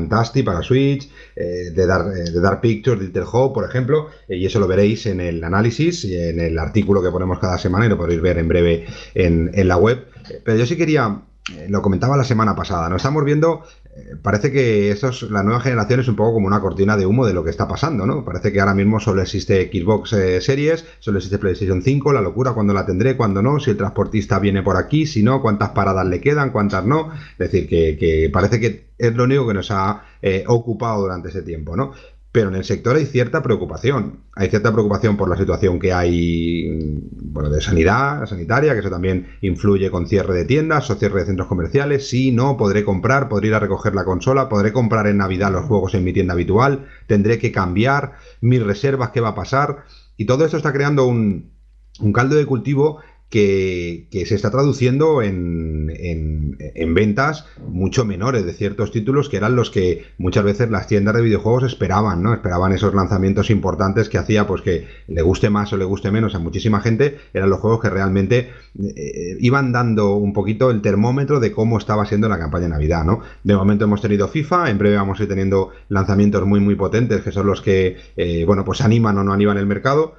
para 0.46 0.62
Switch, 0.62 1.10
eh, 1.36 1.72
de, 1.74 1.86
Dark, 1.86 2.08
eh, 2.08 2.32
de 2.32 2.42
Dark 2.42 2.62
Pictures, 2.62 3.02
Little 3.02 3.24
Hope, 3.32 3.54
por 3.54 3.70
ejemplo, 3.70 4.08
y 4.28 4.46
eso 4.46 4.60
lo 4.60 4.68
veréis 4.68 5.06
en 5.06 5.20
el 5.20 5.44
análisis 5.44 6.04
y 6.06 6.18
en 6.18 6.40
el 6.40 6.58
artículo 6.58 7.02
que 7.02 7.12
ponemos 7.12 7.40
cada 7.40 7.58
semana 7.58 7.86
y 7.86 7.90
lo 7.90 7.98
podréis 7.98 8.22
ver 8.22 8.38
en 8.38 8.48
breve 8.48 8.86
en, 9.14 9.52
en 9.54 9.68
la 9.68 9.78
web. 9.78 10.06
Pero 10.44 10.58
yo 10.58 10.66
sí 10.66 10.76
quería 10.76 11.22
lo 11.70 11.82
comentaba 11.82 12.16
la 12.18 12.24
semana 12.24 12.56
pasada, 12.56 12.88
nos 12.90 12.98
estamos 12.98 13.26
viendo 13.26 13.64
eh, 13.81 13.81
parece 14.22 14.52
que 14.52 14.92
eso 14.92 15.10
es, 15.10 15.24
la 15.24 15.44
nueva 15.44 15.60
generación 15.60 16.00
es 16.00 16.08
un 16.08 16.16
poco 16.16 16.34
como 16.34 16.48
una 16.48 16.62
cortina 16.62 16.98
de 16.98 17.06
humo 17.06 17.26
de 17.26 17.34
lo 17.34 17.44
que 17.44 17.50
está 17.50 17.68
pasando, 17.68 18.06
¿no? 18.06 18.24
Parece 18.24 18.52
que 18.52 18.60
ahora 18.60 18.74
mismo 18.74 19.00
solo 19.00 19.22
existe 19.22 19.70
Xbox 19.72 20.14
eh, 20.14 20.42
Series, 20.42 20.86
solo 21.00 21.18
existe 21.18 21.38
PlayStation 21.38 21.82
5, 21.82 22.14
la 22.14 22.22
locura, 22.22 22.54
cuando 22.54 22.74
la 22.74 22.86
tendré, 22.86 23.18
cuando 23.18 23.42
no, 23.42 23.60
si 23.60 23.72
el 23.72 23.78
transportista 23.78 24.40
viene 24.40 24.64
por 24.64 24.78
aquí, 24.78 25.06
si 25.06 25.24
no, 25.24 25.42
cuántas 25.42 25.70
paradas 25.70 26.06
le 26.06 26.22
quedan, 26.22 26.52
cuántas 26.52 26.86
no. 26.86 27.12
Es 27.38 27.52
decir, 27.52 27.68
que, 27.68 28.30
parece 28.32 28.60
que 28.60 28.92
es 28.98 29.16
lo 29.16 29.24
único 29.24 29.48
que 29.48 29.54
nos 29.54 29.72
ha 29.72 30.04
eh, 30.22 30.44
ocupado 30.48 31.02
durante 31.02 31.30
ese 31.30 31.42
tiempo, 31.42 31.76
¿no? 31.76 31.94
Pero 32.32 32.48
en 32.48 32.56
el 32.56 32.64
sector 32.64 32.96
hay 32.96 33.06
cierta 33.06 33.44
preocupación. 33.44 34.22
Hay 34.36 34.50
cierta 34.50 34.72
preocupación 34.72 35.18
por 35.18 35.30
la 35.30 35.36
situación 35.36 35.80
que 35.80 35.92
hay 35.92 36.98
bueno, 37.14 37.50
de 37.50 37.60
sanidad 37.60 38.26
sanitaria, 38.26 38.74
que 38.74 38.80
eso 38.80 38.90
también 38.90 39.28
influye 39.42 39.92
con 39.92 40.08
cierre 40.08 40.34
de 40.34 40.46
tiendas 40.46 40.90
o 40.90 40.96
cierre 40.96 41.20
de 41.20 41.26
centros 41.26 41.50
comerciales. 41.50 42.08
Sí, 42.08 42.32
no, 42.32 42.56
podré 42.56 42.86
comprar, 42.86 43.28
podré 43.28 43.50
ir 43.50 43.54
a 43.54 43.60
recoger 43.60 43.94
la 43.96 44.06
consola, 44.06 44.48
podré 44.48 44.72
comprar 44.72 45.08
en 45.08 45.18
Navidad 45.18 45.52
los 45.52 45.66
juegos 45.66 45.94
en 45.94 46.06
mi 46.06 46.14
tienda 46.14 46.34
habitual, 46.34 46.88
tendré 47.08 47.38
que 47.38 47.52
cambiar 47.52 48.14
mis 48.40 48.64
reservas, 48.64 49.10
qué 49.10 49.20
va 49.20 49.30
a 49.30 49.36
pasar. 49.36 49.84
Y 50.16 50.26
todo 50.26 50.46
esto 50.46 50.56
está 50.56 50.72
creando 50.72 51.06
un, 51.08 51.52
un 52.00 52.14
caldo 52.14 52.36
de 52.36 52.46
cultivo 52.46 53.00
que, 53.32 54.26
se 54.26 54.36
está 54.36 54.52
traduciendo 54.52 55.22
en, 55.22 55.90
en, 55.90 56.94
ventas 56.94 57.46
mucho 57.66 58.04
menores 58.04 58.46
de 58.46 58.54
ciertos 58.54 58.92
títulos 58.92 59.30
que 59.30 59.38
eran 59.38 59.56
los 59.56 59.72
que 59.72 60.04
muchas 60.18 60.44
veces 60.44 60.70
las 60.70 60.88
tiendas 60.88 61.16
de 61.16 61.22
videojuegos 61.22 61.64
esperaban, 61.64 62.22
¿no? 62.22 62.34
Esperaban 62.34 62.74
esos 62.74 62.94
lanzamientos 62.94 63.50
importantes 63.50 64.10
que 64.10 64.18
hacía 64.18 64.46
pues 64.46 64.62
que 64.62 64.86
le 65.08 65.22
guste 65.22 65.50
más 65.50 65.72
o 65.72 65.78
le 65.78 65.86
guste 65.86 66.12
menos 66.12 66.36
a 66.36 66.40
muchísima 66.40 66.82
gente, 66.82 67.20
eran 67.34 67.50
los 67.50 67.62
juegos 67.62 67.80
que 67.80 67.90
realmente 67.90 68.50
eh, 68.78 69.38
iban 69.40 69.72
dando 69.72 70.16
un 70.16 70.34
poquito 70.34 70.70
el 70.70 70.82
termómetro 70.82 71.40
de 71.40 71.54
cómo 71.54 71.78
estaba 71.78 72.06
siendo 72.06 72.28
la 72.28 72.38
campaña 72.38 72.64
de 72.64 72.70
Navidad, 72.72 73.06
¿no? 73.06 73.22
De 73.46 73.56
momento 73.56 73.86
hemos 73.86 74.02
tenido 74.02 74.28
FIFA, 74.28 74.70
en 74.70 74.78
breve 74.78 74.98
vamos 74.98 75.20
a 75.20 75.24
ir 75.24 75.30
teniendo 75.30 75.70
lanzamientos 75.88 76.46
muy 76.46 76.60
muy 76.60 76.76
potentes 76.76 77.22
que 77.22 77.32
son 77.32 77.48
los 77.48 77.62
que, 77.62 77.96
eh, 78.18 78.44
bueno, 78.46 78.66
pues 78.66 78.82
animan 78.82 79.18
o 79.18 79.24
no 79.24 79.32
animan 79.32 79.58
el 79.58 79.68
mercado. 79.68 80.16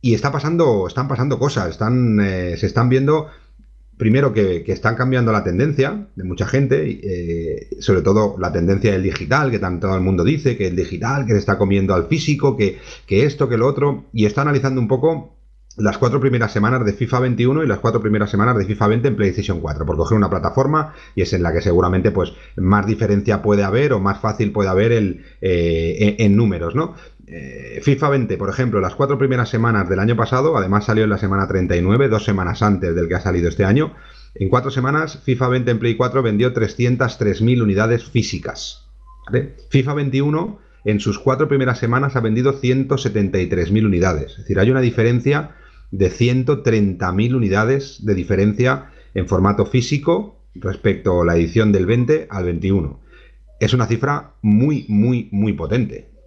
Y 0.00 0.14
está 0.14 0.30
pasando, 0.30 0.86
están 0.86 1.08
pasando 1.08 1.38
cosas, 1.38 1.70
están, 1.70 2.20
eh, 2.20 2.56
se 2.56 2.66
están 2.66 2.88
viendo, 2.88 3.28
primero 3.96 4.32
que, 4.32 4.64
están 4.68 4.94
cambiando 4.94 5.32
la 5.32 5.42
tendencia 5.42 6.06
de 6.14 6.24
mucha 6.24 6.46
gente, 6.46 7.00
eh, 7.02 7.68
sobre 7.80 8.02
todo 8.02 8.36
la 8.38 8.52
tendencia 8.52 8.92
del 8.92 9.02
digital, 9.02 9.50
que 9.50 9.58
tanto 9.58 9.88
todo 9.88 9.96
el 9.96 10.02
mundo 10.02 10.22
dice, 10.22 10.56
que 10.56 10.68
el 10.68 10.76
digital, 10.76 11.26
que 11.26 11.32
se 11.32 11.38
está 11.38 11.58
comiendo 11.58 11.94
al 11.94 12.06
físico, 12.06 12.56
que, 12.56 12.78
esto, 13.08 13.48
que 13.48 13.56
lo 13.56 13.66
otro, 13.66 14.04
y 14.12 14.26
está 14.26 14.42
analizando 14.42 14.80
un 14.80 14.88
poco 14.88 15.34
las 15.76 15.98
cuatro 15.98 16.20
primeras 16.20 16.52
semanas 16.52 16.84
de 16.84 16.92
FIFA 16.92 17.20
21 17.20 17.62
y 17.64 17.66
las 17.66 17.78
cuatro 17.78 18.00
primeras 18.00 18.30
semanas 18.30 18.56
de 18.56 18.64
FIFA 18.64 18.88
20 18.88 19.08
en 19.08 19.16
PlayStation 19.16 19.60
4, 19.60 19.86
por 19.86 19.96
coger 19.96 20.16
una 20.16 20.30
plataforma 20.30 20.94
y 21.14 21.22
es 21.22 21.32
en 21.32 21.42
la 21.42 21.52
que 21.52 21.60
seguramente 21.60 22.10
pues 22.10 22.32
más 22.56 22.86
diferencia 22.86 23.42
puede 23.42 23.62
haber 23.62 23.92
o 23.92 24.00
más 24.00 24.20
fácil 24.20 24.50
puede 24.50 24.70
haber 24.70 24.92
el, 24.92 25.24
eh, 25.40 26.16
en, 26.18 26.36
números, 26.36 26.74
¿no? 26.74 26.94
Eh, 27.30 27.80
FIFA 27.82 28.08
20, 28.08 28.38
por 28.38 28.48
ejemplo, 28.48 28.80
las 28.80 28.94
cuatro 28.94 29.18
primeras 29.18 29.50
semanas 29.50 29.88
del 29.88 29.98
año 29.98 30.16
pasado, 30.16 30.56
además 30.56 30.86
salió 30.86 31.04
en 31.04 31.10
la 31.10 31.18
semana 31.18 31.46
39, 31.46 32.08
dos 32.08 32.24
semanas 32.24 32.62
antes 32.62 32.94
del 32.94 33.06
que 33.06 33.16
ha 33.16 33.20
salido 33.20 33.48
este 33.48 33.66
año. 33.66 33.94
En 34.34 34.48
cuatro 34.48 34.70
semanas, 34.70 35.20
FIFA 35.24 35.48
20 35.48 35.70
en 35.72 35.78
Play 35.78 35.94
4 35.96 36.22
vendió 36.22 36.54
303.000 36.54 37.62
unidades 37.62 38.04
físicas. 38.04 38.86
FIFA 39.68 39.94
21 39.94 40.58
en 40.84 41.00
sus 41.00 41.18
cuatro 41.18 41.48
primeras 41.48 41.78
semanas 41.78 42.16
ha 42.16 42.20
vendido 42.20 42.58
173.000 42.60 43.84
unidades. 43.84 44.32
Es 44.32 44.38
decir, 44.38 44.58
hay 44.58 44.70
una 44.70 44.80
diferencia 44.80 45.50
de 45.90 46.10
130.000 46.10 47.34
unidades 47.34 48.04
de 48.06 48.14
diferencia 48.14 48.90
en 49.12 49.28
formato 49.28 49.66
físico 49.66 50.38
respecto 50.54 51.20
a 51.20 51.26
la 51.26 51.36
edición 51.36 51.72
del 51.72 51.84
20 51.84 52.28
al 52.30 52.44
21. 52.44 53.00
es 53.60 53.74
una 53.74 53.86
cifra 53.86 54.34
muy, 54.40 54.86
muy, 54.88 55.28
muy 55.30 55.52
potente. 55.52 56.17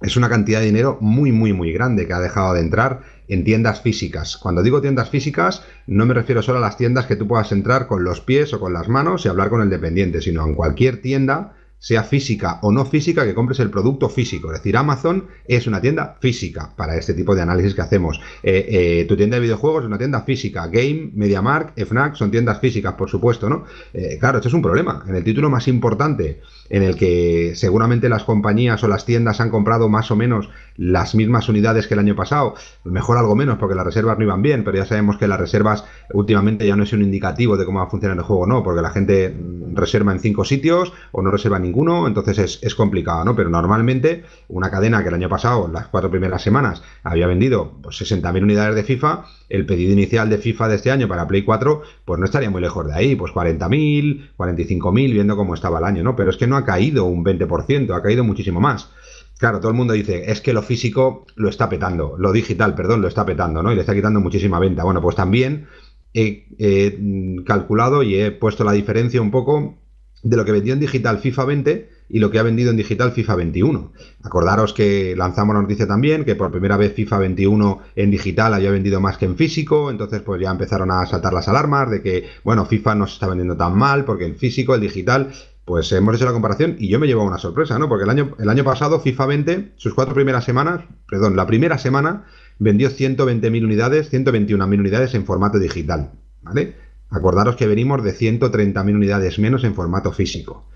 Es 0.00 0.16
una 0.16 0.28
cantidad 0.28 0.60
de 0.60 0.66
dinero 0.66 0.96
muy, 1.00 1.30
muy, 1.30 1.52
muy 1.52 1.72
grande 1.72 2.06
que 2.06 2.12
ha 2.14 2.20
dejado 2.20 2.54
de 2.54 2.60
entrar 2.60 3.00
en 3.28 3.44
tiendas 3.44 3.82
físicas. 3.82 4.36
Cuando 4.38 4.62
digo 4.62 4.80
tiendas 4.80 5.10
físicas, 5.10 5.62
no 5.86 6.06
me 6.06 6.14
refiero 6.14 6.42
solo 6.42 6.58
a 6.58 6.62
las 6.62 6.76
tiendas 6.76 7.06
que 7.06 7.16
tú 7.16 7.28
puedas 7.28 7.52
entrar 7.52 7.86
con 7.86 8.02
los 8.02 8.20
pies 8.20 8.54
o 8.54 8.60
con 8.60 8.72
las 8.72 8.88
manos 8.88 9.24
y 9.24 9.28
hablar 9.28 9.50
con 9.50 9.60
el 9.60 9.70
dependiente, 9.70 10.22
sino 10.22 10.46
en 10.46 10.54
cualquier 10.54 11.02
tienda 11.02 11.54
sea 11.80 12.04
física 12.04 12.58
o 12.62 12.70
no 12.70 12.84
física, 12.84 13.24
que 13.24 13.34
compres 13.34 13.58
el 13.58 13.70
producto 13.70 14.08
físico. 14.10 14.52
Es 14.52 14.58
decir, 14.58 14.76
Amazon 14.76 15.26
es 15.46 15.66
una 15.66 15.80
tienda 15.80 16.18
física 16.20 16.72
para 16.76 16.96
este 16.96 17.14
tipo 17.14 17.34
de 17.34 17.40
análisis 17.42 17.74
que 17.74 17.80
hacemos. 17.80 18.20
Eh, 18.42 18.66
eh, 18.68 19.04
tu 19.08 19.16
tienda 19.16 19.36
de 19.36 19.40
videojuegos 19.40 19.82
es 19.82 19.86
una 19.86 19.98
tienda 19.98 20.20
física. 20.20 20.66
Game, 20.66 21.10
MediaMark, 21.14 21.72
FNAC 21.76 22.14
son 22.16 22.30
tiendas 22.30 22.60
físicas, 22.60 22.94
por 22.94 23.08
supuesto, 23.08 23.48
¿no? 23.48 23.64
Eh, 23.94 24.18
claro, 24.20 24.38
esto 24.38 24.48
es 24.48 24.54
un 24.54 24.62
problema. 24.62 25.02
En 25.08 25.14
el 25.14 25.24
título 25.24 25.48
más 25.48 25.68
importante, 25.68 26.42
en 26.68 26.82
el 26.82 26.96
que 26.96 27.52
seguramente 27.54 28.10
las 28.10 28.24
compañías 28.24 28.84
o 28.84 28.88
las 28.88 29.06
tiendas 29.06 29.40
han 29.40 29.48
comprado 29.48 29.88
más 29.88 30.10
o 30.10 30.16
menos 30.16 30.50
las 30.76 31.14
mismas 31.14 31.48
unidades 31.48 31.86
que 31.86 31.94
el 31.94 32.00
año 32.00 32.14
pasado, 32.14 32.54
mejor 32.84 33.16
algo 33.16 33.34
menos 33.34 33.58
porque 33.58 33.74
las 33.74 33.86
reservas 33.86 34.18
no 34.18 34.24
iban 34.24 34.42
bien, 34.42 34.64
pero 34.64 34.76
ya 34.76 34.84
sabemos 34.84 35.16
que 35.16 35.26
las 35.26 35.40
reservas 35.40 35.84
últimamente 36.12 36.66
ya 36.66 36.76
no 36.76 36.84
es 36.84 36.92
un 36.92 37.02
indicativo 37.02 37.56
de 37.56 37.64
cómo 37.64 37.80
va 37.80 37.86
a 37.86 37.90
funcionar 37.90 38.18
el 38.18 38.22
juego, 38.22 38.46
no, 38.46 38.62
porque 38.62 38.82
la 38.82 38.90
gente 38.90 39.34
reserva 39.72 40.12
en 40.12 40.20
cinco 40.20 40.44
sitios 40.44 40.92
o 41.12 41.22
no 41.22 41.30
reserva 41.30 41.56
en 41.56 41.69
ninguno, 41.70 42.06
entonces 42.06 42.58
es, 42.60 42.74
complicado, 42.74 43.24
¿no? 43.24 43.36
Pero 43.36 43.48
normalmente 43.48 44.24
una 44.48 44.70
cadena 44.70 45.02
que 45.02 45.08
el 45.08 45.14
año 45.14 45.28
pasado, 45.28 45.68
las 45.72 45.86
cuatro 45.88 46.10
primeras 46.10 46.42
semanas, 46.42 46.82
había 47.02 47.26
vendido 47.26 47.78
pues, 47.82 48.00
60.000 48.00 48.42
unidades 48.42 48.74
de 48.74 48.82
FIFA, 48.82 49.24
el 49.48 49.66
pedido 49.66 49.92
inicial 49.92 50.28
de 50.28 50.38
FIFA 50.38 50.68
de 50.68 50.76
este 50.76 50.90
año 50.90 51.08
para 51.08 51.26
Play 51.26 51.42
4, 51.42 51.82
pues 52.04 52.18
no 52.18 52.24
estaría 52.24 52.50
muy 52.50 52.60
lejos 52.60 52.86
de 52.86 52.94
ahí, 52.94 53.16
pues 53.16 53.32
40.000, 53.32 54.36
45.000, 54.36 55.12
viendo 55.12 55.36
cómo 55.36 55.54
estaba 55.54 55.78
el 55.78 55.84
año, 55.84 56.02
¿no? 56.02 56.16
Pero 56.16 56.30
es 56.30 56.36
que 56.36 56.46
no 56.46 56.56
ha 56.56 56.64
caído 56.64 57.04
un 57.04 57.24
20%, 57.24 57.94
ha 57.94 58.02
caído 58.02 58.24
muchísimo 58.24 58.60
más. 58.60 58.90
Claro, 59.38 59.58
todo 59.60 59.70
el 59.70 59.76
mundo 59.76 59.94
dice, 59.94 60.30
es 60.30 60.40
que 60.40 60.52
lo 60.52 60.62
físico 60.62 61.24
lo 61.36 61.48
está 61.48 61.68
petando, 61.68 62.16
lo 62.18 62.32
digital, 62.32 62.74
perdón, 62.74 63.00
lo 63.00 63.08
está 63.08 63.24
petando, 63.24 63.62
¿no? 63.62 63.72
Y 63.72 63.74
le 63.74 63.80
está 63.80 63.94
quitando 63.94 64.20
muchísima 64.20 64.58
venta. 64.58 64.84
Bueno, 64.84 65.00
pues 65.00 65.16
también 65.16 65.66
he 66.12 67.42
calculado 67.46 68.02
y 68.02 68.16
he 68.16 68.32
puesto 68.32 68.64
la 68.64 68.72
diferencia 68.72 69.22
un 69.22 69.30
poco 69.30 69.78
de 70.22 70.36
lo 70.36 70.44
que 70.44 70.52
vendió 70.52 70.74
en 70.74 70.80
digital 70.80 71.18
FIFA 71.18 71.44
20 71.44 71.90
y 72.10 72.18
lo 72.18 72.30
que 72.30 72.38
ha 72.38 72.42
vendido 72.42 72.70
en 72.70 72.76
digital 72.76 73.12
FIFA 73.12 73.36
21. 73.36 73.92
Acordaros 74.22 74.74
que 74.74 75.14
lanzamos 75.16 75.54
la 75.54 75.62
noticia 75.62 75.86
también, 75.86 76.24
que 76.24 76.34
por 76.34 76.50
primera 76.50 76.76
vez 76.76 76.92
FIFA 76.94 77.18
21 77.18 77.78
en 77.96 78.10
digital 78.10 78.52
había 78.52 78.70
vendido 78.70 79.00
más 79.00 79.16
que 79.16 79.26
en 79.26 79.36
físico, 79.36 79.90
entonces 79.90 80.20
pues 80.22 80.40
ya 80.40 80.50
empezaron 80.50 80.90
a 80.90 81.06
saltar 81.06 81.32
las 81.32 81.48
alarmas 81.48 81.90
de 81.90 82.02
que, 82.02 82.28
bueno, 82.44 82.66
FIFA 82.66 82.96
no 82.96 83.06
se 83.06 83.14
está 83.14 83.28
vendiendo 83.28 83.56
tan 83.56 83.76
mal 83.76 84.04
porque 84.04 84.26
el 84.26 84.34
físico, 84.34 84.74
el 84.74 84.80
digital, 84.80 85.30
pues 85.64 85.92
hemos 85.92 86.16
hecho 86.16 86.24
la 86.24 86.32
comparación 86.32 86.76
y 86.78 86.88
yo 86.88 86.98
me 86.98 87.06
llevo 87.06 87.22
una 87.22 87.38
sorpresa, 87.38 87.78
¿no? 87.78 87.88
Porque 87.88 88.04
el 88.04 88.10
año, 88.10 88.34
el 88.38 88.48
año 88.48 88.64
pasado 88.64 89.00
FIFA 89.00 89.26
20, 89.26 89.72
sus 89.76 89.94
cuatro 89.94 90.14
primeras 90.14 90.44
semanas, 90.44 90.80
perdón, 91.08 91.36
la 91.36 91.46
primera 91.46 91.78
semana 91.78 92.24
vendió 92.58 92.90
120.000 92.90 93.64
unidades, 93.64 94.12
121.000 94.12 94.78
unidades 94.78 95.14
en 95.14 95.24
formato 95.24 95.58
digital, 95.58 96.10
¿vale? 96.42 96.89
Acordaros 97.10 97.56
que 97.56 97.66
venimos 97.66 98.02
de 98.02 98.14
130.000 98.14 98.94
unidades 98.94 99.38
menos 99.38 99.64
en 99.64 99.74
formato 99.74 100.12
físico. 100.12 100.66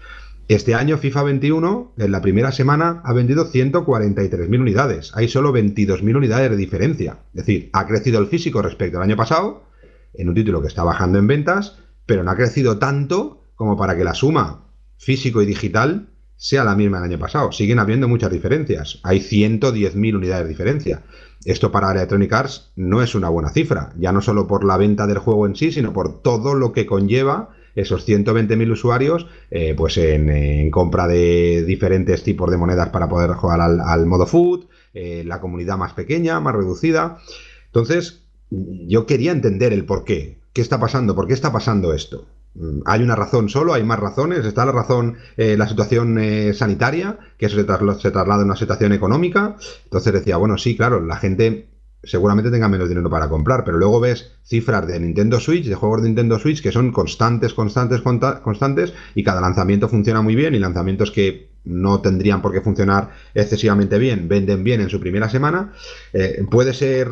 Este 0.49 0.75
año 0.75 0.99
FIFA 0.99 1.23
21, 1.23 1.93
en 1.97 2.13
la 2.13 2.21
primera 2.21 2.53
semana, 2.53 3.01
ha 3.05 3.15
vendido 3.15 3.51
143.000 3.51 4.61
unidades. 4.61 5.13
Hay 5.15 5.29
solo 5.29 5.55
22.000 5.55 6.17
unidades 6.17 6.51
de 6.51 6.57
diferencia. 6.57 7.19
Es 7.33 7.47
decir, 7.47 7.71
ha 7.73 7.87
crecido 7.87 8.21
el 8.21 8.27
físico 8.27 8.61
respecto 8.61 8.99
al 8.99 9.05
año 9.05 9.17
pasado, 9.17 9.65
en 10.13 10.29
un 10.29 10.35
título 10.35 10.61
que 10.61 10.69
está 10.69 10.85
bajando 10.85 11.19
en 11.19 11.27
ventas, 11.27 11.79
pero 12.05 12.23
no 12.23 12.31
ha 12.31 12.37
crecido 12.37 12.79
tanto 12.79 13.43
como 13.55 13.77
para 13.77 13.97
que 13.97 14.05
la 14.05 14.13
suma 14.13 14.67
físico 14.99 15.41
y 15.41 15.47
digital 15.47 16.11
sea 16.37 16.65
la 16.65 16.75
misma 16.75 16.99
del 17.01 17.11
año 17.11 17.19
pasado. 17.19 17.53
Siguen 17.53 17.79
habiendo 17.79 18.07
muchas 18.07 18.31
diferencias. 18.31 19.01
Hay 19.03 19.21
110.000 19.21 20.15
unidades 20.15 20.45
de 20.45 20.51
diferencia. 20.51 21.03
Esto 21.45 21.71
para 21.71 21.93
Electronic 21.93 22.33
Arts 22.33 22.73
no 22.77 23.03
es 23.03 23.15
una 23.15 23.29
buena 23.29 23.51
cifra, 23.51 23.93
ya 23.99 24.13
no 24.13 24.23
solo 24.23 24.47
por 24.47 24.65
la 24.65 24.77
venta 24.77 25.07
del 25.07 25.19
juego 25.19 25.47
en 25.47 25.57
sí, 25.57 25.73
sino 25.73 25.93
por 25.93 26.23
todo 26.23 26.55
lo 26.55 26.73
que 26.73 26.87
conlleva 26.87 27.51
esos 27.75 28.07
120.000 28.07 28.71
usuarios 28.71 29.27
eh, 29.51 29.75
pues 29.77 29.99
en, 29.99 30.71
compra 30.71 31.09
de 31.09 31.65
diferentes 31.65 32.23
tipos 32.23 32.51
de 32.51 32.57
monedas 32.57 32.91
para 32.91 33.09
poder 33.09 33.33
jugar 33.33 33.61
al, 33.61 34.07
modo 34.07 34.27
food, 34.27 34.67
eh, 34.95 35.25
la 35.27 35.41
comunidad 35.41 35.77
más 35.77 35.93
pequeña, 35.93 36.41
más 36.41 36.55
reducida. 36.55 37.19
Entonces, 37.67 38.23
yo 38.51 39.07
quería 39.07 39.33
entender 39.33 39.73
el 39.73 39.85
por 39.85 40.05
qué. 40.05 40.39
¿Qué 40.53 40.63
está 40.63 40.79
pasando? 40.79 41.17
¿Por 41.17 41.27
qué 41.27 41.35
está 41.35 41.53
pasando 41.53 41.93
esto? 41.93 42.27
Mm, 42.55 42.81
hay 42.87 43.03
una 43.03 43.17
razón 43.17 43.49
solo, 43.49 43.75
hay 43.75 43.85
más 43.85 43.99
razones. 43.99 44.45
Está 44.45 44.65
la 44.65 44.73
razón, 44.73 45.17
eh, 45.37 45.57
la 45.57 45.69
situación 45.69 46.19
eh, 46.19 46.55
sanitaria, 46.55 47.19
que 47.39 47.47
eso 47.47 47.57
se, 47.57 47.65
se 47.65 48.11
traslada 48.11 48.43
a 48.43 48.45
una 48.45 48.57
situación 48.57 48.93
económica. 48.93 49.57
Entonces 49.85 50.13
decía, 50.13 50.37
bueno, 50.37 50.59
sí, 50.59 50.77
claro, 50.77 51.01
la 51.01 51.17
gente 51.17 51.69
seguramente 52.03 52.51
tenga 52.51 52.69
menos 52.69 52.89
dinero 52.89 53.09
para 53.09 53.29
comprar, 53.29 53.65
pero 53.65 53.79
luego 53.79 54.01
ves 54.01 54.33
cifras 54.43 54.87
de 54.87 55.01
Nintendo 55.01 55.41
Switch, 55.41 55.67
de 55.67 55.75
juegos 55.75 56.03
de 56.03 56.09
Nintendo 56.09 56.39
Switch, 56.39 56.63
que 56.63 56.73
son 56.73 56.93
constantes, 56.93 57.55
constantes, 57.55 58.03
constantes, 58.03 58.93
y 59.15 59.25
cada 59.25 59.41
lanzamiento 59.41 59.89
funciona 59.89 60.21
muy 60.21 60.35
bien, 60.35 60.55
y 60.55 60.59
lanzamientos 60.59 61.11
que 61.11 61.54
no 61.65 62.01
tendrían 62.01 62.43
por 62.43 62.53
qué 62.53 62.61
funcionar 62.61 63.11
excesivamente 63.35 63.99
bien, 63.99 64.29
venden 64.29 64.65
bien 64.65 64.81
en 64.81 64.91
su 64.91 65.01
primera 65.01 65.29
semana. 65.29 65.73
Eh, 66.13 66.45
puede 66.51 66.75
ser 66.75 67.09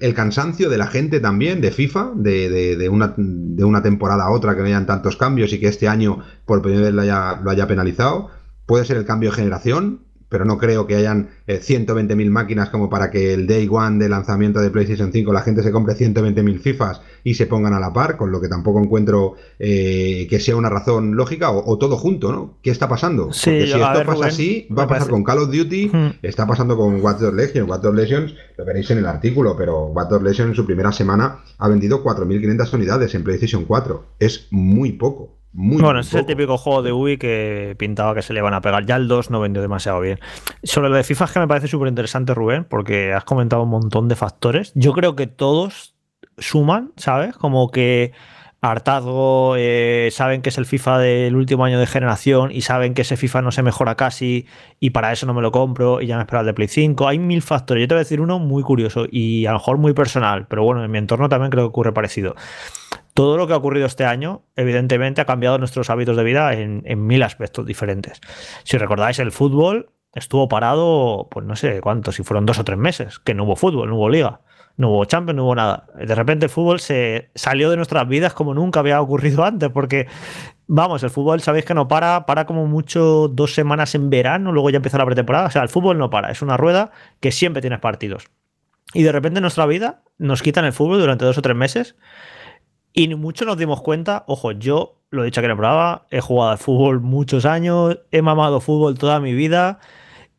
el 0.00 0.14
cansancio 0.14 0.68
de 0.70 0.78
la 0.78 0.86
gente 0.86 1.20
también, 1.20 1.60
de 1.60 1.70
FIFA, 1.70 2.12
de, 2.14 2.88
una, 2.90 3.14
de 3.16 3.64
una 3.64 3.82
temporada 3.82 4.24
a 4.24 4.30
otra 4.30 4.54
que 4.54 4.60
no 4.60 4.66
hayan 4.66 4.86
tantos 4.86 5.16
cambios 5.16 5.52
y 5.52 5.60
que 5.60 5.68
este 5.68 5.88
año 5.88 6.22
por 6.44 6.62
primera 6.62 6.84
vez 6.84 6.94
lo 6.94 7.02
haya, 7.02 7.40
lo 7.42 7.50
haya 7.50 7.66
penalizado. 7.66 8.30
Puede 8.66 8.84
ser 8.84 8.98
el 8.98 9.04
cambio 9.04 9.30
de 9.30 9.36
generación, 9.36 10.07
pero 10.28 10.44
no 10.44 10.58
creo 10.58 10.86
que 10.86 10.96
hayan 10.96 11.28
120.000 11.46 12.20
eh, 12.20 12.30
máquinas 12.30 12.70
como 12.70 12.90
para 12.90 13.10
que 13.10 13.34
el 13.34 13.46
day 13.46 13.68
one 13.70 13.98
de 13.98 14.08
lanzamiento 14.08 14.60
de 14.60 14.70
PlayStation 14.70 15.12
5 15.12 15.32
la 15.32 15.42
gente 15.42 15.62
se 15.62 15.72
compre 15.72 15.94
120.000 15.94 16.60
FIFAs 16.60 17.00
y 17.24 17.34
se 17.34 17.46
pongan 17.46 17.74
a 17.74 17.80
la 17.80 17.92
par, 17.92 18.16
con 18.16 18.30
lo 18.30 18.40
que 18.40 18.48
tampoco 18.48 18.80
encuentro 18.80 19.34
eh, 19.58 20.26
que 20.28 20.40
sea 20.40 20.56
una 20.56 20.70
razón 20.70 21.16
lógica 21.16 21.50
o, 21.50 21.78
todo 21.78 21.96
junto, 21.96 22.32
¿no? 22.32 22.58
¿Qué 22.62 22.70
está 22.70 22.88
pasando? 22.88 23.26
Porque 23.26 23.66
si 23.66 23.72
esto 23.72 24.02
pasa 24.06 24.26
así, 24.26 24.68
va 24.76 24.84
a 24.84 24.88
pasar 24.88 25.08
con 25.08 25.24
Call 25.24 25.38
of 25.38 25.50
Duty, 25.50 25.90
está 26.22 26.46
pasando 26.46 26.76
con 26.76 27.00
Watch 27.00 27.18
Dogs 27.18 27.36
Legion. 27.36 27.68
Watch 27.68 27.82
Dogs 27.82 27.96
Legion 27.96 28.32
lo 28.56 28.64
veréis 28.64 28.90
en 28.90 28.98
el 28.98 29.06
artículo, 29.06 29.56
pero 29.56 29.86
Watch 29.86 30.08
Dogs 30.08 30.24
Legion 30.24 30.48
en 30.48 30.54
su 30.54 30.64
primera 30.66 30.92
semana 30.92 31.38
ha 31.58 31.68
vendido 31.68 32.02
4.500 32.02 32.74
unidades 32.74 33.14
en 33.14 33.24
PlayStation 33.24 33.64
4. 33.64 34.04
Es 34.18 34.48
muy 34.50 34.92
poco 34.92 35.37
bueno, 35.52 36.00
ese 36.00 36.10
es 36.10 36.20
el 36.20 36.26
típico 36.26 36.58
juego 36.58 36.82
de 36.82 36.92
Wii 36.92 37.18
que 37.18 37.74
pintaba 37.78 38.14
que 38.14 38.22
se 38.22 38.32
le 38.32 38.40
iban 38.40 38.54
a 38.54 38.60
pegar. 38.60 38.84
Ya 38.86 38.96
el 38.96 39.08
2 39.08 39.30
no 39.30 39.40
vendió 39.40 39.62
demasiado 39.62 40.00
bien. 40.00 40.18
Sobre 40.62 40.88
lo 40.88 40.96
de 40.96 41.04
FIFA 41.04 41.24
es 41.24 41.30
que 41.32 41.40
me 41.40 41.48
parece 41.48 41.68
súper 41.68 41.88
interesante, 41.88 42.34
Rubén, 42.34 42.64
porque 42.64 43.12
has 43.12 43.24
comentado 43.24 43.62
un 43.62 43.70
montón 43.70 44.08
de 44.08 44.16
factores. 44.16 44.72
Yo 44.74 44.92
creo 44.92 45.16
que 45.16 45.26
todos 45.26 45.94
suman, 46.36 46.92
¿sabes? 46.96 47.36
Como 47.36 47.70
que 47.70 48.12
hartazgo, 48.60 49.54
eh, 49.56 50.08
saben 50.10 50.42
que 50.42 50.48
es 50.48 50.58
el 50.58 50.66
FIFA 50.66 50.98
del 50.98 51.36
último 51.36 51.64
año 51.64 51.78
de 51.78 51.86
generación 51.86 52.50
y 52.50 52.62
saben 52.62 52.92
que 52.92 53.02
ese 53.02 53.16
FIFA 53.16 53.42
no 53.42 53.52
se 53.52 53.62
mejora 53.62 53.94
casi 53.94 54.46
y 54.80 54.90
para 54.90 55.12
eso 55.12 55.26
no 55.26 55.34
me 55.34 55.42
lo 55.42 55.52
compro 55.52 56.00
y 56.00 56.08
ya 56.08 56.16
me 56.16 56.22
espero 56.22 56.40
el 56.40 56.46
de 56.46 56.54
Play 56.54 56.68
5. 56.68 57.06
Hay 57.06 57.18
mil 57.20 57.40
factores. 57.42 57.82
Yo 57.82 57.88
te 57.88 57.94
voy 57.94 58.00
a 58.00 58.04
decir 58.04 58.20
uno 58.20 58.38
muy 58.40 58.64
curioso 58.64 59.06
y 59.10 59.46
a 59.46 59.52
lo 59.52 59.58
mejor 59.58 59.78
muy 59.78 59.92
personal, 59.92 60.46
pero 60.48 60.64
bueno, 60.64 60.84
en 60.84 60.90
mi 60.90 60.98
entorno 60.98 61.28
también 61.28 61.50
creo 61.50 61.64
que 61.64 61.68
ocurre 61.68 61.92
parecido 61.92 62.34
todo 63.18 63.36
lo 63.36 63.48
que 63.48 63.52
ha 63.52 63.56
ocurrido 63.56 63.84
este 63.84 64.04
año, 64.04 64.44
evidentemente, 64.54 65.20
ha 65.20 65.24
cambiado 65.24 65.58
nuestros 65.58 65.90
hábitos 65.90 66.16
de 66.16 66.22
vida 66.22 66.54
en, 66.54 66.84
mil 67.04 67.24
aspectos 67.24 67.66
diferentes. 67.66 68.20
Si 68.62 68.78
recordáis, 68.78 69.18
el 69.18 69.32
fútbol 69.32 69.90
estuvo 70.14 70.46
parado, 70.46 71.26
pues 71.28 71.44
no 71.44 71.56
sé 71.56 71.80
cuánto, 71.80 72.12
si 72.12 72.22
fueron 72.22 72.46
dos 72.46 72.60
o 72.60 72.64
tres 72.64 72.78
meses, 72.78 73.18
que 73.18 73.34
no 73.34 73.42
hubo 73.42 73.56
fútbol, 73.56 73.88
no 73.88 73.96
hubo 73.96 74.08
liga, 74.08 74.42
no 74.76 74.90
hubo 74.90 75.04
Champions, 75.04 75.36
no 75.36 75.46
hubo 75.46 75.56
nada. 75.56 75.88
De 75.96 76.14
repente 76.14 76.46
el 76.46 76.50
fútbol 76.50 76.78
se 76.78 77.32
salió 77.34 77.70
de 77.70 77.76
nuestras 77.76 78.06
vidas 78.06 78.34
como 78.34 78.54
nunca 78.54 78.78
había 78.78 79.00
ocurrido 79.00 79.42
antes, 79.44 79.68
porque, 79.70 80.06
vamos, 80.68 81.02
el 81.02 81.10
fútbol 81.10 81.40
sabéis 81.40 81.64
que 81.64 81.74
no 81.74 81.88
para, 81.88 82.24
para 82.24 82.46
como 82.46 82.68
mucho 82.68 83.26
dos 83.26 83.52
semanas 83.52 83.96
en 83.96 84.10
verano, 84.10 84.52
luego 84.52 84.70
ya 84.70 84.76
empieza 84.76 84.96
la 84.96 85.06
pretemporada. 85.06 85.48
O 85.48 85.50
sea, 85.50 85.64
el 85.64 85.68
fútbol 85.68 85.98
no 85.98 86.08
para, 86.08 86.30
es 86.30 86.40
una 86.40 86.56
rueda 86.56 86.92
que 87.18 87.32
siempre 87.32 87.62
tienes 87.62 87.80
partidos. 87.80 88.28
Y 88.94 89.02
de 89.02 89.10
repente 89.10 89.38
en 89.38 89.42
nuestra 89.42 89.66
vida 89.66 90.04
nos 90.18 90.40
quitan 90.40 90.64
el 90.64 90.72
fútbol 90.72 91.00
durante 91.00 91.24
dos 91.24 91.36
o 91.36 91.42
tres 91.42 91.56
meses 91.56 91.96
y 92.98 93.14
mucho 93.14 93.44
nos 93.44 93.56
dimos 93.56 93.80
cuenta, 93.80 94.24
ojo, 94.26 94.50
yo 94.50 94.98
lo 95.10 95.22
he 95.22 95.26
dicho 95.26 95.40
que 95.40 95.46
no 95.46 95.56
probaba, 95.56 96.06
he 96.10 96.20
jugado 96.20 96.50
al 96.50 96.58
fútbol 96.58 97.00
muchos 97.00 97.44
años, 97.44 98.00
he 98.10 98.22
mamado 98.22 98.60
fútbol 98.60 98.98
toda 98.98 99.20
mi 99.20 99.34
vida, 99.34 99.78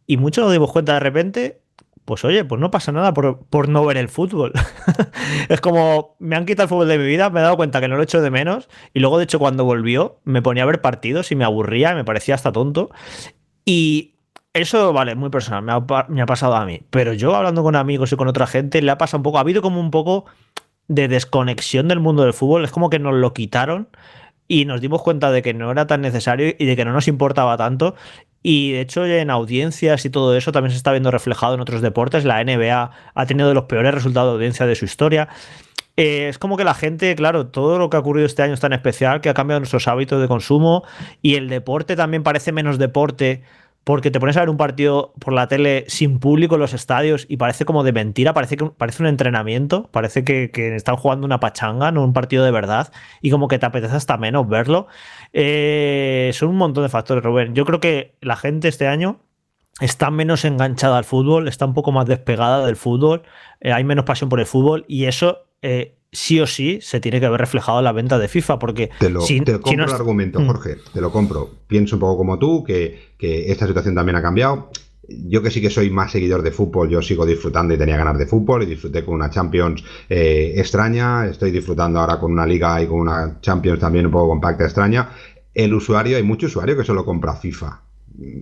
y 0.05 0.17
mucho 0.17 0.41
nos 0.41 0.51
dimos 0.51 0.69
cuenta 0.69 0.95
de 0.95 0.99
repente, 0.99 1.61
pues 2.03 2.25
oye, 2.25 2.43
pues 2.43 2.59
no 2.59 2.69
pasa 2.69 2.91
nada 2.91 3.13
por, 3.13 3.69
no 3.69 3.85
ver 3.85 3.95
el 3.95 4.09
fútbol. 4.09 4.51
es 5.47 5.61
como, 5.61 6.17
me 6.19 6.35
han 6.35 6.45
quitado 6.45 6.63
el 6.63 6.69
fútbol 6.69 6.89
de 6.89 6.97
mi 6.97 7.05
vida, 7.05 7.29
me 7.29 7.39
he 7.39 7.43
dado 7.43 7.55
cuenta 7.55 7.79
que 7.79 7.87
no 7.87 7.95
lo 7.95 8.01
he 8.01 8.03
hecho 8.03 8.21
de 8.21 8.29
menos, 8.29 8.67
y 8.93 8.99
luego 8.99 9.19
de 9.19 9.23
hecho 9.23 9.39
cuando 9.39 9.63
volvió 9.63 10.19
me 10.25 10.41
ponía 10.41 10.63
a 10.63 10.65
ver 10.65 10.81
partidos 10.81 11.31
y 11.31 11.37
me 11.37 11.45
aburría, 11.45 11.95
me 11.95 12.03
parecía 12.03 12.35
hasta 12.35 12.51
tonto, 12.51 12.89
y 13.63 14.15
eso, 14.51 14.91
vale, 14.91 15.15
muy 15.15 15.29
personal, 15.29 15.63
me 15.63 15.71
ha, 15.71 16.05
me 16.09 16.21
ha, 16.21 16.25
pasado 16.25 16.55
a 16.55 16.65
mí. 16.65 16.81
Pero 16.89 17.13
yo 17.13 17.37
hablando 17.37 17.63
con 17.63 17.77
amigos 17.77 18.11
y 18.11 18.17
con 18.17 18.27
otra 18.27 18.47
gente, 18.47 18.81
le 18.81 18.91
ha 18.91 18.97
pasado 18.97 19.19
un 19.19 19.23
poco, 19.23 19.37
ha 19.37 19.41
habido 19.41 19.61
como 19.61 19.79
un 19.79 19.91
poco 19.91 20.25
de 20.89 21.07
desconexión 21.07 21.87
del 21.87 22.01
mundo 22.01 22.23
del 22.23 22.33
fútbol. 22.33 22.65
Es 22.65 22.71
como 22.71 22.89
que 22.89 22.99
nos 22.99 23.13
lo 23.15 23.33
quitaron. 23.33 23.87
y 24.51 24.65
nos 24.65 24.81
dimos 24.81 25.03
cuenta 25.03 25.31
de 25.31 25.43
que 25.43 25.53
no 25.53 25.71
era 25.71 25.85
tan 25.85 26.01
necesario 26.01 26.55
y 26.57 26.65
de 26.65 26.75
que 26.75 26.83
no 26.83 26.91
nos 26.91 27.07
importaba 27.07 27.55
tanto. 27.55 27.95
Y 28.41 28.71
de 28.71 28.81
hecho 28.81 29.05
en 29.05 29.29
audiencias 29.29 30.05
y 30.05 30.09
todo 30.09 30.35
eso 30.35 30.51
también 30.51 30.71
se 30.71 30.77
está 30.77 30.91
viendo 30.91 31.11
reflejado 31.11 31.53
en 31.53 31.59
otros 31.61 31.81
deportes. 31.81 32.25
La 32.25 32.43
NBA 32.43 32.91
ha 33.13 33.25
tenido 33.27 33.47
de 33.47 33.53
los 33.53 33.65
peores 33.65 33.93
resultados 33.93 34.31
de 34.31 34.35
audiencia 34.35 34.65
de 34.65 34.75
su 34.75 34.85
historia. 34.85 35.29
Eh, 35.97 36.29
es 36.29 36.39
como 36.39 36.57
que 36.57 36.63
la 36.63 36.73
gente, 36.73 37.13
claro, 37.15 37.47
todo 37.47 37.77
lo 37.77 37.89
que 37.89 37.97
ha 37.97 37.99
ocurrido 37.99 38.25
este 38.25 38.41
año 38.41 38.53
es 38.53 38.59
tan 38.61 38.73
especial 38.73 39.21
que 39.21 39.29
ha 39.29 39.33
cambiado 39.33 39.59
nuestros 39.59 39.87
hábitos 39.87 40.21
de 40.21 40.27
consumo 40.27 40.83
y 41.21 41.35
el 41.35 41.49
deporte 41.49 41.95
también 41.95 42.23
parece 42.23 42.51
menos 42.53 42.79
deporte 42.79 43.43
porque 43.89 44.11
te 44.11 44.19
pones 44.19 44.37
a 44.37 44.41
ver 44.41 44.51
un 44.51 44.57
partido 44.57 45.13
por 45.17 45.33
la 45.33 45.47
tele 45.47 45.83
sin 45.87 46.19
público 46.19 46.53
en 46.53 46.61
los 46.61 46.75
estadios 46.75 47.25
y 47.27 47.37
parece 47.37 47.65
como 47.65 47.83
de 47.83 47.91
mentira, 47.91 48.35
parece, 48.35 48.55
que, 48.55 48.65
parece 48.65 49.01
un 49.01 49.09
entrenamiento, 49.09 49.89
parece 49.91 50.23
que, 50.23 50.51
están 50.75 50.95
jugando 50.95 51.25
una 51.25 51.39
pachanga, 51.39 51.91
no 51.91 52.03
un 52.03 52.13
partido 52.13 52.45
de 52.45 52.51
verdad, 52.51 52.93
y 53.19 53.31
como 53.31 53.47
que 53.47 53.57
te 53.57 53.65
apetece 53.65 53.95
hasta 53.95 54.15
menos 54.17 54.47
verlo. 54.47 54.85
Eh, 55.33 56.29
son 56.35 56.49
un 56.49 56.57
montón 56.57 56.83
de 56.83 56.89
factores, 56.89 57.23
Rubén. 57.23 57.55
Yo 57.55 57.65
creo 57.65 57.79
que 57.79 58.15
la 58.21 58.35
gente 58.35 58.67
este 58.67 58.85
año 58.85 59.21
está 59.81 60.11
menos 60.11 60.45
enganchada 60.45 60.99
al 60.99 61.03
fútbol, 61.03 61.47
está 61.47 61.65
un 61.65 61.73
poco 61.73 61.91
más 61.91 62.05
despegada 62.05 62.67
del 62.67 62.75
fútbol, 62.75 63.23
eh, 63.59 63.73
hay 63.73 63.83
menos 63.83 64.05
pasión 64.05 64.29
por 64.29 64.39
el 64.39 64.45
fútbol 64.45 64.85
y 64.87 65.05
eso 65.05 65.47
eh, 65.63 65.97
sí 66.11 66.39
o 66.39 66.47
sí 66.47 66.79
se 66.81 66.99
tiene 66.99 67.19
que 67.19 67.29
ver 67.29 67.39
reflejado 67.39 67.79
en 67.79 67.85
la 67.85 67.91
venta 67.91 68.17
de 68.17 68.27
FIFA, 68.27 68.59
porque... 68.59 68.89
Te 68.99 69.09
lo, 69.09 69.19
compro 69.61 69.85
el 69.85 69.91
argumento, 69.91 70.39
mm. 70.39 70.47
Jorge, 70.47 70.77
te 70.93 71.01
lo 71.01 71.11
compro. 71.11 71.49
Pienso 71.67 71.95
un 71.95 71.99
poco 71.99 72.17
como 72.17 72.39
tú, 72.39 72.63
que, 72.63 73.11
esta 73.19 73.67
situación 73.67 73.95
también 73.95 74.15
ha 74.15 74.21
cambiado. 74.21 74.71
Yo 75.07 75.41
que 75.41 75.49
sí 75.49 75.59
que 75.59 75.71
soy 75.71 75.89
más 75.89 76.11
seguidor 76.11 76.43
de 76.43 76.51
fútbol, 76.51 76.89
yo 76.89 77.01
sigo 77.01 77.25
disfrutando 77.25 77.73
y 77.73 77.77
tenía 77.77 77.97
ganas 77.97 78.17
de 78.17 78.27
fútbol 78.27 78.61
y 78.63 78.67
disfruté 78.67 79.03
con 79.03 79.15
una 79.15 79.31
Champions 79.31 79.83
eh, 80.07 80.53
extraña, 80.55 81.25
estoy 81.25 81.49
disfrutando 81.49 81.99
ahora 81.99 82.19
con 82.19 82.31
una 82.31 82.45
liga 82.45 82.79
y 82.79 82.85
con 82.85 82.99
una 82.99 83.39
Champions 83.41 83.79
también 83.79 84.05
un 84.05 84.11
poco 84.11 84.29
compacta 84.29 84.65
extraña. 84.65 85.09
El 85.53 85.73
usuario, 85.73 86.15
hay 86.17 86.23
mucho 86.23 86.45
usuario 86.45 86.77
que 86.77 86.83
solo 86.83 87.03
compra 87.05 87.35
FIFA 87.35 87.81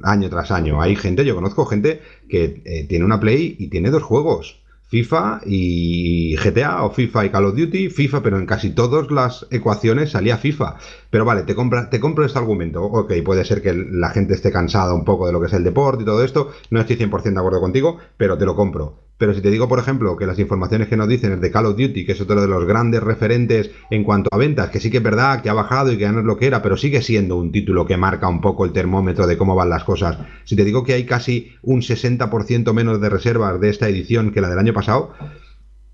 año 0.03 0.29
tras 0.29 0.51
año. 0.51 0.81
Hay 0.81 0.95
gente, 0.95 1.25
yo 1.25 1.35
conozco 1.35 1.65
gente 1.65 2.01
que 2.29 2.61
eh, 2.65 2.85
tiene 2.87 3.05
una 3.05 3.19
Play 3.19 3.55
y 3.59 3.69
tiene 3.69 3.89
dos 3.89 4.03
juegos. 4.03 4.61
FIFA 4.87 5.41
y 5.45 6.35
GTA 6.37 6.83
o 6.83 6.91
FIFA 6.91 7.25
y 7.25 7.29
Call 7.29 7.45
of 7.45 7.55
Duty, 7.57 7.89
FIFA, 7.89 8.23
pero 8.23 8.37
en 8.39 8.45
casi 8.45 8.69
todas 8.69 9.11
las 9.11 9.45
ecuaciones 9.51 10.11
salía 10.11 10.37
FIFA. 10.37 10.77
Pero 11.09 11.25
vale, 11.25 11.43
te, 11.43 11.55
compra, 11.55 11.89
te 11.89 11.99
compro 11.99 12.25
este 12.25 12.39
argumento. 12.39 12.83
Ok, 12.83 13.13
puede 13.23 13.45
ser 13.45 13.61
que 13.61 13.73
la 13.73 14.09
gente 14.09 14.33
esté 14.33 14.51
cansada 14.51 14.93
un 14.93 15.05
poco 15.05 15.25
de 15.25 15.33
lo 15.33 15.39
que 15.39 15.47
es 15.47 15.53
el 15.53 15.63
deporte 15.63 16.03
y 16.03 16.05
todo 16.05 16.23
esto. 16.23 16.51
No 16.69 16.79
estoy 16.79 16.97
100% 16.97 17.33
de 17.33 17.39
acuerdo 17.39 17.61
contigo, 17.61 17.97
pero 18.17 18.37
te 18.37 18.45
lo 18.45 18.55
compro. 18.55 19.07
Pero 19.17 19.33
si 19.33 19.41
te 19.41 19.49
digo, 19.49 19.67
por 19.67 19.79
ejemplo, 19.79 20.15
que 20.15 20.27
las 20.27 20.37
informaciones 20.37 20.89
que 20.89 20.97
nos 20.97 21.07
dicen 21.07 21.31
es 21.31 21.41
de 21.41 21.49
Call 21.49 21.65
of 21.65 21.77
Duty, 21.77 22.05
que 22.05 22.11
es 22.11 22.21
otro 22.21 22.39
de 22.39 22.47
los 22.47 22.65
grandes 22.65 23.01
referentes 23.01 23.71
en 23.89 24.03
cuanto 24.03 24.29
a 24.31 24.37
ventas, 24.37 24.69
que 24.69 24.79
sí 24.79 24.91
que 24.91 24.97
es 24.97 25.03
verdad 25.03 25.41
que 25.41 25.49
ha 25.49 25.53
bajado 25.53 25.91
y 25.91 25.95
que 25.95 26.03
ya 26.03 26.11
no 26.11 26.19
es 26.19 26.25
lo 26.25 26.37
que 26.37 26.45
era, 26.45 26.61
pero 26.61 26.77
sigue 26.77 27.01
siendo 27.01 27.35
un 27.35 27.51
título 27.51 27.87
que 27.87 27.97
marca 27.97 28.27
un 28.27 28.41
poco 28.41 28.63
el 28.63 28.73
termómetro 28.73 29.25
de 29.25 29.37
cómo 29.37 29.55
van 29.55 29.71
las 29.71 29.83
cosas. 29.83 30.19
Si 30.43 30.55
te 30.55 30.63
digo 30.63 30.83
que 30.83 30.93
hay 30.93 31.05
casi 31.05 31.53
un 31.63 31.81
60% 31.81 32.73
menos 32.73 33.01
de 33.01 33.09
reservas 33.09 33.59
de 33.59 33.69
esta 33.69 33.89
edición 33.89 34.31
que 34.31 34.41
la 34.41 34.49
del 34.49 34.59
año 34.59 34.73
pasado, 34.73 35.13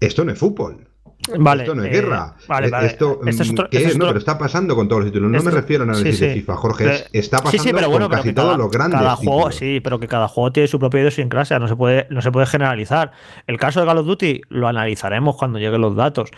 esto 0.01 0.25
no 0.25 0.33
es 0.33 0.39
fútbol. 0.39 0.92
Vale, 1.37 1.63
esto 1.63 1.75
no 1.75 1.83
es 1.83 1.89
eh, 1.89 1.91
guerra. 1.93 2.35
Vale, 2.47 2.69
vale. 2.69 2.87
Esto, 2.87 3.19
este 3.25 3.43
mm, 3.43 3.55
¿qué 3.69 3.77
es? 3.85 3.97
No, 3.97 4.07
pero 4.07 4.19
está 4.19 4.37
pasando 4.37 4.75
con 4.75 4.87
todos 4.87 5.03
los 5.03 5.11
títulos. 5.11 5.31
No 5.31 5.41
me 5.41 5.51
refiero 5.51 5.83
a 5.83 5.87
análisis 5.87 6.19
de 6.19 6.33
FIFA, 6.33 6.55
Jorge. 6.55 7.05
está 7.13 7.41
pasando 7.41 7.91
con 7.91 8.09
casi 8.09 8.33
todos 8.33 8.57
los 8.57 8.69
grandes. 8.69 8.99
Cada 8.99 9.15
juego, 9.15 9.51
sí, 9.51 9.79
pero 9.79 9.99
que 9.99 10.07
cada 10.07 10.27
juego 10.27 10.51
tiene 10.51 10.67
su 10.67 10.79
propia 10.79 11.01
idiosincrasia. 11.01 11.59
No 11.59 11.67
se 11.67 11.75
puede, 11.75 12.07
no 12.09 12.21
se 12.21 12.31
puede 12.31 12.45
generalizar. 12.45 13.11
El 13.47 13.57
caso 13.57 13.79
de 13.79 13.85
Call 13.85 13.99
of 13.99 14.05
Duty 14.05 14.41
lo 14.49 14.67
analizaremos 14.67 15.35
cuando 15.37 15.59
lleguen 15.59 15.81
los 15.81 15.95
datos. 15.95 16.29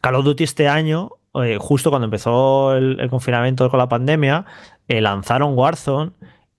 Call 0.00 0.16
of 0.16 0.24
Duty 0.24 0.44
este 0.44 0.68
año, 0.68 1.10
eh, 1.34 1.58
justo 1.60 1.90
cuando 1.90 2.06
empezó 2.06 2.74
el, 2.74 3.08
confinamiento 3.10 3.70
con 3.70 3.78
la 3.78 3.88
pandemia, 3.88 4.44
eh, 4.88 5.00
lanzaron 5.00 5.56
Warzone 5.56 6.12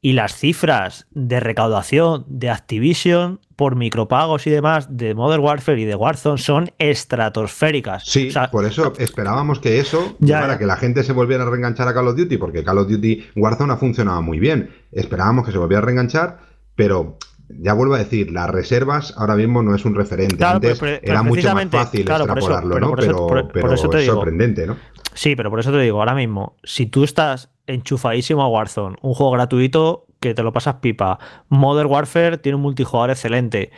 y 0.03 0.13
las 0.13 0.35
cifras 0.35 1.07
de 1.11 1.39
recaudación 1.39 2.25
de 2.27 2.49
Activision 2.49 3.39
por 3.55 3.77
micropagos 3.77 4.45
y 4.45 4.49
demás 4.49 4.97
de 4.97 5.15
Modern 5.15 5.41
Warfare 5.41 5.79
y 5.79 5.85
de 5.85 5.95
Warzone 5.95 6.37
son 6.37 6.71
estratosféricas. 6.77 8.03
Sí, 8.03 8.29
por 8.51 8.65
eso 8.65 8.91
esperábamos 8.99 9.59
que 9.59 9.79
eso, 9.79 10.17
ya, 10.19 10.41
para 10.41 10.59
que 10.59 10.65
la 10.65 10.75
gente 10.75 11.03
se 11.03 11.13
volviera 11.13 11.43
a 11.43 11.49
reenganchar 11.49 11.87
a 11.87 11.93
Call 11.93 12.09
of 12.09 12.17
Duty, 12.17 12.35
porque 12.35 12.65
Call 12.65 12.79
of 12.79 12.89
Duty 12.89 13.27
Warzone 13.37 13.71
ha 13.71 13.77
funcionado 13.77 14.21
muy 14.21 14.39
bien. 14.39 14.71
Esperábamos 14.91 15.45
que 15.45 15.53
se 15.53 15.57
volviera 15.57 15.81
a 15.81 15.85
reenganchar, 15.85 16.39
pero 16.75 17.17
ya 17.47 17.71
vuelvo 17.71 17.95
a 17.95 17.99
decir, 17.99 18.29
las 18.29 18.49
reservas 18.49 19.13
ahora 19.15 19.37
mismo 19.37 19.63
no 19.63 19.73
es 19.73 19.85
un 19.85 19.95
referente. 19.95 20.43
Antes 20.43 20.81
era 21.01 21.23
mucho 21.23 21.53
más 21.53 21.69
fácil 21.69 22.01
extrapolarlo, 22.01 22.77
¿no? 22.77 22.93
Pero, 22.93 23.73
eso, 23.73 23.89
es 23.93 24.05
sorprendente, 24.05 24.67
¿no? 24.67 24.75
Sí, 25.13 25.37
pero 25.37 25.49
por 25.49 25.61
eso 25.61 25.71
te 25.71 25.79
digo, 25.79 25.99
ahora 25.99 26.13
mismo, 26.13 26.57
si 26.65 26.87
tú 26.87 27.05
estás 27.05 27.52
enchufadísimo 27.67 28.41
a 28.41 28.47
Warzone, 28.47 28.97
un 29.01 29.13
juego 29.13 29.31
gratuito 29.31 30.05
que 30.19 30.33
te 30.33 30.43
lo 30.43 30.53
pasas 30.53 30.75
pipa, 30.75 31.19
Modern 31.49 31.89
Warfare 31.89 32.37
tiene 32.37 32.55
un 32.55 32.61
multijugador 32.61 33.11
excelente. 33.11 33.71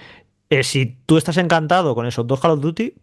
Eh, 0.49 0.63
si 0.63 0.97
tú 1.05 1.17
estás 1.17 1.37
encantado 1.37 1.95
con 1.95 2.05
esos 2.05 2.27
dos 2.27 2.39
Call 2.39 2.51
of 2.51 2.61
Duty, 2.61 2.93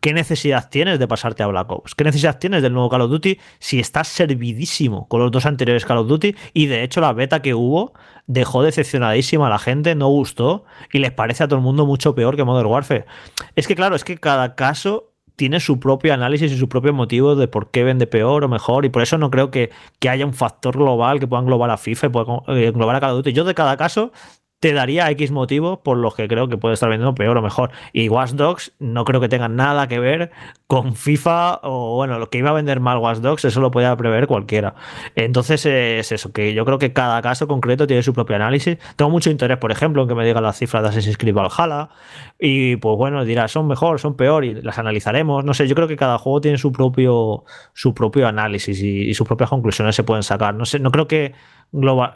¿qué 0.00 0.12
necesidad 0.12 0.68
tienes 0.70 1.00
de 1.00 1.08
pasarte 1.08 1.42
a 1.42 1.48
Black 1.48 1.70
Ops? 1.72 1.96
¿Qué 1.96 2.04
necesidad 2.04 2.38
tienes 2.38 2.62
del 2.62 2.72
nuevo 2.72 2.88
Call 2.88 3.02
of 3.02 3.10
Duty 3.10 3.38
si 3.58 3.80
estás 3.80 4.06
servidísimo 4.06 5.08
con 5.08 5.20
los 5.20 5.32
dos 5.32 5.44
anteriores 5.44 5.84
Call 5.84 5.98
of 5.98 6.06
Duty? 6.06 6.36
Y 6.54 6.66
de 6.66 6.84
hecho 6.84 7.00
la 7.00 7.12
beta 7.12 7.42
que 7.42 7.54
hubo 7.54 7.94
dejó 8.26 8.62
decepcionadísima 8.62 9.48
a 9.48 9.50
la 9.50 9.58
gente, 9.58 9.96
no 9.96 10.08
gustó 10.08 10.64
y 10.92 11.00
les 11.00 11.10
parece 11.10 11.42
a 11.42 11.48
todo 11.48 11.58
el 11.58 11.64
mundo 11.64 11.84
mucho 11.84 12.14
peor 12.14 12.36
que 12.36 12.44
Modern 12.44 12.68
Warfare. 12.68 13.06
Es 13.56 13.66
que 13.66 13.74
claro, 13.74 13.96
es 13.96 14.04
que 14.04 14.18
cada 14.18 14.54
caso 14.54 15.12
tiene 15.38 15.60
su 15.60 15.78
propio 15.78 16.12
análisis 16.12 16.50
y 16.50 16.58
su 16.58 16.68
propio 16.68 16.92
motivo 16.92 17.36
de 17.36 17.46
por 17.46 17.70
qué 17.70 17.84
vende 17.84 18.08
peor 18.08 18.42
o 18.42 18.48
mejor. 18.48 18.84
Y 18.84 18.88
por 18.88 19.02
eso 19.02 19.18
no 19.18 19.30
creo 19.30 19.52
que, 19.52 19.70
que 20.00 20.08
haya 20.08 20.26
un 20.26 20.34
factor 20.34 20.76
global 20.76 21.20
que 21.20 21.28
pueda 21.28 21.42
englobar 21.42 21.70
a 21.70 21.76
FIFA 21.76 22.10
pueda 22.10 22.42
eh, 22.48 22.66
englobar 22.66 22.96
a 22.96 23.00
cada 23.00 23.12
Duty. 23.12 23.32
Yo 23.32 23.44
de 23.44 23.54
cada 23.54 23.76
caso 23.76 24.10
te 24.60 24.72
daría 24.72 25.10
X 25.10 25.30
motivos 25.30 25.78
por 25.78 25.96
los 25.96 26.14
que 26.14 26.26
creo 26.26 26.48
que 26.48 26.56
puede 26.56 26.74
estar 26.74 26.88
vendiendo 26.88 27.14
peor 27.14 27.36
o 27.36 27.42
mejor. 27.42 27.70
Y 27.92 28.08
Watch 28.08 28.32
Dogs 28.32 28.72
no 28.78 29.04
creo 29.04 29.20
que 29.20 29.28
tenga 29.28 29.48
nada 29.48 29.86
que 29.86 30.00
ver 30.00 30.30
con 30.66 30.94
FIFA 30.94 31.60
o 31.62 31.94
bueno, 31.96 32.18
lo 32.18 32.28
que 32.28 32.38
iba 32.38 32.50
a 32.50 32.52
vender 32.52 32.80
mal 32.80 32.98
Watch 32.98 33.18
Dogs, 33.18 33.44
eso 33.44 33.60
lo 33.60 33.70
podía 33.70 33.96
prever 33.96 34.26
cualquiera. 34.26 34.74
Entonces 35.14 35.64
es 35.64 36.10
eso, 36.10 36.32
que 36.32 36.54
yo 36.54 36.64
creo 36.64 36.78
que 36.78 36.92
cada 36.92 37.22
caso 37.22 37.46
concreto 37.46 37.86
tiene 37.86 38.02
su 38.02 38.12
propio 38.12 38.36
análisis. 38.36 38.78
Tengo 38.96 39.10
mucho 39.10 39.30
interés, 39.30 39.58
por 39.58 39.70
ejemplo, 39.70 40.02
en 40.02 40.08
que 40.08 40.14
me 40.14 40.26
digan 40.26 40.42
las 40.42 40.58
cifras 40.58 40.82
de 40.82 40.88
Assassin's 40.88 41.18
Creed 41.18 41.34
Valhalla 41.34 41.90
y 42.38 42.76
pues 42.76 42.96
bueno, 42.96 43.24
dirá, 43.24 43.46
son 43.48 43.68
mejor, 43.68 44.00
son 44.00 44.16
peor 44.16 44.44
y 44.44 44.54
las 44.60 44.78
analizaremos. 44.78 45.44
No 45.44 45.54
sé, 45.54 45.68
yo 45.68 45.74
creo 45.76 45.86
que 45.86 45.96
cada 45.96 46.18
juego 46.18 46.40
tiene 46.40 46.58
su 46.58 46.72
propio, 46.72 47.44
su 47.74 47.94
propio 47.94 48.26
análisis 48.26 48.82
y, 48.82 49.02
y 49.08 49.14
sus 49.14 49.26
propias 49.26 49.50
conclusiones 49.50 49.94
se 49.94 50.02
pueden 50.02 50.24
sacar. 50.24 50.54
No 50.54 50.64
sé, 50.64 50.80
no 50.80 50.90
creo 50.90 51.06
que 51.06 51.34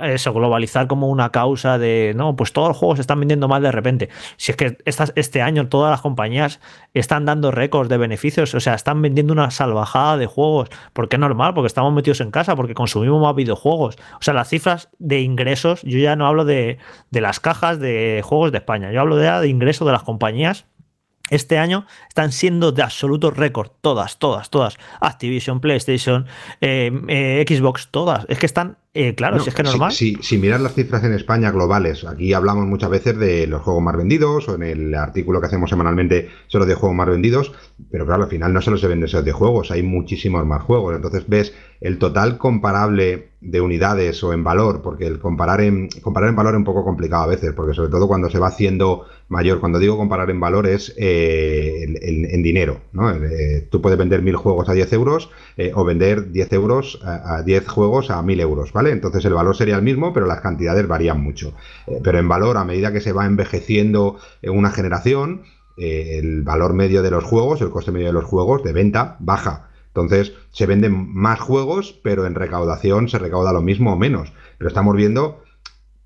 eso, 0.01 0.33
globalizar 0.33 0.87
como 0.87 1.09
una 1.09 1.31
causa 1.31 1.79
de, 1.79 2.15
no, 2.17 2.37
pues 2.37 2.53
todos 2.53 2.69
los 2.69 2.77
juegos 2.77 2.97
se 2.97 3.03
están 3.03 3.21
vendiendo 3.21 3.49
mal 3.49 3.63
de 3.63 3.71
repente. 3.73 4.09
Si 4.37 4.53
es 4.53 4.57
que 4.57 4.79
este 4.87 5.43
año 5.43 5.69
todas 5.69 5.91
las 5.91 6.01
compañías 6.01 6.61
están 6.95 7.27
dando 7.27 7.51
récords 7.51 7.89
de 7.89 7.99
beneficios, 7.99 8.55
o 8.55 8.61
sea, 8.61 8.75
están 8.75 9.03
vendiendo 9.03 9.33
una 9.33 9.51
salvajada 9.51 10.17
de 10.17 10.27
juegos, 10.27 10.69
porque 10.93 11.17
es 11.17 11.21
normal, 11.21 11.55
porque 11.55 11.67
estamos 11.67 11.93
metidos 11.93 12.21
en 12.21 12.31
casa, 12.31 12.57
porque 12.57 12.75
consumimos 12.75 13.21
más 13.21 13.35
videojuegos. 13.35 13.97
O 14.15 14.23
sea, 14.23 14.35
las 14.35 14.49
cifras 14.49 14.89
de 14.99 15.21
ingresos, 15.21 15.83
yo 15.83 15.99
ya 15.99 16.17
no 16.17 16.27
hablo 16.27 16.45
de, 16.45 16.79
de 17.11 17.21
las 17.21 17.41
cajas 17.41 17.79
de 17.79 18.23
juegos 18.25 18.53
de 18.53 18.59
España, 18.59 18.91
yo 18.91 19.01
hablo 19.01 19.17
de, 19.17 19.31
de 19.31 19.49
ingresos 19.49 19.87
de 19.87 19.93
las 19.93 20.03
compañías 20.03 20.67
este 21.31 21.59
año 21.59 21.87
están 22.09 22.31
siendo 22.31 22.73
de 22.73 22.83
absoluto 22.83 23.31
récord. 23.31 23.71
Todas, 23.81 24.19
todas, 24.19 24.51
todas. 24.51 24.77
Activision, 25.01 25.61
PlayStation, 25.61 26.27
eh, 26.61 26.93
eh, 27.09 27.45
Xbox, 27.49 27.89
todas. 27.91 28.27
Es 28.29 28.39
que 28.39 28.45
están, 28.45 28.77
eh, 28.95 29.15
claro, 29.15 29.41
si 29.41 29.49
es 29.49 29.55
que 29.55 29.63
normal. 29.63 29.93
Si, 29.93 30.17
si, 30.21 30.37
miras 30.37 30.61
las 30.61 30.75
cifras 30.75 31.03
en 31.05 31.15
España 31.15 31.51
globales, 31.51 32.05
aquí 32.05 32.35
hablamos 32.35 32.67
muchas 32.67 32.91
veces 32.91 33.19
de 33.19 33.47
los 33.47 33.63
juegos 33.63 33.83
más 33.83 33.97
vendidos 33.97 34.49
o 34.49 34.55
en 34.55 34.63
el 34.63 34.95
artículo 34.95 35.41
que 35.41 35.47
hacemos 35.47 35.71
semanalmente 35.71 36.29
solo 36.47 36.67
de 36.67 36.75
juegos 36.75 36.97
más 36.97 37.09
vendidos, 37.09 37.53
pero 37.91 38.05
claro, 38.05 38.25
al 38.25 38.29
final 38.29 38.53
no 38.53 38.61
solo 38.61 38.77
se 38.77 38.89
venden 38.89 39.09
esos 39.09 39.25
de 39.25 39.33
juegos, 39.33 39.71
hay 39.71 39.83
muchísimos 39.83 40.45
más 40.45 40.63
juegos. 40.63 40.95
Entonces 40.95 41.25
ves 41.27 41.55
el 41.81 41.99
total 41.99 42.39
comparable 42.39 43.33
de 43.41 43.61
unidades 43.61 44.23
o 44.23 44.33
en 44.33 44.45
valor, 44.45 44.83
porque 44.83 45.07
el 45.07 45.19
comparar 45.19 45.61
en, 45.63 45.89
comparar 46.01 46.29
en 46.29 46.37
valor 46.37 46.55
es 46.55 46.59
un 46.59 46.65
poco 46.65 46.85
complicado 46.85 47.25
a 47.25 47.27
veces, 47.27 47.53
porque 47.55 47.75
sobre 47.75 47.91
todo 47.91 48.07
cuando 48.07 48.31
se 48.31 48.39
va 48.39 48.49
haciendo 48.49 49.07
mayor, 49.29 49.59
cuando 49.59 49.81
digo 49.81 49.97
comparar 49.97 50.31
en 50.31 50.39
valor 50.39 50.69
es 50.69 50.95
eh, 50.97 51.83
en, 52.03 52.43
dinero, 52.43 52.83
¿no? 52.93 53.11
Eh, 53.11 53.67
tú 53.69 53.81
puedes 53.81 53.99
vender 53.99 54.23
mil 54.23 54.37
juegos 54.37 54.69
a 54.69 54.75
10 54.75 54.93
euros 54.93 55.31
o 55.75 55.85
vender 55.85 56.31
10 56.31 56.53
euros 56.53 57.01
a, 57.05 57.43
10 57.43 57.67
juegos 57.67 58.11
a 58.11 58.23
1000 58.23 58.41
euros, 58.41 58.73
¿vale? 58.73 58.82
Entonces 58.91 59.25
el 59.25 59.35
valor 59.35 59.57
sería 59.57 59.77
el 59.77 59.83
mismo, 59.83 60.13
pero 60.13 60.27
las 60.27 60.41
cantidades 60.41 60.87
varían 60.89 61.21
mucho. 61.23 61.55
pero 62.03 62.19
en 62.19 62.29
valor, 62.29 62.57
a 62.57 62.65
medida 62.65 62.93
que 62.93 63.01
se 63.01 63.13
va 63.13 63.27
envejeciendo 63.27 64.19
una 64.43 64.71
generación, 64.71 65.43
el 65.77 66.43
valor 66.43 66.75
medio 66.75 67.03
de 67.03 67.11
los 67.11 67.25
juegos, 67.25 67.61
el 67.61 67.71
coste 67.71 67.93
medio 67.93 68.09
de 68.09 68.13
los 68.13 68.25
juegos 68.25 68.63
de 68.63 68.73
venta 68.73 69.17
baja. 69.21 69.69
Entonces, 69.89 70.33
se 70.53 70.67
venden 70.67 71.13
más 71.13 71.39
juegos, 71.39 71.99
pero 72.03 72.27
en 72.27 72.35
recaudación 72.35 73.09
se 73.09 73.19
recauda 73.19 73.53
lo 73.53 73.61
mismo 73.61 73.93
o 73.93 73.97
menos. 73.97 74.33
Pero 74.57 74.69
estamos 74.69 74.97
viendo 74.97 75.42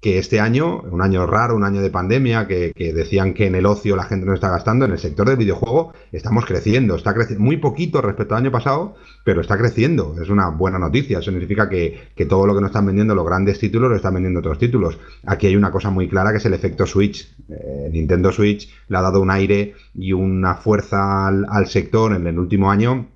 que 0.00 0.18
este 0.18 0.40
año, 0.40 0.82
un 0.82 1.00
año 1.00 1.26
raro, 1.26 1.56
un 1.56 1.64
año 1.64 1.80
de 1.80 1.90
pandemia, 1.90 2.46
que, 2.46 2.72
decían 2.94 3.34
que 3.34 3.46
en 3.46 3.54
el 3.54 3.66
ocio 3.66 3.96
la 3.96 4.04
gente 4.04 4.26
no 4.26 4.34
está 4.34 4.50
gastando, 4.50 4.84
en 4.84 4.92
el 4.92 4.98
sector 4.98 5.28
del 5.28 5.36
videojuego 5.36 5.94
estamos 6.12 6.44
creciendo, 6.44 6.96
está 6.96 7.14
creciendo 7.14 7.42
muy 7.42 7.56
poquito 7.56 8.00
respecto 8.02 8.34
al 8.34 8.42
año 8.42 8.52
pasado, 8.52 8.94
pero 9.24 9.40
está 9.40 9.56
creciendo, 9.56 10.14
es 10.20 10.28
una 10.28 10.50
buena 10.50 10.78
noticia, 10.78 11.18
eso 11.18 11.30
significa 11.30 11.68
que, 11.68 12.10
todo 12.28 12.46
lo 12.46 12.54
que 12.54 12.60
no 12.60 12.66
están 12.66 12.86
vendiendo 12.86 13.14
los 13.14 13.24
grandes 13.24 13.58
títulos 13.58 13.88
lo 13.88 13.96
están 13.96 14.14
vendiendo 14.14 14.40
otros 14.40 14.58
títulos. 14.58 14.98
Aquí 15.24 15.46
hay 15.46 15.56
una 15.56 15.70
cosa 15.70 15.90
muy 15.90 16.08
clara 16.08 16.30
que 16.32 16.38
es 16.38 16.44
el 16.44 16.54
efecto 16.54 16.86
Switch. 16.86 17.34
Eh, 17.48 17.88
Nintendo 17.90 18.32
Switch 18.32 18.68
le 18.88 18.98
ha 18.98 19.02
dado 19.02 19.20
un 19.20 19.30
aire 19.30 19.74
y 19.94 20.12
una 20.12 20.56
fuerza 20.56 21.28
al 21.28 21.66
sector 21.68 22.14
en 22.14 22.26
el 22.26 22.38
último 22.38 22.70
año 22.70 23.08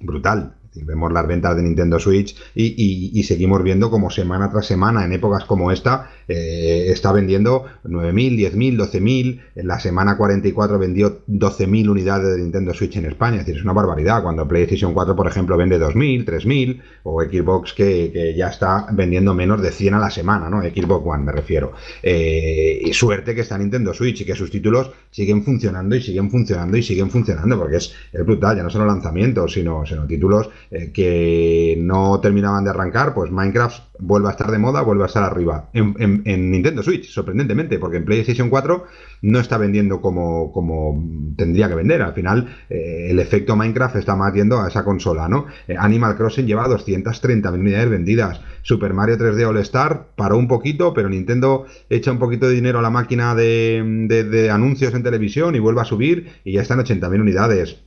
brutal 0.00 0.56
vemos 0.74 1.12
las 1.12 1.26
ventas 1.26 1.56
de 1.56 1.62
Nintendo 1.62 1.98
Switch 1.98 2.36
y, 2.54 3.22
seguimos 3.24 3.62
viendo 3.62 3.90
como 3.90 4.10
semana 4.10 4.50
tras 4.50 4.66
semana, 4.66 5.04
en 5.04 5.12
épocas 5.12 5.44
como 5.44 5.70
esta, 5.70 6.10
eh, 6.28 6.86
está 6.88 7.12
vendiendo 7.12 7.64
9.000, 7.84 8.52
10.000, 8.52 8.76
12.000. 8.76 9.40
En 9.56 9.66
la 9.66 9.78
semana 9.80 10.16
44 10.16 10.78
vendió 10.78 11.24
12.000 11.26 11.88
unidades 11.88 12.36
de 12.36 12.42
Nintendo 12.42 12.74
Switch 12.74 12.96
en 12.96 13.06
España. 13.06 13.38
Es 13.38 13.46
decir, 13.46 13.58
es 13.58 13.64
una 13.64 13.72
barbaridad. 13.72 14.22
Cuando 14.22 14.46
PlayStation 14.46 14.94
4, 14.94 15.16
por 15.16 15.26
ejemplo, 15.26 15.56
vende 15.56 15.80
2.000, 15.80 16.24
3.000, 16.24 16.82
o 17.04 17.22
Xbox 17.22 17.72
que, 17.72 18.34
ya 18.36 18.48
está 18.48 18.86
vendiendo 18.92 19.34
menos 19.34 19.60
de 19.62 19.70
100 19.70 19.94
a 19.94 19.98
la 19.98 20.10
semana, 20.10 20.48
¿no? 20.48 20.62
Xbox 20.62 21.06
One 21.06 21.24
me 21.24 21.32
refiero. 21.32 21.72
Eh, 22.02 22.80
y 22.84 22.92
suerte 22.92 23.34
que 23.34 23.42
está 23.42 23.58
Nintendo 23.58 23.92
Switch 23.94 24.20
y 24.20 24.24
que 24.24 24.34
sus 24.34 24.50
títulos 24.50 24.90
siguen 25.10 25.44
funcionando 25.44 25.96
y 25.96 26.02
siguen 26.02 26.30
funcionando 26.30 26.76
y 26.76 26.82
siguen 26.82 27.10
funcionando, 27.10 27.58
porque 27.58 27.76
es, 27.76 27.94
brutal, 28.24 28.56
ya 28.56 28.62
no 28.62 28.70
solo 28.70 28.86
lanzamientos, 28.86 29.52
sino, 29.52 29.84
sino 29.86 30.06
títulos 30.06 30.50
eh, 30.70 30.90
que 30.92 31.76
no 31.78 32.20
terminaban 32.20 32.64
de 32.64 32.70
arrancar, 32.70 33.14
pues 33.14 33.30
Minecraft 33.30 33.82
vuelve 33.98 34.28
a 34.28 34.32
estar 34.32 34.50
de 34.50 34.58
moda, 34.58 34.82
vuelve 34.82 35.04
a 35.04 35.06
estar 35.06 35.22
arriba. 35.22 35.70
En, 35.72 35.94
Nintendo 36.24 36.82
Switch, 36.82 37.08
sorprendentemente, 37.10 37.78
porque 37.78 37.98
en 37.98 38.04
PlayStation 38.04 38.50
4 38.50 38.84
no 39.22 39.38
está 39.38 39.58
vendiendo 39.58 40.00
como, 40.00 40.52
como 40.52 41.34
tendría 41.36 41.68
que 41.68 41.74
vender. 41.74 42.02
Al 42.02 42.12
final, 42.12 42.56
eh, 42.68 43.08
el 43.10 43.18
efecto 43.18 43.56
Minecraft 43.56 43.96
está 43.96 44.16
más 44.16 44.34
yendo 44.34 44.60
a 44.60 44.68
esa 44.68 44.84
consola, 44.84 45.28
¿no? 45.28 45.46
Eh, 45.68 45.76
Animal 45.78 46.16
Crossing 46.16 46.46
lleva 46.46 46.66
230.000 46.66 47.58
unidades 47.58 47.90
vendidas. 47.90 48.40
Super 48.62 48.92
Mario 48.94 49.18
3D 49.18 49.46
All 49.46 49.58
Star 49.58 50.08
paró 50.16 50.38
un 50.38 50.48
poquito, 50.48 50.94
pero 50.94 51.08
Nintendo 51.08 51.66
echa 51.88 52.12
un 52.12 52.18
poquito 52.18 52.48
de 52.48 52.54
dinero 52.54 52.78
a 52.78 52.82
la 52.82 52.90
máquina 52.90 53.34
de, 53.34 53.82
de 54.08 54.50
anuncios 54.50 54.94
en 54.94 55.02
televisión 55.02 55.54
y 55.54 55.58
vuelve 55.58 55.80
a 55.80 55.84
subir 55.84 56.32
y 56.44 56.52
ya 56.52 56.62
están 56.62 56.78
80.000 56.78 57.20
unidades 57.20 57.82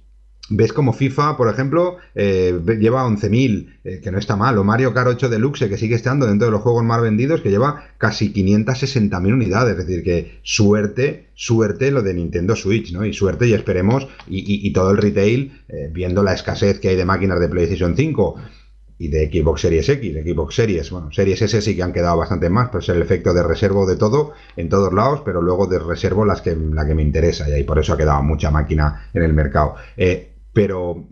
ves 0.49 0.73
como 0.73 0.93
FIFA, 0.93 1.37
por 1.37 1.49
ejemplo, 1.49 1.97
eh, 2.13 2.59
lleva 2.79 3.05
11.000, 3.05 3.79
eh, 3.83 4.01
que 4.03 4.11
no 4.11 4.19
está 4.19 4.35
mal, 4.35 4.57
o 4.57 4.63
Mario 4.63 4.93
Kart 4.93 5.07
8 5.07 5.29
Deluxe, 5.29 5.67
que 5.67 5.77
sigue 5.77 5.95
estando 5.95 6.27
dentro 6.27 6.47
de 6.47 6.51
los 6.51 6.61
juegos 6.61 6.83
más 6.83 7.01
vendidos, 7.01 7.41
que 7.41 7.49
lleva 7.49 7.83
casi 7.97 8.31
560.000 8.31 9.33
unidades, 9.33 9.77
es 9.77 9.87
decir, 9.87 10.03
que 10.03 10.39
suerte, 10.43 11.27
suerte 11.33 11.91
lo 11.91 12.03
de 12.03 12.13
Nintendo 12.13 12.55
Switch, 12.55 12.91
¿no? 12.93 13.05
Y 13.05 13.13
suerte 13.13 13.47
y 13.47 13.53
esperemos, 13.53 14.07
y, 14.27 14.71
todo 14.73 14.91
el 14.91 14.97
retail, 14.97 15.63
eh, 15.67 15.89
viendo 15.91 16.21
la 16.21 16.33
escasez 16.33 16.79
que 16.79 16.89
hay 16.89 16.95
de 16.95 17.05
máquinas 17.05 17.39
de 17.39 17.47
PlayStation 17.47 17.95
5 17.95 18.35
y 18.97 19.07
de 19.09 19.29
Xbox 19.29 19.61
Series 19.61 19.89
X, 19.89 20.13
de 20.13 20.23
Xbox 20.23 20.55
Series, 20.55 20.89
bueno, 20.91 21.11
Series 21.11 21.41
S 21.41 21.61
sí 21.61 21.75
que 21.75 21.83
han 21.83 21.91
quedado 21.91 22.17
bastante 22.17 22.49
más, 22.49 22.69
pero 22.69 22.79
es 22.79 22.89
el 22.89 23.01
efecto 23.01 23.33
de 23.33 23.43
reservo 23.43 23.85
de 23.85 23.97
todo 23.97 24.33
en 24.55 24.69
todos 24.69 24.93
lados, 24.93 25.21
pero 25.25 25.41
luego 25.41 25.67
de 25.67 25.79
reservo 25.79 26.23
las 26.23 26.41
que, 26.41 26.55
la 26.55 26.85
que 26.85 26.95
me 26.95 27.01
interesa, 27.01 27.49
y 27.49 27.53
ahí 27.53 27.63
por 27.63 27.79
eso 27.79 27.93
ha 27.93 27.97
quedado 27.97 28.21
mucha 28.23 28.51
máquina 28.51 29.09
en 29.13 29.23
el 29.23 29.33
mercado 29.33 29.75
pero 30.55 31.05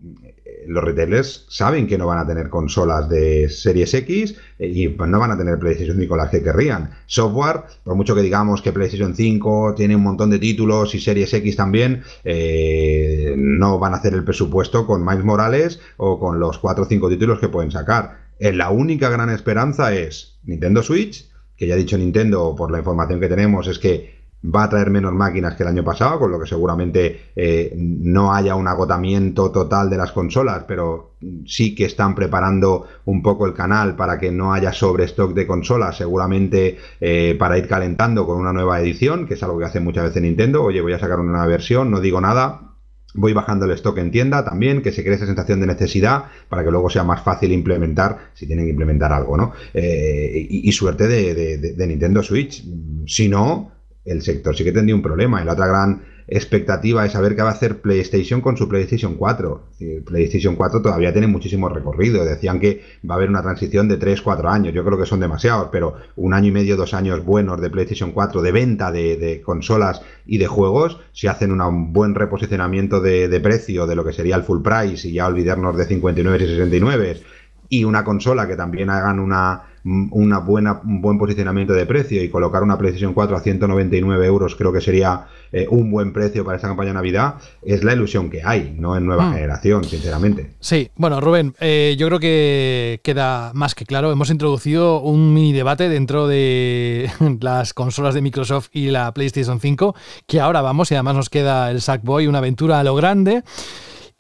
eh, 0.46 0.64
los 0.68 0.82
retailers 0.82 1.46
saben 1.50 1.86
que 1.86 1.98
no 1.98 2.08
van 2.08 2.20
a 2.20 2.26
tener 2.26 2.50
consolas 2.50 3.10
de 3.10 3.50
Series 3.50 3.94
X 3.94 4.38
eh, 4.58 4.72
y 4.74 4.88
pues 4.88 5.10
no 5.10 5.20
van 5.20 5.32
a 5.32 5.38
tener 5.38 5.60
PlayStation 5.60 6.00
5 6.00 6.16
las 6.16 6.30
que 6.30 6.42
querrían. 6.42 6.92
Software, 7.08 7.64
por 7.84 7.96
mucho 7.96 8.16
que 8.16 8.22
digamos 8.22 8.62
que 8.62 8.72
PlayStation 8.72 9.14
5 9.14 9.76
tiene 9.76 9.98
un 9.98 10.04
montón 10.04 10.30
de 10.30 10.40
títulos 10.40 10.96
y 10.96 11.02
Series 11.02 11.34
X 11.34 11.58
también, 11.58 12.04
eh, 12.24 13.36
no 13.38 13.80
van 13.80 13.94
a 13.94 13.98
hacer 13.98 14.14
el 14.14 14.24
presupuesto 14.24 14.88
con 14.88 15.06
Miles 15.06 15.26
Morales 15.26 15.82
o 15.98 16.18
con 16.18 16.40
los 16.40 16.58
4 16.60 16.86
o 16.86 16.88
5 16.88 17.10
títulos 17.10 17.40
que 17.40 17.50
pueden 17.50 17.70
sacar. 17.70 18.24
la 18.40 18.70
única 18.70 19.10
gran 19.10 19.30
esperanza 19.30 19.94
es 19.94 20.40
Nintendo 20.44 20.82
Switch, 20.82 21.30
que 21.58 21.68
ya 21.68 21.74
ha 21.74 21.78
dicho 21.78 21.98
Nintendo 21.98 22.56
por 22.56 22.72
la 22.72 22.80
información 22.80 23.20
que 23.20 23.28
tenemos, 23.28 23.68
es 23.68 23.78
que 23.78 24.13
va 24.44 24.64
a 24.64 24.70
traer 24.70 24.90
menos 24.90 25.14
máquinas 25.14 25.56
que 25.56 25.64
el 25.64 25.70
año 25.70 25.84
pasado, 25.84 26.20
con 26.20 26.32
lo 26.32 26.40
que 26.40 26.48
seguramente 26.48 27.32
eh, 27.36 27.74
no 27.78 28.34
haya 28.34 28.56
un 28.56 28.68
agotamiento 28.68 29.52
total 29.52 29.90
de 29.90 29.98
las 29.98 30.12
consolas, 30.12 30.66
pero 30.68 31.14
sí 31.46 31.74
que 31.74 31.86
están 31.86 32.14
preparando 32.14 32.86
un 33.06 33.22
poco 33.22 33.46
el 33.46 33.54
canal 33.54 33.96
para 33.96 34.20
que 34.20 34.32
no 34.32 34.54
haya 34.54 34.74
sobrestock 34.74 35.34
de 35.34 35.48
consolas, 35.48 35.98
seguramente 35.98 36.78
eh, 37.00 37.36
para 37.40 37.58
ir 37.58 37.68
calentando 37.68 38.26
con 38.26 38.38
una 38.38 38.52
nueva 38.52 38.82
edición, 38.82 39.26
que 39.26 39.36
es 39.36 39.44
algo 39.44 39.60
que 39.60 39.66
hace 39.66 39.80
muchas 39.80 40.06
veces 40.06 40.22
Nintendo, 40.22 40.64
oye, 40.64 40.82
voy 40.82 40.94
a 40.94 41.00
sacar 41.00 41.20
una 41.20 41.32
nueva 41.32 41.48
versión, 41.48 41.90
no 41.90 42.02
digo 42.02 42.20
nada, 42.20 42.70
Voy 43.16 43.32
bajando 43.32 43.66
el 43.66 43.72
stock 43.74 44.00
en 44.00 44.10
tienda 44.10 44.44
también, 44.44 44.82
que 44.82 44.92
se 44.92 45.04
cree 45.04 45.18
esa 45.18 45.28
sensación 45.28 45.60
de 45.60 45.68
necesidad 45.68 46.24
para 46.50 46.64
que 46.64 46.72
luego 46.72 46.90
sea 46.90 47.04
más 47.04 47.22
fácil 47.22 47.52
implementar 47.52 48.32
si 48.34 48.48
tienen 48.48 48.66
que 48.66 48.72
implementar 48.72 49.14
algo, 49.14 49.38
¿no? 49.38 49.52
Eh, 49.72 50.48
y, 50.50 50.72
suerte 50.72 51.08
de 51.08 51.88
Nintendo 51.88 52.24
Switch. 52.24 52.66
Si 53.06 53.30
no, 53.30 53.73
el 54.06 54.22
sector 54.22 54.56
sí 54.56 54.64
que 54.64 54.72
tendría 54.72 54.96
un 54.96 55.02
problema. 55.02 55.42
Y 55.42 55.46
la 55.46 55.54
otra 55.54 55.68
gran 55.68 56.02
expectativa 56.28 57.06
es 57.06 57.12
saber 57.12 57.36
qué 57.36 57.42
va 57.42 57.50
a 57.50 57.54
hacer 57.54 57.82
PlayStation 57.82 58.42
con 58.42 58.58
su 58.58 58.68
PlayStation 58.70 59.16
4. 59.16 59.64
PlayStation 60.06 60.56
4 60.56 60.82
todavía 60.82 61.12
tiene 61.12 61.28
muchísimo 61.28 61.70
recorrido. 61.70 62.24
Decían 62.26 62.60
que 62.60 62.82
va 63.10 63.16
a 63.16 63.18
haber 63.18 63.30
una 63.30 63.42
transición 63.42 63.88
de 63.88 63.98
3, 63.98 64.22
4 64.22 64.50
años. 64.50 64.74
Yo 64.74 64.84
creo 64.84 64.98
que 64.98 65.06
son 65.06 65.20
demasiados, 65.20 65.70
pero 65.72 65.96
un 66.16 66.34
año 66.34 66.48
y 66.48 66.52
medio, 66.52 66.78
dos 66.78 66.94
años 66.94 67.24
buenos 67.24 67.62
de 67.62 67.70
PlayStation 67.70 68.12
4 68.12 68.42
de 68.42 68.52
venta 68.52 68.92
de, 68.92 69.42
consolas 69.44 70.02
y 70.26 70.38
de 70.38 70.48
juegos, 70.48 71.00
si 71.12 71.28
hacen 71.28 71.52
un 71.52 71.94
buen 71.94 72.16
reposicionamiento 72.16 73.02
de, 73.02 73.28
de, 73.28 73.40
precio 73.40 73.88
de 73.88 73.96
lo 73.96 74.06
que 74.06 74.14
sería 74.14 74.36
el 74.36 74.44
full 74.44 74.62
price 74.62 75.08
y 75.08 75.14
ya 75.14 75.28
olvidarnos 75.28 75.78
de 75.78 75.86
59 75.86 76.44
y 76.44 76.48
69 76.48 77.22
y 77.70 77.86
una 77.86 78.04
consola 78.04 78.48
que 78.48 78.56
también 78.56 78.90
hagan 78.90 79.20
una 79.20 79.73
una 79.84 80.40
buena, 80.40 80.82
un 80.84 81.02
buen 81.02 81.18
posicionamiento 81.18 81.74
de 81.74 81.86
precio 81.86 82.24
y 82.24 82.30
colocar 82.30 82.64
una 82.64 82.78
PlayStation 82.78 83.14
4 83.14 83.36
a 83.36 83.40
199 83.42 84.26
euros 84.26 84.56
creo 84.56 84.72
que 84.72 84.80
sería 84.80 85.28
eh, 85.52 85.68
un 85.70 85.92
buen 85.92 86.14
precio 86.14 86.46
para 86.46 86.56
esta 86.56 86.68
campaña 86.68 86.90
de 86.90 86.94
Navidad, 86.96 87.36
es 87.62 87.84
la 87.84 87.94
ilusión 87.94 88.30
que 88.30 88.42
hay, 88.44 88.76
no 88.80 88.96
en 88.98 89.06
nueva 89.06 89.30
mm. 89.30 89.34
generación, 89.34 89.84
sinceramente. 89.84 90.52
Sí, 90.60 90.90
bueno, 90.96 91.20
Rubén, 91.22 91.54
eh, 91.60 91.96
yo 91.98 92.08
creo 92.08 92.20
que 92.20 93.02
queda 93.04 93.52
más 93.54 93.76
que 93.76 93.86
claro. 93.86 94.12
Hemos 94.12 94.30
introducido 94.30 95.02
un 95.02 95.34
mini 95.34 95.54
debate 95.54 95.90
dentro 95.90 96.28
de 96.28 97.10
las 97.42 97.74
consolas 97.74 98.14
de 98.14 98.22
Microsoft 98.22 98.70
y 98.72 98.90
la 98.90 99.14
PlayStation 99.14 99.60
5, 99.60 99.96
que 100.26 100.40
ahora 100.40 100.62
vamos 100.62 100.92
y 100.92 100.96
además 100.96 101.16
nos 101.16 101.30
queda 101.30 101.70
el 101.72 101.82
Sackboy, 101.82 102.28
una 102.28 102.40
aventura 102.40 102.80
a 102.80 102.84
lo 102.84 102.96
grande. 102.96 103.44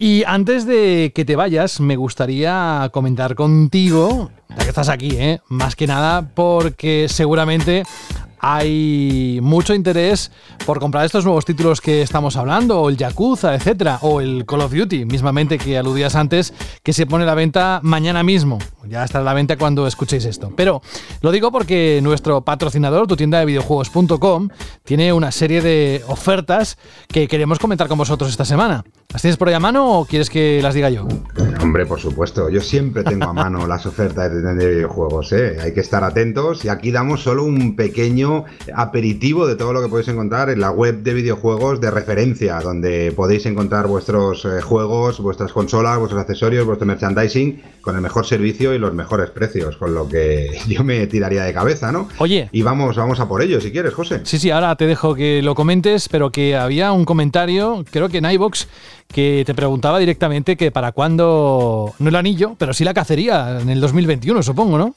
Y 0.04 0.26
antes 0.28 0.66
de 0.66 1.14
que 1.16 1.24
te 1.24 1.38
vayas, 1.38 1.80
me 1.80 1.96
gustaría 1.96 2.90
comentar 2.92 3.36
contigo, 3.36 4.32
ya 4.50 4.58
que 4.58 4.68
estás 4.68 4.90
aquí, 4.90 5.12
¿eh? 5.12 5.40
más 5.48 5.78
que 5.78 5.88
nada 5.88 6.28
porque 6.36 7.08
seguramente 7.08 7.84
hay 8.45 9.40
mucho 9.41 9.74
interés 9.74 10.30
por 10.65 10.82
comprar 10.82 11.06
estos 11.06 11.24
nuevos 11.24 11.45
títulos 11.45 11.80
que 11.80 12.02
estamos 12.02 12.36
hablando, 12.36 12.82
o 12.82 12.90
el 12.90 12.98
Yakuza, 12.98 13.56
etcétera, 13.56 13.99
o 14.02 14.20
el 14.20 14.45
Call 14.45 14.60
of 14.60 14.74
Duty, 14.74 15.06
mismamente 15.06 15.57
que 15.57 15.78
aludías 15.78 16.15
antes, 16.15 16.53
que 16.84 16.91
se 16.91 17.06
pone 17.06 17.24
a 17.24 17.28
la 17.28 17.36
venta 17.36 17.80
mañana 17.84 18.22
mismo. 18.22 18.60
Ya 18.86 19.06
estará 19.06 19.22
a 19.22 19.26
la 19.26 19.34
venta 19.34 19.56
cuando 19.56 19.88
escuchéis 19.88 20.26
esto. 20.26 20.52
Pero 20.57 20.82
lo 21.22 21.32
digo 21.32 21.53
porque 21.53 22.02
nuestro 22.03 22.41
patrocinador, 22.41 23.07
tu 23.07 23.15
tienda 23.15 23.40
de 23.40 23.45
videojuegos.com, 23.45 24.49
tiene 24.84 25.14
una 25.14 25.32
serie 25.32 25.61
de 25.61 26.03
ofertas 26.07 26.78
que 27.07 27.30
queremos 27.30 27.60
comentar 27.60 27.88
con 27.88 27.98
vosotros 27.98 28.30
esta 28.30 28.44
semana. 28.44 28.84
¿Las 29.14 29.22
tienes 29.22 29.38
por 29.38 29.48
ahí 29.48 29.53
a 29.53 29.60
mano 29.61 29.99
o 29.99 30.06
quieres 30.06 30.30
que 30.30 30.60
las 30.61 30.74
diga 30.74 30.90
yo? 30.90 31.07
Hombre, 31.61 31.86
por 31.86 31.99
supuesto. 31.99 32.49
Yo 32.49 32.60
siempre 32.60 33.03
tengo 33.03 33.26
a 33.26 33.34
mano 33.34 33.68
las 33.68 33.86
ofertas 33.86 34.34
de 34.34 34.68
videojuegos. 34.68 35.32
¿eh? 35.32 35.57
Hay 35.61 35.74
que 35.74 35.80
estar 35.80 36.03
atentos 36.03 36.65
y 36.65 36.70
aquí 36.70 36.91
damos 36.91 37.22
solo 37.22 37.45
un 37.45 37.76
pequeño 37.76 38.32
aperitivo 38.76 39.47
de 39.47 39.55
todo 39.55 39.73
lo 39.73 39.81
que 39.81 39.89
podéis 39.89 40.07
encontrar 40.10 40.49
en 40.49 40.60
la 40.60 40.72
web 40.72 41.03
de 41.03 41.14
videojuegos 41.14 41.81
de 41.81 41.91
referencia, 41.91 42.60
donde 42.60 43.11
podéis 43.15 43.45
encontrar 43.45 43.88
vuestros 43.88 44.45
eh, 44.45 44.61
juegos, 44.61 45.19
vuestras 45.19 45.51
consolas, 45.51 45.97
vuestros 45.99 46.22
accesorios, 46.22 46.65
vuestro 46.65 46.88
merchandising 46.88 47.61
con 47.81 47.95
el 47.95 48.01
mejor 48.01 48.26
servicio 48.26 48.73
y 48.73 48.80
los 48.80 48.93
mejores 48.93 49.30
precios, 49.30 49.76
con 49.77 49.93
lo 49.93 50.07
que 50.07 50.57
yo 50.68 50.84
me 50.84 51.05
tiraría 51.07 51.43
de 51.43 51.53
cabeza, 51.53 51.91
¿no? 51.91 52.07
Oye. 52.18 52.49
Y 52.51 52.61
vamos, 52.61 52.95
vamos 52.95 53.19
a 53.19 53.27
por 53.27 53.41
ello, 53.41 53.60
si 53.60 53.72
quieres, 53.72 53.93
José. 53.93 54.22
Sí, 54.23 54.39
sí, 54.39 54.49
ahora 54.51 54.76
te 54.76 54.88
dejo 54.88 55.15
que 55.15 55.41
lo 55.41 55.53
comentes, 55.53 56.07
pero 56.10 56.31
que 56.31 56.55
había 56.55 56.91
un 56.91 57.05
comentario, 57.05 57.84
creo 57.91 58.10
que 58.10 58.19
en 58.19 58.26
iBox 58.26 58.68
que 59.07 59.43
te 59.45 59.53
preguntaba 59.53 59.99
directamente 59.99 60.55
que 60.55 60.72
para 60.72 60.91
cuándo, 60.91 61.93
no 61.99 62.10
el 62.10 62.15
anillo, 62.15 62.55
pero 62.57 62.73
sí 62.73 62.84
la 62.84 62.93
cacería 62.93 63.60
en 63.60 63.69
el 63.69 63.80
2021, 63.81 64.41
supongo, 64.43 64.77
¿no? 64.77 64.95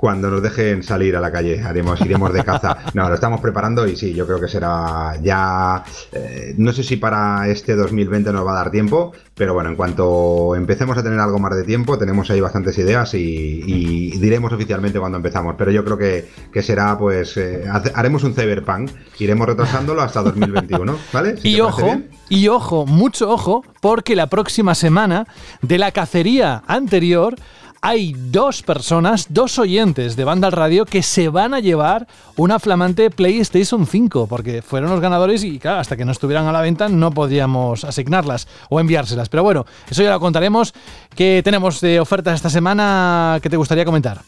Cuando 0.00 0.30
nos 0.30 0.42
dejen 0.42 0.82
salir 0.82 1.14
a 1.14 1.20
la 1.20 1.30
calle. 1.30 1.62
Haremos, 1.62 2.00
iremos 2.00 2.32
de 2.32 2.42
caza. 2.42 2.78
No, 2.94 3.08
lo 3.08 3.14
estamos 3.14 3.40
preparando 3.40 3.86
y 3.86 3.96
sí, 3.96 4.14
yo 4.14 4.26
creo 4.26 4.40
que 4.40 4.48
será 4.48 5.14
ya. 5.22 5.84
eh, 6.12 6.54
no 6.56 6.72
sé 6.72 6.82
si 6.82 6.96
para 6.96 7.46
este 7.48 7.76
2020 7.76 8.32
nos 8.32 8.46
va 8.46 8.52
a 8.52 8.54
dar 8.56 8.70
tiempo, 8.70 9.12
pero 9.34 9.52
bueno, 9.54 9.68
en 9.68 9.76
cuanto 9.76 10.56
empecemos 10.56 10.96
a 10.96 11.02
tener 11.02 11.20
algo 11.20 11.38
más 11.38 11.54
de 11.54 11.64
tiempo, 11.64 11.98
tenemos 11.98 12.30
ahí 12.30 12.40
bastantes 12.40 12.78
ideas 12.78 13.12
y, 13.14 13.62
y 13.66 14.18
diremos 14.18 14.52
oficialmente 14.52 14.98
cuando 14.98 15.18
empezamos. 15.18 15.54
Pero 15.58 15.70
yo 15.70 15.84
creo 15.84 15.98
que, 15.98 16.28
que 16.52 16.62
será, 16.62 16.96
pues, 16.98 17.36
eh, 17.36 17.64
haremos 17.94 18.24
un 18.24 18.34
cyberpunk, 18.34 18.90
iremos 19.18 19.46
retrasándolo 19.46 20.00
hasta 20.02 20.22
2021, 20.22 20.96
¿vale? 21.12 21.36
Si 21.36 21.50
Y 21.50 21.60
ojo, 21.60 22.00
y 22.30 22.48
ojo, 22.48 22.86
mucho 22.86 23.30
ojo, 23.30 23.62
porque 23.80 24.16
la 24.16 24.28
próxima 24.28 24.74
semana 24.74 25.26
de 25.62 25.78
la 25.78 25.92
cacería 25.92 26.62
anterior 26.66 27.36
hay 27.82 28.14
dos 28.14 28.62
personas, 28.62 29.26
dos 29.30 29.58
oyentes 29.58 30.16
de 30.16 30.24
Banda 30.24 30.48
al 30.48 30.52
Radio 30.52 30.84
que 30.84 31.02
se 31.02 31.28
van 31.28 31.54
a 31.54 31.60
llevar 31.60 32.06
una 32.36 32.58
flamante 32.58 33.10
PlayStation 33.10 33.86
5, 33.86 34.26
porque 34.26 34.62
fueron 34.62 34.90
los 34.90 35.00
ganadores 35.00 35.44
y 35.44 35.58
claro, 35.58 35.80
hasta 35.80 35.96
que 35.96 36.04
no 36.04 36.12
estuvieran 36.12 36.46
a 36.46 36.52
la 36.52 36.60
venta 36.60 36.88
no 36.88 37.10
podíamos 37.10 37.84
asignarlas 37.84 38.48
o 38.68 38.80
enviárselas. 38.80 39.28
Pero 39.28 39.42
bueno, 39.42 39.66
eso 39.88 40.02
ya 40.02 40.10
lo 40.10 40.20
contaremos. 40.20 40.74
¿Qué 41.14 41.40
tenemos 41.44 41.80
de 41.80 42.00
ofertas 42.00 42.34
esta 42.34 42.50
semana 42.50 43.38
que 43.42 43.50
te 43.50 43.56
gustaría 43.56 43.84
comentar? 43.84 44.20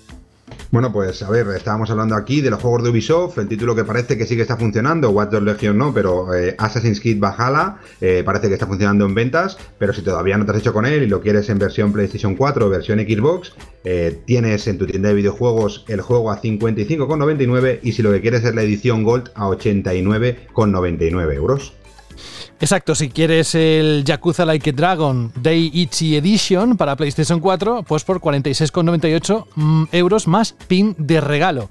Bueno, 0.73 0.91
pues 0.91 1.23
a 1.23 1.29
ver, 1.29 1.47
estábamos 1.49 1.91
hablando 1.91 2.15
aquí 2.15 2.41
de 2.41 2.49
los 2.49 2.59
juegos 2.59 2.83
de 2.83 2.89
Ubisoft, 2.89 3.37
el 3.37 3.47
título 3.47 3.77
que 3.77 3.85
parece 3.85 4.17
que 4.17 4.25
sí 4.25 4.37
que 4.37 4.41
está 4.41 4.57
funcionando, 4.57 5.11
Watch 5.11 5.29
Dogs 5.29 5.45
Legion 5.45 5.77
no, 5.77 5.93
pero 5.93 6.35
eh, 6.35 6.55
Assassin's 6.57 6.99
Creed 6.99 7.21
Valhalla 7.21 7.77
eh, 8.01 8.23
parece 8.25 8.49
que 8.49 8.55
está 8.55 8.67
funcionando 8.67 9.05
en 9.05 9.15
ventas, 9.15 9.59
pero 9.77 9.93
si 9.93 10.01
todavía 10.01 10.39
no 10.39 10.47
te 10.47 10.53
has 10.53 10.57
hecho 10.61 10.73
con 10.73 10.87
él 10.87 11.03
y 11.03 11.09
lo 11.09 11.21
quieres 11.21 11.51
en 11.51 11.59
versión 11.59 11.93
PlayStation 11.93 12.37
4 12.37 12.65
o 12.65 12.71
versión 12.71 13.01
Xbox, 13.01 13.53
eh, 13.85 14.23
tienes 14.25 14.67
en 14.67 14.79
tu 14.79 14.87
tienda 14.87 15.11
de 15.11 15.17
videojuegos 15.17 15.85
el 15.89 16.01
juego 16.01 16.31
a 16.31 16.41
55,99 16.41 17.81
y 17.83 17.93
si 17.93 18.03
lo 18.03 18.11
que 18.11 18.23
quieres 18.23 18.43
es 18.43 18.55
la 18.55 18.63
edición 18.63 19.05
Gold 19.05 19.31
a 19.35 19.49
89,99 19.49 21.35
euros. 21.35 21.75
Exacto, 22.63 22.95
si 22.95 23.09
quieres 23.09 23.57
el 23.57 24.05
Yakuza 24.05 24.45
Like 24.47 24.71
a 24.71 24.73
Dragon 24.73 25.33
Day 25.35 25.69
Ichi 25.75 26.17
Edition 26.17 26.77
para 26.77 26.95
PlayStation 26.95 27.41
4, 27.41 27.83
pues 27.83 28.05
por 28.05 28.21
46,98 28.21 29.47
mm, 29.57 29.85
euros 29.91 30.29
más 30.29 30.53
pin 30.69 30.95
de 30.97 31.21
regalo. 31.21 31.69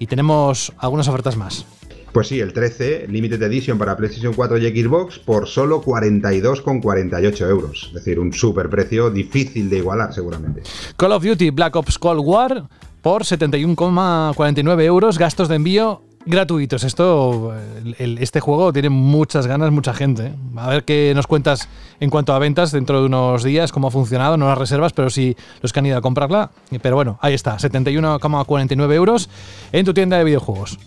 Y 0.00 0.08
tenemos 0.08 0.72
algunas 0.78 1.06
ofertas 1.06 1.36
más. 1.36 1.64
Pues 2.10 2.26
sí, 2.26 2.40
el 2.40 2.52
13 2.52 3.06
Limited 3.06 3.40
Edition 3.44 3.78
para 3.78 3.96
PlayStation 3.96 4.34
4 4.34 4.58
y 4.58 4.82
Xbox 4.82 5.20
por 5.20 5.46
solo 5.46 5.80
42,48 5.80 7.48
euros. 7.48 7.84
Es 7.86 7.94
decir, 7.94 8.18
un 8.18 8.32
super 8.32 8.68
precio 8.68 9.10
difícil 9.10 9.70
de 9.70 9.78
igualar 9.78 10.12
seguramente. 10.12 10.64
Call 10.96 11.12
of 11.12 11.22
Duty 11.22 11.50
Black 11.50 11.76
Ops 11.76 11.96
Cold 11.96 12.22
War 12.24 12.64
por 13.02 13.22
71,49 13.22 14.82
euros, 14.82 15.16
gastos 15.16 15.48
de 15.48 15.54
envío 15.54 16.02
gratuitos. 16.26 16.84
Esto, 16.84 17.54
el- 17.98 18.18
este 18.18 18.40
juego 18.40 18.72
tiene 18.72 18.88
muchas 18.88 19.46
ganas, 19.46 19.70
mucha 19.70 19.92
gente. 19.94 20.26
¿eh? 20.26 20.34
A 20.56 20.68
ver 20.68 20.84
qué 20.84 21.12
nos 21.14 21.26
cuentas 21.26 21.68
en 22.00 22.10
cuanto 22.10 22.32
a 22.34 22.38
ventas 22.38 22.72
dentro 22.72 23.00
de 23.00 23.06
unos 23.06 23.42
días, 23.44 23.72
cómo 23.72 23.88
ha 23.88 23.90
funcionado, 23.90 24.36
no 24.36 24.46
las 24.48 24.58
reservas, 24.58 24.92
pero 24.92 25.10
sí 25.10 25.36
los 25.62 25.72
que 25.72 25.78
han 25.80 25.86
ido 25.86 25.98
a 25.98 26.00
comprarla. 26.00 26.50
Pero 26.82 26.96
bueno, 26.96 27.18
ahí 27.20 27.34
está, 27.34 27.56
71,49 27.58 28.92
euros 28.94 29.28
en 29.72 29.84
tu 29.84 29.92
tienda 29.94 30.18
de 30.18 30.24
videojuegos. 30.24 30.78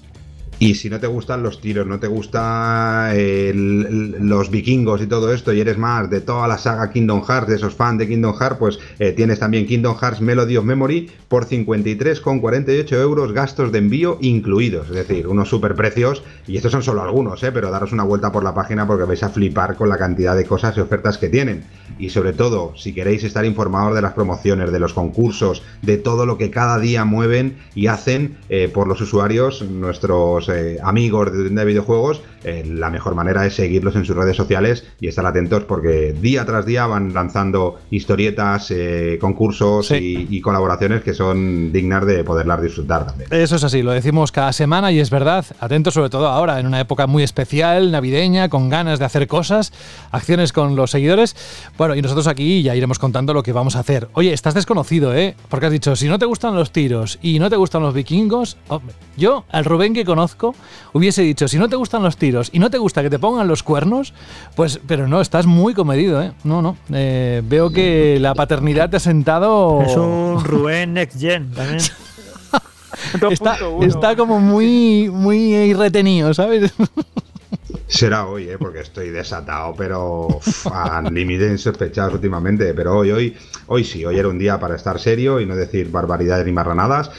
Y 0.59 0.73
si 0.73 0.89
no 0.89 0.99
te 0.99 1.05
gustan 1.05 1.43
los 1.43 1.61
tiros, 1.61 1.85
no 1.85 1.99
te 1.99 2.07
gusta 2.07 3.11
el- 3.13 3.85
el- 3.87 4.27
los 4.27 4.49
vikingos 4.49 5.01
y 5.01 5.07
todo 5.07 5.31
esto, 5.31 5.53
y 5.53 5.61
eres 5.61 5.77
más 5.77 6.09
de 6.09 6.19
toda 6.21 6.47
la 6.47 6.57
saga 6.57 6.89
Kingdom 6.89 7.21
Hearts, 7.23 7.47
de 7.47 7.55
esos 7.57 7.75
fans 7.75 7.99
de 7.99 8.07
Kingdom 8.07 8.33
Hearts, 8.33 8.57
pues 8.57 8.79
eh, 8.97 9.11
tienes 9.13 9.37
también 9.37 9.67
Kingdom 9.67 9.95
Hearts 9.95 10.19
Melody 10.19 10.57
of 10.57 10.65
Memory 10.65 11.11
por 11.27 11.45
53,48 11.45 12.99
euros, 12.99 13.33
gastos 13.33 13.71
de 13.71 13.77
envío 13.77 14.17
incluidos. 14.19 14.89
Es 14.89 14.95
decir, 14.95 15.27
unos 15.27 15.47
super 15.47 15.75
precios, 15.75 16.23
y 16.47 16.57
estos 16.57 16.71
son 16.71 16.81
solo 16.81 17.03
algunos, 17.03 17.43
eh, 17.43 17.51
pero 17.51 17.69
daros 17.69 17.91
una 17.91 18.03
vuelta 18.03 18.31
por 18.31 18.43
la 18.43 18.55
página 18.55 18.87
porque 18.87 19.03
vais 19.03 19.21
a 19.21 19.29
flipar 19.29 19.75
con 19.75 19.89
la 19.89 19.97
cantidad 19.97 20.35
de 20.35 20.45
cosas 20.45 20.75
y 20.75 20.79
ofertas 20.79 21.19
que 21.19 21.29
tienen. 21.29 21.65
Y 21.99 22.09
sobre 22.09 22.33
todo, 22.33 22.73
si 22.75 22.93
queréis 22.93 23.23
estar 23.23 23.45
informados 23.45 23.95
de 23.95 24.01
las 24.01 24.13
promociones, 24.13 24.71
de 24.71 24.79
los 24.79 24.93
concursos, 24.93 25.63
de 25.81 25.97
todo 25.97 26.25
lo 26.25 26.37
que 26.37 26.51
cada 26.51 26.79
día 26.79 27.05
mueven 27.05 27.57
y 27.75 27.87
hacen 27.87 28.37
eh, 28.49 28.69
por 28.71 28.87
los 28.87 29.01
usuarios, 29.01 29.61
nuestros 29.63 30.49
eh, 30.49 30.77
amigos 30.83 31.31
de 31.31 31.47
de 31.57 31.65
videojuegos, 31.65 32.21
eh, 32.43 32.63
la 32.67 32.89
mejor 32.89 33.15
manera 33.15 33.45
es 33.45 33.55
seguirlos 33.55 33.95
en 33.95 34.05
sus 34.05 34.15
redes 34.15 34.35
sociales 34.37 34.85
y 34.99 35.07
estar 35.07 35.25
atentos 35.25 35.63
porque 35.63 36.13
día 36.19 36.45
tras 36.45 36.65
día 36.65 36.85
van 36.87 37.13
lanzando 37.13 37.79
historietas, 37.91 38.71
eh, 38.71 39.17
concursos 39.19 39.87
Sí. 39.87 40.27
y, 40.29 40.37
y 40.37 40.41
colaboraciones 40.41 41.03
que 41.03 41.13
son 41.13 41.71
dignas 41.71 42.05
de 42.05 42.23
poderlas 42.23 42.61
disfrutar 42.61 43.05
también. 43.05 43.29
Eso 43.33 43.55
es 43.55 43.63
así, 43.63 43.81
lo 43.81 43.91
decimos 43.91 44.31
cada 44.31 44.53
semana 44.53 44.91
y 44.91 44.99
es 44.99 45.09
verdad. 45.09 45.45
Atentos 45.59 45.93
sobre 45.93 46.09
todo 46.09 46.27
ahora, 46.27 46.59
en 46.59 46.67
una 46.67 46.79
época 46.79 47.07
muy 47.07 47.23
especial, 47.23 47.91
navideña, 47.91 48.49
con 48.49 48.69
ganas 48.69 48.99
de 48.99 49.05
hacer 49.05 49.27
cosas, 49.27 49.73
acciones 50.11 50.53
con 50.53 50.75
los 50.75 50.91
seguidores. 50.91 51.35
Bueno, 51.77 51.95
y 51.95 52.01
nosotros 52.01 52.27
aquí 52.27 52.61
ya 52.63 52.75
iremos 52.75 52.99
contando 52.99 53.33
lo 53.33 53.43
que 53.43 53.51
vamos 53.51 53.75
a 53.75 53.79
hacer. 53.79 54.07
Oye, 54.13 54.33
estás 54.33 54.53
desconocido, 54.53 55.15
¿eh? 55.15 55.35
Porque 55.49 55.65
has 55.67 55.71
dicho, 55.71 55.95
si 55.95 56.07
no 56.07 56.19
te 56.19 56.25
gustan 56.25 56.55
los 56.55 56.71
tiros 56.71 57.19
y 57.21 57.39
no 57.39 57.49
te 57.49 57.55
gustan 57.55 57.81
los 57.81 57.93
vikingos, 57.93 58.57
hombre, 58.67 58.93
yo, 59.17 59.45
al 59.51 59.65
Rubén 59.65 59.93
que 59.93 60.05
conozco, 60.05 60.55
hubiese 60.93 61.21
dicho, 61.23 61.47
si 61.47 61.57
no 61.57 61.67
te 61.69 61.75
gustan 61.75 62.03
los 62.03 62.17
tiros 62.17 62.27
y 62.51 62.59
no 62.59 62.69
te 62.69 62.77
gusta 62.77 63.01
que 63.01 63.09
te 63.09 63.19
pongan 63.19 63.47
los 63.47 63.63
cuernos, 63.63 64.13
pues, 64.55 64.79
pero 64.87 65.07
no, 65.07 65.21
estás 65.21 65.45
muy 65.45 65.73
comedido, 65.73 66.21
¿eh? 66.21 66.31
No, 66.43 66.61
no. 66.61 66.77
eh, 66.93 67.41
veo 67.45 67.71
que 67.71 68.17
la 68.19 68.33
paternidad 68.33 68.89
te 68.89 68.97
ha 68.97 68.99
sentado... 68.99 69.81
Es 69.81 69.95
un 69.95 70.43
Rubén 70.43 70.93
Next 70.93 71.19
Gen 71.19 71.51
también. 71.51 71.79
Está, 73.29 73.57
2.1. 73.57 73.85
está 73.85 74.15
como 74.15 74.39
muy, 74.39 75.09
muy 75.11 75.73
retenido, 75.73 76.33
¿sabes? 76.33 76.73
Será 77.87 78.27
hoy, 78.27 78.49
¿eh? 78.49 78.57
porque 78.57 78.79
estoy 78.79 79.09
desatado, 79.09 79.73
pero 79.77 80.27
uf, 80.27 80.67
al 80.67 81.13
límite 81.13 81.47
insospechados 81.47 82.15
últimamente. 82.15 82.73
Pero 82.73 82.97
hoy, 82.97 83.11
hoy, 83.11 83.37
hoy 83.67 83.83
sí, 83.83 84.03
hoy 84.03 84.19
era 84.19 84.27
un 84.27 84.37
día 84.37 84.59
para 84.59 84.75
estar 84.75 84.99
serio 84.99 85.39
y 85.39 85.45
no 85.45 85.55
decir 85.55 85.89
barbaridades 85.89 86.45
ni 86.45 86.51
marranadas. 86.51 87.11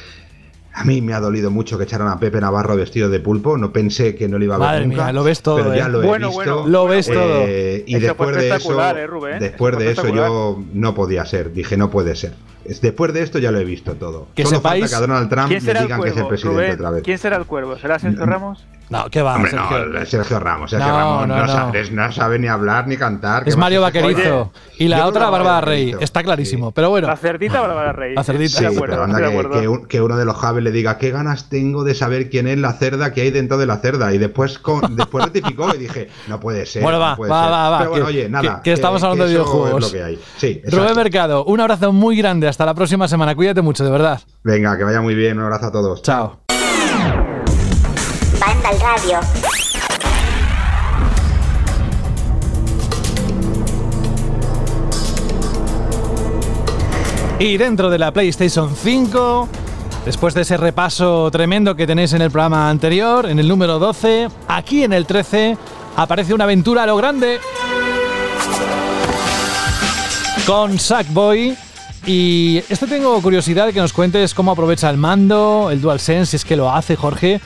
A 0.81 0.85
mí 0.85 1.03
me 1.03 1.13
ha 1.13 1.19
dolido 1.21 1.51
mucho 1.51 1.77
que 1.77 1.85
echaran 1.85 2.07
a 2.09 2.21
Pepe 2.21 2.41
Navarro 2.41 2.77
vestido 2.77 3.09
de 3.09 3.19
pulpo. 3.19 3.59
No 3.59 3.73
pensé 3.73 4.15
que 4.15 4.29
no 4.29 4.39
lo 4.39 4.45
iba 4.45 4.55
a 4.55 4.59
ver 4.59 4.67
Madre 4.69 4.87
nunca. 4.87 5.05
mía, 5.05 5.13
lo 5.13 5.25
ves 5.25 5.43
todo, 5.43 5.57
pero 5.57 5.75
ya 5.75 5.87
¿eh? 5.87 5.89
lo 5.89 6.03
he 6.03 6.07
Bueno, 6.07 6.29
visto. 6.29 6.45
bueno, 6.63 6.69
Lo 6.69 6.87
ves 6.87 7.07
todo. 7.07 7.43
Eh, 7.47 7.83
y 7.87 7.97
Eso 7.97 8.07
después 8.07 8.37
de 8.37 8.49
eso, 8.55 8.81
¿eh, 8.97 9.07
Rubén? 9.09 9.39
después 9.41 9.75
Eso 9.75 9.83
de 9.83 9.91
eso 9.91 10.09
yo 10.15 10.63
no 10.75 10.95
podía 10.95 11.25
ser. 11.27 11.53
Dije 11.53 11.77
no 11.77 11.91
puede 11.91 12.15
ser. 12.15 12.35
Es- 12.65 12.81
Después 12.81 13.13
de 13.13 13.23
esto 13.23 13.39
ya 13.39 13.51
lo 13.51 13.59
he 13.59 13.65
visto 13.65 13.95
todo. 13.95 14.29
Que 14.35 14.45
Solo 14.45 14.59
sepáis- 14.59 14.81
falta 14.83 14.89
que 14.89 14.95
a 14.95 15.01
Donald 15.01 15.29
Trump 15.31 15.49
¿Quién 15.49 15.61
le 15.61 15.67
será 15.67 15.81
el 15.81 15.87
digan 15.87 16.01
que 16.03 16.09
es 16.09 16.13
el 16.13 16.15
cuervo? 16.23 16.29
presidente 16.29 16.61
Rubén, 16.61 16.73
otra 16.75 16.91
vez. 16.91 17.03
¿Quién 17.03 17.19
será 17.19 17.37
el 17.39 17.45
cuervo? 17.47 17.77
¿Será 17.79 17.99
Sergio 17.99 18.25
Ramos? 18.27 18.65
No, 18.91 19.07
¿qué 19.11 19.21
va? 19.23 19.35
Hombre, 19.37 19.51
Sergio? 19.51 19.87
no, 19.87 20.07
Sergio 20.07 20.41
Ramos. 20.41 20.71
Sergio 20.71 20.89
No, 20.89 20.97
Ramos 20.99 21.27
no, 21.29 21.37
no, 21.37 21.47
no. 21.47 21.53
Sabe, 21.53 21.91
no 21.91 22.13
sabe 22.13 22.39
ni 22.39 22.49
hablar 22.49 22.87
ni 22.87 22.97
cantar. 22.97 23.45
¿qué 23.45 23.51
Es 23.51 23.57
Mario? 23.57 23.83
Vaquerizo. 23.83 24.41
Oye, 24.41 24.51
y 24.79 24.89
la 24.89 25.07
otra, 25.07 25.29
Bárbara 25.29 25.61
Rey. 25.61 25.95
Está 26.01 26.23
clarísimo. 26.23 26.73
Pero 26.73 26.89
bueno, 26.91 27.07
La 27.09 27.17
cerdita 27.17 27.61
Bárbara 27.61 27.93
Rey. 27.93 28.15
La 28.15 28.25
cerdita. 28.25 28.59
Sí, 28.59 28.65
acuerdo, 28.65 28.95
pero 28.95 29.05
anda 29.05 29.19
que, 29.19 29.61
que 29.61 29.69
un- 29.69 29.87
que 29.87 30.01
uno 30.01 30.17
de 30.17 30.25
los 30.25 30.37
Javes 30.37 30.63
le 30.65 30.71
diga 30.71 30.97
qué 30.99 31.11
ganas 31.11 31.49
tengo 31.49 31.85
de 31.85 31.95
saber 31.95 32.31
quién 32.31 32.47
es 32.47 32.59
la 32.59 32.73
cerda 32.73 33.13
que 33.13 33.21
hay 33.23 33.31
dentro 33.31 33.59
de 33.59 33.67
la 33.67 33.77
cerda 33.79 34.13
y 34.15 34.19
después 34.19 34.59
con, 34.59 34.81
después 34.97 35.25
rectificó 35.25 35.75
y 35.75 35.79
dije 35.79 36.09
no 36.29 36.41
puede 36.41 36.65
ser. 36.65 36.83
Bueno, 36.83 36.99
va, 36.99 37.11
no 37.11 37.17
puede 37.17 37.31
va, 37.31 37.43
ser". 37.43 37.53
va, 37.53 37.71
va, 37.71 37.79
Pero 37.79 37.91
bueno, 37.91 38.07
que- 38.07 38.11
oye, 38.13 38.29
nada. 38.29 38.57
que- 38.57 38.63
que 38.63 38.73
estamos 38.73 39.03
hablando 39.03 39.25
de 39.25 39.31
videojuegos. 39.31 39.85
Es 39.87 39.93
lo 39.93 39.99
que 39.99 40.05
hay. 40.05 40.19
Sí, 40.39 40.63
Rubén. 40.71 40.97
Mercado, 40.97 41.45
un 41.45 41.61
abrazo 41.61 41.93
muy 41.93 42.17
grande. 42.17 42.49
Hasta 42.49 42.65
la 42.65 42.75
próxima 42.75 43.07
semana. 43.07 43.35
Cuídate 43.35 43.61
mucho, 43.63 43.85
de 43.85 43.91
verdad. 43.91 44.21
Venga, 44.43 44.77
que 44.79 44.85
vaya 44.85 45.01
muy 45.03 45.15
bien. 45.15 45.39
Un 45.39 45.45
abrazo 45.45 45.67
a 45.67 45.73
todos. 45.73 46.03
Chao. 46.03 46.48
Al 48.69 48.81
radio. 48.81 49.21
Y 57.39 57.57
dentro 57.57 57.89
de 57.89 57.99
la 57.99 58.13
PlayStation 58.13 58.75
5, 58.77 59.49
después 60.05 60.35
de 60.35 60.43
ese 60.43 60.59
repaso 60.59 61.31
tremendo 61.31 61.75
que 61.77 61.87
tenéis 61.87 62.13
en 62.13 62.21
el 62.21 62.31
programa 62.31 62.69
anterior, 62.69 63.25
en 63.25 63.39
el 63.39 63.49
número 63.49 63.79
12, 63.79 64.29
aquí 64.49 64.85
en 64.85 64.93
el 64.93 65.07
13 65.07 65.57
aparece 65.97 66.35
una 66.35 66.45
aventura 66.45 66.83
a 66.83 66.87
lo 66.87 66.97
grande 66.97 67.41
con 70.47 70.79
Sackboy. 70.79 71.57
Y 72.07 72.63
este 72.69 72.87
tengo 72.87 73.21
curiosidad 73.21 73.67
de 73.67 73.73
que 73.73 73.81
nos 73.81 73.93
cuentes 73.93 74.33
cómo 74.33 74.53
aprovecha 74.53 74.89
el 74.89 74.97
mando, 74.97 75.69
el 75.71 75.81
DualSense, 75.81 76.31
si 76.31 76.37
es 76.37 76.45
que 76.45 76.57
lo 76.57 76.73
hace 76.73 76.97
Jorge. 76.97 77.41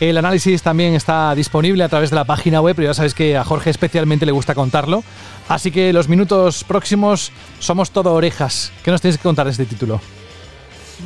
El 0.00 0.18
análisis 0.18 0.62
también 0.62 0.94
está 0.94 1.34
disponible 1.34 1.82
a 1.82 1.88
través 1.88 2.10
de 2.10 2.16
la 2.16 2.24
página 2.24 2.60
web, 2.60 2.76
pero 2.76 2.88
ya 2.88 2.94
sabéis 2.94 3.14
que 3.14 3.36
a 3.36 3.44
Jorge 3.44 3.70
especialmente 3.70 4.26
le 4.26 4.32
gusta 4.32 4.54
contarlo. 4.54 5.02
Así 5.48 5.70
que 5.70 5.92
los 5.92 6.08
minutos 6.08 6.64
próximos 6.64 7.32
somos 7.58 7.90
todo 7.90 8.12
orejas. 8.12 8.72
¿Qué 8.82 8.90
nos 8.90 9.00
tienes 9.00 9.16
que 9.18 9.22
contar 9.22 9.46
de 9.46 9.52
este 9.52 9.66
título? 9.66 10.00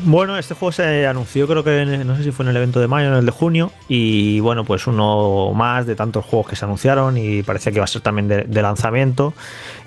Bueno, 0.05 0.39
este 0.39 0.55
juego 0.55 0.71
se 0.73 1.07
anunció 1.07 1.49
creo 1.49 1.65
que 1.65 1.83
en- 1.83 2.07
no 2.07 2.17
sé 2.17 2.23
si 2.23 2.31
fue 2.31 2.45
en 2.45 2.51
el 2.51 2.57
evento 2.57 2.81
de 2.81 2.87
mayo 2.87 3.09
o 3.09 3.13
en 3.13 3.19
el 3.19 3.27
de 3.27 3.33
junio 3.33 3.73
y 3.89 4.39
bueno, 4.41 4.65
pues 4.65 4.87
uno 4.87 5.53
más 5.53 5.85
de 5.87 5.97
tantos 5.97 6.25
juegos 6.25 6.49
que 6.49 6.57
se 6.57 6.65
anunciaron 6.65 7.19
y 7.19 7.43
parecía 7.43 7.73
que 7.73 7.79
iba 7.79 7.85
a 7.85 7.89
ser 7.89 8.01
también 8.01 8.29
de, 8.29 8.63
lanzamiento. 8.63 9.35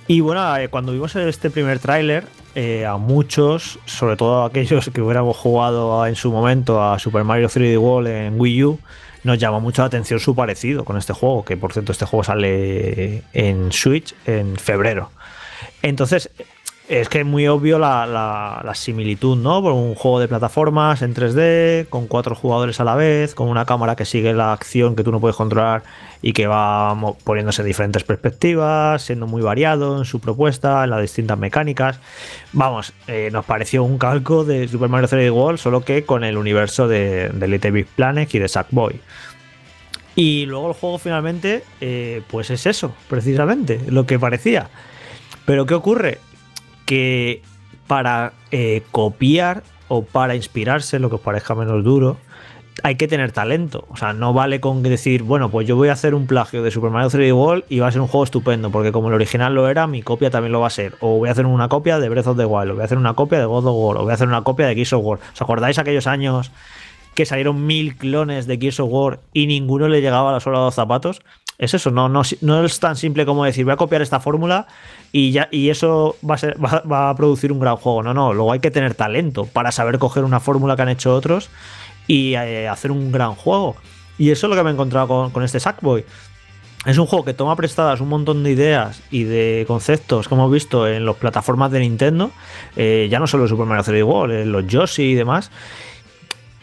Y 0.07 0.19
bueno, 0.19 0.57
eh, 0.57 0.67
cuando 0.67 0.91
vimos 0.91 1.15
este 1.15 1.49
primer 1.49 1.79
tráiler, 1.79 2.25
eh, 2.53 2.85
a 2.85 2.97
muchos, 2.97 3.79
sobre 3.85 4.17
todo 4.17 4.43
a 4.43 4.47
aquellos 4.47 4.89
que 4.93 5.01
hubiéramos 5.01 5.37
jugado 5.37 6.05
en 6.05 6.15
su 6.15 6.31
momento 6.31 6.83
a 6.83 6.99
Super 6.99 7.23
Mario 7.23 7.47
3D 7.47 7.77
World 7.79 8.07
en 8.09 8.39
Wii 8.39 8.63
U, 8.65 8.79
nos 9.23 9.37
llamó 9.39 9.61
mucho 9.61 9.83
la 9.83 9.87
atención 9.87 10.19
su 10.19 10.35
parecido 10.35 10.83
con 10.83 10.97
este 10.97 11.13
juego, 11.13 11.45
que 11.45 11.55
por 11.55 11.71
cierto 11.71 11.93
este 11.93 12.05
juego 12.05 12.25
sale 12.25 13.23
en 13.31 13.71
Switch 13.71 14.13
en 14.25 14.57
febrero. 14.57 15.11
Entonces, 15.81 16.29
es 16.89 17.07
que 17.07 17.19
es 17.19 17.25
muy 17.25 17.47
obvio 17.47 17.79
la, 17.79 18.71
similitud, 18.75 19.37
¿no? 19.37 19.61
Por 19.61 19.71
un 19.71 19.95
juego 19.95 20.19
de 20.19 20.27
plataformas 20.27 21.01
en 21.01 21.15
3D, 21.15 21.87
con 21.87 22.07
cuatro 22.07 22.35
jugadores 22.35 22.79
a 22.79 22.83
la 22.83 22.95
vez, 22.95 23.35
con 23.35 23.47
una 23.47 23.65
cámara 23.65 23.95
que 23.95 24.05
sigue 24.05 24.33
la 24.33 24.51
acción 24.51 24.95
que 24.95 25.03
tú 25.03 25.11
no 25.11 25.21
puedes 25.21 25.37
controlar 25.37 25.83
y 26.21 26.33
que 26.33 26.47
va 26.47 26.95
poniéndose 27.23 27.63
diferentes 27.63 28.03
perspectivas, 28.03 29.01
siendo 29.01 29.27
muy 29.27 29.41
variado 29.41 29.97
en 29.97 30.05
su 30.05 30.19
propuesta, 30.19 30.83
en 30.83 30.89
las 30.89 31.01
distintas 31.01 31.37
mecánicas. 31.37 31.99
Vamos, 32.51 32.93
eh, 33.07 33.29
nos 33.31 33.45
pareció 33.45 33.83
un 33.83 33.97
calco 33.97 34.43
de 34.43 34.67
Super 34.67 34.89
Mario 34.89 35.07
3D 35.07 35.31
World, 35.31 35.59
solo 35.59 35.85
que 35.85 36.03
con 36.05 36.23
el 36.23 36.37
universo 36.37 36.87
de, 36.87 37.29
de 37.29 37.47
Little 37.47 37.71
Big 37.71 37.87
Planet 37.87 38.33
y 38.35 38.39
de 38.39 38.47
Sackboy. 38.49 38.99
Y 40.15 40.45
luego 40.45 40.67
el 40.67 40.73
juego 40.73 40.99
finalmente, 40.99 41.63
eh, 41.81 42.21
pues 42.29 42.49
es 42.51 42.65
eso, 42.65 42.93
precisamente, 43.09 43.79
lo 43.87 44.05
que 44.05 44.19
parecía. 44.19 44.69
Pero 45.45 45.65
¿qué 45.65 45.73
ocurre? 45.73 46.19
Que 46.85 47.41
para 47.87 48.33
eh, 48.51 48.83
copiar 48.91 49.63
o 49.87 50.03
para 50.03 50.35
inspirarse, 50.35 50.99
lo 50.99 51.09
que 51.09 51.15
os 51.15 51.21
parezca 51.21 51.55
menos 51.55 51.83
duro, 51.83 52.17
hay 52.81 52.95
que 52.95 53.07
tener 53.07 53.31
talento. 53.31 53.85
O 53.89 53.97
sea, 53.97 54.13
no 54.13 54.33
vale 54.33 54.59
con 54.59 54.81
decir, 54.81 55.23
bueno, 55.23 55.49
pues 55.49 55.67
yo 55.67 55.75
voy 55.75 55.89
a 55.89 55.93
hacer 55.93 56.15
un 56.15 56.25
plagio 56.25 56.63
de 56.63 56.71
Super 56.71 56.89
Mario 56.89 57.09
3D 57.09 57.35
World 57.35 57.63
y 57.69 57.79
va 57.79 57.87
a 57.87 57.91
ser 57.91 58.01
un 58.01 58.07
juego 58.07 58.23
estupendo, 58.23 58.71
porque 58.71 58.91
como 58.91 59.09
el 59.09 59.13
original 59.13 59.53
lo 59.53 59.69
era, 59.69 59.85
mi 59.85 60.01
copia 60.01 60.31
también 60.31 60.51
lo 60.51 60.61
va 60.61 60.67
a 60.67 60.71
ser. 60.71 60.95
O 60.99 61.19
voy 61.19 61.29
a 61.29 61.33
hacer 61.33 61.45
una 61.45 61.69
copia 61.69 61.99
de 61.99 62.09
Breath 62.09 62.27
of 62.27 62.37
the 62.37 62.45
Wild, 62.45 62.71
o 62.71 62.73
voy 62.75 62.81
a 62.81 62.85
hacer 62.85 62.97
una 62.97 63.13
copia 63.13 63.39
de 63.39 63.45
God 63.45 63.67
of 63.67 63.75
War, 63.75 63.97
o 63.97 64.03
voy 64.03 64.11
a 64.11 64.15
hacer 64.15 64.27
una 64.27 64.41
copia 64.43 64.65
de 64.67 64.75
Gears 64.75 64.93
of 64.93 65.05
War. 65.05 65.19
¿Os 65.33 65.41
acordáis 65.41 65.77
aquellos 65.77 66.07
años 66.07 66.51
que 67.13 67.25
salieron 67.25 67.65
mil 67.67 67.95
clones 67.95 68.47
de 68.47 68.57
Gears 68.57 68.79
of 68.79 68.89
War 68.91 69.19
y 69.33 69.45
ninguno 69.45 69.87
le 69.87 70.01
llegaba 70.01 70.31
a 70.31 70.33
la 70.33 70.39
sola 70.39 70.59
de 70.59 70.65
los 70.65 70.75
zapatos? 70.75 71.21
Es 71.59 71.73
eso, 71.75 71.91
no, 71.91 72.09
no, 72.09 72.23
no 72.41 72.65
es 72.65 72.79
tan 72.79 72.95
simple 72.95 73.25
como 73.25 73.45
decir 73.45 73.63
voy 73.63 73.73
a 73.73 73.77
copiar 73.77 74.01
esta 74.01 74.19
fórmula 74.19 74.67
y 75.13 75.31
ya 75.31 75.47
y 75.51 75.69
eso 75.69 76.17
va 76.27 76.35
a, 76.35 76.37
ser, 76.39 76.57
va, 76.61 76.81
va 76.81 77.09
a 77.09 77.15
producir 77.15 77.53
un 77.53 77.59
gran 77.59 77.77
juego. 77.77 78.03
No, 78.03 78.13
no, 78.13 78.33
luego 78.33 78.51
hay 78.51 78.59
que 78.59 78.71
tener 78.71 78.95
talento 78.95 79.45
para 79.45 79.71
saber 79.71 79.99
coger 79.99 80.25
una 80.25 80.41
fórmula 80.41 80.75
que 80.75 80.81
han 80.81 80.89
hecho 80.89 81.15
otros 81.15 81.49
y 82.07 82.33
eh, 82.33 82.67
hacer 82.67 82.91
un 82.91 83.11
gran 83.11 83.35
juego. 83.35 83.75
Y 84.17 84.31
eso 84.31 84.47
es 84.47 84.49
lo 84.49 84.55
que 84.55 84.63
me 84.63 84.71
he 84.71 84.73
encontrado 84.73 85.07
con, 85.07 85.29
con 85.29 85.43
este 85.43 85.59
Sackboy. 85.59 86.03
Es 86.85 86.97
un 86.97 87.05
juego 87.05 87.23
que 87.23 87.33
toma 87.33 87.55
prestadas 87.55 88.01
un 88.01 88.09
montón 88.09 88.43
de 88.43 88.51
ideas 88.51 89.03
y 89.09 89.23
de 89.23 89.63
conceptos 89.67 90.27
que 90.27 90.35
hemos 90.35 90.51
visto 90.51 90.87
en 90.87 91.05
las 91.05 91.15
plataformas 91.15 91.71
de 91.71 91.79
Nintendo, 91.79 92.31
eh, 92.75 93.07
ya 93.09 93.19
no 93.19 93.27
solo 93.27 93.43
en 93.43 93.49
Super 93.49 93.65
Mario 93.65 93.83
3D 93.83 94.05
World, 94.05 94.33
en 94.33 94.51
los 94.51 94.67
Yoshi 94.67 95.03
y 95.03 95.15
demás. 95.15 95.49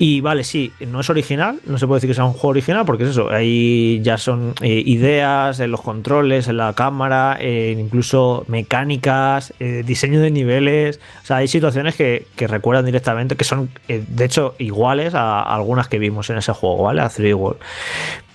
Y 0.03 0.23
vale, 0.23 0.45
sí, 0.45 0.73
no 0.81 1.01
es 1.01 1.11
original, 1.11 1.61
no 1.67 1.77
se 1.77 1.87
puede 1.87 1.99
decir 1.99 2.09
que 2.09 2.15
sea 2.15 2.25
un 2.25 2.33
juego 2.33 2.49
original, 2.49 2.87
porque 2.87 3.05
es 3.05 3.11
eso, 3.11 3.29
ahí 3.29 4.01
ya 4.03 4.17
son 4.17 4.55
eh, 4.63 4.83
ideas 4.87 5.61
en 5.61 5.71
los 5.71 5.83
controles, 5.83 6.49
en 6.49 6.57
la 6.57 6.73
cámara, 6.73 7.39
incluso 7.43 8.47
mecánicas, 8.49 9.53
eh, 9.61 9.83
diseño 9.85 10.23
de 10.23 10.31
niveles. 10.31 11.01
O 11.23 11.27
sea, 11.27 11.37
hay 11.37 11.49
situaciones 11.49 11.97
que, 11.97 12.25
recuerdan 12.39 12.87
directamente, 12.87 13.37
que 13.37 13.45
son 13.45 13.69
eh, 13.89 14.03
de 14.09 14.25
hecho 14.25 14.55
iguales 14.57 15.15
a, 15.15 15.43
algunas 15.43 15.87
que 15.87 15.99
vimos 15.99 16.31
en 16.31 16.39
ese 16.39 16.55
juego, 16.55 16.85
¿vale? 16.85 17.03
A 17.03 17.11
3D 17.11 17.35
World. 17.35 17.61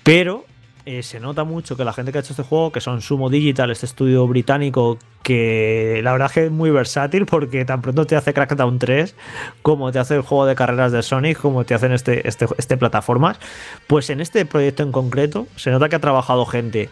Pero 0.04 0.46
eh, 0.86 1.02
se 1.02 1.20
nota 1.20 1.44
mucho 1.44 1.76
que 1.76 1.84
la 1.84 1.94
gente 1.94 2.12
que 2.12 2.20
ha 2.20 2.22
hecho 2.22 2.34
este 2.34 2.44
juego, 2.44 2.72
que 2.72 2.80
son 2.80 3.02
Sumo 3.02 3.32
Digital, 3.32 3.72
este 3.72 3.88
estudio 3.88 4.28
británico, 4.28 5.00
que 5.24 6.00
la 6.04 6.12
verdad 6.12 6.28
es 6.28 6.34
que 6.34 6.46
es 6.46 6.52
muy 6.52 6.70
versátil 6.70 7.26
porque 7.26 7.66
tan 7.66 7.82
pronto 7.82 8.06
te 8.06 8.16
hace 8.16 8.34
Crackdown 8.34 8.78
3, 8.78 9.16
como 9.64 9.92
te 9.92 9.98
hace 9.98 10.16
el 10.16 10.22
juego 10.22 10.46
de 10.46 10.54
carreras 10.54 10.92
de 10.92 11.02
Sonic, 11.02 11.40
como 11.40 11.66
te 11.66 11.74
hacen 11.74 11.92
este, 11.92 12.28
este, 12.28 12.46
este 12.60 12.78
plataformas, 12.78 13.40
pues 13.88 14.12
en 14.12 14.22
este 14.22 14.46
proyecto 14.46 14.84
en 14.84 14.92
concreto 14.92 15.48
se 15.56 15.72
nota 15.72 15.90
que 15.90 15.96
ha 15.96 16.00
trabajado 16.00 16.46
gente 16.46 16.90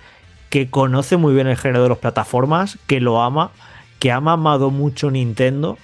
que 0.50 0.72
conoce 0.72 1.18
muy 1.18 1.36
bien 1.36 1.46
el 1.46 1.58
género 1.58 1.84
de 1.84 1.90
las 1.90 2.00
plataformas, 2.00 2.80
que 2.88 3.00
lo 3.00 3.22
ama, 3.22 3.52
que 4.00 4.12
ha 4.12 4.16
amado 4.16 4.72
mucho 4.72 5.12
Nintendo 5.12 5.78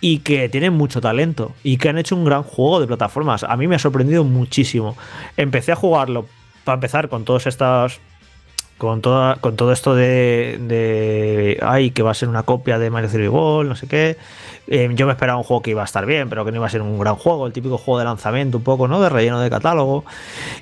y 0.00 0.18
que 0.18 0.48
tienen 0.48 0.72
mucho 0.72 1.00
talento 1.00 1.52
y 1.64 1.78
que 1.78 1.88
han 1.88 1.98
hecho 1.98 2.14
un 2.14 2.24
gran 2.24 2.44
juego 2.44 2.80
de 2.80 2.86
plataformas. 2.86 3.42
A 3.42 3.56
mí 3.56 3.66
me 3.66 3.74
ha 3.74 3.80
sorprendido 3.80 4.22
muchísimo. 4.22 4.96
Empecé 5.36 5.72
a 5.72 5.76
jugarlo 5.76 6.26
para 6.64 6.74
empezar 6.74 7.08
con 7.08 7.24
todos 7.24 7.46
estos 7.46 8.00
con, 8.78 9.02
toda, 9.02 9.36
con 9.36 9.56
todo 9.56 9.72
esto 9.72 9.94
de, 9.94 10.58
de 10.62 11.58
ay 11.62 11.90
que 11.90 12.02
va 12.02 12.12
a 12.12 12.14
ser 12.14 12.28
una 12.28 12.44
copia 12.44 12.78
de 12.78 12.88
Mario 12.88 13.10
3D 13.10 13.30
World, 13.30 13.68
no 13.68 13.76
sé 13.76 13.86
qué. 13.86 14.16
Eh, 14.72 14.88
yo 14.94 15.04
me 15.06 15.12
esperaba 15.12 15.36
un 15.36 15.42
juego 15.42 15.62
que 15.62 15.70
iba 15.72 15.82
a 15.82 15.84
estar 15.84 16.06
bien, 16.06 16.28
pero 16.28 16.44
que 16.44 16.52
no 16.52 16.58
iba 16.58 16.66
a 16.66 16.70
ser 16.70 16.80
un 16.80 16.96
gran 16.96 17.16
juego, 17.16 17.44
el 17.48 17.52
típico 17.52 17.76
juego 17.76 17.98
de 17.98 18.04
lanzamiento, 18.04 18.58
un 18.58 18.62
poco, 18.64 18.86
¿no? 18.86 19.00
De 19.00 19.08
relleno 19.08 19.40
de 19.40 19.50
catálogo. 19.50 20.04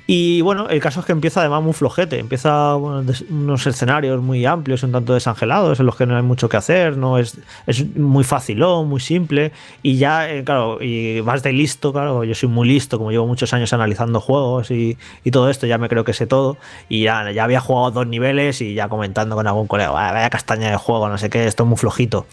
Y 0.06 0.40
bueno, 0.40 0.66
el 0.70 0.80
caso 0.80 1.00
es 1.00 1.06
que 1.06 1.12
empieza 1.12 1.40
además 1.40 1.62
muy 1.62 1.74
flojete, 1.74 2.18
empieza 2.18 2.74
unos 2.76 3.66
escenarios 3.66 4.22
muy 4.22 4.46
amplios, 4.46 4.82
un 4.82 4.92
tanto 4.92 5.12
desangelados, 5.12 5.78
en 5.78 5.84
los 5.84 5.94
que 5.94 6.06
no 6.06 6.16
hay 6.16 6.22
mucho 6.22 6.48
que 6.48 6.56
hacer, 6.56 6.96
no 6.96 7.18
es, 7.18 7.38
es 7.66 7.94
muy 7.96 8.24
facilón, 8.24 8.88
muy 8.88 9.00
simple. 9.00 9.52
Y 9.82 9.98
ya, 9.98 10.30
eh, 10.30 10.42
claro, 10.42 10.78
y 10.80 11.20
vas 11.20 11.42
de 11.42 11.52
listo, 11.52 11.92
claro, 11.92 12.24
yo 12.24 12.34
soy 12.34 12.48
muy 12.48 12.66
listo, 12.66 12.96
como 12.96 13.10
llevo 13.10 13.26
muchos 13.26 13.52
años 13.52 13.74
analizando 13.74 14.20
juegos 14.22 14.70
y, 14.70 14.96
y 15.22 15.30
todo 15.30 15.50
esto, 15.50 15.66
ya 15.66 15.76
me 15.76 15.90
creo 15.90 16.04
que 16.04 16.14
sé 16.14 16.26
todo. 16.26 16.56
Y 16.88 17.02
ya, 17.02 17.30
ya 17.30 17.44
había 17.44 17.60
jugado 17.60 17.90
dos 17.90 18.06
niveles 18.06 18.62
y 18.62 18.72
ya 18.72 18.88
comentando 18.88 19.36
con 19.36 19.46
algún 19.46 19.66
colega, 19.66 19.90
"Ah, 19.90 20.12
vaya 20.14 20.30
castaña 20.30 20.70
de 20.70 20.76
juego, 20.78 21.10
no 21.10 21.18
sé 21.18 21.28
qué, 21.28 21.46
esto 21.46 21.64
es 21.64 21.68
muy 21.68 21.76
flojito. 21.76 22.26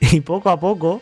Y 0.12 0.20
poco 0.20 0.50
a 0.50 0.60
poco 0.60 1.00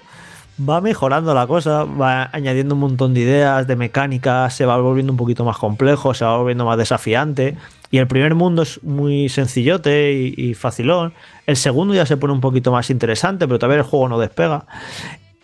va 0.69 0.81
mejorando 0.81 1.35
la 1.35 1.47
cosa, 1.47 1.85
va 1.85 2.29
añadiendo 2.33 2.75
un 2.75 2.81
montón 2.81 3.15
de 3.15 3.21
ideas, 3.21 3.67
de 3.67 3.77
mecánicas, 3.77 4.55
se 4.55 4.67
va 4.67 4.77
volviendo 4.79 5.13
un 5.13 5.17
poquito 5.17 5.45
más 5.45 5.57
complejo, 5.59 6.15
se 6.15 6.25
va 6.25 6.37
volviendo 6.37 6.65
más 6.65 6.79
desafiante. 6.79 7.57
Y 7.91 7.99
el 7.99 8.07
primer 8.07 8.35
mundo 8.35 8.63
es 8.63 8.83
muy 8.83 9.29
sencillote 9.29 10.13
y, 10.13 10.35
y 10.37 10.55
facilón. 10.55 11.13
El 11.47 11.57
segundo 11.57 11.95
ya 11.95 12.07
se 12.07 12.17
pone 12.17 12.33
un 12.33 12.41
poquito 12.41 12.71
más 12.73 12.91
interesante, 12.91 13.47
pero 13.47 13.59
todavía 13.59 13.79
el 13.79 13.85
juego 13.85 14.09
no 14.09 14.19
despega. 14.19 14.67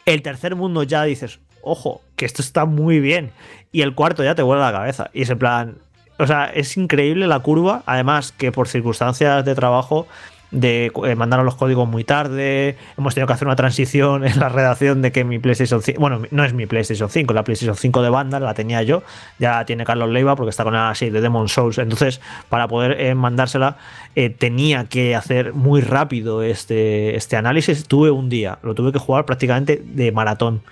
El 0.05 0.23
tercer 0.23 0.55
mundo 0.55 0.83
ya 0.85 1.03
dices, 1.03 1.41
ojo, 1.63 2.03
que 2.15 2.25
esto 2.25 2.43
está 2.43 2.65
muy 2.65 3.01
bien. 3.01 3.33
Y 3.73 3.83
el 3.83 3.95
cuarto 3.95 4.23
ya 4.23 4.35
te 4.35 4.43
vuela 4.43 4.71
la 4.71 4.73
cabeza. 4.73 5.11
Y 5.13 5.23
es 5.23 5.31
en 5.31 5.39
plan, 5.39 5.79
o 6.19 6.27
sea, 6.27 6.47
es 6.47 6.77
increíble 6.77 7.27
la 7.27 7.41
curva. 7.41 7.83
Además, 7.87 8.33
que 8.33 8.53
por 8.53 8.69
circunstancias 8.69 9.45
de 9.45 9.55
trabajo, 9.55 10.07
de 10.57 10.91
eh, 11.05 11.15
mandaron 11.15 11.45
los 11.45 11.55
códigos 11.55 11.87
muy 11.87 12.03
tarde, 12.03 12.77
hemos 12.97 13.15
tenido 13.15 13.27
que 13.27 13.35
hacer 13.35 13.47
una 13.47 13.57
transición 13.57 14.25
en 14.27 14.39
la 14.41 14.49
redacción 14.49 15.03
de 15.03 15.13
que 15.13 15.23
mi 15.23 15.39
PlayStation 15.39 15.83
5, 15.83 16.01
bueno, 16.01 16.23
no 16.31 16.45
es 16.45 16.55
mi 16.55 16.67
PlayStation 16.67 17.11
5, 17.11 17.35
la 17.35 17.45
PlayStation 17.45 17.77
5 17.77 18.03
de 18.03 18.09
banda 18.09 18.41
la 18.41 18.55
tenía 18.55 18.83
yo, 18.83 19.03
ya 19.39 19.65
tiene 19.67 19.85
Carlos 19.85 20.09
Leiva 20.09 20.35
porque 20.35 20.51
está 20.51 20.65
con 20.65 20.73
la 20.73 20.95
serie 20.95 21.13
de 21.13 21.21
Demon 21.21 21.49
Souls, 21.49 21.77
entonces 21.79 22.23
para 22.49 22.69
poder 22.69 22.99
eh, 23.01 23.15
mandársela 23.15 23.77
eh, 24.15 24.31
tenía 24.31 24.87
que 24.87 25.15
hacer 25.15 25.53
muy 25.53 25.83
rápido 25.83 26.43
este, 26.43 27.17
este 27.17 27.37
análisis, 27.37 27.87
tuve 27.87 28.11
un 28.11 28.31
día, 28.31 28.59
lo 28.63 28.75
tuve 28.75 28.93
que 28.93 28.99
jugar 28.99 29.27
prácticamente 29.27 29.83
de 29.85 30.11
maratón. 30.11 30.63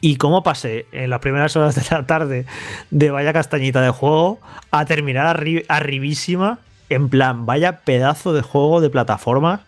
Y 0.00 0.16
cómo 0.16 0.42
pasé 0.42 0.86
en 0.92 1.08
las 1.10 1.20
primeras 1.20 1.56
horas 1.56 1.74
de 1.74 1.82
la 1.90 2.06
tarde 2.06 2.44
de 2.90 3.10
vaya 3.10 3.32
castañita 3.32 3.80
de 3.80 3.90
juego 3.90 4.38
a 4.70 4.84
terminar 4.84 5.26
arri 5.26 5.64
arribísima 5.68 6.60
en 6.88 7.08
plan, 7.08 7.46
vaya 7.46 7.80
pedazo 7.80 8.32
de 8.32 8.42
juego 8.42 8.80
de 8.80 8.90
plataformas. 8.90 9.60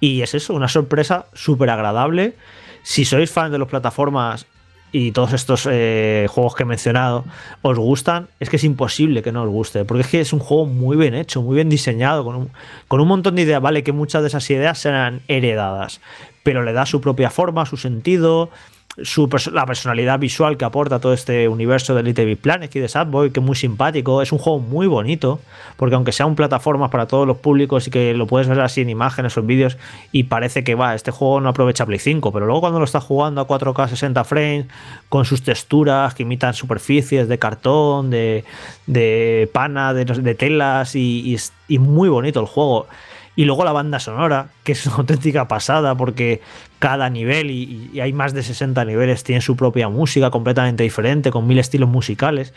Y 0.00 0.22
es 0.22 0.34
eso, 0.34 0.54
una 0.54 0.68
sorpresa 0.68 1.26
súper 1.32 1.70
agradable. 1.70 2.34
Si 2.82 3.04
sois 3.04 3.30
fan 3.30 3.52
de 3.52 3.58
las 3.58 3.68
plataformas 3.68 4.46
y 4.90 5.12
todos 5.12 5.32
estos 5.32 5.68
eh, 5.70 6.26
juegos 6.28 6.54
que 6.54 6.64
he 6.64 6.66
mencionado 6.66 7.24
os 7.62 7.78
gustan, 7.78 8.28
es 8.40 8.50
que 8.50 8.56
es 8.56 8.64
imposible 8.64 9.22
que 9.22 9.32
no 9.32 9.44
os 9.44 9.48
guste. 9.48 9.84
Porque 9.84 10.02
es 10.02 10.08
que 10.08 10.20
es 10.20 10.32
un 10.32 10.40
juego 10.40 10.66
muy 10.66 10.96
bien 10.96 11.14
hecho, 11.14 11.40
muy 11.40 11.54
bien 11.54 11.68
diseñado, 11.68 12.24
con 12.24 12.34
un, 12.34 12.50
con 12.88 13.00
un 13.00 13.08
montón 13.08 13.36
de 13.36 13.42
ideas. 13.42 13.62
Vale, 13.62 13.84
que 13.84 13.92
muchas 13.92 14.22
de 14.22 14.28
esas 14.28 14.48
ideas 14.50 14.78
serán 14.78 15.20
heredadas, 15.28 16.00
pero 16.42 16.62
le 16.62 16.72
da 16.72 16.84
su 16.84 17.00
propia 17.00 17.30
forma, 17.30 17.64
su 17.64 17.76
sentido 17.76 18.50
la 18.96 19.64
personalidad 19.64 20.18
visual 20.18 20.58
que 20.58 20.66
aporta 20.66 21.00
todo 21.00 21.14
este 21.14 21.48
universo 21.48 21.94
de 21.94 22.02
Little 22.02 22.26
Big 22.26 22.38
Planet 22.38 22.74
y 22.76 22.80
de 22.80 22.88
Sadboy, 22.88 23.30
que 23.30 23.40
es 23.40 23.46
muy 23.46 23.56
simpático. 23.56 24.20
Es 24.20 24.32
un 24.32 24.38
juego 24.38 24.58
muy 24.58 24.86
bonito, 24.86 25.40
porque 25.76 25.94
aunque 25.94 26.12
sea 26.12 26.26
un 26.26 26.36
plataforma 26.36 26.90
para 26.90 27.06
todos 27.06 27.26
los 27.26 27.38
públicos 27.38 27.86
y 27.86 27.90
que 27.90 28.12
lo 28.12 28.26
puedes 28.26 28.48
ver 28.48 28.60
así 28.60 28.82
en 28.82 28.90
imágenes 28.90 29.36
o 29.36 29.40
en 29.40 29.46
vídeos, 29.46 29.78
y 30.12 30.24
parece 30.24 30.62
que 30.62 30.74
va, 30.74 30.94
este 30.94 31.10
juego 31.10 31.40
no 31.40 31.48
aprovecha 31.48 31.86
Play 31.86 31.98
5, 31.98 32.32
pero 32.32 32.44
luego 32.44 32.60
cuando 32.60 32.78
lo 32.80 32.84
estás 32.84 33.04
jugando 33.04 33.40
a 33.40 33.46
4K 33.46 33.88
60 33.88 34.24
frames, 34.24 34.66
con 35.08 35.24
sus 35.24 35.42
texturas 35.42 36.14
que 36.14 36.24
imitan 36.24 36.52
superficies 36.52 37.28
de 37.28 37.38
cartón, 37.38 38.10
de, 38.10 38.44
de 38.86 39.48
pana, 39.54 39.94
de, 39.94 40.04
de 40.04 40.34
telas, 40.34 40.94
y, 40.96 41.34
y, 41.34 41.38
y 41.74 41.78
muy 41.78 42.10
bonito 42.10 42.40
el 42.40 42.46
juego. 42.46 42.88
Y 43.34 43.44
luego 43.44 43.64
la 43.64 43.72
banda 43.72 43.98
sonora, 43.98 44.48
que 44.64 44.72
es 44.72 44.86
una 44.86 44.96
auténtica 44.98 45.48
pasada 45.48 45.94
porque 45.94 46.40
cada 46.78 47.08
nivel, 47.08 47.50
y, 47.50 48.00
hay 48.00 48.12
más 48.12 48.34
de 48.34 48.42
60 48.42 48.84
niveles, 48.84 49.24
tiene 49.24 49.40
su 49.40 49.56
propia 49.56 49.88
música 49.88 50.30
completamente 50.30 50.82
diferente, 50.82 51.30
con 51.30 51.46
mil 51.46 51.58
estilos 51.58 51.88
musicales. 51.88 52.52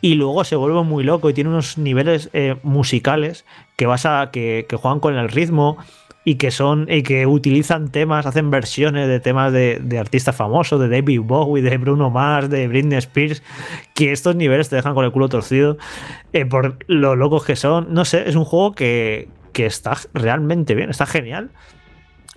Y 0.00 0.14
luego 0.14 0.44
se 0.44 0.56
vuelve 0.56 0.82
muy 0.82 1.04
loco 1.04 1.30
y 1.30 1.34
tiene 1.34 1.50
unos 1.50 1.78
niveles 1.78 2.30
eh, 2.32 2.56
musicales 2.62 3.44
que, 3.76 3.86
vas 3.86 4.04
a, 4.06 4.30
que, 4.32 4.66
que 4.68 4.76
juegan 4.76 5.00
con 5.00 5.16
el 5.16 5.28
ritmo 5.28 5.78
y 6.28 6.34
que 6.34 6.50
son 6.50 6.86
y 6.90 7.02
que 7.02 7.26
utilizan 7.26 7.90
temas, 7.90 8.26
hacen 8.26 8.50
versiones 8.50 9.08
de 9.08 9.18
temas 9.18 9.50
de, 9.50 9.98
artistas 9.98 10.36
famosos, 10.36 10.78
de 10.78 10.90
David 10.90 11.22
Bowie, 11.22 11.62
de 11.62 11.78
Bruno 11.78 12.10
Mars, 12.10 12.50
de 12.50 12.68
Britney 12.68 12.98
Spears, 12.98 13.42
que 13.94 14.12
estos 14.12 14.36
niveles 14.36 14.68
te 14.68 14.76
dejan 14.76 14.94
con 14.94 15.06
el 15.06 15.10
culo 15.10 15.30
torcido 15.30 15.78
eh, 16.34 16.44
por 16.44 16.84
lo 16.86 17.16
locos 17.16 17.46
que 17.46 17.56
son. 17.56 17.94
No 17.94 18.04
sé, 18.04 18.28
es 18.28 18.36
un 18.36 18.44
juego 18.44 18.72
que, 18.72 19.28
que 19.58 19.66
está 19.66 19.96
realmente 20.14 20.76
bien, 20.76 20.88
está 20.88 21.04
genial. 21.04 21.50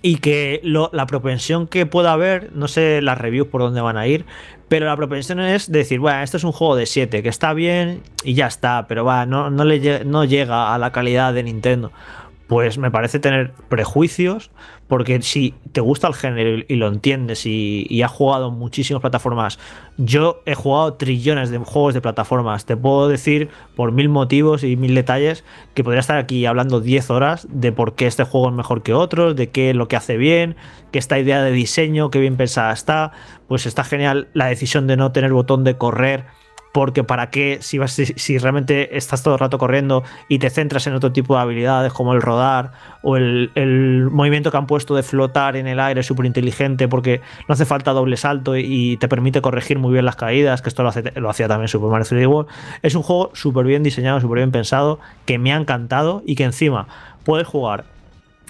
Y 0.04 0.16
que 0.16 0.60
la 0.64 1.06
propensión 1.06 1.68
que 1.68 1.86
pueda 1.86 2.12
haber, 2.12 2.50
no 2.52 2.66
sé 2.66 3.00
las 3.00 3.16
reviews 3.16 3.46
por 3.46 3.60
dónde 3.60 3.80
van 3.80 3.96
a 3.96 4.08
ir, 4.08 4.26
pero 4.66 4.86
la 4.86 4.96
propensión 4.96 5.38
es 5.38 5.70
decir, 5.70 6.00
bueno, 6.00 6.20
esto 6.20 6.38
es 6.38 6.42
un 6.42 6.50
juego 6.50 6.74
de 6.74 6.86
7, 6.86 7.22
que 7.22 7.28
está 7.28 7.54
bien 7.54 8.02
y 8.24 8.34
ya 8.34 8.48
está, 8.48 8.86
pero 8.88 9.04
va, 9.04 9.24
no, 9.24 9.50
no, 9.50 9.64
le, 9.64 10.04
no 10.04 10.24
llega 10.24 10.74
a 10.74 10.78
la 10.78 10.90
calidad 10.90 11.32
de 11.32 11.44
Nintendo 11.44 11.92
pues 12.52 12.76
me 12.76 12.90
parece 12.90 13.18
tener 13.18 13.54
prejuicios, 13.70 14.50
porque 14.86 15.22
si 15.22 15.54
te 15.72 15.80
gusta 15.80 16.06
el 16.06 16.12
género 16.12 16.62
y 16.68 16.74
lo 16.74 16.88
entiendes 16.88 17.46
y, 17.46 18.02
has 18.02 18.10
jugado 18.10 18.50
muchísimas 18.50 19.00
plataformas, 19.00 19.58
yo 19.96 20.42
he 20.44 20.54
jugado 20.54 20.92
trillones 20.92 21.48
de 21.48 21.56
juegos 21.56 21.94
de 21.94 22.02
plataformas, 22.02 22.66
te 22.66 22.76
puedo 22.76 23.08
decir 23.08 23.48
por 23.74 23.90
mil 23.90 24.10
motivos 24.10 24.64
y 24.64 24.76
mil 24.76 24.94
detalles 24.94 25.44
que 25.72 25.82
podría 25.82 26.00
estar 26.00 26.18
aquí 26.18 26.44
hablando 26.44 26.82
10 26.82 27.08
horas 27.08 27.46
de 27.50 27.72
por 27.72 27.94
qué 27.94 28.06
este 28.06 28.24
juego 28.24 28.50
es 28.50 28.54
mejor 28.54 28.82
que 28.82 28.92
otros, 28.92 29.34
de 29.34 29.48
qué 29.48 29.70
es 29.70 29.76
lo 29.76 29.88
que 29.88 29.96
hace 29.96 30.18
bien, 30.18 30.54
que 30.90 30.98
esta 30.98 31.18
idea 31.18 31.42
de 31.42 31.52
diseño, 31.52 32.10
qué 32.10 32.18
bien 32.18 32.36
pensada 32.36 32.74
está, 32.74 33.12
pues 33.48 33.64
está 33.64 33.82
genial 33.82 34.28
la 34.34 34.48
decisión 34.48 34.86
de 34.86 34.98
no 34.98 35.10
tener 35.10 35.32
botón 35.32 35.64
de 35.64 35.78
correr 35.78 36.26
porque 36.72 37.04
para 37.04 37.30
qué, 37.30 37.58
si, 37.60 37.78
vas, 37.78 37.92
si, 37.92 38.38
realmente 38.38 38.96
estás 38.96 39.22
todo 39.22 39.34
el 39.34 39.40
rato 39.40 39.58
corriendo 39.58 40.02
y 40.28 40.38
te 40.38 40.48
centras 40.48 40.86
en 40.86 40.94
otro 40.94 41.12
tipo 41.12 41.34
de 41.34 41.42
habilidades 41.42 41.92
como 41.92 42.14
el 42.14 42.22
rodar 42.22 42.72
o 43.02 43.16
el, 43.16 44.08
movimiento 44.10 44.50
que 44.50 44.56
han 44.56 44.66
puesto 44.66 44.94
de 44.94 45.02
flotar 45.02 45.56
en 45.56 45.66
el 45.66 45.78
aire 45.78 46.02
súper 46.02 46.26
inteligente 46.26 46.88
porque 46.88 47.20
no 47.48 47.52
hace 47.52 47.66
falta 47.66 47.92
doble 47.92 48.16
salto 48.16 48.56
y, 48.56 48.96
te 48.96 49.08
permite 49.08 49.40
corregir 49.40 49.78
muy 49.78 49.92
bien 49.92 50.04
las 50.04 50.16
caídas, 50.16 50.62
que 50.62 50.68
esto 50.68 50.82
lo, 50.82 50.90
lo 51.16 51.30
hacía 51.30 51.48
también 51.48 51.68
Super 51.68 51.90
Mario 51.90 52.06
3D 52.06 52.26
World. 52.26 52.50
Es 52.82 52.94
un 52.94 53.02
juego 53.02 53.30
súper 53.34 53.66
bien 53.66 53.82
diseñado, 53.82 54.20
súper 54.20 54.38
bien 54.38 54.52
pensado, 54.52 54.98
que 55.24 55.38
me 55.38 55.52
ha 55.52 55.56
encantado 55.56 56.22
y 56.26 56.34
que 56.34 56.44
encima 56.44 56.86
puedes 57.24 57.46
jugar 57.46 57.84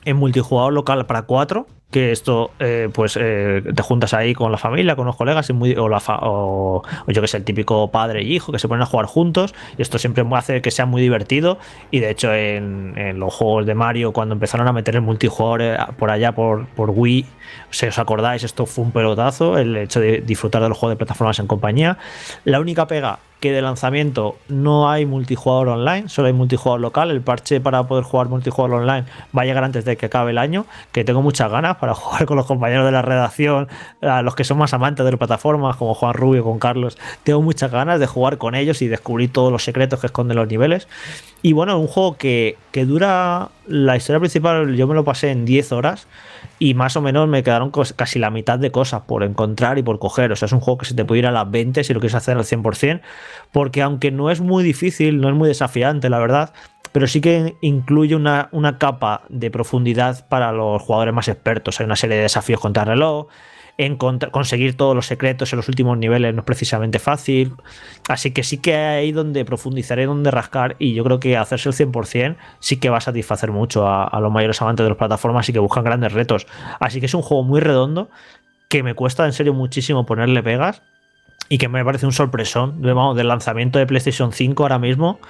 en 0.05 0.17
multijugador 0.17 0.73
local 0.73 1.07
para 1.07 1.23
4 1.23 1.67
que 1.93 2.11
esto, 2.11 2.51
eh, 2.59 2.89
pues 2.93 3.17
eh, 3.21 3.63
te 3.75 3.83
juntas 3.83 4.15
ahí 4.15 4.35
con 4.35 4.51
la 4.51 4.59
familia, 4.59 4.97
con 4.97 5.07
los 5.07 5.15
colegas, 5.15 5.49
y 5.51 5.53
muy, 5.53 5.75
o, 5.75 5.89
la 5.89 6.03
o, 6.23 6.83
yo 7.07 7.21
que 7.21 7.29
sé, 7.29 7.37
el 7.37 7.45
típico 7.45 7.91
padre 7.91 8.23
y 8.23 8.35
hijo 8.35 8.51
que 8.51 8.59
se 8.59 8.67
ponen 8.67 8.83
a 8.83 8.87
jugar 8.87 9.07
juntos, 9.07 9.55
y 9.77 9.83
esto 9.83 9.99
siempre 9.99 10.25
hace 10.33 10.63
que 10.63 10.71
sea 10.71 10.87
muy 10.87 11.03
divertido. 11.03 11.59
Y 11.91 12.01
de 12.01 12.11
hecho, 12.11 12.35
en, 12.35 13.21
los 13.21 13.35
juegos 13.35 13.67
de 13.67 13.75
Mario, 13.75 14.13
cuando 14.13 14.33
empezaron 14.33 14.67
a 14.67 14.73
meter 14.73 14.97
el 14.97 15.03
multijugador 15.03 15.63
eh, 15.63 15.77
por 15.99 16.11
allá 16.11 16.33
por, 16.33 16.67
por 16.69 16.91
Wii, 16.91 17.27
si 17.71 17.87
os 17.87 17.99
acordáis, 17.99 18.43
esto 18.43 18.65
fue 18.67 18.85
un 18.85 18.93
pelotazo, 18.93 19.59
el 19.59 19.77
hecho 19.77 20.01
de 20.01 20.23
disfrutar 20.23 20.63
de 20.63 20.71
los 20.71 20.79
juegos 20.79 20.95
de 20.95 20.97
plataformas 20.97 21.39
en 21.39 21.47
compañía. 21.47 21.99
La 22.45 22.59
única 22.59 22.87
pega 22.87 23.19
que 23.43 23.51
de 23.51 23.61
lanzamiento 23.61 24.37
no 24.47 24.89
hay 24.89 25.05
multijugador 25.05 25.67
online, 25.67 26.09
solo 26.09 26.29
hay 26.29 26.33
multijugador 26.33 26.81
local. 26.81 27.11
El 27.11 27.23
parche 27.23 27.61
para 27.61 27.83
poder 27.89 28.05
jugar 28.05 28.29
multijugador 28.29 28.81
online 28.81 29.05
va 29.37 29.43
a 29.43 29.45
llegar 29.45 29.65
antes 29.65 29.85
de 29.85 29.97
que 29.97 30.07
acabe 30.07 30.31
el 30.31 30.39
año, 30.39 30.65
que 30.93 31.03
tengo 31.03 31.23
muchas 31.23 31.51
ganas 31.51 31.77
para 31.79 31.93
jugar 31.97 32.25
con 32.25 32.37
los 32.37 32.47
compañeros 32.47 32.87
de 32.87 32.93
la 32.93 33.03
redacción, 33.03 33.67
a 34.01 34.23
los 34.23 34.37
que 34.37 34.45
son 34.45 34.59
más 34.59 34.73
amantes 34.75 35.05
de 35.05 35.11
las 35.11 35.19
plataformas, 35.19 35.75
como 35.75 35.93
Juan 35.93 36.15
Rubio, 36.15 36.45
con 36.45 36.61
Carlos. 36.61 36.97
Tengo 37.25 37.43
muchas 37.43 37.73
ganas 37.73 37.99
de 37.99 38.07
jugar 38.07 38.39
con 38.39 38.55
ellos 38.55 38.81
y 38.81 38.87
descubrir 38.87 39.33
todos 39.33 39.51
los 39.51 39.65
secretos 39.65 39.99
que 39.99 40.07
esconden 40.07 40.37
los 40.37 40.47
niveles. 40.47 40.87
Y 41.43 41.53
bueno, 41.53 41.77
un 41.81 41.89
juego 41.89 42.17
que, 42.17 42.57
que 42.71 42.87
dura 42.87 43.49
la 43.67 43.97
historia 43.97 44.21
principal, 44.21 44.77
yo 44.77 44.87
me 44.87 44.95
lo 44.95 45.03
pasé 45.03 45.33
en 45.33 45.45
10 45.45 45.73
horas 45.73 46.07
y 46.63 46.75
más 46.75 46.97
o 46.97 47.03
menos 47.03 47.27
me 47.27 47.43
quedaron 47.43 47.73
casi 47.73 48.21
la 48.21 48.31
mitad 48.31 48.57
de 48.57 48.71
cosas 48.71 49.03
por 49.03 49.25
encontrar 49.25 49.79
y 49.79 49.83
por 49.83 49.99
coger. 49.99 50.31
O 50.31 50.37
sea, 50.37 50.47
es 50.47 50.53
un 50.53 50.61
juego 50.61 50.79
que 50.79 50.87
se 50.87 50.95
te 50.95 51.05
puede 51.05 51.19
ir 51.19 51.27
a 51.27 51.33
las 51.33 51.51
20 51.51 51.83
si 51.83 51.93
lo 51.93 51.99
quieres 51.99 52.15
hacer 52.15 52.37
al 52.37 52.45
100%, 52.45 53.01
porque 53.51 53.83
aunque 53.83 54.13
no 54.13 54.31
es 54.31 54.41
muy 54.41 54.63
difícil, 54.63 55.21
no 55.21 55.29
es 55.29 55.35
muy 55.35 55.49
desafiante, 55.49 56.09
la 56.09 56.21
verdad, 56.21 56.53
pero 56.93 57.09
sí 57.09 57.21
que 57.21 57.57
incluye 57.63 58.15
una, 58.15 58.49
una 58.53 58.79
capa 58.79 59.23
de 59.29 59.51
profundidad 59.51 60.25
para 60.29 60.53
los 60.53 60.81
jugadores 60.81 61.13
más 61.13 61.27
expertos. 61.27 61.81
Hay 61.81 61.87
una 61.87 61.97
serie 61.97 62.19
de 62.19 62.23
desafíos 62.23 62.61
contra 62.61 62.85
el 62.85 62.91
reloj 62.91 63.27
conseguir 64.31 64.77
todos 64.77 64.95
los 64.95 65.07
secretos 65.07 65.53
en 65.53 65.59
los 65.59 65.69
últimos 65.69 65.99
niveles 65.99 66.35
no 66.35 66.41
es 66.41 66.45
precisamente 66.45 66.99
fácil. 66.99 67.55
Así 68.09 68.33
que 68.33 68.43
sí 68.43 68.59
que 68.59 68.75
ahí 68.75 69.13
donde 69.13 69.45
profundizaré, 69.45 70.07
donde 70.07 70.31
rascar 70.31 70.77
y 70.79 70.95
yo 70.95 71.05
creo 71.05 71.21
que 71.21 71.37
hacerse 71.37 71.69
el 71.69 71.75
100% 71.75 72.37
sí 72.61 72.79
que 72.79 72.91
va 72.91 72.99
a 72.99 73.01
satisfacer 73.01 73.51
mucho 73.51 73.87
a, 73.89 74.19
los 74.21 74.33
mayores 74.33 74.61
amantes 74.63 74.85
de 74.85 74.91
las 74.91 74.99
plataformas 74.99 75.49
y 75.49 75.53
que 75.53 75.59
buscan 75.59 75.85
grandes 75.85 76.13
retos. 76.13 76.47
Así 76.81 77.01
que 77.01 77.07
es 77.07 77.15
un 77.15 77.23
juego 77.23 77.43
muy 77.43 77.61
redondo 77.61 78.11
que 78.69 78.83
me 78.83 78.95
cuesta 78.95 79.27
en 79.27 79.33
serio 79.33 79.53
muchísimo 79.53 80.07
ponerle 80.07 80.43
pegas 80.43 80.83
y 81.49 81.59
que 81.59 81.69
me 81.69 81.85
parece 81.85 82.07
un 82.07 82.13
sorpresón 82.13 82.81
del 82.81 83.29
lanzamiento 83.29 83.79
de 83.79 83.87
PlayStation 83.87 84.33
5 84.33 84.63
ahora 84.63 84.79
mismo 84.79 85.21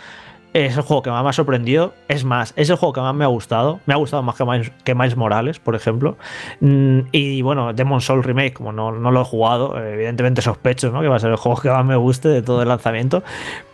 es 0.54 0.76
el 0.76 0.82
juego 0.82 1.02
que 1.02 1.10
más 1.10 1.22
me 1.22 1.30
ha 1.30 1.32
sorprendido. 1.32 1.94
Es 2.08 2.24
más, 2.24 2.52
es 2.56 2.68
el 2.68 2.76
juego 2.76 2.92
que 2.92 3.00
más 3.00 3.14
me 3.14 3.24
ha 3.24 3.28
gustado. 3.28 3.80
Me 3.86 3.94
ha 3.94 3.96
gustado 3.96 4.22
más 4.22 4.36
que 4.36 4.44
Miles, 4.44 4.70
que 4.84 4.94
Morales, 4.94 5.58
por 5.58 5.74
ejemplo. 5.74 6.16
Mm, 6.60 7.00
y 7.10 7.42
bueno, 7.42 7.72
Demon 7.72 8.00
Soul 8.00 8.22
Remake, 8.22 8.54
como 8.54 8.72
no, 8.72 8.92
lo 8.92 9.20
he 9.20 9.24
jugado, 9.24 9.78
evidentemente 9.78 10.42
sospecho 10.42 10.90
¿no? 10.90 11.00
que 11.00 11.08
va 11.08 11.16
a 11.16 11.20
ser 11.20 11.30
el 11.30 11.36
juego 11.36 11.60
que 11.60 11.70
más 11.70 11.84
me 11.84 11.96
guste 11.96 12.28
de 12.28 12.42
todo 12.42 12.62
el 12.62 12.68
lanzamiento. 12.68 13.22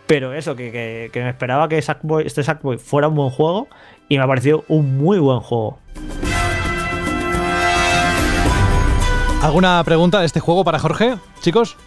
Pero 0.07 0.33
eso, 0.33 0.55
que, 0.55 1.11
me 1.13 1.29
esperaba 1.29 1.69
que 1.69 1.81
Sackboy, 1.81 2.25
este 2.25 2.43
Sackboy 2.43 2.77
fuera 2.77 3.09
un 3.09 3.15
buen 3.15 3.29
juego 3.29 3.67
y 4.07 4.17
me 4.17 4.23
ha 4.23 4.27
parecido 4.27 4.63
un 4.67 4.97
muy 4.97 5.19
buen 5.19 5.39
juego. 5.39 5.79
¿Alguna 9.43 9.81
pregunta 9.83 10.19
de 10.19 10.25
este 10.25 10.39
juego 10.39 10.63
para 10.63 10.79
Jorge, 10.79 11.15
chicos? 11.41 11.77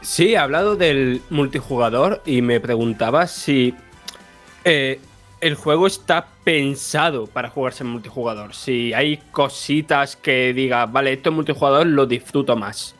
Sí, 0.00 0.34
he 0.34 0.38
hablado 0.38 0.76
del 0.76 1.22
multijugador 1.30 2.22
y 2.26 2.42
me 2.42 2.60
preguntaba 2.60 3.26
si 3.26 3.74
eh, 4.64 5.00
el 5.40 5.54
juego 5.54 5.86
está 5.86 6.26
pensado 6.44 7.26
para 7.26 7.50
jugarse 7.50 7.84
en 7.84 7.90
multijugador. 7.90 8.54
Si 8.54 8.92
hay 8.92 9.18
cositas 9.30 10.16
que 10.16 10.52
diga, 10.52 10.86
vale, 10.86 11.12
esto 11.12 11.30
en 11.30 11.36
multijugador 11.36 11.86
lo 11.86 12.06
disfruto 12.06 12.56
más. 12.56 12.94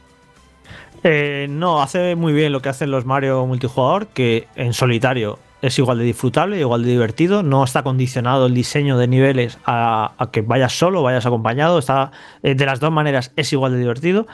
Eh, 1.05 1.47
no, 1.49 1.81
hace 1.81 2.17
muy 2.17 2.33
bien 2.33 2.53
lo 2.53 2.61
que 2.61 2.69
hacen 2.69 2.91
los 2.91 3.05
Mario 3.05 3.45
multijugador, 3.47 4.09
que 4.09 4.49
en 4.57 4.73
solitario 4.73 5.39
es 5.63 5.79
igual 5.79 5.99
de 5.99 6.05
disfrutable, 6.05 6.59
igual 6.59 6.85
de 6.85 6.91
divertido. 6.91 7.43
No 7.43 7.65
está 7.65 7.83
condicionado 7.83 8.47
el 8.47 8.55
diseño 8.55 8.99
de 8.99 9.09
niveles 9.09 9.59
a, 9.65 10.29
que 10.33 10.43
vayas 10.43 10.73
solo, 10.73 11.03
vayas 11.03 11.27
acompañado. 11.27 11.79
Está, 11.79 12.13
eh, 12.43 12.55
de 12.55 12.67
las 12.67 12.81
dos 12.81 12.93
maneras 12.93 13.33
es 13.37 13.53
igual 13.53 13.73
de 13.73 13.79
divertido. 13.79 14.27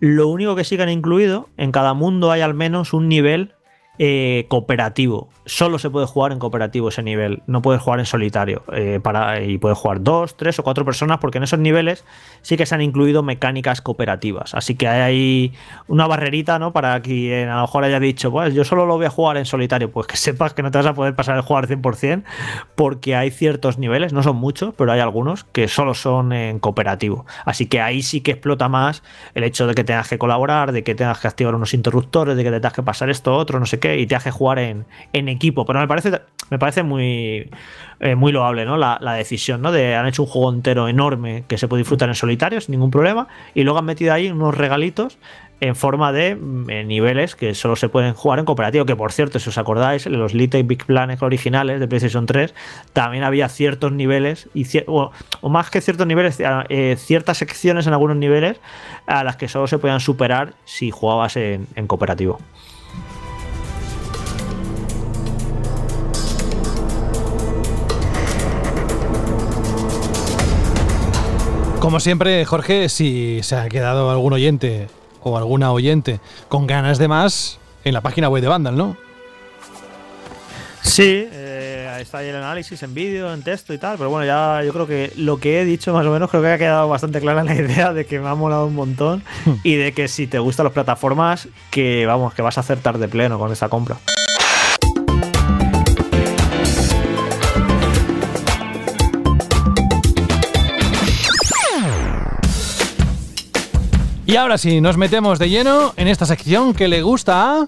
Lo 0.00 0.28
único 0.28 0.56
que 0.56 0.64
sí 0.64 0.76
que 0.76 0.82
han 0.82 0.88
incluido, 0.88 1.48
en 1.56 1.72
cada 1.72 1.94
mundo 1.94 2.30
hay 2.30 2.40
al 2.40 2.54
menos 2.54 2.92
un 2.92 3.08
nivel 3.08 3.54
eh, 3.98 4.46
cooperativo. 4.48 5.28
Solo 5.44 5.78
se 5.78 5.90
puede 5.90 6.06
jugar 6.06 6.32
en 6.32 6.38
cooperativo 6.38 6.88
ese 6.88 7.02
nivel, 7.02 7.42
no 7.46 7.60
puedes 7.60 7.82
jugar 7.82 8.00
en 8.00 8.06
solitario. 8.06 8.62
Eh, 8.72 9.00
para, 9.02 9.42
y 9.42 9.58
puedes 9.58 9.76
jugar 9.76 10.02
dos, 10.02 10.36
tres 10.36 10.58
o 10.58 10.62
cuatro 10.62 10.84
personas, 10.84 11.18
porque 11.18 11.38
en 11.38 11.44
esos 11.44 11.58
niveles 11.58 12.04
sí 12.40 12.56
que 12.56 12.64
se 12.64 12.74
han 12.74 12.80
incluido 12.80 13.22
mecánicas 13.22 13.82
cooperativas. 13.82 14.54
Así 14.54 14.76
que 14.76 14.88
hay 14.88 15.00
ahí 15.00 15.52
una 15.88 16.06
barrerita, 16.06 16.58
¿no? 16.58 16.72
Para 16.72 17.00
quien 17.02 17.48
a 17.48 17.56
lo 17.56 17.60
mejor 17.62 17.84
haya 17.84 18.00
dicho, 18.00 18.30
pues 18.30 18.54
yo 18.54 18.64
solo 18.64 18.86
lo 18.86 18.96
voy 18.96 19.06
a 19.06 19.10
jugar 19.10 19.36
en 19.36 19.44
solitario. 19.44 19.90
Pues 19.90 20.06
que 20.06 20.16
sepas 20.16 20.54
que 20.54 20.62
no 20.62 20.70
te 20.70 20.78
vas 20.78 20.86
a 20.86 20.94
poder 20.94 21.14
pasar 21.14 21.36
el 21.36 21.42
jugar 21.42 21.68
100%, 21.68 22.22
porque 22.74 23.14
hay 23.14 23.30
ciertos 23.30 23.78
niveles, 23.78 24.12
no 24.14 24.22
son 24.22 24.36
muchos, 24.36 24.74
pero 24.74 24.92
hay 24.92 25.00
algunos 25.00 25.44
que 25.44 25.68
solo 25.68 25.92
son 25.92 26.32
en 26.32 26.60
cooperativo. 26.60 27.26
Así 27.44 27.66
que 27.66 27.80
ahí 27.80 28.02
sí 28.02 28.22
que 28.22 28.30
explota 28.32 28.68
más 28.68 29.02
el 29.34 29.44
hecho 29.44 29.66
de 29.66 29.74
que 29.74 29.84
tengas 29.84 30.08
que 30.08 30.18
colaborar, 30.18 30.72
de 30.72 30.82
que 30.82 30.94
tengas 30.94 31.18
que 31.18 31.28
activar 31.28 31.54
unos 31.54 31.74
interruptores, 31.74 32.36
de 32.36 32.42
que 32.44 32.50
te 32.50 32.60
tengas 32.60 32.72
que 32.72 32.82
pasar 32.82 33.10
esto, 33.10 33.34
otro, 33.34 33.60
no 33.60 33.66
sé 33.66 33.81
y 33.84 34.06
te 34.06 34.14
hace 34.14 34.30
jugar 34.30 34.58
en, 34.58 34.84
equipo. 35.12 35.64
Pero 35.64 35.80
me 35.80 35.88
parece, 35.88 36.20
me 36.50 36.58
parece 36.58 36.82
muy, 36.82 37.50
eh, 38.00 38.14
muy 38.14 38.32
loable, 38.32 38.64
¿no? 38.64 38.76
La, 38.76 38.98
decisión, 39.14 39.62
¿no? 39.62 39.72
De 39.72 39.94
han 39.94 40.06
hecho 40.06 40.22
un 40.22 40.28
juego 40.28 40.52
entero 40.52 40.88
enorme 40.88 41.44
que 41.48 41.58
se 41.58 41.68
puede 41.68 41.80
disfrutar 41.80 42.08
en 42.08 42.14
solitario 42.14 42.60
sin 42.60 42.72
ningún 42.72 42.90
problema. 42.90 43.28
Y 43.54 43.62
luego 43.64 43.78
han 43.78 43.84
metido 43.84 44.12
ahí 44.12 44.30
unos 44.30 44.56
regalitos 44.56 45.18
en 45.62 45.76
forma 45.76 46.10
de 46.12 46.34
mm, 46.34 46.70
eh, 46.70 46.84
niveles 46.84 47.36
que 47.36 47.54
solo 47.54 47.76
se 47.76 47.88
pueden 47.88 48.14
jugar 48.14 48.40
en 48.40 48.44
cooperativo. 48.44 48.84
Que 48.84 48.96
por 48.96 49.12
cierto, 49.12 49.38
si 49.38 49.48
os 49.48 49.58
acordáis, 49.58 50.06
en 50.06 50.18
los 50.18 50.34
Little 50.34 50.64
Big 50.64 50.84
Planet 50.84 51.22
originales 51.22 51.78
de 51.78 51.86
PlayStation 51.86 52.26
3 52.26 52.52
también 52.92 53.22
había 53.22 53.48
ciertos 53.48 53.92
niveles, 53.92 54.48
y 54.54 54.66
o, 54.86 55.12
más 55.48 55.70
que 55.70 55.80
ciertos 55.80 56.06
niveles, 56.06 56.38
eh, 56.68 56.96
ciertas 56.98 57.38
secciones 57.38 57.86
en 57.86 57.92
algunos 57.92 58.16
niveles 58.16 58.60
a 59.06 59.22
las 59.22 59.36
que 59.36 59.48
solo 59.48 59.68
se 59.68 59.78
podían 59.78 60.00
superar 60.00 60.54
si 60.64 60.90
jugabas 60.90 61.36
en 61.36 61.86
cooperativo. 61.86 62.40
Como 71.82 71.98
siempre, 71.98 72.44
Jorge, 72.44 72.88
si 72.88 73.40
se 73.42 73.56
ha 73.56 73.68
quedado 73.68 74.08
algún 74.08 74.32
oyente 74.32 74.86
o 75.20 75.36
alguna 75.36 75.72
oyente 75.72 76.20
con 76.48 76.68
ganas 76.68 76.96
de 76.96 77.08
más, 77.08 77.58
en 77.82 77.92
la 77.92 78.00
página 78.00 78.28
web 78.28 78.40
de 78.40 78.46
Vandal, 78.46 78.76
¿no? 78.76 78.96
Sí, 80.80 81.26
eh, 81.28 81.98
está 82.00 82.18
ahí 82.18 82.28
el 82.28 82.36
análisis 82.36 82.80
en 82.84 82.94
vídeo, 82.94 83.34
en 83.34 83.42
texto 83.42 83.74
y 83.74 83.78
tal, 83.78 83.98
pero 83.98 84.10
bueno, 84.10 84.24
ya 84.24 84.62
yo 84.64 84.72
creo 84.72 84.86
que 84.86 85.12
lo 85.16 85.38
que 85.38 85.60
he 85.60 85.64
dicho 85.64 85.92
más 85.92 86.06
o 86.06 86.12
menos 86.12 86.30
creo 86.30 86.40
que 86.40 86.52
ha 86.52 86.58
quedado 86.58 86.88
bastante 86.88 87.20
clara 87.20 87.42
la 87.42 87.54
idea 87.56 87.92
de 87.92 88.06
que 88.06 88.20
me 88.20 88.28
ha 88.28 88.36
molado 88.36 88.66
un 88.66 88.76
montón 88.76 89.24
y 89.64 89.74
de 89.74 89.90
que 89.90 90.06
si 90.06 90.28
te 90.28 90.38
gustan 90.38 90.62
las 90.62 90.74
plataformas, 90.74 91.48
que 91.72 92.06
vamos, 92.06 92.32
que 92.32 92.42
vas 92.42 92.58
a 92.58 92.60
acertar 92.60 92.98
de 92.98 93.08
pleno 93.08 93.40
con 93.40 93.50
esta 93.50 93.68
compra. 93.68 93.96
Y 104.32 104.36
ahora 104.36 104.56
sí, 104.56 104.80
nos 104.80 104.96
metemos 104.96 105.38
de 105.38 105.50
lleno 105.50 105.92
en 105.94 106.08
esta 106.08 106.24
sección 106.24 106.72
que 106.72 106.88
le 106.88 107.02
gusta 107.02 107.58
a... 107.58 107.64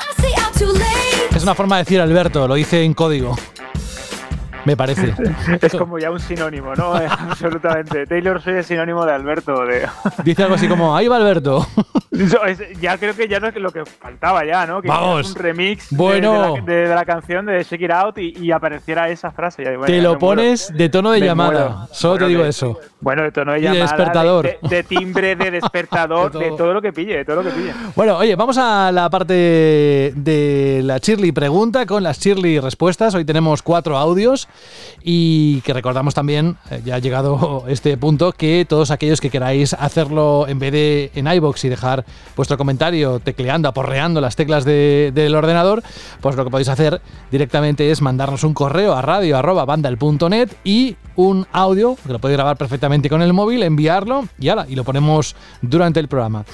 Es 1.36 1.42
una 1.42 1.54
forma 1.54 1.76
de 1.76 1.84
decir 1.84 2.00
Alberto, 2.00 2.48
lo 2.48 2.56
hice 2.56 2.84
en 2.84 2.94
código. 2.94 3.36
Me 4.64 4.76
parece. 4.76 5.14
es 5.60 5.74
como 5.74 5.98
ya 5.98 6.10
un 6.10 6.20
sinónimo, 6.20 6.74
¿no? 6.74 6.94
Absolutamente. 7.08 8.06
Taylor 8.06 8.40
soy 8.40 8.54
el 8.54 8.64
sinónimo 8.64 9.04
de 9.04 9.12
Alberto. 9.12 9.64
De... 9.66 9.86
Dice 10.24 10.42
algo 10.42 10.54
así 10.54 10.68
como, 10.68 10.96
ahí 10.96 11.08
va 11.08 11.16
Alberto. 11.16 11.66
ya 12.80 12.96
creo 12.98 13.14
que 13.14 13.28
ya 13.28 13.40
no 13.40 13.48
es 13.48 13.56
lo 13.56 13.70
que 13.70 13.84
faltaba 13.84 14.44
ya, 14.44 14.66
¿no? 14.66 14.80
Que 14.80 14.88
Vamos. 14.88 15.30
un 15.30 15.34
remix 15.34 15.88
bueno. 15.90 16.54
de, 16.64 16.86
la, 16.86 17.04
canción 17.04 17.46
de 17.46 17.62
Shake 17.62 17.82
It 17.82 17.90
Out 17.90 18.18
y, 18.18 18.52
apareciera 18.52 19.08
esa 19.08 19.30
frase. 19.30 19.64
te 19.86 20.00
lo 20.00 20.18
pones 20.18 20.72
de 20.72 20.88
tono 20.88 21.10
de 21.10 21.20
llamada. 21.20 21.88
Solo 21.92 22.18
te 22.18 22.28
digo 22.28 22.44
eso. 22.44 22.78
Bueno, 23.00 23.22
de 23.22 23.32
tono 23.32 23.52
de 23.52 23.60
llamada. 23.60 23.74
De 23.74 23.82
despertador. 23.82 24.58
De, 24.62 24.82
timbre, 24.84 25.36
de 25.36 25.50
despertador, 25.50 26.32
de, 26.32 26.50
todo. 26.52 26.72
lo 26.72 26.80
que 26.80 26.92
pille, 26.92 27.18
de 27.18 27.24
todo 27.24 27.36
lo 27.36 27.42
que 27.42 27.50
pille. 27.50 27.72
Bueno, 27.94 28.16
oye, 28.16 28.34
vamos 28.36 28.56
a 28.58 28.90
la 28.92 29.10
parte 29.10 29.34
de 30.14 30.80
la 30.84 30.98
Shirley 30.98 31.32
pregunta 31.32 31.84
con 31.86 32.02
las 32.02 32.18
Shirley 32.18 32.60
respuestas. 32.60 33.14
Hoy 33.14 33.24
tenemos 33.24 33.62
cuatro 33.62 33.98
audios 33.98 34.48
y 35.02 35.60
que 35.60 35.72
recordamos 35.72 36.14
también, 36.14 36.56
eh, 36.70 36.80
ya 36.84 36.96
ha 36.96 36.98
llegado 36.98 37.64
este 37.68 37.96
punto, 37.96 38.32
que 38.32 38.64
todos 38.68 38.90
aquellos 38.90 39.20
que 39.20 39.30
queráis 39.30 39.74
hacerlo 39.74 40.46
en 40.48 40.58
vez 40.58 40.72
de 40.72 41.10
en 41.14 41.26
iBox 41.26 41.64
y 41.64 41.68
dejar 41.68 42.04
vuestro 42.36 42.56
comentario 42.56 43.20
tecleando, 43.20 43.68
aporreando 43.68 44.20
las 44.20 44.36
teclas 44.36 44.64
del 44.64 45.34
ordenador, 45.34 45.82
pues 46.20 46.36
lo 46.36 46.44
que 46.44 46.50
podéis 46.50 46.68
hacer 46.68 47.00
directamente 47.30 47.90
es 47.90 48.00
mandarnos 48.00 48.44
un 48.44 48.54
correo 48.54 48.94
a 48.94 49.02
radio.bandal.net 49.02 50.50
y 50.64 50.96
un 51.16 51.46
audio, 51.52 51.96
que 52.04 52.12
lo 52.12 52.18
podéis 52.18 52.38
grabar 52.38 52.56
perfectamente 52.56 53.08
con 53.08 53.22
el 53.22 53.32
móvil, 53.32 53.62
enviarlo 53.62 54.26
y, 54.38 54.48
ala, 54.48 54.66
y 54.68 54.74
lo 54.74 54.84
ponemos 54.84 55.36
durante 55.62 56.00
el 56.00 56.08
programa. 56.08 56.44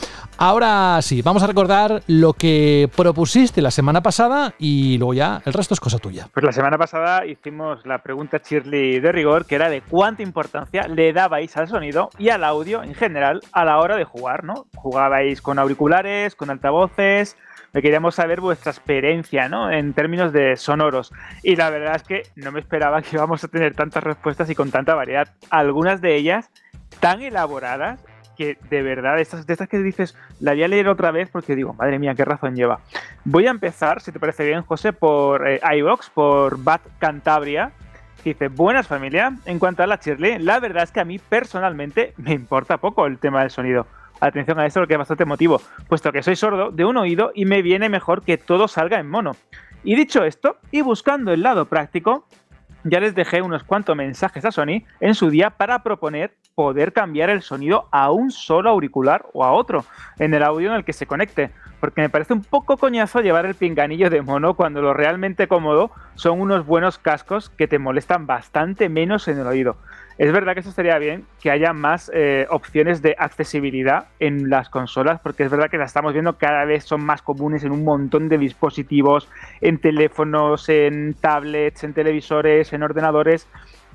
Ahora 0.43 1.03
sí, 1.03 1.21
vamos 1.21 1.43
a 1.43 1.47
recordar 1.47 2.03
lo 2.07 2.33
que 2.33 2.89
propusiste 2.97 3.61
la 3.61 3.71
semana 3.71 4.03
pasada 4.03 4.55
y 4.59 4.97
luego 4.97 5.13
ya 5.13 5.43
el 5.45 5.53
resto 5.53 5.75
es 5.75 5.81
cosa 5.81 5.99
tuya. 5.99 6.29
Pues 6.33 6.43
la 6.43 6.53
semana 6.53 6.79
pasada 6.79 7.27
hicimos 7.27 7.85
la 7.85 7.99
pregunta 7.99 8.41
Shirley 8.43 9.01
de 9.01 9.13
rigor, 9.13 9.45
que 9.45 9.57
era 9.57 9.69
de 9.69 9.83
cuánta 9.83 10.23
importancia 10.23 10.89
le 10.89 11.13
dabais 11.13 11.55
al 11.59 11.69
sonido 11.69 12.09
y 12.17 12.31
al 12.31 12.43
audio 12.45 12.83
en 12.83 12.95
general 12.95 13.43
a 13.53 13.67
la 13.67 13.81
hora 13.81 13.97
de 13.97 14.05
jugar, 14.05 14.45
¿no? 14.45 14.65
Jugabais 14.77 15.43
con 15.43 15.59
auriculares, 15.59 16.35
con 16.35 16.49
altavoces, 16.49 17.37
me 17.75 17.83
queríamos 17.83 18.15
saber 18.15 18.41
vuestra 18.41 18.73
experiencia, 18.73 19.51
¿no? 19.51 19.71
En 19.71 19.93
términos 19.93 20.33
de 20.33 20.57
sonoros. 20.57 21.13
Y 21.43 21.57
la 21.57 21.69
verdad 21.69 21.97
es 21.97 22.03
que 22.03 22.23
no 22.37 22.51
me 22.51 22.61
esperaba 22.61 23.03
que 23.03 23.17
íbamos 23.17 23.45
a 23.45 23.49
tener 23.49 23.75
tantas 23.75 24.03
respuestas 24.03 24.49
y 24.49 24.55
con 24.55 24.71
tanta 24.71 24.95
variedad. 24.95 25.29
Algunas 25.51 26.01
de 26.01 26.17
ellas 26.17 26.49
tan 26.99 27.21
elaboradas 27.21 28.01
que 28.41 28.57
de 28.71 28.83
verdad, 28.83 29.21
estas, 29.21 29.47
de 29.47 29.53
estas 29.53 29.69
que 29.69 29.81
dices, 29.81 30.17
la 30.41 30.53
voy 30.53 30.63
a 30.63 30.69
leer 30.69 30.89
otra 30.89 31.11
vez 31.11 31.29
porque 31.29 31.55
digo, 31.55 31.75
madre 31.75 31.99
mía, 31.99 32.15
qué 32.15 32.25
razón 32.25 32.57
lleva. 32.57 32.81
Voy 33.23 33.47
a 33.47 33.51
empezar, 33.51 34.01
si 34.01 34.13
te 34.13 34.19
parece 34.19 34.47
bien, 34.47 34.63
José, 34.63 34.95
por 34.95 35.47
eh, 35.47 35.61
iVox, 35.77 36.09
por 36.09 36.57
Bat 36.57 36.81
Cantabria, 36.99 37.73
que 38.25 38.31
dice, 38.31 38.49
buenas 38.49 38.87
familia, 38.87 39.37
en 39.45 39.59
cuanto 39.59 39.83
a 39.83 39.87
la 39.87 40.01
Shirley, 40.03 40.39
la 40.39 40.59
verdad 40.59 40.85
es 40.85 40.91
que 40.91 41.01
a 41.01 41.05
mí 41.05 41.19
personalmente 41.19 42.15
me 42.17 42.33
importa 42.33 42.79
poco 42.79 43.05
el 43.05 43.19
tema 43.19 43.43
del 43.43 43.51
sonido. 43.51 43.87
Atención 44.21 44.59
a 44.59 44.65
esto, 44.65 44.81
lo 44.81 44.87
que 44.87 44.95
es 44.95 44.99
bastante 44.99 45.25
emotivo, 45.25 45.61
puesto 45.87 46.11
que 46.11 46.23
soy 46.23 46.37
sordo 46.37 46.71
de 46.71 46.87
un 46.87 46.97
oído 46.97 47.33
y 47.35 47.45
me 47.45 47.61
viene 47.61 47.91
mejor 47.91 48.23
que 48.23 48.39
todo 48.39 48.69
salga 48.69 48.99
en 48.99 49.11
mono. 49.11 49.37
Y 49.85 49.97
dicho 49.97 50.25
esto, 50.25 50.57
y 50.71 50.81
buscando 50.81 51.35
el 51.35 51.43
lado 51.43 51.67
práctico, 51.67 52.27
ya 52.85 53.01
les 53.01 53.15
dejé 53.15 53.43
unos 53.43 53.65
cuantos 53.65 53.95
mensajes 53.95 54.47
a 54.47 54.51
Sony 54.51 54.85
en 55.01 55.15
su 55.15 55.29
día 55.29 55.51
para 55.51 55.83
proponer 55.83 56.33
poder 56.55 56.93
cambiar 56.93 57.31
el 57.31 57.43
sonido 57.43 57.89
a 57.91 58.11
un 58.11 58.31
solo 58.31 58.71
auricular 58.71 59.27
o 59.33 59.45
a 59.45 59.53
otro 59.53 59.85
en 60.19 60.35
el 60.35 60.43
audio 60.43 60.71
en 60.71 60.77
el 60.77 60.85
que 60.85 60.93
se 60.93 61.07
conecte, 61.07 61.51
porque 61.81 62.03
me 62.03 62.11
parece 62.11 62.35
un 62.35 62.43
poco 62.43 62.77
coñazo 62.77 63.21
llevar 63.21 63.47
el 63.47 63.55
pinganillo 63.55 64.11
de 64.11 64.23
mono 64.23 64.55
cuando 64.55 64.83
lo 64.83 64.93
realmente 64.93 65.49
cómodo 65.49 65.91
son 66.15 66.41
unos 66.41 66.67
buenos 66.67 66.99
cascos 66.99 67.51
que 67.51 67.67
te 67.67 67.79
molestan 67.79 68.27
bastante 68.27 68.89
menos 68.89 69.29
en 69.29 69.39
el 69.39 69.47
oído. 69.47 69.77
Es 70.21 70.33
verdad 70.33 70.53
que 70.53 70.61
eso 70.61 70.69
estaría 70.69 70.99
bien, 70.99 71.25
que 71.41 71.51
haya 71.51 71.73
más 71.73 72.11
eh, 72.13 72.47
opciones 72.51 73.01
de 73.01 73.17
accesibilidad 73.19 74.09
en 74.19 74.51
las 74.51 74.69
consolas, 74.69 75.19
porque 75.23 75.45
es 75.45 75.51
verdad 75.51 75.71
que 75.71 75.79
las 75.79 75.89
estamos 75.89 76.13
viendo 76.13 76.37
cada 76.37 76.67
vez 76.67 76.85
son 76.85 77.03
más 77.03 77.23
comunes 77.23 77.65
en 77.65 77.73
un 77.73 77.85
montón 77.85 78.29
de 78.29 78.37
dispositivos, 78.37 79.31
en 79.63 79.79
teléfonos, 79.79 80.69
en 80.69 81.15
tablets, 81.15 81.85
en 81.85 81.95
televisores, 81.95 82.71
en 82.75 82.83
ordenadores. 82.83 83.49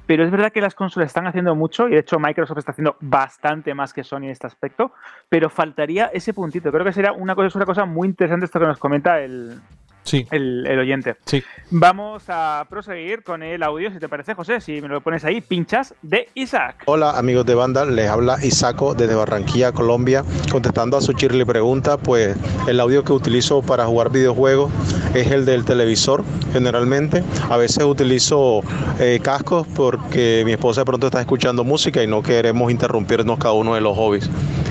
Pero 0.07 0.23
es 0.23 0.31
verdad 0.31 0.51
que 0.51 0.61
las 0.61 0.75
consolas 0.75 1.07
están 1.07 1.27
haciendo 1.27 1.55
mucho, 1.55 1.87
y 1.87 1.91
de 1.91 1.99
hecho 1.99 2.19
Microsoft 2.19 2.59
está 2.59 2.71
haciendo 2.71 2.95
bastante 3.01 3.73
más 3.73 3.93
que 3.93 4.03
Sony 4.03 4.25
en 4.25 4.29
este 4.29 4.47
aspecto, 4.47 4.91
pero 5.29 5.49
faltaría 5.49 6.07
ese 6.13 6.33
puntito. 6.33 6.71
Creo 6.71 6.85
que 6.85 6.93
sería 6.93 7.11
una 7.11 7.35
cosa, 7.35 7.57
una 7.57 7.65
cosa 7.65 7.85
muy 7.85 8.07
interesante 8.07 8.45
esto 8.45 8.59
que 8.59 8.67
nos 8.67 8.77
comenta 8.77 9.19
el, 9.19 9.59
Sí. 10.05 10.27
El, 10.29 10.67
oyente. 10.79 11.15
Sí. 11.25 11.43
Vamos 11.71 12.23
a 12.27 12.67
proseguir 12.69 13.23
con 13.23 13.41
el 13.41 13.63
audio, 13.63 13.91
si 13.91 13.97
te 13.97 14.07
parece, 14.07 14.35
José, 14.35 14.61
si 14.61 14.79
me 14.79 14.87
lo 14.87 15.01
pones 15.01 15.25
ahí, 15.25 15.41
pinchas 15.41 15.95
de 16.03 16.29
Isaac. 16.35 16.83
Hola 16.85 17.17
amigos 17.17 17.45
de 17.47 17.55
banda, 17.55 17.85
les 17.85 18.07
habla 18.07 18.37
Isaco 18.43 18.93
desde 18.93 19.15
Barranquilla, 19.15 19.71
Colombia. 19.71 20.23
Contestando 20.51 20.95
a 20.95 21.01
su 21.01 21.13
chirly 21.13 21.43
pregunta, 21.43 21.97
pues 21.97 22.37
el 22.67 22.79
audio 22.79 23.03
que 23.03 23.13
utilizo 23.13 23.63
para 23.63 23.87
jugar 23.87 24.11
videojuegos 24.11 24.71
es 25.15 25.31
el 25.31 25.43
del 25.45 25.65
televisor, 25.65 26.23
generalmente. 26.53 27.23
A 27.49 27.57
veces 27.57 27.83
utilizo 27.83 28.61
eh, 28.99 29.19
cascos 29.23 29.65
porque 29.75 30.43
mi 30.45 30.51
esposa 30.51 30.81
de 30.81 30.85
pronto 30.85 31.07
está 31.07 31.19
escuchando 31.19 31.63
música 31.63 32.03
y 32.03 32.07
no 32.07 32.21
queremos 32.21 32.71
interrumpirnos 32.71 33.39
cada 33.39 33.53
uno 33.53 33.73
de 33.73 33.81
los 33.81 33.97
hobbies. 33.97 34.29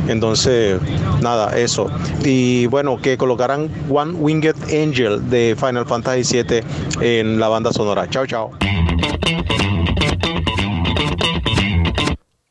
Entonces, 0.09 0.79
nada, 1.23 1.59
eso. 1.59 1.91
Y 2.25 2.67
bueno, 2.67 3.01
que 3.01 3.17
colocaran 3.17 3.71
One 3.91 4.13
Winged 4.13 4.57
Angel 4.65 5.24
de 5.25 5.57
Final 5.59 5.87
Fantasy 5.87 6.43
VII 6.43 6.61
en 7.01 7.41
la 7.41 7.49
banda 7.49 7.73
sonora. 7.73 8.09
Chao, 8.09 8.27
chao. 8.27 8.51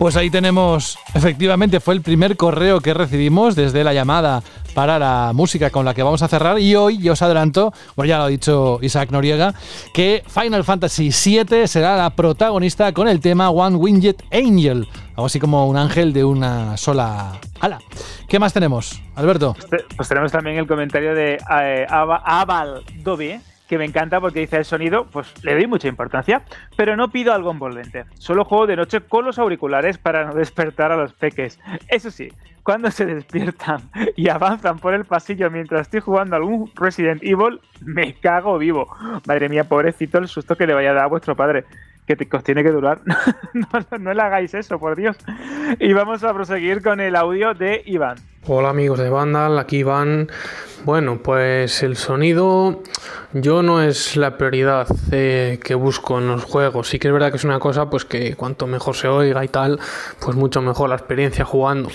Pues 0.03 0.17
ahí 0.17 0.29
tenemos, 0.29 0.97
efectivamente, 1.13 1.79
fue 1.79 1.93
el 1.93 2.01
primer 2.01 2.35
correo 2.35 2.81
que 2.81 2.93
recibimos 2.93 3.55
desde 3.55 3.85
la 3.85 3.93
llamada 3.93 4.43
para 4.73 4.99
la 4.99 5.31
música 5.33 5.69
con 5.69 5.85
la 5.85 5.93
que 5.93 6.03
vamos 6.03 6.21
a 6.21 6.27
cerrar. 6.27 6.59
Y 6.59 6.75
hoy 6.75 6.97
yo 6.97 7.13
os 7.13 7.21
adelanto, 7.21 7.73
bueno, 7.95 8.09
ya 8.09 8.17
lo 8.17 8.23
ha 8.25 8.27
dicho 8.27 8.79
Isaac 8.81 9.11
Noriega, 9.11 9.53
que 9.93 10.23
Final 10.27 10.65
Fantasy 10.65 11.09
VII 11.09 11.67
será 11.67 11.95
la 11.95 12.09
protagonista 12.09 12.91
con 12.91 13.07
el 13.07 13.21
tema 13.21 13.49
One 13.49 13.77
Winged 13.77 14.15
Angel, 14.31 14.87
algo 15.11 15.25
así 15.27 15.39
como 15.39 15.67
un 15.67 15.77
ángel 15.77 16.11
de 16.11 16.25
una 16.25 16.75
sola 16.75 17.39
ala. 17.63 17.79
¿Qué 18.27 18.39
más 18.39 18.53
tenemos, 18.53 19.01
Alberto? 19.15 19.55
Pues 19.95 20.09
tenemos 20.09 20.31
también 20.31 20.57
el 20.57 20.67
comentario 20.67 21.15
de 21.15 21.37
eh, 21.61 21.85
Aval 21.89 22.83
Dobby 23.03 23.39
que 23.69 23.77
me 23.77 23.85
encanta 23.85 24.19
porque 24.19 24.41
dice 24.41 24.57
el 24.57 24.65
sonido, 24.65 25.05
pues 25.05 25.33
le 25.43 25.53
doy 25.53 25.65
mucha 25.67 25.87
importancia, 25.87 26.43
pero 26.75 26.97
no 26.97 27.09
pido 27.09 27.33
algo 27.33 27.49
envolvente. 27.51 28.03
Solo 28.15 28.43
juego 28.43 28.67
de 28.67 28.75
noche 28.75 28.99
con 28.99 29.23
los 29.23 29.39
auriculares 29.39 29.97
para 29.97 30.25
no 30.25 30.33
despertar 30.35 30.91
a 30.91 30.97
los 30.97 31.13
peques. 31.13 31.57
Eso 31.87 32.11
sí, 32.11 32.29
cuando 32.63 32.91
se 32.91 33.05
despiertan 33.05 33.89
y 34.17 34.27
avanzan 34.27 34.79
por 34.79 34.93
el 34.93 35.05
pasillo 35.05 35.49
mientras 35.49 35.83
estoy 35.83 36.01
jugando 36.01 36.35
algún 36.35 36.69
Resident 36.75 37.23
Evil, 37.23 37.61
me 37.81 38.13
cago 38.15 38.57
vivo. 38.57 38.89
Madre 39.25 39.47
mía, 39.47 39.63
pobrecito 39.63 40.17
el 40.17 40.27
susto 40.27 40.57
que 40.57 40.67
le 40.67 40.73
vaya 40.73 40.91
a 40.91 40.93
dar 40.93 41.05
a 41.05 41.07
vuestro 41.07 41.35
padre 41.35 41.63
que, 42.05 42.15
te, 42.15 42.25
tiene 42.25 42.63
que 42.63 42.71
durar. 42.71 43.01
no, 43.53 43.97
no, 43.99 44.13
le 44.13 44.21
hagáis 44.21 44.53
eso, 44.53 44.79
por 44.79 44.95
Dios. 44.95 45.17
Y 45.79 45.93
vamos 45.93 46.23
a 46.23 46.33
proseguir 46.33 46.81
con 46.81 46.99
el 46.99 47.15
audio 47.15 47.53
de 47.53 47.81
Iván. 47.85 48.17
Hola 48.45 48.69
amigos 48.69 48.99
de 48.99 49.09
Vandal, 49.09 49.57
aquí 49.57 49.77
Iván. 49.77 50.29
Bueno, 50.83 51.19
pues 51.23 51.81
el 51.81 51.95
sonido 51.95 52.83
yo 53.31 53.63
no 53.63 53.81
es 53.81 54.17
la 54.17 54.37
prioridad 54.37 54.87
eh, 55.11 55.59
que 55.63 55.75
busco 55.75 56.19
en 56.19 56.27
los 56.27 56.43
juegos. 56.43 56.89
Sí 56.89 56.99
que 56.99 57.07
es 57.07 57.13
verdad 57.13 57.31
que 57.31 57.37
es 57.37 57.45
una 57.45 57.59
cosa 57.59 57.89
pues 57.89 58.03
que 58.03 58.35
cuanto 58.35 58.67
mejor 58.67 58.95
se 58.95 59.07
oiga 59.07 59.45
y 59.45 59.47
tal, 59.47 59.79
pues 60.19 60.35
mucho 60.35 60.61
mejor 60.61 60.89
la 60.89 60.95
experiencia 60.95 61.45
jugando. 61.45 61.89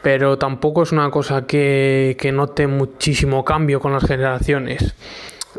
Pero 0.00 0.38
tampoco 0.38 0.82
es 0.82 0.92
una 0.92 1.10
cosa 1.10 1.46
que, 1.46 2.16
que 2.18 2.32
note 2.32 2.66
muchísimo 2.66 3.44
cambio 3.44 3.78
con 3.78 3.92
las 3.92 4.04
generaciones. 4.04 4.94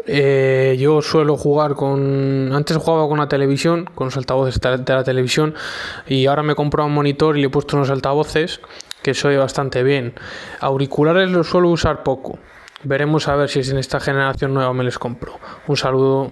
Eh, 0.06 0.76
yo 0.80 1.02
suelo 1.02 1.38
jugar 1.38 1.76
con. 1.76 2.52
Antes 2.54 2.78
jugaba 2.78 3.08
con 3.08 3.20
la 3.20 3.28
televisión, 3.28 3.90
con 3.96 4.08
los 4.08 4.18
altavoces 4.18 4.60
de 4.60 4.94
la 4.94 5.04
televisión, 5.04 5.56
y 6.08 6.26
ahora 6.26 6.44
me 6.44 6.54
he 6.54 6.56
comprado 6.56 6.88
un 6.88 6.94
monitor 6.94 7.38
y 7.38 7.42
le 7.42 7.48
he 7.48 7.50
puesto 7.50 7.78
unos 7.78 7.90
altavoces 7.90 8.60
que 9.02 9.14
soy 9.14 9.38
bastante 9.38 9.84
bien. 9.84 10.14
Auriculares 10.60 11.30
los 11.30 11.48
suelo 11.48 11.70
usar 11.70 12.04
poco. 12.04 12.38
Veremos 12.84 13.28
a 13.30 13.36
ver 13.36 13.50
si 13.50 13.60
es 13.60 13.70
en 13.70 13.78
esta 13.78 14.00
generación 14.00 14.54
nueva 14.54 14.74
me 14.74 14.84
les 14.84 15.00
compro. 15.00 15.40
Un 15.68 15.78
saludo. 15.78 16.32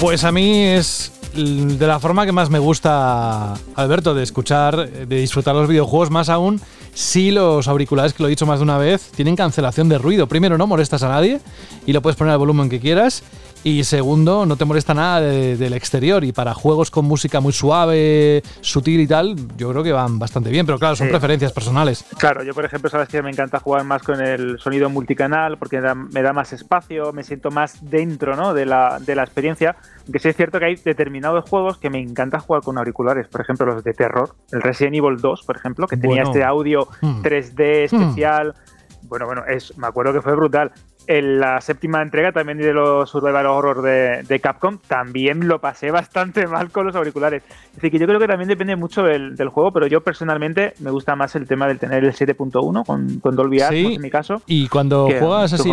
Pues 0.00 0.24
a 0.24 0.32
mí 0.32 0.64
es 0.64 1.12
de 1.34 1.86
la 1.86 1.98
forma 1.98 2.26
que 2.26 2.32
más 2.32 2.50
me 2.50 2.58
gusta, 2.58 3.54
Alberto, 3.74 4.14
de 4.14 4.22
escuchar, 4.22 4.88
de 4.88 5.16
disfrutar 5.16 5.54
los 5.54 5.68
videojuegos, 5.68 6.10
más 6.10 6.28
aún 6.28 6.60
si 6.94 7.30
los 7.30 7.68
auriculares, 7.68 8.12
que 8.12 8.22
lo 8.22 8.28
he 8.28 8.30
dicho 8.30 8.46
más 8.46 8.58
de 8.58 8.64
una 8.64 8.78
vez, 8.78 9.10
tienen 9.14 9.36
cancelación 9.36 9.88
de 9.88 9.98
ruido. 9.98 10.26
Primero, 10.26 10.58
no 10.58 10.66
molestas 10.66 11.02
a 11.02 11.08
nadie 11.08 11.40
y 11.86 11.92
lo 11.92 12.02
puedes 12.02 12.16
poner 12.16 12.32
al 12.32 12.38
volumen 12.38 12.68
que 12.68 12.80
quieras. 12.80 13.22
Y 13.64 13.84
segundo, 13.84 14.44
no 14.44 14.56
te 14.56 14.64
molesta 14.64 14.92
nada 14.92 15.20
del 15.20 15.72
exterior. 15.74 16.24
Y 16.24 16.32
para 16.32 16.52
juegos 16.52 16.90
con 16.90 17.04
música 17.04 17.40
muy 17.40 17.52
suave, 17.52 18.42
sutil 18.60 19.00
y 19.00 19.06
tal, 19.06 19.36
yo 19.56 19.70
creo 19.70 19.84
que 19.84 19.92
van 19.92 20.18
bastante 20.18 20.50
bien. 20.50 20.66
Pero 20.66 20.78
claro, 20.80 20.96
son 20.96 21.08
preferencias 21.08 21.52
personales. 21.52 22.04
Claro, 22.18 22.42
yo 22.42 22.54
por 22.54 22.64
ejemplo, 22.64 22.90
sabes 22.90 23.08
que 23.08 23.22
me 23.22 23.30
encanta 23.30 23.60
jugar 23.60 23.84
más 23.84 24.02
con 24.02 24.20
el 24.20 24.58
sonido 24.58 24.90
multicanal 24.90 25.58
porque 25.58 25.80
me 25.80 26.22
da, 26.22 26.32
más 26.32 26.52
espacio, 26.52 27.12
me 27.12 27.22
siento 27.22 27.50
más 27.50 27.78
dentro 27.88 28.34
¿no? 28.34 28.52
de, 28.52 28.66
la, 28.66 28.98
de 28.98 29.14
la 29.14 29.22
experiencia. 29.22 29.76
Aunque 30.06 30.18
sí 30.18 30.28
es 30.28 30.36
cierto 30.36 30.58
que 30.58 30.64
hay 30.64 30.74
determinados 30.76 31.48
juegos 31.48 31.78
que 31.78 31.88
me 31.88 32.00
encanta 32.00 32.40
jugar 32.40 32.62
con 32.62 32.78
auriculares. 32.78 33.28
Por 33.28 33.42
ejemplo, 33.42 33.66
los 33.66 33.84
de 33.84 33.92
terror. 33.92 34.34
El 34.50 34.62
Resident 34.62 34.96
Evil 34.96 35.18
2, 35.20 35.42
por 35.44 35.56
ejemplo, 35.56 35.86
que 35.86 35.96
tenía 35.96 36.24
este 36.24 36.42
audio 36.42 36.88
3D 37.00 37.92
hmm. 37.92 37.94
especial. 37.94 38.54
Bueno, 39.02 39.26
bueno, 39.26 39.44
es, 39.46 39.76
me 39.78 39.86
acuerdo 39.86 40.12
que 40.12 40.20
fue 40.20 40.34
brutal 40.34 40.72
en 41.06 41.40
la 41.40 41.60
séptima 41.60 42.02
entrega 42.02 42.32
también 42.32 42.58
de 42.58 42.72
los 42.72 43.10
Survival 43.10 43.46
Horror 43.46 43.82
de, 43.82 44.40
Capcom, 44.40 44.78
también 44.86 45.48
lo 45.48 45.60
pasé 45.60 45.90
bastante 45.90 46.46
mal 46.48 46.70
con 46.70 46.86
los 46.86 46.96
auriculares. 46.96 47.42
Es 47.42 47.76
decir, 47.76 47.90
que 47.90 47.98
yo 47.98 48.06
creo 48.06 48.20
que 48.20 48.26
también 48.26 48.48
depende 48.48 48.76
mucho 48.76 49.02
del, 49.02 49.36
juego, 49.48 49.72
pero 49.72 49.86
yo 49.86 50.00
personalmente 50.00 50.74
me 50.78 50.90
gusta 50.90 51.16
más 51.16 51.34
el 51.34 51.46
tema 51.46 51.66
del 51.66 51.78
tener 51.78 52.04
el 52.04 52.12
7.1 52.12 52.86
con, 52.86 53.18
con, 53.20 53.36
Dolby 53.36 53.60
Atmos 53.60 53.94
en 53.94 54.00
mi 54.00 54.10
caso. 54.10 54.42
Y 54.46 54.68
cuando 54.68 55.08
juegas 55.18 55.52
así 55.52 55.70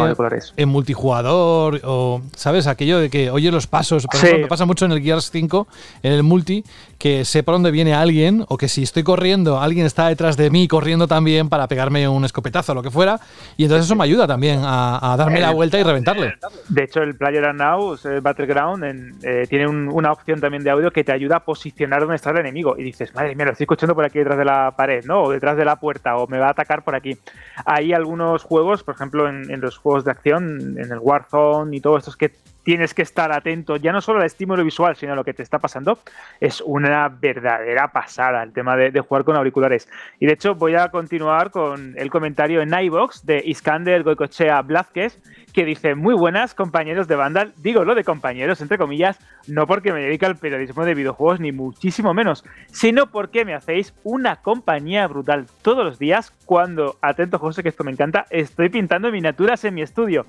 en 0.57 0.69
multijugador 0.69 1.79
o, 1.83 2.21
¿sabes? 2.35 2.67
Aquello 2.67 2.99
de 2.99 3.09
que 3.09 3.29
oye 3.29 3.51
los 3.51 3.67
pasos, 3.67 4.05
por 4.05 4.15
ejemplo, 4.15 4.39
me 4.41 4.47
pasa 4.47 4.65
mucho 4.65 4.85
en 4.85 4.91
el 4.91 5.01
Gears 5.01 5.29
5, 5.31 5.67
en 6.03 6.13
el 6.13 6.23
multi, 6.23 6.63
que 6.97 7.25
sé 7.25 7.43
por 7.43 7.55
dónde 7.55 7.71
viene 7.71 7.93
alguien 7.93 8.45
o 8.47 8.57
que 8.57 8.67
si 8.67 8.83
estoy 8.83 9.03
corriendo, 9.03 9.59
alguien 9.59 9.85
está 9.85 10.07
detrás 10.07 10.35
de 10.35 10.49
mí 10.49 10.67
corriendo 10.67 11.07
también 11.07 11.49
para 11.49 11.67
pegarme 11.67 12.07
un 12.07 12.25
escopetazo 12.25 12.71
o 12.71 12.75
lo 12.75 12.83
que 12.83 12.91
fuera. 12.91 13.19
Y 13.55 13.63
entonces 13.63 13.85
eso 13.85 13.95
me 13.95 14.03
ayuda 14.03 14.27
también 14.27 14.61
a, 14.63 15.13
a 15.13 15.17
darme 15.19 15.39
la 15.39 15.51
vuelta 15.51 15.77
y 15.79 15.83
reventarle. 15.83 16.33
De 16.69 16.83
hecho, 16.83 17.01
el 17.01 17.15
Player 17.15 17.53
Now, 17.53 17.97
el 18.03 18.21
Battleground, 18.21 18.83
eh, 19.23 19.45
tiene 19.47 19.67
una 19.67 20.11
opción 20.11 20.39
también 20.39 20.63
de 20.63 20.71
audio 20.71 20.91
que 20.91 21.03
te 21.03 21.11
ayuda 21.11 21.37
a 21.37 21.45
posicionar 21.45 22.01
donde 22.01 22.15
está 22.15 22.31
el 22.31 22.39
enemigo. 22.39 22.75
Y 22.77 22.83
dices, 22.83 23.13
madre 23.13 23.35
mía, 23.35 23.45
lo 23.45 23.51
estoy 23.51 23.65
escuchando 23.65 23.93
por 23.95 24.05
aquí 24.05 24.19
detrás 24.19 24.37
de 24.37 24.45
la 24.45 24.71
pared, 24.75 25.05
¿no? 25.05 25.23
O 25.23 25.31
detrás 25.31 25.57
de 25.57 25.65
la 25.65 25.75
puerta, 25.75 26.17
o 26.17 26.27
me 26.27 26.39
va 26.39 26.47
a 26.47 26.51
atacar 26.51 26.83
por 26.83 26.95
aquí. 26.95 27.17
Hay 27.65 27.93
algunos 27.93 28.43
juegos, 28.43 28.83
por 28.83 28.95
ejemplo, 28.95 29.29
en, 29.29 29.51
en 29.51 29.61
los 29.61 29.77
juegos 29.77 30.05
de 30.05 30.11
acción, 30.11 30.77
en 30.77 30.91
el 30.91 30.99
Warzone 30.99 31.75
y 31.75 31.81
todos 31.81 31.99
estos 31.99 32.17
que 32.17 32.31
tienes 32.63 32.93
que 32.93 33.01
estar 33.01 33.31
atento 33.31 33.77
ya 33.77 33.91
no 33.91 34.01
solo 34.01 34.19
al 34.19 34.25
estímulo 34.25 34.63
visual, 34.63 34.95
sino 34.95 35.13
a 35.13 35.15
lo 35.15 35.23
que 35.23 35.33
te 35.33 35.43
está 35.43 35.59
pasando. 35.59 35.99
Es 36.39 36.61
una 36.61 37.09
verdadera 37.09 37.91
pasada 37.91 38.43
el 38.43 38.53
tema 38.53 38.75
de, 38.75 38.99
jugar 38.99 39.23
con 39.23 39.35
auriculares. 39.35 39.89
Y 40.19 40.25
de 40.25 40.33
hecho 40.33 40.55
voy 40.55 40.75
a 40.75 40.89
continuar 40.89 41.51
con 41.51 41.95
el 41.97 42.09
comentario 42.09 42.61
en 42.61 42.73
iBox 42.73 43.25
de 43.25 43.41
Iskander 43.45 44.03
Goicochea 44.03 44.61
Blázquez, 44.61 45.19
que 45.53 45.65
dice, 45.65 45.95
muy 45.95 46.13
buenas 46.13 46.53
compañeros 46.53 47.07
de 47.07 47.15
Vandal, 47.15 47.53
digo 47.57 47.83
lo 47.83 47.95
de 47.95 48.03
compañeros, 48.03 48.61
entre 48.61 48.77
comillas, 48.77 49.19
no 49.47 49.65
porque 49.65 49.91
me 49.91 50.01
dedique 50.01 50.25
al 50.25 50.37
periodismo 50.37 50.85
de 50.85 50.93
videojuegos, 50.93 51.39
ni 51.39 51.51
muchísimo 51.51 52.13
menos, 52.13 52.45
sino 52.67 53.07
porque 53.07 53.45
me 53.45 53.55
hacéis 53.55 53.93
una 54.03 54.37
compañía 54.37 55.07
brutal 55.07 55.47
todos 55.63 55.83
los 55.83 55.97
días 55.97 56.31
cuando, 56.45 56.97
atento 57.01 57.39
José, 57.39 57.63
que 57.63 57.69
esto 57.69 57.83
me 57.83 57.91
encanta, 57.91 58.25
estoy 58.29 58.69
pintando 58.69 59.11
miniaturas 59.11 59.63
en 59.65 59.73
mi 59.73 59.81
estudio 59.81 60.25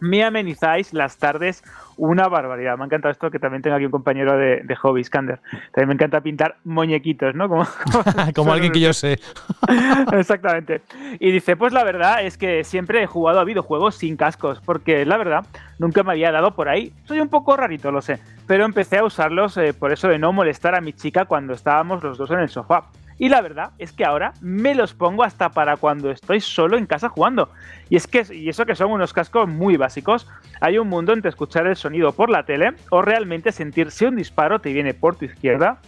me 0.00 0.24
amenizáis 0.24 0.92
las 0.92 1.18
tardes 1.18 1.62
una 1.96 2.28
barbaridad. 2.28 2.76
Me 2.76 2.84
ha 2.84 2.86
encantado 2.86 3.12
esto 3.12 3.30
que 3.30 3.38
también 3.38 3.62
tengo 3.62 3.76
aquí 3.76 3.84
un 3.84 3.90
compañero 3.90 4.36
de, 4.36 4.76
hobby, 4.76 5.04
Skander. 5.04 5.38
También 5.72 5.88
me 5.88 5.94
encanta 5.94 6.20
pintar 6.22 6.56
muñequitos, 6.64 7.34
¿no? 7.34 7.48
Como, 7.48 7.66
como, 8.34 8.52
alguien 8.52 8.72
que 8.72 8.80
yo 8.80 8.92
sé. 8.92 9.20
Exactamente. 10.12 10.80
Y 11.18 11.30
dice, 11.30 11.56
pues 11.56 11.72
la 11.74 11.84
verdad 11.84 12.24
es 12.24 12.38
que 12.38 12.64
siempre 12.64 13.02
he 13.02 13.06
jugado 13.06 13.40
a 13.40 13.44
videojuegos 13.44 13.96
sin 13.96 14.16
cascos, 14.16 14.60
porque 14.64 15.04
la 15.04 15.18
verdad 15.18 15.44
nunca 15.78 16.02
me 16.02 16.12
había 16.12 16.32
dado 16.32 16.54
por 16.54 16.68
ahí. 16.68 16.92
Soy 17.04 17.20
un 17.20 17.28
poco 17.28 17.54
rarito, 17.56 17.92
lo 17.92 18.00
sé, 18.00 18.18
pero 18.46 18.64
empecé 18.64 18.98
a 18.98 19.04
usarlos 19.04 19.56
eh, 19.58 19.74
por 19.74 19.92
eso 19.92 20.08
de 20.08 20.18
no 20.18 20.32
molestar 20.32 20.74
a 20.74 20.80
mi 20.80 20.94
chica 20.94 21.26
cuando 21.26 21.52
estábamos 21.52 22.02
los 22.02 22.16
dos 22.16 22.30
en 22.30 22.40
el 22.40 22.48
sofá. 22.48 22.86
Y 23.20 23.28
la 23.28 23.42
verdad 23.42 23.72
es 23.76 23.92
que 23.92 24.06
ahora 24.06 24.32
me 24.40 24.74
los 24.74 24.94
pongo 24.94 25.24
hasta 25.24 25.50
para 25.50 25.76
cuando 25.76 26.10
estoy 26.10 26.40
solo 26.40 26.78
en 26.78 26.86
casa 26.86 27.10
jugando. 27.10 27.50
Y 27.90 27.96
es 27.96 28.06
que, 28.06 28.24
y 28.34 28.48
eso 28.48 28.64
que 28.64 28.74
son 28.74 28.90
unos 28.90 29.12
cascos 29.12 29.46
muy 29.46 29.76
básicos, 29.76 30.26
hay 30.58 30.78
un 30.78 30.88
mundo 30.88 31.12
entre 31.12 31.28
escuchar 31.28 31.66
el 31.66 31.76
sonido 31.76 32.12
por 32.12 32.30
la 32.30 32.44
tele 32.44 32.72
o 32.90 33.02
realmente 33.02 33.52
sentir 33.52 33.90
si 33.90 34.06
un 34.06 34.16
disparo 34.16 34.62
te 34.62 34.72
viene 34.72 34.94
por 34.94 35.16
tu 35.16 35.26
izquierda, 35.26 35.82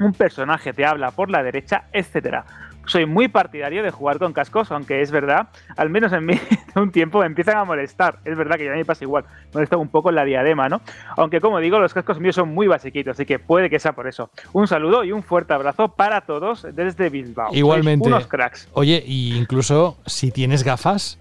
un 0.00 0.14
personaje 0.14 0.72
te 0.72 0.86
habla 0.86 1.10
por 1.10 1.28
la 1.28 1.42
derecha, 1.42 1.84
etcétera 1.92 2.46
soy 2.90 3.06
muy 3.06 3.28
partidario 3.28 3.82
de 3.82 3.90
jugar 3.90 4.18
con 4.18 4.32
cascos, 4.32 4.70
aunque 4.72 5.00
es 5.00 5.10
verdad, 5.10 5.48
al 5.76 5.90
menos 5.90 6.12
en 6.12 6.26
mí, 6.26 6.34
un 6.74 6.90
tiempo 6.90 7.20
me 7.20 7.26
empiezan 7.26 7.56
a 7.56 7.64
molestar. 7.64 8.18
Es 8.24 8.36
verdad 8.36 8.56
que 8.56 8.64
ya 8.64 8.72
me 8.72 8.84
pasa 8.84 9.04
igual, 9.04 9.24
me 9.24 9.54
molesta 9.54 9.76
un 9.76 9.88
poco 9.88 10.10
la 10.10 10.24
diadema, 10.24 10.68
¿no? 10.68 10.80
Aunque 11.16 11.40
como 11.40 11.60
digo, 11.60 11.78
los 11.78 11.94
cascos 11.94 12.18
míos 12.18 12.34
son 12.34 12.52
muy 12.52 12.66
basiquitos, 12.66 13.12
así 13.12 13.24
que 13.24 13.38
puede 13.38 13.70
que 13.70 13.78
sea 13.78 13.92
por 13.92 14.08
eso. 14.08 14.30
Un 14.52 14.66
saludo 14.66 15.04
y 15.04 15.12
un 15.12 15.22
fuerte 15.22 15.54
abrazo 15.54 15.88
para 15.94 16.22
todos 16.22 16.66
desde 16.74 17.10
Bilbao. 17.10 17.54
Igualmente. 17.54 18.08
unos 18.08 18.26
cracks. 18.26 18.68
Oye, 18.72 19.02
y 19.06 19.36
incluso 19.36 19.98
si 20.06 20.32
tienes 20.32 20.64
gafas, 20.64 21.18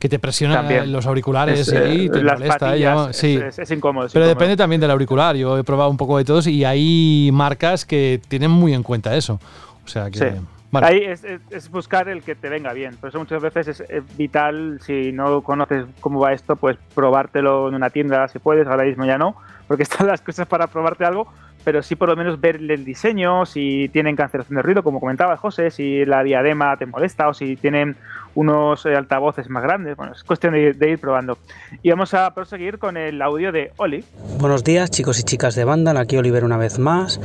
que 0.00 0.08
te 0.08 0.18
presionan 0.18 0.90
los 0.90 1.06
auriculares 1.06 1.68
y 1.68 2.08
te 2.10 2.24
molesta. 2.24 3.12
sí. 3.12 3.38
es, 3.56 3.70
incómodo. 3.70 4.08
Pero 4.12 4.26
depende 4.26 4.56
también 4.56 4.80
del 4.80 4.90
auricular. 4.90 5.36
Yo 5.36 5.56
he 5.56 5.62
probado 5.62 5.90
un 5.90 5.96
poco 5.96 6.18
de 6.18 6.24
todos 6.24 6.48
y 6.48 6.64
hay 6.64 7.30
marcas 7.32 7.84
que 7.84 8.20
tienen 8.26 8.50
muy 8.50 8.74
en 8.74 8.82
cuenta 8.82 9.14
eso. 9.14 9.38
O 9.84 9.88
sea 9.88 10.10
que. 10.10 10.40
Ahí 10.80 11.04
es, 11.04 11.70
buscar 11.70 12.08
el 12.08 12.22
que 12.22 12.34
te 12.34 12.48
venga 12.48 12.72
bien. 12.72 12.96
Por 12.96 13.10
eso 13.10 13.18
muchas 13.18 13.42
veces 13.42 13.80
es, 13.88 14.16
vital, 14.16 14.80
si 14.80 15.12
no 15.12 15.42
conoces 15.42 15.84
cómo 16.00 16.20
va 16.20 16.32
esto, 16.32 16.56
pues 16.56 16.78
probártelo 16.94 17.68
en 17.68 17.74
una 17.74 17.90
tienda 17.90 18.26
si 18.28 18.38
puedes, 18.38 18.66
ahora 18.66 18.84
mismo 18.84 19.04
ya 19.04 19.18
no, 19.18 19.36
porque 19.68 19.82
están 19.84 20.06
las 20.06 20.22
cosas 20.22 20.46
para 20.46 20.68
probarte 20.68 21.04
algo, 21.04 21.30
pero 21.64 21.82
sí 21.82 21.96
por 21.96 22.08
lo 22.08 22.16
menos 22.16 22.40
ver 22.40 22.56
el 22.56 22.84
diseño, 22.84 23.46
si 23.46 23.88
tienen 23.92 24.16
cancelación 24.16 24.56
de 24.56 24.62
ruido, 24.62 24.82
como 24.82 25.00
comentaba 25.00 25.36
José, 25.36 25.70
si 25.70 26.04
la 26.04 26.22
diadema 26.22 26.76
te 26.76 26.86
molesta 26.86 27.28
o 27.28 27.34
si 27.34 27.56
tienen 27.56 27.96
unos 28.34 28.86
eh, 28.86 28.96
altavoces 28.96 29.48
más 29.48 29.62
grandes. 29.62 29.96
Bueno, 29.96 30.12
es 30.14 30.24
cuestión 30.24 30.54
de, 30.54 30.90
ir 30.90 30.98
probando. 30.98 31.38
Y 31.82 31.90
vamos 31.90 32.14
a 32.14 32.32
proseguir 32.34 32.78
con 32.78 32.96
el 32.96 33.20
audio 33.20 33.52
de 33.52 33.72
Oli. 33.76 34.04
Buenos 34.38 34.64
días 34.64 34.90
chicos 34.90 35.18
y 35.20 35.22
chicas 35.22 35.54
de 35.54 35.64
banda, 35.64 35.98
aquí 35.98 36.16
Oliver 36.16 36.44
una 36.44 36.56
vez 36.56 36.78
más. 36.78 37.20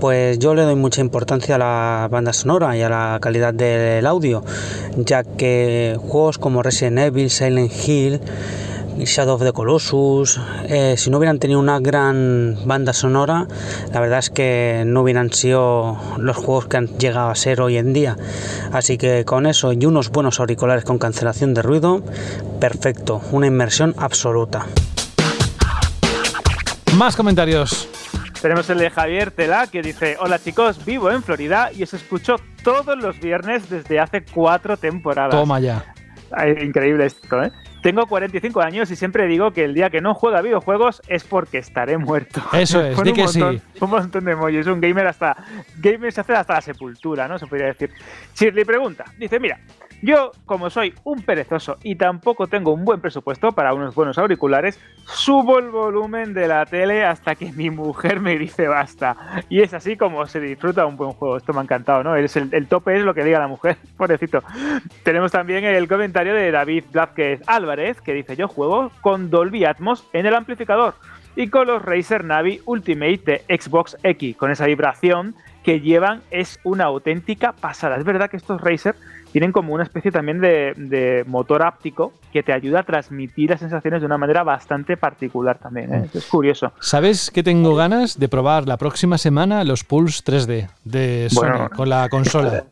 Pues 0.00 0.38
yo 0.38 0.54
le 0.54 0.62
doy 0.62 0.76
mucha 0.76 1.00
importancia 1.00 1.54
a 1.54 1.58
la 1.58 2.08
banda 2.10 2.32
sonora 2.32 2.76
y 2.76 2.82
a 2.82 2.88
la 2.88 3.18
calidad 3.20 3.54
del 3.54 4.06
audio, 4.06 4.44
ya 4.96 5.24
que 5.24 5.96
juegos 5.98 6.38
como 6.38 6.62
Resident 6.62 6.98
Evil, 6.98 7.30
Silent 7.30 7.72
Hill, 7.72 8.20
Shadow 9.04 9.34
of 9.34 9.42
the 9.42 9.52
Colossus, 9.52 10.40
eh, 10.68 10.96
si 10.96 11.10
no 11.10 11.18
hubieran 11.18 11.38
tenido 11.38 11.60
una 11.60 11.78
gran 11.80 12.56
banda 12.64 12.92
sonora, 12.92 13.46
la 13.92 14.00
verdad 14.00 14.18
es 14.20 14.30
que 14.30 14.84
no 14.86 15.02
hubieran 15.02 15.32
sido 15.32 15.98
los 16.18 16.36
juegos 16.36 16.66
que 16.66 16.78
han 16.78 16.86
llegado 16.98 17.28
a 17.28 17.34
ser 17.34 17.60
hoy 17.60 17.76
en 17.76 17.92
día. 17.92 18.16
Así 18.72 18.98
que 18.98 19.24
con 19.24 19.46
eso 19.46 19.72
y 19.72 19.84
unos 19.84 20.10
buenos 20.10 20.40
auriculares 20.40 20.84
con 20.84 20.98
cancelación 20.98 21.54
de 21.54 21.62
ruido, 21.62 22.02
perfecto, 22.60 23.20
una 23.32 23.46
inmersión 23.46 23.94
absoluta. 23.98 24.66
Más 26.96 27.14
comentarios. 27.16 27.88
Tenemos 28.40 28.68
el 28.70 28.78
de 28.78 28.90
Javier 28.90 29.30
Tela 29.30 29.66
que 29.66 29.82
dice, 29.82 30.16
hola 30.20 30.38
chicos, 30.38 30.84
vivo 30.84 31.10
en 31.10 31.22
Florida 31.22 31.70
y 31.72 31.82
os 31.82 31.92
escucho 31.94 32.36
todos 32.62 32.96
los 32.96 33.18
viernes 33.20 33.68
desde 33.68 34.00
hace 34.00 34.24
cuatro 34.24 34.76
temporadas. 34.76 35.32
Toma 35.32 35.60
ya. 35.60 35.84
increíble 36.62 37.06
esto, 37.06 37.42
¿eh? 37.42 37.52
Tengo 37.86 38.04
45 38.04 38.60
años 38.62 38.90
y 38.90 38.96
siempre 38.96 39.28
digo 39.28 39.52
que 39.52 39.62
el 39.62 39.72
día 39.72 39.90
que 39.90 40.00
no 40.00 40.12
juega 40.12 40.42
videojuegos 40.42 41.00
es 41.06 41.22
porque 41.22 41.58
estaré 41.58 41.96
muerto. 41.98 42.42
Eso 42.52 42.80
es, 42.84 43.00
di 43.00 43.12
que 43.12 43.28
sí. 43.28 43.40
Un 43.40 43.90
montón 43.90 44.24
de 44.24 44.32
emojis. 44.32 44.66
Un 44.66 44.80
gamer 44.80 45.06
hasta. 45.06 45.36
Gamer 45.76 46.12
se 46.12 46.20
hace 46.20 46.32
hasta 46.34 46.54
la 46.54 46.60
sepultura, 46.62 47.28
¿no? 47.28 47.38
Se 47.38 47.46
podría 47.46 47.68
decir. 47.68 47.92
Shirley 48.34 48.64
pregunta. 48.64 49.04
Dice: 49.16 49.38
Mira, 49.38 49.60
Yo, 50.02 50.32
como 50.44 50.70
soy 50.70 50.94
un 51.04 51.22
perezoso 51.22 51.78
y 51.82 51.96
tampoco 51.96 52.46
tengo 52.46 52.72
un 52.72 52.84
buen 52.84 53.00
presupuesto 53.00 53.52
para 53.52 53.72
unos 53.72 53.94
buenos 53.94 54.18
auriculares, 54.18 54.78
subo 55.06 55.58
el 55.58 55.70
volumen 55.70 56.34
de 56.34 56.48
la 56.48 56.66
tele 56.66 57.04
hasta 57.04 57.34
que 57.34 57.52
mi 57.52 57.70
mujer 57.70 58.20
me 58.20 58.38
dice 58.38 58.68
basta. 58.68 59.16
Y 59.48 59.62
es 59.62 59.74
así 59.74 59.96
como 59.96 60.26
se 60.26 60.40
disfruta 60.40 60.86
un 60.86 60.96
buen 60.96 61.12
juego. 61.12 61.36
Esto 61.36 61.52
me 61.52 61.60
ha 61.60 61.62
encantado, 61.62 62.04
¿no? 62.04 62.14
Es 62.14 62.36
el, 62.36 62.50
el 62.52 62.66
tope 62.66 62.96
es 62.96 63.04
lo 63.04 63.14
que 63.14 63.24
diga 63.24 63.38
la 63.38 63.48
mujer, 63.48 63.78
pobrecito. 63.96 64.42
Tenemos 65.02 65.32
también 65.32 65.64
el 65.64 65.88
comentario 65.88 66.34
de 66.34 66.50
David 66.50 66.84
Blázquez 66.92 67.40
Álvarez, 67.46 68.00
que 68.00 68.12
dice, 68.12 68.36
yo 68.36 68.48
juego 68.48 68.90
con 69.00 69.30
Dolby 69.30 69.64
Atmos 69.64 70.06
en 70.12 70.26
el 70.26 70.34
amplificador 70.34 70.94
y 71.36 71.48
con 71.48 71.66
los 71.66 71.82
Razer 71.82 72.24
Navi 72.24 72.60
Ultimate 72.64 73.42
de 73.46 73.58
Xbox 73.58 73.96
X, 74.02 74.36
con 74.36 74.50
esa 74.50 74.66
vibración 74.66 75.34
que 75.66 75.80
llevan 75.80 76.22
es 76.30 76.60
una 76.62 76.84
auténtica 76.84 77.50
pasada. 77.50 77.96
Es 77.96 78.04
verdad 78.04 78.30
que 78.30 78.36
estos 78.36 78.60
Razer 78.60 78.94
tienen 79.32 79.50
como 79.50 79.74
una 79.74 79.82
especie 79.82 80.12
también 80.12 80.40
de, 80.40 80.74
de 80.76 81.24
motor 81.26 81.66
áptico 81.66 82.12
que 82.32 82.44
te 82.44 82.52
ayuda 82.52 82.80
a 82.80 82.82
transmitir 82.84 83.50
las 83.50 83.58
sensaciones 83.58 84.00
de 84.00 84.06
una 84.06 84.16
manera 84.16 84.44
bastante 84.44 84.96
particular 84.96 85.58
también. 85.58 85.92
¿eh? 85.92 86.08
Es 86.14 86.26
curioso. 86.26 86.72
¿Sabes 86.78 87.32
que 87.32 87.42
tengo 87.42 87.74
ganas 87.74 88.16
de 88.16 88.28
probar 88.28 88.68
la 88.68 88.76
próxima 88.76 89.18
semana 89.18 89.64
los 89.64 89.82
Pulse 89.82 90.22
3D 90.22 90.68
de 90.84 91.26
Sony 91.30 91.40
Bueno. 91.40 91.70
con 91.70 91.88
la 91.88 92.08
consola? 92.08 92.62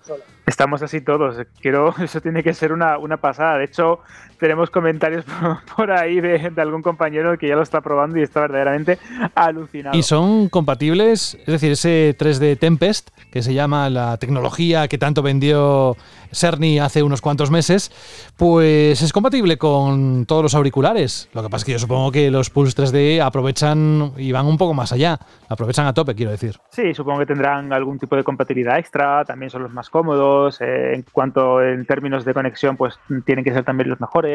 Estamos 0.46 0.80
así 0.82 1.00
todos. 1.00 1.36
Quiero, 1.60 1.92
eso 1.98 2.20
tiene 2.20 2.44
que 2.44 2.54
ser 2.54 2.72
una, 2.72 2.98
una 2.98 3.16
pasada. 3.16 3.58
De 3.58 3.64
hecho, 3.64 4.00
tenemos 4.44 4.68
comentarios 4.68 5.24
por, 5.76 5.90
ahí 5.90 6.20
de, 6.20 6.50
de 6.50 6.60
algún 6.60 6.82
compañero 6.82 7.38
que 7.38 7.48
ya 7.48 7.56
lo 7.56 7.62
está 7.62 7.80
probando 7.80 8.18
y 8.18 8.22
está 8.22 8.40
verdaderamente 8.40 8.98
alucinado. 9.34 9.96
Y 9.96 10.02
son 10.02 10.50
compatibles, 10.50 11.38
es 11.40 11.46
decir, 11.46 11.72
ese 11.72 12.14
3D 12.18 12.58
Tempest, 12.58 13.08
que 13.32 13.42
se 13.42 13.54
llama 13.54 13.88
la 13.88 14.18
tecnología 14.18 14.86
que 14.86 14.98
tanto 14.98 15.22
vendió 15.22 15.96
Cerny 16.34 16.78
hace 16.78 17.02
unos 17.02 17.22
cuantos 17.22 17.50
meses, 17.50 17.90
pues 18.36 19.00
es 19.00 19.12
compatible 19.14 19.56
con 19.56 20.26
todos 20.26 20.42
los 20.42 20.54
auriculares. 20.54 21.30
Lo 21.32 21.42
que 21.42 21.48
pasa 21.48 21.62
es 21.62 21.64
que 21.64 21.72
yo 21.72 21.78
supongo 21.78 22.12
que 22.12 22.30
los 22.30 22.50
Pulse 22.50 22.76
3D 22.76 23.24
aprovechan 23.24 24.12
y 24.18 24.32
van 24.32 24.46
un 24.46 24.58
poco 24.58 24.74
más 24.74 24.92
allá, 24.92 25.18
aprovechan 25.48 25.86
a 25.86 25.94
tope, 25.94 26.14
quiero 26.14 26.32
decir. 26.32 26.56
Sí, 26.70 26.92
supongo 26.92 27.20
que 27.20 27.26
tendrán 27.26 27.72
algún 27.72 27.98
tipo 27.98 28.14
de 28.16 28.24
compatibilidad 28.24 28.78
extra, 28.78 29.24
también 29.24 29.48
son 29.48 29.62
los 29.62 29.72
más 29.72 29.88
cómodos, 29.88 30.60
eh, 30.60 30.94
en 30.94 31.04
cuanto 31.10 31.62
en 31.62 31.86
términos 31.86 32.24
de 32.24 32.34
conexión, 32.34 32.76
pues 32.76 32.98
tienen 33.24 33.44
que 33.44 33.52
ser 33.52 33.64
también 33.64 33.88
los 33.88 34.00
mejores. 34.00 34.33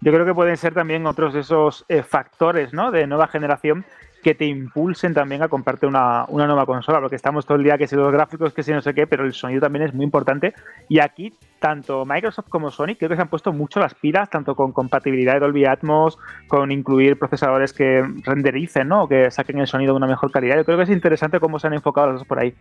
Yo 0.00 0.12
creo 0.12 0.24
que 0.24 0.34
pueden 0.34 0.56
ser 0.56 0.74
también 0.74 1.06
otros 1.06 1.34
de 1.34 1.40
esos 1.40 1.84
eh, 1.88 2.02
factores 2.02 2.72
¿no? 2.72 2.90
de 2.90 3.06
nueva 3.06 3.28
generación 3.28 3.84
que 4.22 4.34
te 4.34 4.46
impulsen 4.46 5.14
también 5.14 5.42
a 5.42 5.48
comprarte 5.48 5.86
una, 5.86 6.24
una 6.28 6.46
nueva 6.46 6.66
consola, 6.66 7.00
porque 7.00 7.16
estamos 7.16 7.46
todo 7.46 7.56
el 7.56 7.64
día 7.64 7.78
que 7.78 7.86
si 7.86 7.94
los 7.94 8.12
gráficos, 8.12 8.52
que 8.52 8.62
si 8.62 8.72
no 8.72 8.80
sé 8.80 8.92
qué, 8.92 9.06
pero 9.06 9.24
el 9.24 9.32
sonido 9.32 9.60
también 9.60 9.84
es 9.84 9.94
muy 9.94 10.04
importante. 10.04 10.54
Y 10.88 10.98
aquí, 10.98 11.32
tanto 11.58 12.04
Microsoft 12.04 12.48
como 12.48 12.70
Sony, 12.70 12.96
creo 12.98 13.08
que 13.08 13.16
se 13.16 13.22
han 13.22 13.28
puesto 13.28 13.52
mucho 13.52 13.80
las 13.80 13.94
pilas, 13.94 14.30
tanto 14.30 14.54
con 14.54 14.72
compatibilidad 14.72 15.34
de 15.34 15.40
Dolby 15.40 15.64
Atmos, 15.64 16.18
con 16.46 16.70
incluir 16.70 17.18
procesadores 17.18 17.72
que 17.72 18.04
rendericen, 18.24 18.88
¿no? 18.88 19.08
Que 19.08 19.30
saquen 19.30 19.58
el 19.58 19.66
sonido 19.66 19.92
de 19.92 19.96
una 19.96 20.06
mejor 20.06 20.30
calidad. 20.30 20.56
Yo 20.56 20.64
creo 20.64 20.76
que 20.78 20.84
es 20.84 20.90
interesante 20.90 21.40
cómo 21.40 21.58
se 21.58 21.66
han 21.66 21.74
enfocado 21.74 22.08
las 22.08 22.20
dos 22.20 22.26
por 22.26 22.38
ahí. 22.38 22.54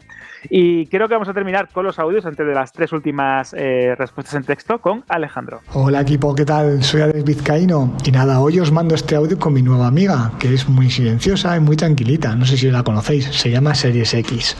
Y 0.49 0.88
creo 0.88 1.07
que 1.07 1.14
vamos 1.14 1.30
a 1.30 1.34
terminar 1.34 1.69
con 1.72 1.86
los 1.86 1.99
audios 1.99 2.26
antes 2.26 2.45
de 2.45 2.53
las 2.53 2.72
tres 2.74 2.91
últimas 2.91 3.53
eh, 3.57 3.95
respuestas 3.98 4.36
en 4.36 4.44
texto 4.44 4.80
con 4.80 5.03
Alejandro. 5.07 5.61
Hola 5.74 6.02
equipo, 6.02 6.34
¿qué 6.36 6.45
tal? 6.45 6.84
Soy 6.84 7.02
Alex 7.02 7.24
Vizcaíno 7.24 7.94
y 8.06 8.11
nada, 8.11 8.40
hoy 8.40 8.60
os 8.60 8.72
mando 8.72 8.95
este 8.95 9.15
audio 9.15 9.38
con 9.38 9.53
mi 9.53 9.61
nueva 9.61 9.88
amiga, 9.88 10.32
que 10.40 10.53
es 10.53 10.68
muy 10.68 10.90
silenciosa 10.90 11.56
y 11.56 11.60
muy 11.60 11.76
tranquilita, 11.76 12.36
no 12.36 12.45
sé 12.45 12.57
si 12.57 12.72
la 12.72 12.84
conocéis, 12.84 13.26
se 13.26 13.49
llama 13.52 13.76
Series 13.76 14.14
X. 14.14 14.56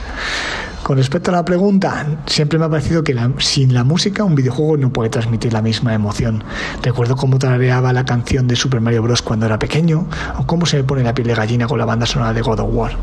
Con 0.88 0.96
respecto 0.96 1.30
a 1.30 1.34
la 1.34 1.44
pregunta, 1.44 2.06
siempre 2.24 2.58
me 2.58 2.64
ha 2.64 2.70
parecido 2.70 3.04
que 3.04 3.14
sin 3.40 3.74
la 3.74 3.84
música 3.84 4.24
un 4.24 4.34
videojuego 4.34 4.78
no 4.78 4.90
puede 4.90 5.10
transmitir 5.10 5.52
la 5.52 5.60
misma 5.60 5.92
emoción. 5.92 6.42
Recuerdo 6.82 7.14
cómo 7.14 7.38
tarareaba 7.38 7.92
la 7.92 8.06
canción 8.06 8.48
de 8.48 8.56
Super 8.56 8.80
Mario 8.80 9.02
Bros. 9.02 9.20
cuando 9.20 9.44
era 9.44 9.58
pequeño, 9.58 10.06
o 10.38 10.46
cómo 10.46 10.64
se 10.64 10.78
me 10.78 10.84
pone 10.84 11.02
la 11.02 11.12
piel 11.12 11.28
de 11.28 11.34
gallina 11.34 11.66
con 11.66 11.78
la 11.78 11.84
banda 11.84 12.06
sonora 12.06 12.32
de 12.32 12.40
God 12.40 12.60
of 12.60 12.70
War. 12.72 12.96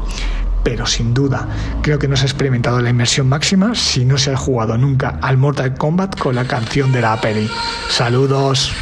Pero 0.63 0.87
sin 0.87 1.13
duda, 1.13 1.47
creo 1.83 1.99
que 1.99 2.07
no 2.07 2.17
se 2.17 2.23
ha 2.23 2.25
experimentado 2.25 2.81
la 2.81 2.89
inmersión 2.89 3.29
máxima 3.29 3.75
si 3.75 4.03
no 4.03 4.17
se 4.17 4.33
ha 4.33 4.35
jugado 4.35 4.79
nunca 4.79 5.19
al 5.21 5.37
Mortal 5.37 5.77
Kombat 5.77 6.17
con 6.17 6.33
la 6.33 6.45
canción 6.45 6.91
de 6.91 7.01
la 7.01 7.21
peli. 7.21 7.47
Saludos. 7.91 8.73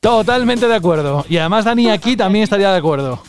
Totalmente 0.00 0.66
de 0.66 0.74
acuerdo. 0.74 1.24
Y 1.28 1.36
además 1.36 1.64
Dani 1.64 1.88
aquí 1.88 2.16
también 2.16 2.42
estaría 2.42 2.72
de 2.72 2.78
acuerdo. 2.78 3.22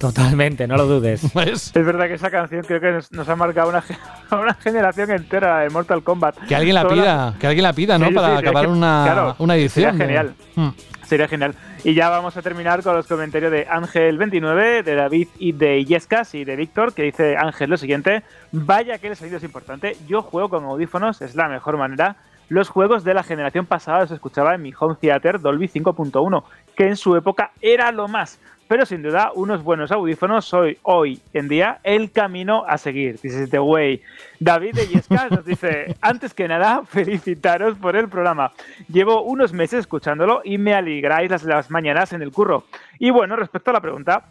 Totalmente, 0.00 0.66
no 0.66 0.78
lo 0.78 0.86
dudes. 0.86 1.22
Es 1.34 1.72
verdad 1.74 2.06
que 2.06 2.14
esa 2.14 2.30
canción 2.30 2.64
creo 2.66 2.80
que 2.80 2.90
nos, 2.90 3.12
nos 3.12 3.28
ha 3.28 3.36
marcado 3.36 3.68
una, 3.68 3.84
una 4.32 4.54
generación 4.54 5.10
entera 5.10 5.60
de 5.60 5.68
Mortal 5.68 6.02
Kombat. 6.02 6.38
que 6.48 6.56
alguien 6.56 6.74
la 6.74 6.88
pida, 6.88 7.34
que 7.38 7.46
alguien 7.46 7.64
la 7.64 7.74
pida, 7.74 7.98
¿no? 7.98 8.08
Sí, 8.08 8.14
Para 8.14 8.28
sí, 8.30 8.38
acabar 8.38 8.64
que, 8.64 8.72
una, 8.72 9.02
claro, 9.04 9.36
una 9.38 9.56
edición. 9.56 9.92
Sería 9.92 10.06
genial. 10.06 10.34
Mm. 10.56 10.68
Sería 11.04 11.28
genial. 11.28 11.54
Y 11.84 11.92
ya 11.92 12.08
vamos 12.08 12.34
a 12.36 12.42
terminar 12.42 12.82
con 12.82 12.96
los 12.96 13.06
comentarios 13.06 13.52
de 13.52 13.68
Ángel29, 13.68 14.82
de 14.84 14.94
David 14.94 15.28
y 15.38 15.52
de 15.52 15.84
Yescas 15.84 16.34
y 16.34 16.44
de 16.44 16.56
Víctor, 16.56 16.94
que 16.94 17.02
dice 17.02 17.36
Ángel 17.36 17.68
lo 17.68 17.76
siguiente: 17.76 18.22
Vaya 18.52 18.96
que 18.98 19.08
el 19.08 19.16
sonido 19.16 19.36
es 19.36 19.44
importante. 19.44 19.98
Yo 20.08 20.22
juego 20.22 20.48
con 20.48 20.64
audífonos, 20.64 21.20
es 21.20 21.34
la 21.34 21.48
mejor 21.48 21.76
manera. 21.76 22.16
Los 22.48 22.68
juegos 22.68 23.04
de 23.04 23.14
la 23.14 23.22
generación 23.22 23.66
pasada 23.66 24.00
los 24.00 24.10
escuchaba 24.10 24.54
en 24.54 24.62
mi 24.62 24.72
home 24.76 24.96
theater 25.00 25.40
Dolby 25.40 25.68
5.1, 25.68 26.42
que 26.74 26.88
en 26.88 26.96
su 26.96 27.14
época 27.14 27.52
era 27.60 27.92
lo 27.92 28.08
más. 28.08 28.40
Pero 28.70 28.86
sin 28.86 29.02
duda, 29.02 29.32
unos 29.34 29.64
buenos 29.64 29.90
audífonos 29.90 30.44
soy 30.44 30.78
hoy 30.84 31.20
en 31.32 31.48
día 31.48 31.80
el 31.82 32.12
camino 32.12 32.64
a 32.68 32.78
seguir. 32.78 33.18
This 33.18 33.34
is 33.34 33.50
the 33.50 33.58
way. 33.58 34.00
David 34.38 34.76
de 34.76 34.86
Yescas 34.86 35.28
nos 35.32 35.44
dice, 35.44 35.96
antes 36.00 36.32
que 36.32 36.46
nada, 36.46 36.84
felicitaros 36.88 37.76
por 37.76 37.96
el 37.96 38.08
programa. 38.08 38.52
Llevo 38.86 39.22
unos 39.22 39.52
meses 39.52 39.80
escuchándolo 39.80 40.42
y 40.44 40.56
me 40.58 40.72
alegráis 40.72 41.28
las, 41.32 41.42
las 41.42 41.68
mañanas 41.68 42.12
en 42.12 42.22
el 42.22 42.30
curro. 42.30 42.62
Y 43.00 43.10
bueno, 43.10 43.34
respecto 43.34 43.70
a 43.70 43.72
la 43.72 43.80
pregunta, 43.80 44.26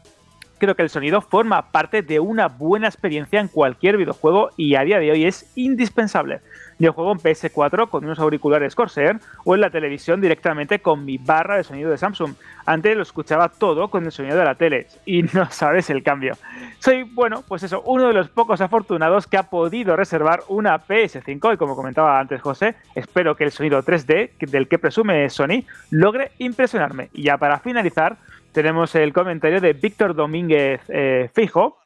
creo 0.58 0.74
que 0.74 0.84
el 0.84 0.90
sonido 0.90 1.20
forma 1.20 1.74
parte 1.74 2.02
de 2.02 2.22
una 2.22 2.48
buena 2.48 2.88
experiencia 2.88 3.42
en 3.42 3.50
cualquier 3.50 3.98
videojuego 3.98 4.52
y 4.56 4.76
a 4.76 4.86
día 4.86 5.00
de 5.00 5.12
hoy 5.12 5.26
es 5.26 5.52
indispensable. 5.58 6.40
Yo 6.82 6.94
juego 6.94 7.12
en 7.12 7.18
PS4 7.20 7.90
con 7.90 8.06
unos 8.06 8.20
auriculares 8.20 8.74
Corsair 8.74 9.20
o 9.44 9.54
en 9.54 9.60
la 9.62 9.70
televisión 9.70 10.22
directamente 10.22 10.80
con 10.80 11.04
mi 11.04 11.18
barra 11.18 11.58
de 11.58 11.66
sonido 11.66 11.92
de 11.92 11.98
Samsung. 11.98 12.36
Antes 12.66 12.96
lo 12.96 13.04
escuchaba 13.04 13.50
todo 13.50 13.90
con 13.90 14.06
el 14.06 14.14
sonido 14.14 14.38
de 14.38 14.46
la 14.46 14.56
tele 14.56 14.88
y 15.06 15.24
no 15.34 15.52
sabes 15.52 15.90
el 15.90 16.04
cambio. 16.04 16.36
Soy, 16.80 17.04
bueno, 17.04 17.44
pues 17.46 17.64
eso, 17.64 17.82
uno 17.82 18.08
de 18.08 18.14
los 18.14 18.30
pocos 18.30 18.62
afortunados 18.62 19.28
que 19.28 19.36
ha 19.38 19.44
podido 19.44 19.98
reservar 19.98 20.42
una 20.48 20.80
PS5 20.80 21.54
y 21.54 21.58
como 21.58 21.76
comentaba 21.76 22.18
antes 22.18 22.42
José, 22.42 22.76
espero 22.96 23.36
que 23.36 23.44
el 23.44 23.52
sonido 23.52 23.84
3D 23.84 24.32
que- 24.40 24.46
del 24.46 24.70
que 24.70 24.80
presume 24.80 25.30
Sony 25.30 25.66
logre 25.92 26.32
impresionarme. 26.38 27.10
Y 27.12 27.24
ya 27.24 27.38
para 27.38 27.60
finalizar, 27.60 28.16
tenemos 28.54 28.96
el 28.96 29.12
comentario 29.12 29.60
de 29.60 29.74
Víctor 29.74 30.16
Domínguez 30.16 30.80
eh, 30.88 31.30
Fijo, 31.36 31.78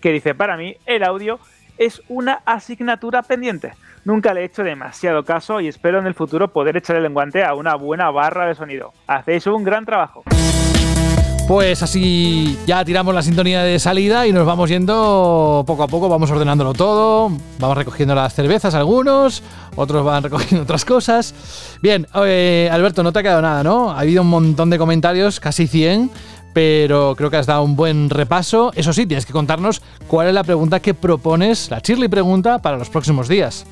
que 0.00 0.10
dice, 0.12 0.34
para 0.34 0.56
mí 0.56 0.76
el 0.84 1.02
audio 1.04 1.38
es 1.78 2.02
una 2.08 2.40
asignatura 2.44 3.22
pendiente. 3.22 3.72
Nunca 4.04 4.34
le 4.34 4.42
he 4.42 4.44
hecho 4.44 4.62
demasiado 4.62 5.24
caso 5.24 5.60
y 5.60 5.68
espero 5.68 5.98
en 5.98 6.06
el 6.06 6.14
futuro 6.14 6.48
poder 6.48 6.76
echarle 6.76 7.06
el 7.06 7.12
guante 7.12 7.42
a 7.44 7.54
una 7.54 7.74
buena 7.74 8.10
barra 8.10 8.46
de 8.46 8.54
sonido. 8.54 8.92
Hacéis 9.06 9.46
un 9.46 9.64
gran 9.64 9.84
trabajo. 9.84 10.24
Pues 11.46 11.82
así 11.82 12.58
ya 12.66 12.82
tiramos 12.86 13.14
la 13.14 13.22
sintonía 13.22 13.62
de 13.62 13.78
salida 13.78 14.26
y 14.26 14.32
nos 14.32 14.46
vamos 14.46 14.70
yendo 14.70 15.62
poco 15.66 15.82
a 15.82 15.88
poco, 15.88 16.08
vamos 16.08 16.30
ordenándolo 16.30 16.72
todo, 16.72 17.30
vamos 17.58 17.76
recogiendo 17.76 18.14
las 18.14 18.32
cervezas 18.32 18.74
algunos, 18.74 19.42
otros 19.76 20.06
van 20.06 20.22
recogiendo 20.22 20.62
otras 20.62 20.86
cosas. 20.86 21.34
Bien, 21.82 22.06
eh, 22.24 22.70
Alberto, 22.72 23.02
no 23.02 23.12
te 23.12 23.18
ha 23.18 23.22
quedado 23.22 23.42
nada, 23.42 23.62
¿no? 23.62 23.90
Ha 23.90 24.00
habido 24.00 24.22
un 24.22 24.28
montón 24.28 24.70
de 24.70 24.78
comentarios, 24.78 25.38
casi 25.38 25.66
100, 25.66 26.10
pero 26.54 27.14
creo 27.16 27.30
que 27.30 27.36
has 27.36 27.46
dado 27.46 27.62
un 27.62 27.76
buen 27.76 28.08
repaso. 28.08 28.72
Eso 28.74 28.94
sí, 28.94 29.04
tienes 29.04 29.26
que 29.26 29.34
contarnos 29.34 29.82
cuál 30.06 30.28
es 30.28 30.34
la 30.34 30.44
pregunta 30.44 30.80
que 30.80 30.94
propones, 30.94 31.70
la 31.70 31.80
Shirley 31.80 32.08
pregunta, 32.08 32.60
para 32.60 32.78
los 32.78 32.88
próximos 32.88 33.28
días. 33.28 33.66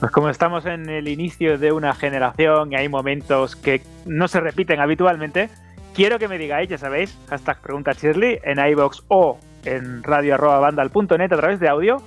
Pues 0.00 0.10
como 0.10 0.28
estamos 0.28 0.66
en 0.66 0.90
el 0.90 1.06
inicio 1.06 1.58
de 1.58 1.70
una 1.70 1.94
generación 1.94 2.72
y 2.72 2.74
hay 2.74 2.88
momentos 2.88 3.54
que 3.54 3.82
no 4.04 4.26
se 4.26 4.40
repiten 4.40 4.80
habitualmente, 4.80 5.48
quiero 5.94 6.18
que 6.18 6.26
me 6.26 6.38
digáis, 6.38 6.68
ya 6.68 6.76
sabéis, 6.76 7.16
hashtag 7.28 7.60
pregunta 7.60 7.92
Shirley 7.92 8.40
en 8.42 8.58
iVox 8.58 9.04
o 9.06 9.38
en 9.64 10.02
radio.bandal.net 10.02 11.32
a 11.32 11.36
través 11.36 11.60
de 11.60 11.68
audio, 11.68 12.02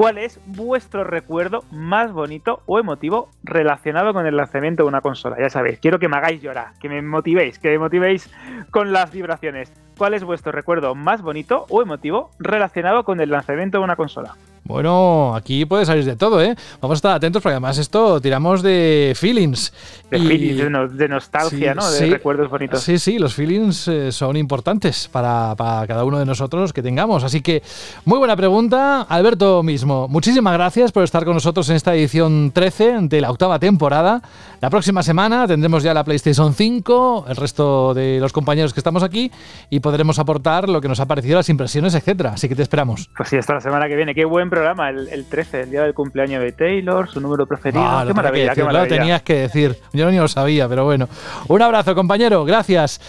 cuál 0.00 0.16
es 0.16 0.40
vuestro 0.46 1.04
recuerdo 1.04 1.62
más 1.70 2.10
bonito 2.10 2.62
o 2.64 2.78
emotivo 2.78 3.28
relacionado 3.42 4.14
con 4.14 4.26
el 4.26 4.34
lanzamiento 4.34 4.82
de 4.82 4.88
una 4.88 5.02
consola. 5.02 5.36
Ya 5.38 5.50
sabéis, 5.50 5.78
quiero 5.78 5.98
que 5.98 6.08
me 6.08 6.16
hagáis 6.16 6.40
llorar, 6.40 6.72
que 6.80 6.88
me 6.88 7.02
motivéis, 7.02 7.58
que 7.58 7.68
me 7.68 7.78
motivéis 7.78 8.30
con 8.70 8.94
las 8.94 9.12
vibraciones. 9.12 9.70
¿Cuál 9.98 10.14
es 10.14 10.24
vuestro 10.24 10.52
recuerdo 10.52 10.94
más 10.94 11.20
bonito 11.20 11.66
o 11.68 11.82
emotivo 11.82 12.30
relacionado 12.38 13.04
con 13.04 13.20
el 13.20 13.28
lanzamiento 13.28 13.76
de 13.76 13.84
una 13.84 13.96
consola? 13.96 14.36
Bueno, 14.64 15.34
aquí 15.34 15.64
puede 15.64 15.84
salir 15.86 16.04
de 16.04 16.16
todo, 16.16 16.40
¿eh? 16.42 16.54
Vamos 16.80 16.96
a 16.96 16.98
estar 16.98 17.12
atentos 17.16 17.42
porque 17.42 17.54
además 17.54 17.78
esto 17.78 18.20
tiramos 18.20 18.62
de 18.62 19.14
feelings. 19.16 19.72
De 20.10 20.18
Y- 20.18 20.26
feelings, 20.26 20.58
de, 20.58 20.70
no- 20.70 20.88
de 20.88 21.08
nostalgia, 21.08 21.72
Sí, 21.72 21.78
¿no? 21.78 21.90
De 21.90 21.98
sí. 21.98 22.10
recuerdos 22.10 22.50
bonitos. 22.50 22.80
Sí, 22.82 22.98
sí, 22.98 23.18
los 23.18 23.34
feelings 23.34 23.88
eh, 23.88 24.12
son 24.12 24.36
importantes 24.36 25.08
para, 25.08 25.54
para 25.56 25.86
cada 25.86 26.04
uno 26.04 26.18
de 26.18 26.26
nosotros 26.26 26.72
que 26.72 26.82
tengamos. 26.82 27.24
Así 27.24 27.40
que, 27.40 27.62
muy 28.04 28.18
buena 28.18 28.36
pregunta, 28.36 29.02
Alberto 29.02 29.62
mismo. 29.62 30.08
Muchísimas 30.08 30.52
gracias 30.54 30.92
por 30.92 31.04
estar 31.04 31.24
con 31.24 31.34
nosotros 31.34 31.68
en 31.70 31.76
esta 31.76 31.94
edición 31.94 32.50
13 32.52 32.98
de 33.02 33.20
la 33.20 33.30
octava 33.30 33.58
temporada. 33.58 34.22
La 34.60 34.68
próxima 34.68 35.02
semana 35.02 35.46
tendremos 35.48 35.82
ya 35.82 35.94
la 35.94 36.04
PlayStation 36.04 36.52
5, 36.52 37.24
el 37.28 37.36
resto 37.36 37.94
de 37.94 38.18
los 38.20 38.32
compañeros 38.32 38.74
que 38.74 38.80
estamos 38.80 39.02
aquí, 39.02 39.30
y 39.70 39.80
podremos 39.80 40.18
aportar 40.18 40.68
lo 40.68 40.80
que 40.82 40.88
nos 40.88 41.00
ha 41.00 41.06
parecido, 41.06 41.36
las 41.36 41.48
impresiones, 41.48 41.94
etcétera. 41.94 42.32
Así 42.34 42.46
que 42.48 42.54
te 42.54 42.62
esperamos. 42.62 43.08
Pues 43.16 43.30
sí, 43.30 43.36
hasta 43.38 43.54
la 43.54 43.60
semana 43.60 43.88
que 43.88 43.96
viene. 43.96 44.14
Qué 44.14 44.24
buen 44.26 44.49
programa, 44.50 44.90
el, 44.90 45.08
el 45.08 45.24
13, 45.24 45.62
el 45.62 45.70
día 45.70 45.82
del 45.82 45.94
cumpleaños 45.94 46.42
de 46.42 46.52
Taylor, 46.52 47.08
su 47.08 47.20
número 47.20 47.46
preferido. 47.46 47.82
Ah, 47.82 48.00
qué 48.02 48.08
lo 48.08 48.14
maravilla, 48.14 48.42
decir, 48.44 48.54
qué 48.54 48.60
lo 48.60 48.66
maravilla. 48.66 48.96
tenías 48.98 49.22
que 49.22 49.34
decir. 49.36 49.76
Yo 49.92 50.10
ni 50.10 50.18
lo 50.18 50.28
sabía, 50.28 50.68
pero 50.68 50.84
bueno. 50.84 51.08
Un 51.48 51.62
abrazo, 51.62 51.94
compañero. 51.94 52.44
Gracias. 52.44 53.00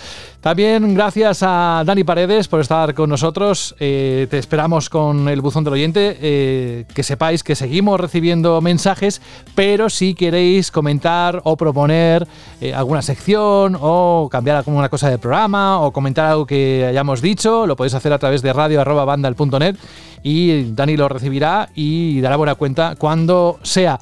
También 0.41 0.95
gracias 0.95 1.43
a 1.43 1.83
Dani 1.85 2.03
Paredes 2.03 2.47
por 2.47 2.61
estar 2.61 2.95
con 2.95 3.11
nosotros. 3.11 3.75
Eh, 3.79 4.25
te 4.27 4.39
esperamos 4.39 4.89
con 4.89 5.29
el 5.29 5.39
buzón 5.39 5.63
del 5.63 5.73
oyente. 5.73 6.17
Eh, 6.19 6.85
que 6.95 7.03
sepáis 7.03 7.43
que 7.43 7.53
seguimos 7.53 7.99
recibiendo 7.99 8.59
mensajes, 8.59 9.21
pero 9.53 9.87
si 9.91 10.15
queréis 10.15 10.71
comentar 10.71 11.41
o 11.43 11.55
proponer 11.55 12.27
eh, 12.59 12.73
alguna 12.73 13.03
sección 13.03 13.77
o 13.79 14.29
cambiar 14.31 14.57
alguna 14.57 14.89
cosa 14.89 15.11
del 15.11 15.19
programa 15.19 15.79
o 15.79 15.91
comentar 15.91 16.25
algo 16.25 16.47
que 16.47 16.87
hayamos 16.89 17.21
dicho, 17.21 17.67
lo 17.67 17.75
podéis 17.75 17.93
hacer 17.93 18.11
a 18.11 18.17
través 18.17 18.41
de 18.41 18.51
radio.bandal.net 18.51 19.75
y 20.23 20.71
Dani 20.73 20.97
lo 20.97 21.07
recibirá 21.07 21.69
y 21.75 22.19
dará 22.19 22.35
buena 22.35 22.55
cuenta 22.55 22.95
cuando 22.97 23.59
sea. 23.61 23.99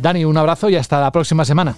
Dani, 0.00 0.24
un 0.24 0.36
abrazo 0.36 0.68
y 0.68 0.74
hasta 0.74 1.00
la 1.00 1.12
próxima 1.12 1.44
semana. 1.44 1.76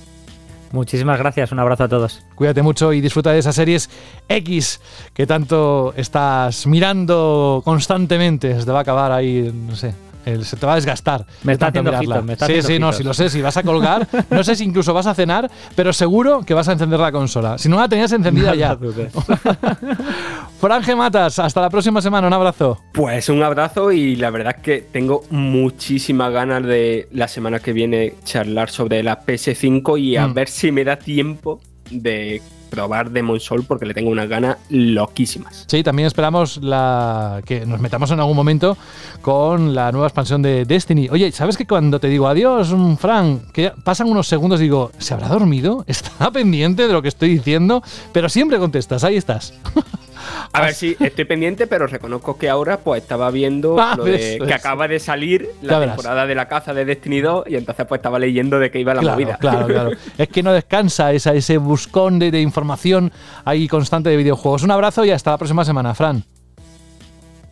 Muchísimas 0.73 1.19
gracias, 1.19 1.53
un 1.53 1.59
abrazo 1.59 1.85
a 1.85 1.89
todos. 1.89 2.25
Cuídate 2.35 2.63
mucho 2.63 2.93
y 2.93 3.01
disfruta 3.01 3.33
de 3.33 3.39
esas 3.39 3.55
series 3.55 3.89
X 4.29 4.81
que 5.15 5.27
tanto 5.27 5.95
estás 5.97 6.67
mirando 6.67 7.63
constantemente. 7.65 8.59
Se 8.59 8.67
te 8.67 8.73
va 8.73 8.79
a 8.79 8.83
acabar 8.83 9.13
ahí, 9.13 9.53
no 9.67 9.75
sé. 9.75 10.08
El- 10.29 10.45
se 10.45 10.57
te 10.57 10.67
va 10.67 10.73
a 10.73 10.77
desgastar. 10.77 11.27
Me 11.43 11.51
de 11.51 11.53
está 11.55 11.67
haciendo 11.69 11.91
mirarla. 11.91 12.09
ojitos, 12.17 12.25
me 12.27 12.33
está 12.35 12.47
sí, 12.47 12.53
haciendo 12.59 12.69
sí, 12.69 12.79
no, 12.81 12.93
si 12.93 13.03
lo 13.05 13.15
sé, 13.15 13.29
si 13.31 13.43
vas 13.43 13.57
a 13.57 13.63
colgar, 13.63 14.07
no 14.31 14.45
sé 14.45 14.55
si 14.57 14.65
incluso 14.65 14.93
vas 14.95 15.07
a 15.07 15.15
cenar, 15.15 15.51
pero 15.75 15.93
seguro 15.93 16.43
que 16.43 16.55
vas 16.55 16.69
a 16.69 16.73
encender 16.73 17.01
la 17.01 17.11
consola. 17.13 17.59
Si 17.59 17.69
no 17.69 17.77
la 17.77 17.89
tenías 17.89 18.13
encendida 18.13 18.51
No 18.51 18.55
ya. 18.55 18.79
Franje 20.61 20.95
Matas, 20.97 21.39
hasta 21.39 21.61
la 21.61 21.71
próxima 21.71 22.01
semana, 22.03 22.27
un 22.27 22.33
abrazo. 22.33 22.79
Pues 22.93 23.29
un 23.29 23.43
abrazo 23.43 23.93
y 23.93 24.17
la 24.17 24.31
verdad 24.31 24.55
es 24.57 24.63
que 24.63 24.79
tengo 24.93 25.23
muchísimas 25.31 26.33
ganas 26.33 26.65
de 26.65 27.09
la 27.13 27.29
semana 27.29 27.61
que 27.61 27.73
viene 27.73 28.15
charlar 28.25 28.69
sobre 28.71 29.03
la 29.03 29.21
PS5 29.25 29.97
y 29.99 30.17
a 30.17 30.27
Mm. 30.27 30.35
ver 30.35 30.49
si 30.49 30.73
me 30.73 30.85
da 30.85 30.97
tiempo 30.97 31.61
de 31.91 32.43
probar 32.69 33.11
Demon 33.11 33.41
Soul 33.41 33.65
porque 33.65 33.87
le 33.87 33.95
tengo 33.95 34.11
unas 34.11 34.29
ganas 34.29 34.59
loquísimas. 34.71 35.65
Sí, 35.67 35.83
también 35.83 36.07
esperamos 36.07 36.59
la 36.63 37.43
que 37.45 37.67
nos 37.67 37.81
metamos 37.81 38.11
en 38.11 38.21
algún 38.21 38.37
momento 38.37 38.77
con 39.23 39.75
la 39.75 39.91
nueva 39.93 40.07
expansión 40.07 40.43
de 40.43 40.65
Destiny. 40.65 41.09
Oye, 41.11 41.33
¿sabes 41.33 41.57
que 41.57 41.67
cuando 41.67 42.01
te 42.01 42.09
digo 42.09 42.29
adiós, 42.29 42.73
mm, 42.73 42.95
Fran, 42.97 43.41
que 43.53 43.73
pasan 43.83 44.09
unos 44.09 44.29
segundos 44.29 44.61
digo, 44.61 44.93
¿se 44.99 45.15
habrá 45.15 45.29
dormido? 45.29 45.85
¿Está 45.87 46.31
pendiente 46.31 46.87
de 46.87 46.93
lo 46.93 47.03
que 47.03 47.09
estoy 47.09 47.31
diciendo? 47.31 47.83
Pero 48.13 48.29
siempre 48.29 48.59
contestas, 48.59 49.05
ahí 49.05 49.17
estás. 49.17 49.55
A 50.53 50.61
ver 50.63 50.75
si 50.75 50.97
estoy 51.01 51.25
pendiente, 51.25 51.67
pero 51.67 51.87
reconozco 51.87 52.37
que 52.39 52.49
ahora 52.49 52.79
pues 52.79 53.03
estaba 53.03 53.31
viendo 53.31 53.77
Ah, 53.81 53.95
lo 53.97 54.05
de 54.05 54.41
que 54.47 54.55
acaba 54.55 54.89
de 54.89 54.99
salir 54.99 55.49
la 55.63 55.81
temporada 55.81 56.27
de 56.27 56.35
la 56.35 56.49
caza 56.49 56.75
de 56.75 56.85
Destiny 56.85 57.21
2 57.21 57.45
y 57.49 57.57
entonces 57.57 57.87
pues 57.87 57.99
estaba 57.99 58.19
leyendo 58.19 58.59
de 58.59 58.71
qué 58.71 58.81
iba 58.81 58.95
la 58.95 59.01
claro, 59.01 59.17
movida. 59.17 59.37
claro, 59.39 59.67
claro. 59.67 59.91
Es 60.19 60.29
que 60.29 60.43
no 60.43 60.53
descansa 60.53 61.13
esa, 61.13 61.33
ese 61.35 61.59
buscón 61.59 62.19
de, 62.19 62.31
de 62.31 62.41
información 62.41 63.13
ahí 63.45 63.69
constante 63.69 64.11
de 64.11 64.17
videojuegos. 64.17 64.63
Un 64.63 64.71
abrazo 64.71 65.05
y 65.05 65.11
hasta 65.11 65.31
la 65.33 65.39
próxima 65.39 65.65
semana, 65.65 65.95
Fran. 65.95 66.25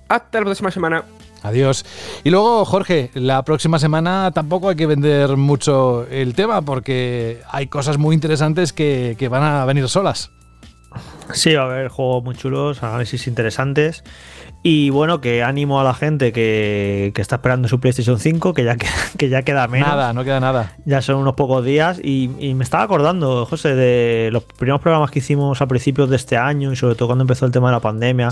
Hasta 0.08 0.38
la 0.38 0.44
próxima 0.44 0.70
semana. 0.70 1.04
Adiós. 1.42 1.84
Y 2.24 2.30
luego, 2.30 2.64
Jorge, 2.64 3.10
la 3.14 3.44
próxima 3.44 3.78
semana 3.78 4.30
tampoco 4.32 4.68
hay 4.70 4.76
que 4.76 4.86
vender 4.86 5.36
mucho 5.36 6.06
el 6.10 6.34
tema 6.34 6.62
porque 6.62 7.40
hay 7.50 7.66
cosas 7.68 7.98
muy 7.98 8.14
interesantes 8.14 8.72
que, 8.72 9.14
que 9.18 9.28
van 9.28 9.42
a 9.44 9.64
venir 9.64 9.88
solas. 9.88 10.30
Sí, 11.32 11.54
va 11.54 11.62
a 11.62 11.66
haber 11.66 11.88
juegos 11.88 12.24
muy 12.24 12.34
chulos, 12.36 12.82
análisis 12.82 13.26
interesantes. 13.26 14.04
Y 14.62 14.90
bueno, 14.90 15.20
que 15.20 15.44
ánimo 15.44 15.80
a 15.80 15.84
la 15.84 15.94
gente 15.94 16.32
que, 16.32 17.12
que 17.14 17.22
está 17.22 17.36
esperando 17.36 17.68
su 17.68 17.78
PlayStation 17.78 18.18
5, 18.18 18.52
que 18.52 18.64
ya, 18.64 18.74
que, 18.76 18.86
que 19.18 19.28
ya 19.28 19.42
queda 19.42 19.68
menos. 19.68 19.88
Nada, 19.88 20.12
no 20.12 20.24
queda 20.24 20.40
nada. 20.40 20.72
Ya 20.84 21.02
son 21.02 21.16
unos 21.16 21.34
pocos 21.34 21.64
días. 21.64 22.00
Y, 22.02 22.30
y 22.40 22.54
me 22.54 22.64
estaba 22.64 22.82
acordando, 22.82 23.46
José, 23.46 23.76
de 23.76 24.30
los 24.32 24.42
primeros 24.42 24.80
programas 24.80 25.12
que 25.12 25.20
hicimos 25.20 25.60
a 25.62 25.66
principios 25.68 26.10
de 26.10 26.16
este 26.16 26.36
año 26.36 26.72
y 26.72 26.76
sobre 26.76 26.96
todo 26.96 27.06
cuando 27.08 27.22
empezó 27.22 27.46
el 27.46 27.52
tema 27.52 27.68
de 27.68 27.74
la 27.74 27.80
pandemia, 27.80 28.30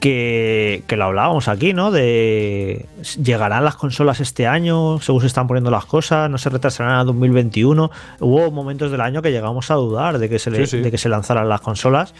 que, 0.00 0.82
que 0.88 0.96
lo 0.96 1.04
hablábamos 1.04 1.46
aquí, 1.46 1.72
¿no? 1.72 1.92
De 1.92 2.86
llegarán 3.22 3.64
las 3.64 3.76
consolas 3.76 4.18
este 4.20 4.48
año, 4.48 4.98
según 5.00 5.20
se 5.20 5.28
están 5.28 5.46
poniendo 5.46 5.70
las 5.70 5.84
cosas, 5.84 6.28
no 6.28 6.38
se 6.38 6.48
retrasarán 6.50 6.98
a 6.98 7.04
2021. 7.04 7.90
Hubo 8.20 8.50
momentos 8.50 8.90
del 8.90 9.02
año 9.02 9.22
que 9.22 9.30
llegamos 9.30 9.70
a 9.70 9.74
dudar 9.74 10.18
de 10.18 10.28
que 10.28 10.40
se, 10.40 10.50
le- 10.50 10.66
Sí, 10.66 10.78
sí. 10.78 10.82
De 10.82 10.90
que 10.90 10.98
se 10.98 11.08
lanzaran 11.08 11.48
las 11.48 11.60
consolas. 11.60 12.12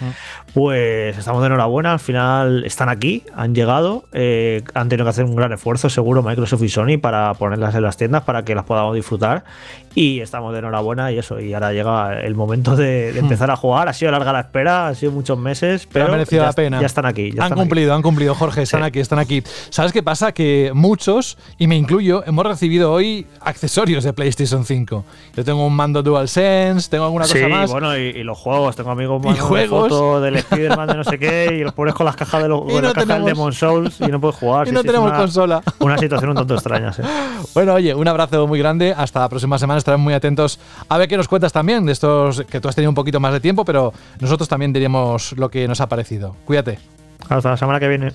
Pues 0.55 1.16
estamos 1.18 1.43
de 1.43 1.47
enhorabuena, 1.47 1.93
al 1.93 1.98
final 1.98 2.64
están 2.64 2.88
aquí, 2.88 3.24
han 3.34 3.55
llegado, 3.55 4.05
eh, 4.12 4.62
han 4.74 4.88
tenido 4.88 5.05
que 5.05 5.10
hacer 5.10 5.24
un 5.24 5.36
gran 5.36 5.52
esfuerzo, 5.52 5.90
seguro, 5.90 6.22
Microsoft 6.22 6.62
y 6.62 6.68
Sony 6.68 6.98
para 7.01 7.34
ponerlas 7.34 7.74
en 7.74 7.82
las 7.82 7.97
tiendas 7.97 8.22
para 8.22 8.44
que 8.44 8.55
las 8.55 8.64
podamos 8.64 8.94
disfrutar. 8.94 9.44
Y 9.98 10.20
estamos 10.20 10.52
de 10.52 10.59
enhorabuena 10.59 11.10
y 11.10 11.16
eso, 11.18 11.40
y 11.40 11.55
ahora 11.55 11.73
llega 11.73 12.20
el 12.20 12.35
momento 12.35 12.77
de, 12.77 13.14
de 13.14 13.18
empezar 13.18 13.51
a 13.51 13.56
jugar. 13.56 13.89
Ha 13.89 13.94
sido 13.94 14.12
larga 14.12 14.31
la 14.31 14.40
espera, 14.40 14.89
ha 14.89 14.94
sido 14.94 15.10
muchos 15.10 15.39
meses, 15.39 15.86
Pero 15.90 16.05
pero 16.05 16.06
ha 16.09 16.10
merecido 16.18 16.43
ya, 16.43 16.47
la 16.48 16.52
pena. 16.52 16.81
ya 16.81 16.86
están 16.86 17.06
aquí. 17.06 17.23
ya 17.32 17.43
han 17.43 17.47
están 17.47 17.52
aquí. 17.52 17.60
cumplido, 17.60 17.94
han 17.94 18.02
cumplido, 18.02 18.35
Jorge, 18.35 18.60
están 18.62 18.82
aquí, 18.82 19.01
están 19.01 19.18
aquí. 19.18 19.43
¿Sabes 19.70 19.93
qué 19.93 20.02
pasa? 20.02 20.32
Que 20.32 20.70
muchos, 20.74 21.39
y 21.56 21.66
me 21.66 21.77
incluyo, 21.77 22.23
hemos 22.27 22.44
recibido 22.44 22.93
hoy 22.93 23.27
accesorios 23.40 24.05
de 24.05 24.12
PlayStation 24.12 24.66
5. 24.66 25.05
Yo 25.35 25.44
tengo 25.47 25.66
un 25.66 25.73
mando 25.74 26.02
DualSense, 26.02 26.90
tengo 26.90 27.05
alguna 27.06 27.24
Sí, 27.24 27.32
cosa 27.40 27.48
más. 27.48 27.70
bueno, 27.73 27.97
y, 27.97 28.02
y 28.02 28.23
los 28.23 28.36
juegos. 28.36 28.77
Tengo 28.77 28.90
amigos 28.90 29.18
Y 29.23 29.27
mandando 29.28 29.48
juegos. 29.48 29.89
fotos 29.89 30.23
del 30.23 30.36
Spider-Man 30.36 30.89
de 30.89 30.94
no 30.94 31.05
sé 31.05 31.18
qué 31.18 31.56
y 31.59 31.64
los 31.64 31.73
pones 31.73 31.94
con 31.94 32.05
las 32.05 32.16
cajas 32.16 32.43
de 32.43 32.48
los, 32.51 32.60
Y 32.70 32.74
no 32.74 32.93
caja 32.93 32.93
del 33.01 33.09
tenemos- 33.09 33.24
Demon 33.27 33.52
Souls 33.55 33.98
y 34.01 34.09
no 34.09 34.20
puedes 34.20 34.36
jugar. 34.36 34.66
Y 34.66 34.68
Sí, 34.68 34.74
no 34.74 34.82
sí, 34.82 34.86
tenemos 34.89 35.09
una- 35.09 35.18
consola. 35.18 35.62
Una 35.78 35.97
situación 35.97 36.31
un 36.32 36.36
tanto 36.36 36.52
extraña, 36.52 36.93
sí. 36.93 37.01
Bueno, 37.55 37.73
oye, 37.73 37.94
un 37.94 38.06
abrazo 38.06 38.47
muy 38.47 38.59
grande. 38.59 38.93
Hasta 38.94 39.20
la 39.20 39.31
próxima 39.31 39.59
semana. 39.59 39.78
Estaremos 39.86 40.02
muy 40.02 40.14
atentos 40.14 40.58
a 40.88 40.98
ver 40.98 41.06
qué 41.06 41.16
nos 41.16 41.28
cuentas 41.28 41.52
también 41.52 41.86
de 41.86 41.92
estos 41.92 42.42
que 42.50 42.60
tú 42.60 42.68
has 42.68 42.74
tenido 42.74 42.90
un 42.90 42.96
poquito 42.96 43.20
más 43.20 43.32
de 43.32 43.38
tiempo, 43.38 43.64
pero 43.64 43.92
nosotros 44.18 44.48
también 44.48 44.72
diríamos 44.72 45.30
lo 45.38 45.48
que 45.48 45.68
nos 45.68 45.80
ha 45.80 45.88
parecido. 45.88 46.34
Cuídate. 46.44 46.80
Hasta 47.28 47.51
la 47.51 47.57
semana 47.57 47.81
que 47.81 47.89
viene. 47.89 48.12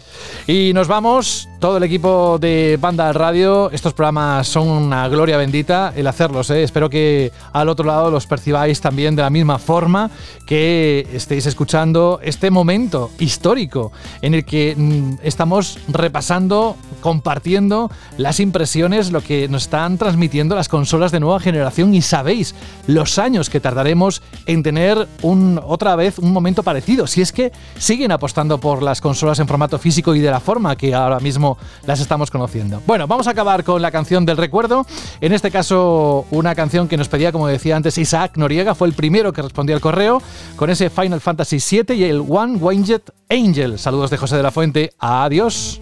Y 0.48 0.72
nos 0.74 0.88
vamos, 0.88 1.50
todo 1.60 1.78
el 1.78 1.84
equipo 1.84 2.38
de 2.40 2.78
Banda 2.80 3.12
Radio. 3.14 3.70
Estos 3.72 3.94
programas 3.94 4.48
son 4.48 4.68
una 4.68 5.08
gloria 5.10 5.38
bendita 5.38 5.94
el 5.96 6.08
hacerlos. 6.08 6.50
¿eh? 6.50 6.64
Espero 6.64 6.90
que 6.90 7.32
al 7.52 7.70
otro 7.70 7.86
lado 7.86 8.10
los 8.10 8.26
percibáis 8.26 8.80
también 8.80 9.16
de 9.16 9.22
la 9.22 9.30
misma 9.30 9.60
forma 9.60 10.10
que 10.46 11.08
estéis 11.14 11.46
escuchando 11.46 12.20
este 12.24 12.52
momento 12.52 13.12
histórico 13.20 13.92
en 14.22 14.34
el 14.34 14.46
que 14.46 14.76
mm, 14.78 15.14
estamos 15.24 15.78
repasando, 15.88 16.78
compartiendo 17.02 17.92
las 18.18 18.40
impresiones, 18.40 19.12
lo 19.12 19.22
que 19.22 19.48
nos 19.48 19.64
están 19.64 19.98
transmitiendo 19.98 20.56
las 20.56 20.70
consolas 20.70 21.12
de 21.12 21.20
nueva 21.20 21.40
generación 21.40 21.94
y 21.94 22.02
sabéis 22.02 22.56
los 22.88 23.20
años 23.20 23.50
que 23.50 23.60
tardaremos 23.60 24.22
en 24.46 24.64
tener 24.64 25.08
un, 25.22 25.60
otra 25.64 25.96
vez 25.96 26.18
un 26.18 26.32
momento 26.32 26.64
parecido. 26.64 27.08
Si 27.08 27.22
es 27.22 27.32
que 27.32 27.52
siguen 27.78 28.12
apostando 28.12 28.60
por 28.60 28.82
las 29.02 29.12
consolas 29.12 29.40
en 29.40 29.48
formato 29.48 29.80
físico 29.80 30.14
y 30.14 30.20
de 30.20 30.30
la 30.30 30.40
forma 30.40 30.76
que 30.76 30.94
ahora 30.94 31.20
mismo 31.20 31.58
las 31.88 32.00
estamos 32.00 32.30
conociendo. 32.30 32.82
Bueno, 32.86 33.08
vamos 33.08 33.28
a 33.28 33.32
acabar 33.32 33.64
con 33.64 33.82
la 33.82 33.90
canción 33.90 34.26
del 34.26 34.38
recuerdo. 34.38 34.86
En 35.20 35.34
este 35.34 35.50
caso, 35.50 36.28
una 36.30 36.54
canción 36.54 36.88
que 36.88 36.98
nos 36.98 37.10
pedía, 37.10 37.32
como 37.32 37.48
decía 37.48 37.76
antes, 37.76 37.98
Isaac 37.98 38.38
Noriega, 38.38 38.76
fue 38.76 38.88
el 38.88 38.94
primero 38.94 39.34
que 39.34 39.42
respondió 39.42 39.76
al 39.76 39.82
correo 39.82 40.22
con 40.56 40.70
ese 40.70 40.90
Final 40.92 41.20
Fantasy 41.20 41.58
VII 41.58 41.96
y 41.96 42.04
el 42.04 42.24
One 42.28 42.58
Winged 42.58 43.02
Angel. 43.30 43.80
Saludos 43.80 44.12
de 44.12 44.18
José 44.18 44.38
de 44.38 44.44
la 44.44 44.52
Fuente. 44.52 44.92
Adiós. 45.00 45.82